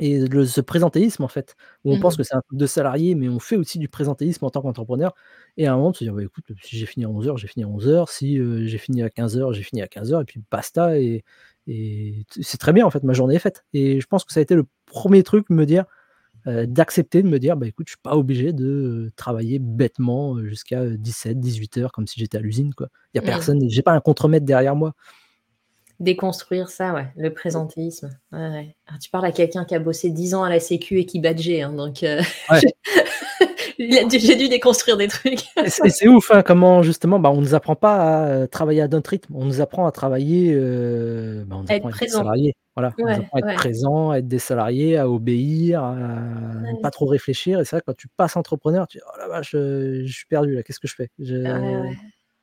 et 0.00 0.20
le 0.28 0.44
ce 0.46 0.60
présentéisme 0.60 1.22
en 1.24 1.28
fait, 1.28 1.56
où 1.84 1.92
on 1.92 1.96
Mmh 1.96 1.98
pense 1.98 2.16
mh. 2.16 2.18
que 2.18 2.22
c'est 2.22 2.34
un 2.34 2.42
truc 2.42 2.58
de 2.58 2.66
salarié, 2.66 3.14
mais 3.14 3.28
on 3.30 3.38
fait 3.40 3.56
aussi 3.56 3.78
du 3.78 3.88
présentéisme 3.88 4.44
en 4.44 4.50
tant 4.50 4.60
qu'entrepreneur 4.62 5.14
et 5.56 5.66
à 5.66 5.72
un 5.72 5.76
moment 5.76 5.90
de 5.92 5.96
se 5.96 6.04
dire: 6.04 6.14
«Bah 6.14 6.22
écoute, 6.24 6.44
si 6.62 6.76
j'ai 6.78 6.86
fini 6.86 7.06
à 7.06 7.10
11:00, 7.10 7.38
j'ai 7.38 7.48
fini 7.48 7.64
à 7.64 7.68
11:00, 7.68 8.10
si, 8.10 8.38
heu, 8.38 8.66
j'ai 8.66 8.78
fini 8.78 9.02
à 9.02 9.10
15:00, 9.10 9.52
j'ai 9.54 9.62
fini 9.62 9.82
à 9.82 9.88
15:00 9.88 10.20
et 10.22 10.24
puis 10.26 10.42
basta» 10.50 10.98
et 11.00 11.24
et 11.66 12.24
c'est 12.42 12.58
très 12.58 12.72
bien 12.72 12.86
en 12.86 12.90
fait, 12.90 13.02
ma 13.04 13.12
journée 13.14 13.36
est 13.36 13.38
faite 13.40 13.64
et 13.74 14.00
je 14.00 14.06
pense 14.06 14.24
que 14.24 14.32
ça 14.32 14.40
a 14.40 14.42
été 14.42 14.54
le 14.54 14.66
1er 14.86 15.22
truc, 15.22 15.50
me 15.50 15.66
dire, 15.66 15.84
heu, 16.48 16.66
d'accepter 16.66 17.22
de 17.22 17.28
me 17.28 17.38
dire: 17.40 17.56
«Bah 17.56 17.66
écoute, 17.68 17.88
je 17.88 17.92
suis 17.92 18.00
pas 18.02 18.16
obligé 18.16 18.52
de, 18.54 18.66
heu, 18.66 19.12
travailler 19.16 19.58
bêtement, 19.60 20.36
heu, 20.38 20.46
jusqu'à, 20.48 20.82
heu, 20.84 20.98
17:00-18:00 20.98 21.92
comme 21.92 22.06
si 22.08 22.20
j'étais 22.20 22.38
à 22.38 22.42
l'usine 22.42 22.74
quoi». 22.74 22.88
Il 23.14 23.18
y 23.18 23.20
a 23.20 23.22
Mmh. 23.22 23.26
personne, 23.26 23.70
j'ai 23.70 23.82
pas 23.82 23.92
un 23.94 24.00
contremaître 24.00 24.46
derrière 24.46 24.76
moi. 24.76 24.94
Déconstruire 26.00 26.68
ça, 26.68 26.92
ouais, 26.92 27.06
le 27.16 27.32
présentéisme. 27.32 28.10
Ouais, 28.30 28.38
ouais. 28.50 28.76
Alors 28.86 28.98
tu 28.98 29.08
parles 29.08 29.24
à 29.24 29.32
quelqu'un 29.32 29.64
qui 29.64 29.74
a 29.74 29.78
bossé 29.78 30.10
10 30.10 30.34
ans 30.34 30.42
à 30.42 30.50
la 30.50 30.60
sécu 30.60 30.98
et 30.98 31.06
qui 31.06 31.20
badgeait, 31.20 31.62
hein, 31.62 31.72
donc 31.72 32.04
Ouais. 32.50 32.60
je 33.78 34.18
j'ai 34.18 34.36
dû 34.36 34.48
déconstruire 34.48 34.96
des 34.96 35.08
trucs. 35.08 35.40
Et 35.62 35.90
c'est 35.90 36.06
ouf, 36.08 36.30
hein, 36.30 36.42
comment 36.42 36.82
justement, 36.82 37.18
bah, 37.18 37.30
on 37.30 37.40
nous 37.40 37.54
apprend 37.54 37.74
pas 37.76 37.96
à, 38.26 38.36
heu, 38.44 38.48
travailler 38.48 38.82
à 38.82 38.88
notre 38.88 39.10
rythme. 39.10 39.34
On 39.34 39.44
nous 39.44 39.60
apprend 39.60 39.86
à 39.86 39.90
travailler, 39.92 40.52
heu, 40.54 41.44
bah, 41.46 41.56
on 41.58 41.62
nous 41.62 41.72
apprend 41.72 41.88
Être 41.88 42.02
à 42.02 42.04
être 42.04 42.10
salariés. 42.10 42.54
Voilà, 42.76 42.94
on 43.02 43.06
nous 43.08 43.18
apprend 43.18 43.36
à 43.38 43.40
être 43.40 43.46
ouais. 43.46 43.54
présent, 43.54 44.10
à 44.10 44.18
être 44.18 44.28
des 44.28 44.38
salariés, 44.38 44.96
à 44.98 45.08
obéir, 45.08 45.82
à 45.82 45.94
ne 45.96 46.76
pas 46.82 46.90
trop 46.90 47.06
réfléchir 47.06 47.58
et 47.60 47.64
c'est 47.64 47.76
vrai 47.76 47.82
quand 47.86 47.96
tu 47.96 48.06
passes 48.08 48.36
entrepreneur, 48.36 48.86
tu 48.86 48.98
dis: 48.98 49.04
«Oh 49.06 49.18
la 49.18 49.28
vache, 49.28 49.54
heu, 49.54 50.04
je 50.04 50.12
suis 50.12 50.26
perdu 50.26 50.54
là, 50.54 50.62
qu'est-ce 50.62 50.80
que 50.80 50.88
je 50.88 50.94
fais?» 50.94 51.08
Je 51.18 51.34
ouais. 51.34 51.96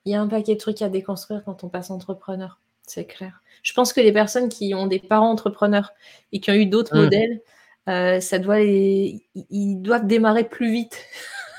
Il 0.05 0.11
y 0.11 0.15
a 0.15 0.21
un 0.21 0.27
paquet 0.27 0.55
de 0.55 0.59
trucs 0.59 0.81
à 0.81 0.89
déconstruire 0.89 1.43
quand 1.45 1.63
on 1.63 1.69
passe 1.69 1.89
entrepreneur, 1.91 2.59
c'est 2.85 3.05
clair. 3.05 3.41
Je 3.63 3.73
pense 3.73 3.93
que 3.93 4.01
les 4.01 4.11
personnes 4.11 4.49
qui 4.49 4.73
ont 4.75 4.87
des 4.87 4.99
parents 4.99 5.29
entrepreneurs 5.31 5.93
et 6.33 6.39
qui 6.41 6.51
ont 6.51 6.55
eu 6.55 6.65
d'autres 6.65 6.95
Mmh. 6.95 7.03
modèles, 7.03 7.41
heu, 7.89 8.19
ça 8.21 8.39
doit 8.39 8.59
les 8.59 9.27
ils 9.35 9.77
doivent 9.81 10.07
démarrer 10.07 10.47
plus 10.49 10.71
vite. 10.71 10.97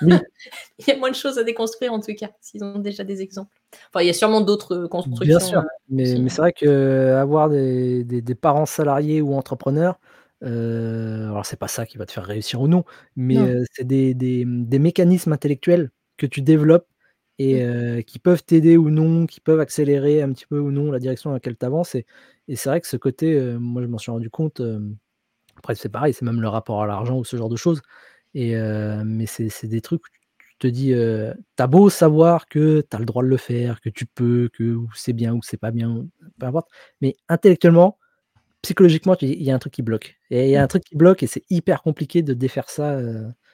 Oui. 0.01 0.27
Il 0.79 0.89
y 0.89 0.93
a 0.93 0.97
moins 0.99 1.11
de 1.11 1.17
choses 1.17 1.39
à 1.39 1.45
déconstruire 1.45 1.93
en 1.93 2.01
tout 2.01 2.15
cas, 2.15 2.31
s'ils 2.41 2.65
ont 2.65 2.79
déjà 2.79 3.05
des 3.05 3.23
exemples. 3.23 3.57
Enfin, 3.91 4.03
il 4.03 4.07
y 4.09 4.11
a 4.11 4.15
sûrement 4.15 4.41
d'autres, 4.43 4.87
Bien 5.07 5.39
constructions, 5.39 5.49
sûr, 5.49 5.61
heu, 5.61 5.65
mais 5.91 6.29
c'est 6.31 6.41
vrai 6.41 6.53
qu'avoir 6.55 7.51
des 7.51 8.05
des 8.05 8.23
des 8.23 8.35
parents 8.35 8.65
salariés 8.65 9.21
ou 9.21 9.35
entrepreneurs, 9.35 10.01
heu, 10.43 11.25
alors 11.27 11.45
c'est 11.45 11.59
pas 11.59 11.69
ça 11.69 11.85
qui 11.85 11.99
va 11.99 12.07
te 12.07 12.13
faire 12.13 12.25
réussir 12.25 12.61
ou 12.63 12.69
non, 12.69 12.85
mais 13.15 13.45
c'est 13.73 13.85
des 13.87 14.45
mécanismes 14.79 15.33
intellectuels 15.35 15.91
que 16.17 16.25
tu 16.27 16.41
développes 16.41 16.89
et 17.39 17.63
heu, 17.65 18.01
qui 18.03 18.19
peuvent 18.19 18.43
t'aider 18.45 18.79
ou 18.79 18.89
non, 18.89 19.27
qui 19.27 19.41
peuvent 19.41 19.61
accélérer 19.61 20.23
un 20.23 20.33
petit 20.33 20.47
peu 20.47 20.59
ou 20.59 20.71
non 20.71 20.91
la 20.91 21.01
direction 21.01 21.29
dans 21.31 21.35
laquelle 21.35 21.57
tu 21.59 21.67
avances 21.67 21.95
et 21.95 22.07
et 22.49 22.57
c'est 22.57 22.69
vrai 22.71 22.81
que 22.81 22.87
ce 22.87 22.97
côté, 22.99 23.39
moi 23.59 23.83
je 23.83 23.87
m'en 23.89 23.99
suis 23.99 24.11
rendu 24.11 24.31
compte, 24.31 24.61
après 25.65 25.75
c'est 25.77 25.89
pareil, 25.89 26.13
c'est 26.15 26.25
même 26.25 26.41
le 26.43 26.49
rapport 26.49 26.83
à 26.83 26.87
l'argent 26.87 27.19
ou 27.19 27.25
ce 27.25 27.37
genre 27.37 27.49
de 27.51 27.57
choses 27.57 27.83
et 28.35 28.55
mais 29.05 29.27
c'est 29.27 29.49
c'est 29.51 29.69
des 29.69 29.81
trucs 29.83 30.05
tu 30.59 30.59
te 30.59 30.67
dis, 30.69 30.93
heu, 30.95 31.35
tu 31.57 31.63
as 31.63 31.67
beau 31.67 31.91
savoir 31.91 32.47
que 32.49 32.83
tu 32.89 32.97
as 32.97 33.01
le 33.01 33.05
droit 33.07 33.23
de 33.25 33.29
le 33.29 33.37
faire, 33.37 33.81
que 33.81 33.89
tu 33.91 34.07
peux, 34.07 34.49
que 34.53 34.79
c'est 34.95 35.13
bien 35.13 35.35
ou 35.35 35.41
c'est 35.43 35.57
pas 35.59 35.73
bien, 35.73 36.07
peu 36.39 36.47
importe, 36.47 36.69
mais 37.01 37.17
intellectuellement, 37.29 37.99
psychologiquement, 38.63 39.17
«Il 39.23 39.43
y 39.43 39.51
a 39.53 39.55
un 39.57 39.59
truc 39.61 39.75
qui 39.75 39.83
bloque» 39.83 40.17
et 40.31 40.47
il 40.47 40.51
y 40.51 40.57
a 40.57 40.63
Mmh. 40.63 40.65
un 40.65 40.69
truc 40.69 40.85
qui 40.85 40.97
bloque 40.97 41.23
et 41.25 41.29
c'est 41.29 41.45
hyper 41.51 41.83
compliqué 41.83 42.23
de 42.23 42.35
défaire 42.35 42.71
ça, 42.71 43.01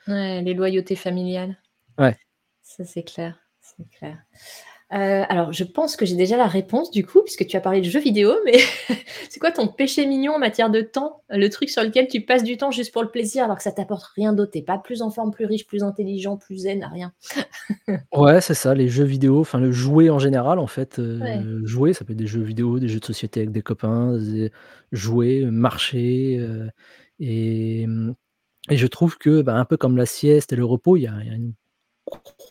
Ouais, 0.06 0.42
les 0.42 0.52
loyautés 0.54 0.94
familiales. 0.96 1.56
Ouais. 1.98 2.16
Ça, 2.62 2.84
c'est 2.84 3.02
clair, 3.02 3.38
c'est 3.61 3.88
clair. 3.90 4.18
Heu, 4.93 5.24
alors 5.28 5.53
je 5.53 5.62
pense 5.64 5.95
que 5.97 6.05
j'ai 6.05 6.16
déjà 6.16 6.36
la 6.36 6.47
réponse 6.49 6.91
du 6.91 7.07
coup, 7.07 7.22
puisque 7.22 7.47
tu 7.47 7.57
as 7.57 7.61
parlé 7.61 7.80
de 7.80 7.86
jeux 7.88 8.01
vidéo, 8.01 8.32
mais 8.45 8.59
c'est 9.30 9.38
quoi 9.41 9.53
ton 9.53 9.68
péché 9.68 10.05
mignon 10.07 10.34
en 10.34 10.38
matière 10.41 10.70
de 10.70 10.80
temps? 10.80 11.22
Le 11.30 11.49
truc 11.49 11.70
sur 11.70 11.82
lequel 11.82 12.09
tu 12.09 12.22
passes 12.22 12.43
du 12.45 12.57
temps 12.57 12.72
juste 12.72 12.93
pour 12.93 13.03
le 13.03 13.11
plaisir, 13.11 13.45
alors 13.45 13.57
que 13.57 13.62
ça 13.62 13.72
t'apporte 13.72 14.05
rien 14.16 14.32
d'autre? 14.32 14.53
Tu 14.53 14.59
es 14.59 14.62
pas 14.62 14.78
plus 14.78 15.03
en 15.03 15.11
forme, 15.11 15.30
plus 15.30 15.45
riche, 15.47 15.66
plus 15.66 15.84
intelligent, 15.84 16.36
plus 16.36 16.57
zen, 16.62 16.84
rien? 16.93 17.12
Ouais, 18.12 18.41
c'est 18.41 18.55
ça, 18.55 18.74
les 18.74 18.88
jeux 18.88 19.05
vidéo, 19.05 19.38
enfin 19.41 19.61
le 19.61 19.70
jouer 19.70 20.11
en 20.11 20.18
général 20.18 20.59
en 20.59 20.66
fait, 20.66 20.99
Ouais. 21.20 21.49
heu, 21.49 21.64
jouer, 21.64 21.93
ça 21.93 22.05
peut 22.05 22.12
être 22.12 22.18
des 22.18 22.26
jeux 22.26 22.43
vidéo, 22.43 22.80
des 22.80 22.88
jeux 22.88 22.99
de 22.99 23.05
société 23.05 23.38
avec 23.41 23.53
des 23.53 23.62
copains, 23.62 24.18
jouer, 24.91 25.45
marcher, 25.45 26.38
heu 26.41 26.70
et 27.20 27.86
et 28.70 28.76
je 28.78 28.86
trouve 28.88 29.18
que, 29.18 29.43
bah, 29.43 29.57
un 29.57 29.64
peu 29.66 29.76
comme 29.76 29.97
la 29.97 30.07
sieste 30.07 30.53
et 30.53 30.57
le 30.57 30.64
repos, 30.64 30.97
il 30.97 31.03
y 31.03 31.07
a 31.09 31.22
y 31.24 31.30
a 31.30 31.34
une 31.34 31.55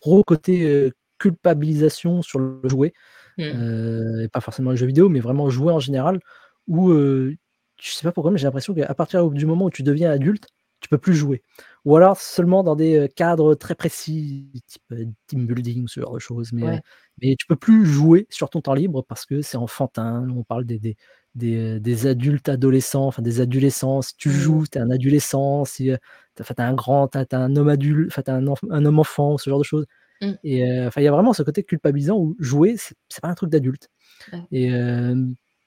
gros 0.03 0.23
côté, 0.23 0.91
culpabilisation 1.19 2.21
sur 2.23 2.39
le 2.39 2.61
jouet, 2.65 2.93
Mmh. 3.37 3.55
et 4.25 4.29
pas 4.29 4.41
forcément 4.41 4.71
les 4.71 4.77
jeux 4.77 4.87
vidéo, 4.87 5.09
mais 5.09 5.19
vraiment 5.21 5.49
jouer 5.49 5.73
en 5.73 5.79
général 5.79 6.19
où, 6.67 6.91
heu, 6.91 7.35
je 7.81 7.91
sais 7.91 8.03
pas 8.05 8.11
pourquoi, 8.13 8.31
mais 8.31 8.37
j'ai 8.39 8.45
l'impression 8.47 8.73
qu'à 8.75 8.93
partir 8.95 9.29
du 9.31 9.45
moment 9.47 9.65
où 9.67 9.71
tu 9.71 9.83
deviens 9.83 10.11
adulte, 10.11 10.47
tu 10.81 10.89
peux 10.89 10.97
plus 10.99 11.15
jouer 11.15 11.43
ou 11.85 11.95
alors 11.97 12.17
seulement 12.21 12.63
dans 12.63 12.75
des, 12.75 13.09
cadres 13.15 13.55
très 13.55 13.75
précis, 13.75 14.51
type, 14.67 14.83
team 15.27 15.47
building, 15.47 15.87
ce 15.89 16.01
genre 16.01 16.13
de 16.13 16.19
choses, 16.19 16.51
mais 16.53 16.65
Ouais. 16.67 16.81
mais 17.21 17.35
tu 17.39 17.47
peux 17.47 17.55
plus 17.57 17.85
jouer 17.85 18.27
sur 18.29 18.49
ton 18.49 18.61
temps 18.61 18.73
libre 18.75 19.03
parce 19.07 19.25
que 19.25 19.41
c'est 19.41 19.57
enfantin. 19.57 20.27
On 20.35 20.43
parle 20.43 20.65
des 20.65 20.79
des 20.79 20.97
des, 21.81 22.07
adultes 22.07 22.49
adolescents, 22.49 23.07
enfin 23.07 23.21
des 23.23 23.41
adulescents. 23.41 24.01
Si 24.03 24.15
tu 24.17 24.29
Mmh. 24.29 24.33
joues, 24.33 24.65
tu 24.71 24.77
es 24.79 24.81
un 24.81 24.89
adulescent, 24.91 25.65
si, 25.65 25.91
tu 26.35 26.43
as 26.57 26.67
un 26.67 26.73
grand 26.73 27.07
tu 27.09 27.17
as 27.19 27.27
un 27.39 27.55
homme 27.57 27.69
adul 27.69 28.07
enfin 28.09 28.21
tu 28.23 28.31
es 28.31 28.33
un 28.35 28.45
un 28.71 28.85
homme 28.85 28.99
enfant, 28.99 29.37
ce 29.37 29.49
genre 29.49 29.59
de 29.59 29.63
choses 29.65 29.85
Mmh. 30.21 30.33
et 30.43 30.63
heu, 30.69 30.87
enfin 30.87 31.01
il 31.01 31.05
y 31.05 31.07
a 31.07 31.11
vraiment 31.11 31.33
ce 31.33 31.43
côté 31.43 31.63
culpabilisant 31.63 32.17
où 32.17 32.35
jouer, 32.39 32.75
c'est 32.77 33.21
pas 33.21 33.29
un 33.29 33.35
truc 33.35 33.49
d'adulte 33.49 33.89
Ouais. 34.31 34.49
et 34.51 34.71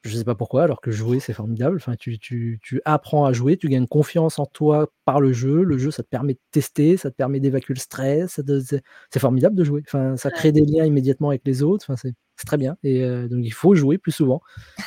je 0.05 0.17
sais 0.17 0.25
pas 0.25 0.35
pourquoi 0.35 0.65
alors 0.65 0.81
que 0.81 0.91
jouer, 0.91 1.21
c'est 1.21 1.33
formidable. 1.33 1.77
Enfin 1.77 1.95
tu 1.97 2.19
tu 2.19 2.59
tu 2.63 2.81
apprends 2.85 3.25
à 3.25 3.33
jouer, 3.33 3.57
tu 3.57 3.69
gagnes 3.69 3.87
confiance 3.87 4.39
en 4.41 4.47
toi 4.47 4.89
par 5.05 5.21
le 5.21 5.33
jeu. 5.33 5.63
Le 5.63 5.79
jeu, 5.79 5.91
ça 5.93 6.03
te 6.03 6.09
permet 6.09 6.35
de 6.35 6.41
tester, 6.51 6.97
ça 6.97 7.11
te 7.11 7.17
permet 7.17 7.39
d'évacuer 7.41 7.75
le 7.75 7.79
stress, 7.81 8.41
c'est 9.13 9.21
formidable 9.21 9.55
de 9.57 9.63
jouer. 9.65 9.83
Enfin, 9.87 10.17
ça 10.17 10.31
crée 10.33 10.51
des 10.53 10.65
liens 10.67 10.85
immédiatement 10.85 11.29
avec 11.31 11.43
les 11.47 11.63
autres, 11.63 11.85
enfin 11.89 11.97
c'est 11.97 12.15
très 12.47 12.57
bien 12.57 12.77
et 12.83 13.03
heu, 13.05 13.29
donc 13.29 13.41
il 13.45 13.53
faut 13.53 13.75
jouer 13.77 13.99
plus 13.99 14.11
souvent 14.13 14.41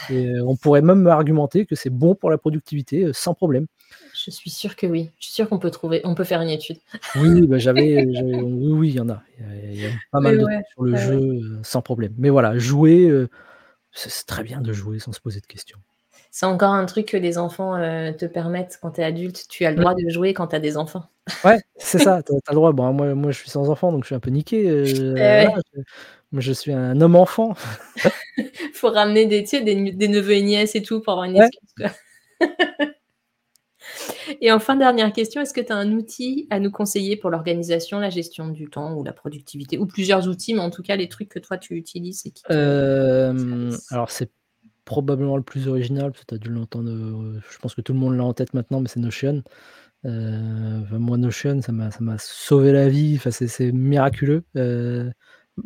et 0.09 0.27
heu, 0.29 0.41
on 0.47 0.55
pourrait 0.57 0.81
même 0.83 1.07
argumenter 1.07 1.65
que 1.67 1.75
c'est 1.75 1.89
bon 1.91 2.15
pour 2.15 2.31
la 2.31 2.37
productivité, 2.39 3.11
sans 3.13 3.33
problème. 3.35 3.67
Je 4.25 4.31
suis 4.31 4.49
sûre 4.49 4.75
que 4.75 4.87
oui. 4.87 5.11
Je 5.19 5.25
suis 5.25 5.33
sûre 5.35 5.47
qu'on 5.47 5.59
peut 5.59 5.69
trouver 5.69 6.01
on 6.03 6.15
peut 6.15 6.23
faire 6.23 6.41
une 6.41 6.49
étude. 6.49 6.77
Oui, 7.15 7.45
bah, 7.45 7.59
j'avais 7.59 8.05
oui, 8.05 8.71
oui, 8.71 8.89
il 8.89 8.95
y 8.95 8.99
en 8.99 9.09
a. 9.09 9.21
Il 9.39 9.45
y 9.45 9.49
a 9.49 9.71
il 9.71 9.81
y 9.81 9.85
a 9.85 9.89
pas 10.11 10.19
mal 10.19 10.37
de 10.39 10.43
ouais, 10.43 10.61
sur 10.73 10.83
le 10.83 10.93
ouais, 10.93 10.97
jeu, 10.97 11.19
heu, 11.19 11.59
sans 11.63 11.83
problème, 11.83 12.13
mais 12.17 12.29
voilà, 12.29 12.57
jouer, 12.57 13.07
heu, 13.07 13.29
c'est 13.91 14.25
très 14.25 14.43
bien 14.43 14.61
de 14.61 14.73
jouer 14.73 14.97
sans 14.97 15.11
se 15.11 15.19
poser 15.19 15.41
de 15.41 15.45
questions. 15.45 15.77
C'est 16.31 16.47
encore 16.47 16.73
un 16.73 16.85
truc 16.85 17.05
que 17.05 17.17
les 17.17 17.37
enfants, 17.37 17.77
heu, 17.77 18.15
te 18.17 18.25
permettent 18.25 18.79
quand 18.81 18.91
tu 18.91 19.01
es 19.01 19.03
adulte. 19.03 19.45
Tu 19.47 19.63
as 19.65 19.71
le 19.71 19.77
droit 19.77 19.93
de 19.93 20.09
jouer 20.09 20.33
quand 20.33 20.47
tu 20.47 20.55
as 20.55 20.59
des 20.59 20.75
enfants. 20.75 21.03
Ouais, 21.43 21.61
c'est 21.77 21.99
ça, 21.99 22.23
tu 22.23 22.33
as 22.33 22.51
le 22.51 22.55
droit. 22.55 22.71
Bon, 22.71 22.91
moi 22.93 23.13
moi 23.13 23.29
je 23.31 23.37
suis 23.37 23.49
sans 23.51 23.69
enfant, 23.69 23.91
donc 23.91 24.03
je 24.03 24.07
suis 24.07 24.15
un 24.15 24.19
peu 24.19 24.31
niqué, 24.31 24.63
Eh 24.65 25.13
voilà, 25.13 25.51
ouais. 25.55 25.61
je 25.75 25.81
moi 26.31 26.41
je 26.41 26.51
suis 26.51 26.73
un 26.73 26.99
homme 26.99 27.15
enfant. 27.15 27.53
Faut 28.73 28.89
ramener 28.89 29.27
des 29.27 29.43
tu 29.43 29.49
sais, 29.51 29.61
des 29.61 30.07
neveux 30.07 30.33
et 30.33 30.41
nièces 30.41 30.75
et 30.75 30.81
tout 30.81 31.01
pour 31.01 31.13
avoir 31.13 31.25
une 31.25 31.37
excuse, 31.37 31.69
quoi. 31.77 31.91
Et 34.41 34.51
enfin, 34.51 34.75
dernière 34.75 35.11
question, 35.13 35.41
est-ce 35.41 35.53
que 35.53 35.61
tu 35.61 35.71
as 35.71 35.75
un 35.75 35.91
outil 35.93 36.47
à 36.49 36.59
nous 36.59 36.71
conseiller 36.71 37.15
pour 37.15 37.29
l'organisation, 37.29 37.99
la 37.99 38.09
gestion 38.09 38.47
du 38.49 38.69
temps 38.69 38.95
ou 38.95 39.03
la 39.03 39.13
productivité? 39.13 39.77
Ou 39.77 39.85
plusieurs 39.85 40.27
outils, 40.27 40.53
mais 40.53 40.61
en 40.61 40.69
tout 40.69 40.83
cas 40.83 40.95
les 40.95 41.09
trucs 41.09 41.29
que 41.29 41.39
toi 41.39 41.57
tu 41.57 41.75
utilises 41.75 42.25
et 42.25 42.31
qui 42.31 42.41
service? 42.41 43.87
alors 43.91 44.11
c'est 44.11 44.31
probablement 44.85 45.35
le 45.37 45.43
plus 45.43 45.67
original 45.67 46.11
parce 46.11 46.21
que 46.21 46.27
tu 46.27 46.35
as 46.35 46.37
dû 46.37 46.49
l'entendre, 46.49 46.91
heu, 46.91 47.41
je 47.49 47.57
pense 47.57 47.73
que 47.73 47.81
tout 47.81 47.93
le 47.93 47.99
monde 47.99 48.15
l'a 48.15 48.23
en 48.23 48.33
tête 48.33 48.53
maintenant, 48.53 48.81
mais 48.81 48.87
c'est 48.87 48.99
Notion. 48.99 49.43
Enfin 50.03 50.99
moi 50.99 51.17
Notion, 51.17 51.61
ça 51.61 51.71
m'a 51.71 52.17
sauvé 52.19 52.71
la 52.71 52.87
vie, 52.87 53.15
enfin 53.15 53.31
c'est 53.31 53.71
miraculeux, 53.71 54.43
heu 54.55 55.11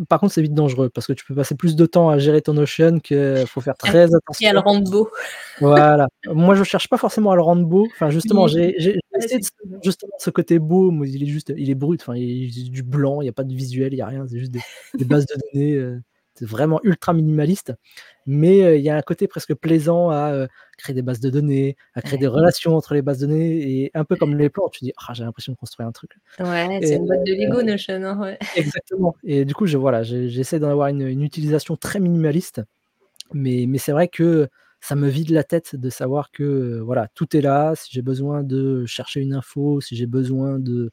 par 0.07 0.19
contre, 0.19 0.33
c'est 0.33 0.41
vite 0.41 0.53
dangereux 0.53 0.89
parce 0.89 1.07
que 1.07 1.13
tu 1.13 1.25
peux 1.25 1.35
passer 1.35 1.55
plus 1.55 1.75
de 1.75 1.85
temps 1.85 2.09
à 2.09 2.19
gérer 2.19 2.41
ton 2.41 2.53
Notion 2.53 2.99
que 2.99 3.45
faut 3.47 3.61
faire 3.61 3.77
très 3.77 4.13
attention. 4.13 4.21
Et 4.45 4.49
à 4.49 4.53
le 4.53 4.59
rendre 4.59 4.89
beau. 4.89 5.09
Voilà. 5.59 6.07
Moi, 6.27 6.55
je 6.55 6.63
cherche 6.63 6.87
pas 6.87 6.97
forcément 6.97 7.31
à 7.31 7.35
le 7.35 7.41
rendre 7.41 7.65
beau. 7.65 7.87
Enfin, 7.95 8.09
justement, 8.09 8.47
j'ai 8.47 8.75
essayé 9.17 9.39
de 9.39 9.79
justement 9.83 10.13
ce 10.19 10.29
côté 10.29 10.59
beau, 10.59 10.91
moi, 10.91 11.07
il 11.07 11.23
est 11.23 11.27
juste 11.27 11.53
il 11.57 11.69
est 11.69 11.75
brut, 11.75 12.01
enfin, 12.01 12.15
il 12.15 12.45
est 12.45 12.69
du 12.69 12.83
blanc, 12.83 13.21
il 13.21 13.25
y 13.25 13.29
a 13.29 13.33
pas 13.33 13.43
de 13.43 13.53
visuel, 13.53 13.93
il 13.93 13.97
y 13.97 14.01
a 14.01 14.07
rien, 14.07 14.25
c'est 14.27 14.39
juste 14.39 14.51
des 14.51 14.61
des 14.97 15.05
bases 15.05 15.25
de 15.25 15.35
données, 15.53 15.99
c'est 15.99 16.08
vraiment 16.45 16.79
ultra 16.83 17.13
minimaliste. 17.13 17.73
Mais, 18.25 18.63
heu, 18.63 18.77
il 18.77 18.83
y 18.83 18.89
a 18.89 18.95
un 18.97 19.01
côté 19.01 19.27
presque 19.27 19.55
plaisant 19.55 20.09
à, 20.11 20.33
heu, 20.33 20.47
créer 20.77 20.93
des 20.95 21.01
bases 21.03 21.19
de 21.21 21.29
données, 21.29 21.75
à 21.95 22.01
créer 22.01 22.17
Ouais. 22.17 22.19
des 22.19 22.27
relations 22.27 22.75
entre 22.75 22.93
les 22.95 23.01
bases 23.01 23.19
de 23.19 23.27
données 23.27 23.83
et 23.85 23.91
un 23.95 24.05
peu 24.05 24.15
comme 24.17 24.35
les 24.37 24.49
plantes, 24.49 24.73
tu 24.73 24.85
dis: 24.85 24.93
«Ah, 25.07 25.13
j'ai 25.13 25.23
l'impression 25.25 25.53
de 25.53 25.57
construire 25.57 25.87
un 25.89 25.91
truc». 25.93 26.11
Ouais, 26.37 26.79
c'est 26.83 26.95
une 26.95 27.05
boîte 27.05 27.23
de 27.25 27.33
Lego 27.33 27.61
Notion, 27.63 27.95
hein, 28.03 28.17
ouais. 28.19 28.39
exactement 28.55 29.15
et 29.23 29.45
du 29.45 29.53
coup, 29.55 29.65
je 29.67 29.77
voilà, 29.77 30.03
j'essaie 30.03 30.59
d'en 30.59 30.69
avoir 30.71 30.87
une 30.89 31.01
une 31.07 31.23
utilisation 31.23 31.75
très 31.77 31.99
minimaliste. 31.99 32.61
Mais 33.33 33.65
mais 33.67 33.77
c'est 33.79 33.91
vrai 33.93 34.07
que 34.09 34.49
ça 34.81 34.95
me 34.95 35.07
vide 35.09 35.31
la 35.31 35.43
tête 35.43 35.75
de 35.75 35.89
savoir 35.89 36.31
que, 36.31 36.79
voilà, 36.81 37.07
tout 37.15 37.35
est 37.37 37.41
là. 37.41 37.73
Si 37.75 37.89
j'ai 37.91 38.01
besoin 38.03 38.43
de 38.43 38.85
chercher 38.87 39.21
une 39.21 39.33
info, 39.33 39.81
si 39.81 39.95
j'ai 39.97 40.07
besoin 40.07 40.59
de 40.59 40.91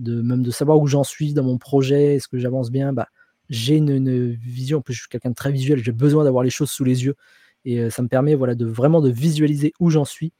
de 0.00 0.22
même 0.22 0.42
de 0.44 0.50
savoir 0.52 0.80
où 0.80 0.86
j'en 0.88 1.04
suis 1.04 1.34
dans 1.34 1.44
mon 1.44 1.58
projet, 1.58 2.16
est-ce 2.16 2.28
que 2.28 2.38
j'avance 2.38 2.70
bien, 2.72 2.92
bah, 2.94 3.08
j'ai 3.52 3.76
une 3.78 3.90
une 3.90 4.32
vision. 4.34 4.78
En 4.80 4.82
plus, 4.82 4.94
je 4.94 5.00
suis 5.02 5.10
quelqu'un 5.10 5.30
de 5.30 5.36
très 5.36 5.52
visuel, 5.52 5.82
j'ai 5.84 5.92
besoin 5.92 6.24
d'avoir 6.24 6.44
les 6.44 6.50
choses 6.50 6.70
sous 6.72 6.84
les 6.84 7.04
yeux 7.06 7.16
et 7.66 7.80
heu, 7.80 7.90
ça 7.90 8.02
me 8.02 8.08
permet, 8.08 8.34
voilà, 8.36 8.56
de 8.56 8.66
vraiment 8.66 9.00
de 9.02 9.10
visualiser 9.10 9.74
où 9.80 9.90
j'en 9.90 10.04
suis 10.06 10.32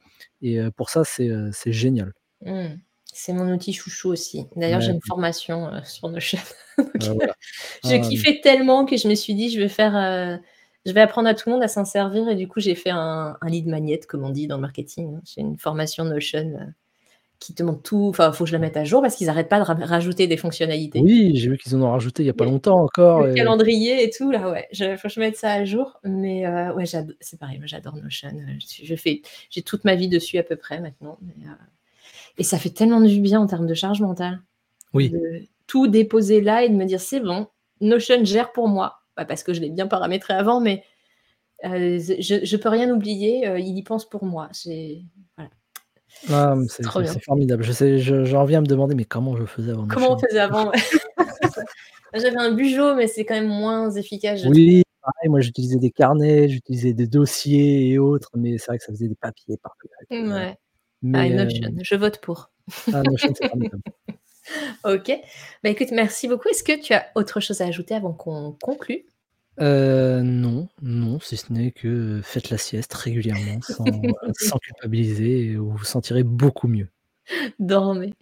et 0.43 0.59
heu, 0.61 0.71
pour 0.71 0.89
ça, 0.91 1.05
c'est, 1.05 1.29
c'est 1.53 1.73
génial. 1.73 2.13
Mmh. 2.41 2.77
C'est 3.13 3.33
mon 3.33 3.51
outil 3.53 3.73
chouchou 3.73 4.09
aussi. 4.11 4.47
D'ailleurs, 4.57 4.81
j'ai 4.81 4.91
une 4.93 5.01
formation, 5.01 5.69
sur 5.85 6.09
Notion. 6.09 6.39
Donc 6.77 6.87
Bah, 6.99 7.05
heu, 7.11 7.13
voilà. 7.15 7.35
je 7.83 7.95
Ah, 7.95 7.99
kiffais 7.99 8.41
tellement 8.41 8.85
que 8.85 8.97
je 8.97 9.07
me 9.07 9.15
suis 9.15 9.35
dit: 9.35 9.49
«Je 9.51 9.59
vais 9.61 9.69
faire, 9.69 9.93
je 10.85 10.91
vais 10.93 11.01
apprendre 11.01 11.27
à 11.29 11.35
tout 11.35 11.49
le 11.49 11.53
monde 11.55 11.63
à 11.63 11.67
s'en 11.69 11.85
servir» 11.85 12.27
et 12.29 12.35
du 12.35 12.47
coup, 12.47 12.59
j'ai 12.59 12.75
fait 12.75 12.89
un 12.91 13.37
un 13.41 13.49
lead 13.49 13.67
magnet 13.67 13.99
comme 14.07 14.23
on 14.25 14.29
dit 14.31 14.47
dans 14.47 14.55
le 14.57 14.61
marketing. 14.61 15.19
J'ai 15.25 15.41
une 15.41 15.57
formation 15.57 16.05
Notion, 16.05 16.73
qui 17.43 17.53
te 17.53 17.63
montre 17.63 17.81
tout 17.83 18.07
enfin, 18.09 18.31
faut 18.31 18.43
que 18.45 18.49
je 18.49 18.53
la 18.53 18.59
mette 18.59 18.77
à 18.77 18.83
jour 18.83 19.01
parce 19.01 19.15
qu'ils 19.15 19.29
arrêtent 19.29 19.49
pas 19.49 19.59
de 19.59 19.65
ra 19.65 19.73
rajouter 19.75 20.27
des 20.27 20.37
fonctionnalités. 20.37 20.99
Oui, 21.01 21.31
j'ai 21.35 21.49
vu 21.49 21.57
qu'ils 21.57 21.75
en 21.75 21.81
ont 21.81 21.91
rajouté 21.91 22.23
il 22.23 22.27
y 22.27 22.29
a 22.29 22.33
pas 22.33 22.45
longtemps 22.45 22.79
encore 22.81 23.21
Le 23.21 23.31
et 23.31 23.35
calendrier 23.35 24.03
et 24.03 24.09
tout 24.09 24.31
là, 24.31 24.49
ouais, 24.49 24.67
je 24.71 24.95
faut 24.97 25.07
que 25.07 25.13
je 25.13 25.19
mette 25.19 25.35
ça 25.37 25.51
à 25.51 25.65
jour, 25.65 25.99
mais 26.03 26.45
heu, 26.47 26.73
ouais, 26.73 26.85
c'est 26.85 27.39
pareil, 27.39 27.57
moi 27.59 27.67
j'adore 27.67 27.95
Notion, 27.97 28.29
heu, 28.29 28.57
je 28.59 28.85
je 28.85 28.95
fais 28.95 29.21
j'ai 29.49 29.61
toute 29.61 29.83
ma 29.85 29.95
vie 29.95 30.07
dessus 30.07 30.37
à 30.37 30.43
peu 30.43 30.55
près 30.55 30.79
maintenant, 30.79 31.17
mais 31.21 31.33
heu 31.45 31.51
et 32.37 32.43
ça 32.43 32.57
fait 32.59 32.69
tellement 32.71 33.01
du 33.01 33.19
bien 33.21 33.41
en 33.41 33.47
termes 33.47 33.67
de 33.67 33.73
charge 33.73 34.01
mentale, 34.01 34.41
Oui. 34.93 35.09
de 35.11 35.43
tout 35.67 35.87
déposer 35.87 36.41
là 36.41 36.63
et 36.63 36.69
de 36.69 36.75
me 36.75 36.85
dire: 36.85 37.01
«C'est 37.01 37.19
bon, 37.21 37.47
Notion 37.81 38.23
gère 38.25 38.51
pour 38.53 38.67
moi». 38.69 39.01
Bah, 39.17 39.25
parce 39.25 39.43
que 39.43 39.53
je 39.53 39.61
l'ai 39.61 39.69
bien 39.69 39.87
paramétré 39.87 40.33
avant, 40.33 40.61
mais 40.61 40.83
je 41.63 42.41
je 42.45 42.57
peux 42.57 42.69
rien 42.69 42.91
oublier, 42.91 43.45
il 43.59 43.77
y 43.77 43.83
pense 43.83 44.09
pour 44.09 44.25
moi. 44.25 44.49
Voilà. 45.37 45.51
Ah, 46.29 46.55
C'est 46.67 46.77
c'est 46.77 46.83
trop 46.83 46.99
c'est 46.99 47.03
bien. 47.03 47.13
c'est 47.13 47.23
formidable. 47.23 47.63
Je 47.63 47.71
sais 47.71 47.99
je 47.99 48.23
j'en 48.25 48.45
viens 48.45 48.59
à 48.59 48.61
me 48.61 48.67
demander: 48.67 48.95
«Mais 48.95 49.05
comment 49.05 49.35
je 49.35 49.45
faisais 49.45 49.71
avant 49.71 49.87
Comment 49.87 50.07
on 50.07 50.11
Notion?» 50.13 50.27
faisait 50.29 50.39
avant? 50.39 50.69
Ouais. 50.71 50.77
J'avais 52.13 52.37
un 52.37 52.51
Bujo, 52.51 52.95
mais 52.95 53.07
c'est 53.07 53.25
quand 53.25 53.33
même 53.33 53.47
moins 53.47 53.89
efficace, 53.91 54.39
je 54.39 54.43
trouve. 54.45 54.55
Oui, 54.55 54.83
pareil, 55.01 55.29
moi 55.29 55.41
j'utilisais 55.41 55.79
des 55.79 55.89
carnets, 55.91 56.47
j'utilisais 56.47 56.93
des 56.93 57.07
dossiers 57.07 57.89
et 57.89 57.97
autres, 57.97 58.29
mais 58.35 58.57
c'est 58.59 58.67
vrai 58.67 58.77
que 58.77 58.83
ça 58.83 58.91
faisait 58.91 59.07
des 59.07 59.15
papiers 59.15 59.57
partout. 59.57 59.87
Mouais. 60.11 60.55
Ah, 60.55 60.57
Mais 61.01 61.29
hem 61.31 61.49
je 61.81 61.95
vote 61.95 62.19
pour. 62.21 62.51
Ah, 62.93 63.01
Notion, 63.03 63.33
c'est 63.35 63.47
formidable. 63.49 63.81
OK. 64.85 65.11
Bah, 65.63 65.69
écoute, 65.69 65.91
merci 65.91 66.27
beaucoup. 66.27 66.49
Est-ce 66.49 66.63
que 66.63 66.79
tu 66.79 66.93
as 66.93 67.07
autre 67.15 67.39
chose 67.39 67.61
à 67.61 67.65
ajouter 67.67 67.95
avant 67.95 68.13
qu'on 68.13 68.55
conclue? 68.61 69.05
Heu, 69.59 70.21
non, 70.23 70.67
non, 70.81 71.19
si 71.19 71.37
ce 71.37 71.51
n'est 71.53 71.71
que, 71.71 71.87
heu, 71.87 72.21
faites 72.23 72.49
la 72.49 72.57
sieste 72.57 72.93
régulièrement 72.93 73.61
sans, 73.61 74.15
heu, 74.23 74.31
sans 74.39 74.57
culpabiliser 74.59 75.45
et 75.51 75.55
vous 75.55 75.71
vous 75.71 75.83
sentirez 75.85 76.23
beaucoup 76.23 76.67
mieux. 76.67 76.89
Dormez. 77.59 78.13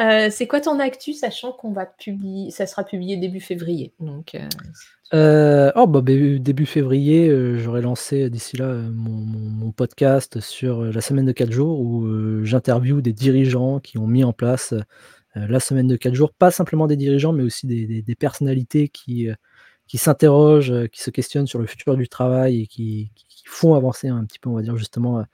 Heu, 0.00 0.30
c'est 0.30 0.46
quoi 0.46 0.60
ton 0.60 0.78
actu? 0.80 1.12
Sachant 1.14 1.52
qu'on 1.52 1.72
va 1.72 1.86
publier 1.86 2.50
ça 2.50 2.66
sera 2.66 2.84
publié 2.84 3.16
début 3.16 3.40
février, 3.40 3.94
donc 4.00 4.34
heu, 4.34 4.40
si 4.74 4.90
tu 5.04 5.16
Heu, 5.16 5.70
oh 5.76 5.86
bah, 5.86 6.00
bé 6.00 6.38
début 6.38 6.64
février, 6.66 7.28
heu, 7.28 7.58
j'aurai 7.58 7.82
lancé 7.82 8.30
d'ici 8.30 8.56
là, 8.56 8.66
heu, 8.66 8.90
mon 8.92 9.10
mon 9.12 9.38
mon 9.50 9.72
podcast 9.72 10.40
sur, 10.40 10.82
heu, 10.84 10.90
la 10.90 11.00
semaine 11.02 11.26
de 11.26 11.32
4 11.32 11.52
jours 11.52 11.80
où, 11.80 12.06
heu, 12.06 12.44
j'interviewe 12.44 13.02
des 13.02 13.12
dirigeants 13.12 13.78
qui 13.80 13.98
ont 13.98 14.06
mis 14.06 14.24
en 14.24 14.32
place, 14.32 14.72
heu 14.72 14.82
heu, 15.36 15.46
la 15.48 15.60
semaine 15.60 15.86
de 15.88 15.96
4 15.96 16.14
jours. 16.14 16.32
Pas 16.32 16.50
simplement 16.50 16.86
des 16.86 16.96
dirigeants, 16.96 17.32
mais 17.32 17.42
aussi 17.42 17.66
des 17.66 17.86
des 17.86 18.02
des 18.02 18.14
personnalités 18.14 18.88
qui, 18.88 19.28
heu, 19.28 19.36
qui 19.88 19.98
s'interrogent, 19.98 20.70
heu, 20.72 20.86
qui 20.88 21.00
se 21.02 21.10
questionnent 21.10 21.46
sur 21.46 21.58
le 21.58 21.66
futur 21.66 21.96
du 21.96 22.08
travail 22.08 22.62
et 22.62 22.66
qui 22.66 23.10
font 23.46 23.74
avancer 23.74 24.08
un 24.08 24.24
petit 24.24 24.38
peu, 24.38 24.48
on 24.48 24.54
va 24.54 24.62
dire 24.62 24.76
justement, 24.76 25.20
heu, 25.20 25.24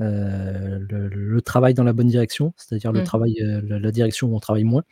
le 0.00 1.08
le 1.08 1.42
travail 1.42 1.74
dans 1.74 1.84
la 1.84 1.92
bonne 1.92 2.08
direction, 2.08 2.52
c'est-à-dire 2.56 2.92
le 2.92 3.00
Mmh. 3.00 3.04
travail, 3.04 3.34
heu, 3.42 3.60
la 3.78 3.90
direction 3.92 4.28
où 4.28 4.36
on 4.36 4.40
travaille 4.40 4.64
moins. 4.64 4.82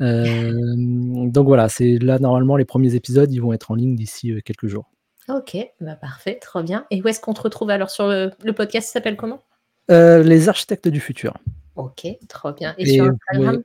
Donc 0.00 1.46
voilà, 1.46 1.68
c'est 1.68 1.98
là 1.98 2.18
normalement 2.18 2.56
les 2.56 2.64
premiers 2.64 2.94
épisodes, 2.94 3.32
ils 3.32 3.40
vont 3.40 3.52
être 3.52 3.70
en 3.70 3.74
ligne 3.74 3.96
d'ici, 3.96 4.32
quelques 4.44 4.66
jours. 4.68 4.90
OK, 5.28 5.56
bah, 5.80 5.96
parfait, 5.96 6.38
trop 6.40 6.62
bien 6.62 6.86
et 6.90 7.00
où 7.02 7.08
est-ce 7.08 7.20
qu'on 7.20 7.32
te 7.34 7.40
retrouve 7.42 7.70
alors 7.70 7.90
sur 7.90 8.08
le 8.08 8.30
le 8.42 8.52
podcast, 8.52 8.88
il 8.88 8.92
s'appelle 8.92 9.16
comment? 9.16 9.40
Les 9.88 10.48
architectes 10.48 10.88
du 10.88 11.00
futur 11.00 11.34
OK, 11.76 12.06
trop 12.28 12.52
bien 12.52 12.74
et 12.78 12.86
sur 12.86 13.06
et 13.06 13.08
pouvez 13.34 13.48
Instagram? 13.48 13.62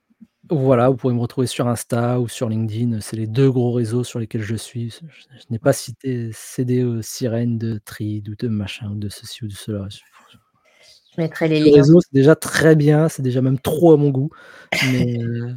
Voilà, 0.52 0.90
vous 0.90 0.96
pouvez 0.96 1.14
me 1.14 1.20
retrouver 1.20 1.48
sur 1.48 1.68
Insta 1.68 2.20
ou 2.20 2.28
sur 2.28 2.50
LinkedIn, 2.50 3.02
c'est 3.02 3.16
les 3.18 3.28
2 3.28 3.52
gros 3.52 3.72
réseaux 3.72 4.04
sur 4.04 4.20
lesquels 4.20 4.42
je 4.42 4.56
suis. 4.56 4.90
Je 4.92 5.08
je 5.40 5.44
n'ai 5.50 5.60
pas 5.60 5.74
cité 5.74 6.32
cédé 6.34 6.84
aux 6.84 7.02
sirènes 7.02 7.58
de 7.58 7.80
Threads 7.86 8.30
ou 8.30 8.36
de 8.36 8.48
machin 8.48 8.92
ou 8.92 8.96
de 8.96 9.10
ceci 9.10 9.44
ou 9.44 9.48
de 9.48 9.54
cela. 9.54 9.88
Je 9.90 10.00
Je 11.16 11.22
mettrai 11.22 11.48
les 11.48 11.60
2 11.64 11.72
liens. 11.72 11.72
réseaux, 11.72 12.00
c'est 12.02 12.14
déjà 12.14 12.36
très 12.36 12.76
bien, 12.76 13.10
c'est 13.10 13.22
déjà 13.22 13.42
même 13.42 13.60
trop 13.60 13.94
à 13.94 13.98
mon 13.98 14.10
goût, 14.10 14.30
mais 14.82 15.18
heu 15.24 15.56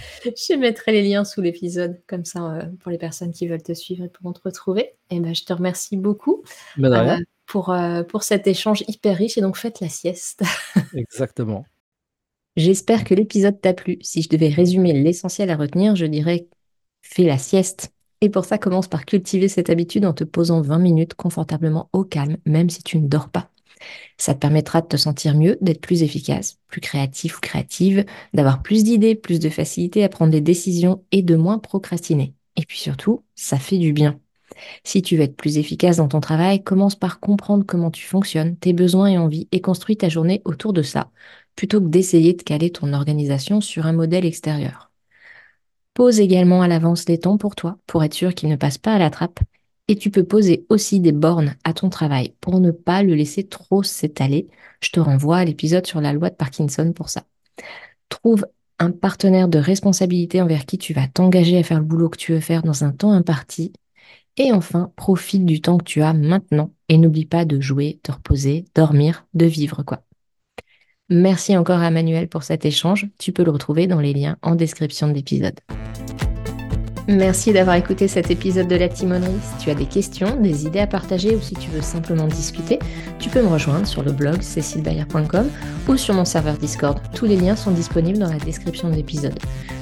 Je 0.24 0.54
mettrai 0.56 0.92
les 0.92 1.02
liens 1.02 1.24
sous 1.24 1.40
l'épisode, 1.40 2.00
comme 2.06 2.24
ça, 2.24 2.40
heu, 2.58 2.76
pour 2.80 2.90
les 2.90 2.98
personnes 2.98 3.32
qui 3.32 3.46
veulent 3.48 3.62
te 3.62 3.74
suivre, 3.74 4.04
elles 4.04 4.10
pourront 4.10 4.32
te 4.32 4.40
retrouver 4.44 4.94
et 5.10 5.20
bah, 5.20 5.32
je 5.32 5.44
te 5.44 5.52
remercie 5.52 5.96
beaucoup, 5.96 6.42
heu, 6.94 7.00
rien. 7.00 7.18
pour, 7.46 7.74
pour 8.08 8.22
cet 8.22 8.46
échange 8.46 8.84
hyper 8.88 9.16
riche 9.16 9.38
et 9.38 9.40
donc 9.40 9.56
faites 9.56 9.80
la 9.80 9.88
sieste. 9.88 10.42
Exactement. 10.92 11.64
J'espère 12.58 13.04
que 13.04 13.14
l'épisode 13.14 13.60
t'a 13.60 13.72
plu. 13.72 13.98
Si 14.00 14.20
je 14.20 14.28
devais 14.28 14.48
résumer 14.48 14.92
l'essentiel 14.92 15.48
à 15.50 15.56
retenir, 15.56 15.94
je 15.94 16.06
dirais: 16.06 16.48
«Fais 17.02 17.22
la 17.22 17.38
sieste» 17.38 17.92
et 18.20 18.30
pour 18.30 18.44
ça, 18.44 18.58
commence 18.58 18.88
par 18.88 19.04
cultiver 19.04 19.46
cette 19.46 19.70
habitude 19.70 20.04
en 20.04 20.12
te 20.12 20.24
posant 20.24 20.60
20 20.60 20.80
minutes 20.80 21.14
confortablement 21.14 21.88
au 21.92 22.02
calme, 22.02 22.36
même 22.46 22.68
si 22.68 22.82
tu 22.82 22.98
ne 22.98 23.06
dors 23.06 23.28
pas. 23.28 23.52
Ça 24.16 24.34
te 24.34 24.40
permettra 24.40 24.80
de 24.80 24.88
te 24.88 24.96
sentir 24.96 25.36
mieux, 25.36 25.56
d'être 25.60 25.80
plus 25.80 26.02
efficace, 26.02 26.58
plus 26.66 26.80
créatif 26.80 27.38
ou 27.38 27.40
créative, 27.40 28.04
d'avoir 28.34 28.60
plus 28.60 28.82
d'idées, 28.82 29.14
plus 29.14 29.38
de 29.38 29.50
facilité 29.50 30.02
à 30.02 30.08
prendre 30.08 30.32
des 30.32 30.40
décisions 30.40 31.04
et 31.12 31.22
de 31.22 31.36
moins 31.36 31.60
procrastiner. 31.60 32.34
Et 32.56 32.62
puis 32.66 32.78
surtout, 32.78 33.22
ça 33.36 33.60
fait 33.60 33.78
du 33.78 33.92
bien. 33.92 34.18
Si 34.82 35.00
tu 35.00 35.16
veux 35.16 35.22
être 35.22 35.36
plus 35.36 35.58
efficace 35.58 35.98
dans 35.98 36.08
ton 36.08 36.18
travail, 36.18 36.64
commence 36.64 36.96
par 36.96 37.20
comprendre 37.20 37.64
comment 37.64 37.92
tu 37.92 38.04
fonctionnes, 38.04 38.56
tes 38.56 38.72
besoins 38.72 39.06
et 39.06 39.18
envies 39.18 39.46
et 39.52 39.60
construis 39.60 39.96
ta 39.96 40.08
journée 40.08 40.42
autour 40.44 40.72
de 40.72 40.82
ça, 40.82 41.12
plutôt 41.58 41.80
que 41.80 41.88
d'essayer 41.88 42.34
de 42.34 42.42
caler 42.44 42.70
ton 42.70 42.92
organisation 42.92 43.60
sur 43.60 43.86
un 43.86 43.92
modèle 43.92 44.24
extérieur. 44.24 44.92
Pose 45.92 46.20
également 46.20 46.62
à 46.62 46.68
l'avance 46.68 47.04
des 47.04 47.18
temps 47.18 47.36
pour 47.36 47.56
toi, 47.56 47.78
pour 47.88 48.04
être 48.04 48.14
sûr 48.14 48.32
qu'ils 48.32 48.48
ne 48.48 48.54
passent 48.54 48.78
pas 48.78 48.94
à 48.94 48.98
la 49.00 49.10
trappe. 49.10 49.40
Et 49.88 49.96
tu 49.96 50.12
peux 50.12 50.22
poser 50.22 50.66
aussi 50.68 51.00
des 51.00 51.10
bornes 51.10 51.56
à 51.64 51.72
ton 51.72 51.88
travail 51.88 52.32
pour 52.40 52.60
ne 52.60 52.70
pas 52.70 53.02
le 53.02 53.16
laisser 53.16 53.42
trop 53.42 53.82
s'étaler. 53.82 54.46
Je 54.80 54.90
te 54.90 55.00
renvoie 55.00 55.38
à 55.38 55.44
l'épisode 55.44 55.84
sur 55.84 56.00
la 56.00 56.12
loi 56.12 56.30
de 56.30 56.36
Parkinson 56.36 56.92
pour 56.92 57.08
ça. 57.08 57.24
Trouve 58.08 58.46
un 58.78 58.92
partenaire 58.92 59.48
de 59.48 59.58
responsabilité 59.58 60.40
envers 60.40 60.64
qui 60.64 60.78
tu 60.78 60.92
vas 60.92 61.08
t'engager 61.08 61.58
à 61.58 61.64
faire 61.64 61.80
le 61.80 61.84
boulot 61.84 62.08
que 62.08 62.18
tu 62.18 62.34
veux 62.34 62.40
faire 62.40 62.62
dans 62.62 62.84
un 62.84 62.92
temps 62.92 63.10
imparti. 63.10 63.72
Et 64.36 64.52
enfin, 64.52 64.92
profite 64.94 65.44
du 65.44 65.60
temps 65.60 65.78
que 65.78 65.82
tu 65.84 66.02
as 66.02 66.12
maintenant 66.12 66.70
et 66.88 66.98
n'oublie 66.98 67.26
pas 67.26 67.44
de 67.44 67.60
jouer, 67.60 67.98
de 68.04 68.12
reposer, 68.12 68.64
dormir, 68.76 69.26
de 69.34 69.46
vivre 69.46 69.82
quoi. 69.82 70.04
Merci 71.10 71.56
encore 71.56 71.80
à 71.80 71.90
Manuel 71.90 72.28
pour 72.28 72.42
cet 72.42 72.66
échange. 72.66 73.06
Tu 73.18 73.32
peux 73.32 73.42
le 73.42 73.50
retrouver 73.50 73.86
dans 73.86 74.00
les 74.00 74.12
liens 74.12 74.36
en 74.42 74.54
description 74.54 75.08
de 75.08 75.14
l'épisode. 75.14 75.58
Merci 77.08 77.54
d'avoir 77.54 77.76
écouté 77.76 78.06
cet 78.08 78.30
épisode 78.30 78.68
de 78.68 78.76
La 78.76 78.90
Timonerie. 78.90 79.32
Si 79.40 79.64
tu 79.64 79.70
as 79.70 79.74
des 79.74 79.86
questions, 79.86 80.36
des 80.36 80.66
idées 80.66 80.80
à 80.80 80.86
partager 80.86 81.34
ou 81.34 81.40
si 81.40 81.54
tu 81.54 81.70
veux 81.70 81.80
simplement 81.80 82.26
discuter, 82.26 82.78
tu 83.18 83.30
peux 83.30 83.40
me 83.40 83.48
rejoindre 83.48 83.86
sur 83.86 84.02
le 84.02 84.12
blog 84.12 84.42
cécilebayer.com 84.42 85.48
ou 85.88 85.96
sur 85.96 86.12
mon 86.12 86.26
serveur 86.26 86.58
Discord. 86.58 87.00
Tous 87.14 87.24
les 87.24 87.36
liens 87.36 87.56
sont 87.56 87.70
disponibles 87.70 88.18
dans 88.18 88.30
la 88.30 88.38
description 88.38 88.90
de 88.90 88.94
l'épisode. 88.94 89.38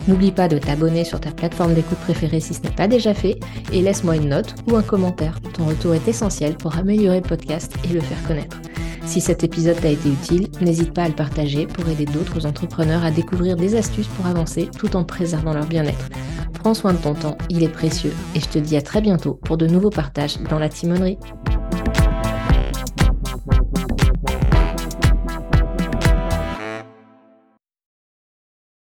N'oublie 0.07 0.31
pas 0.31 0.47
de 0.47 0.59
t'abonner 0.59 1.03
sur 1.03 1.19
ta 1.19 1.33
plateforme 1.33 1.75
d'écoute 1.75 1.99
préférée 1.99 2.39
si 2.39 2.55
ce 2.55 2.63
n'est 2.63 2.71
pas 2.71 2.87
déjà 2.87 3.15
fait 3.15 3.41
et 3.73 3.83
laisse-moi 3.83 4.15
une 4.15 4.29
note 4.29 4.55
ou 4.71 4.77
un 4.77 4.83
commentaire. 4.83 5.41
Ton 5.55 5.65
retour 5.65 5.95
est 5.95 6.07
essentiel 6.07 6.55
pour 6.55 6.77
améliorer 6.77 7.17
le 7.17 7.29
podcast 7.29 7.75
et 7.85 7.93
le 7.93 8.01
faire 8.01 8.23
connaître. 8.29 8.59
Si 9.07 9.21
cet 9.21 9.45
épisode 9.45 9.81
t'a 9.81 9.89
été 9.89 10.09
utile, 10.09 10.49
n'hésite 10.61 10.93
pas 10.93 11.05
à 11.05 11.09
le 11.09 11.15
partager 11.15 11.67
pour 11.67 11.89
aider 11.89 12.05
d'autres 12.05 12.45
entrepreneurs 12.45 13.05
à 13.05 13.11
découvrir 13.11 13.57
des 13.57 13.77
astuces 13.77 14.09
pour 14.09 14.27
avancer 14.27 14.69
tout 14.77 14.97
en 14.97 15.05
préservant 15.05 15.55
leur 15.55 15.67
bien-être. 15.67 16.09
Prends 16.53 16.75
soin 16.75 16.93
de 16.93 16.99
ton 16.99 17.15
temps, 17.15 17.39
il 17.49 17.63
est 17.63 17.69
précieux, 17.69 18.13
et 18.35 18.41
je 18.41 18.49
te 18.49 18.59
dis 18.59 18.77
à 18.77 18.83
très 18.83 19.01
bientôt 19.01 19.35
pour 19.35 19.57
de 19.57 19.67
nouveaux 19.67 19.91
partages 19.91 20.39
dans 20.51 20.59
la 20.59 20.69
timonerie. 20.69 21.19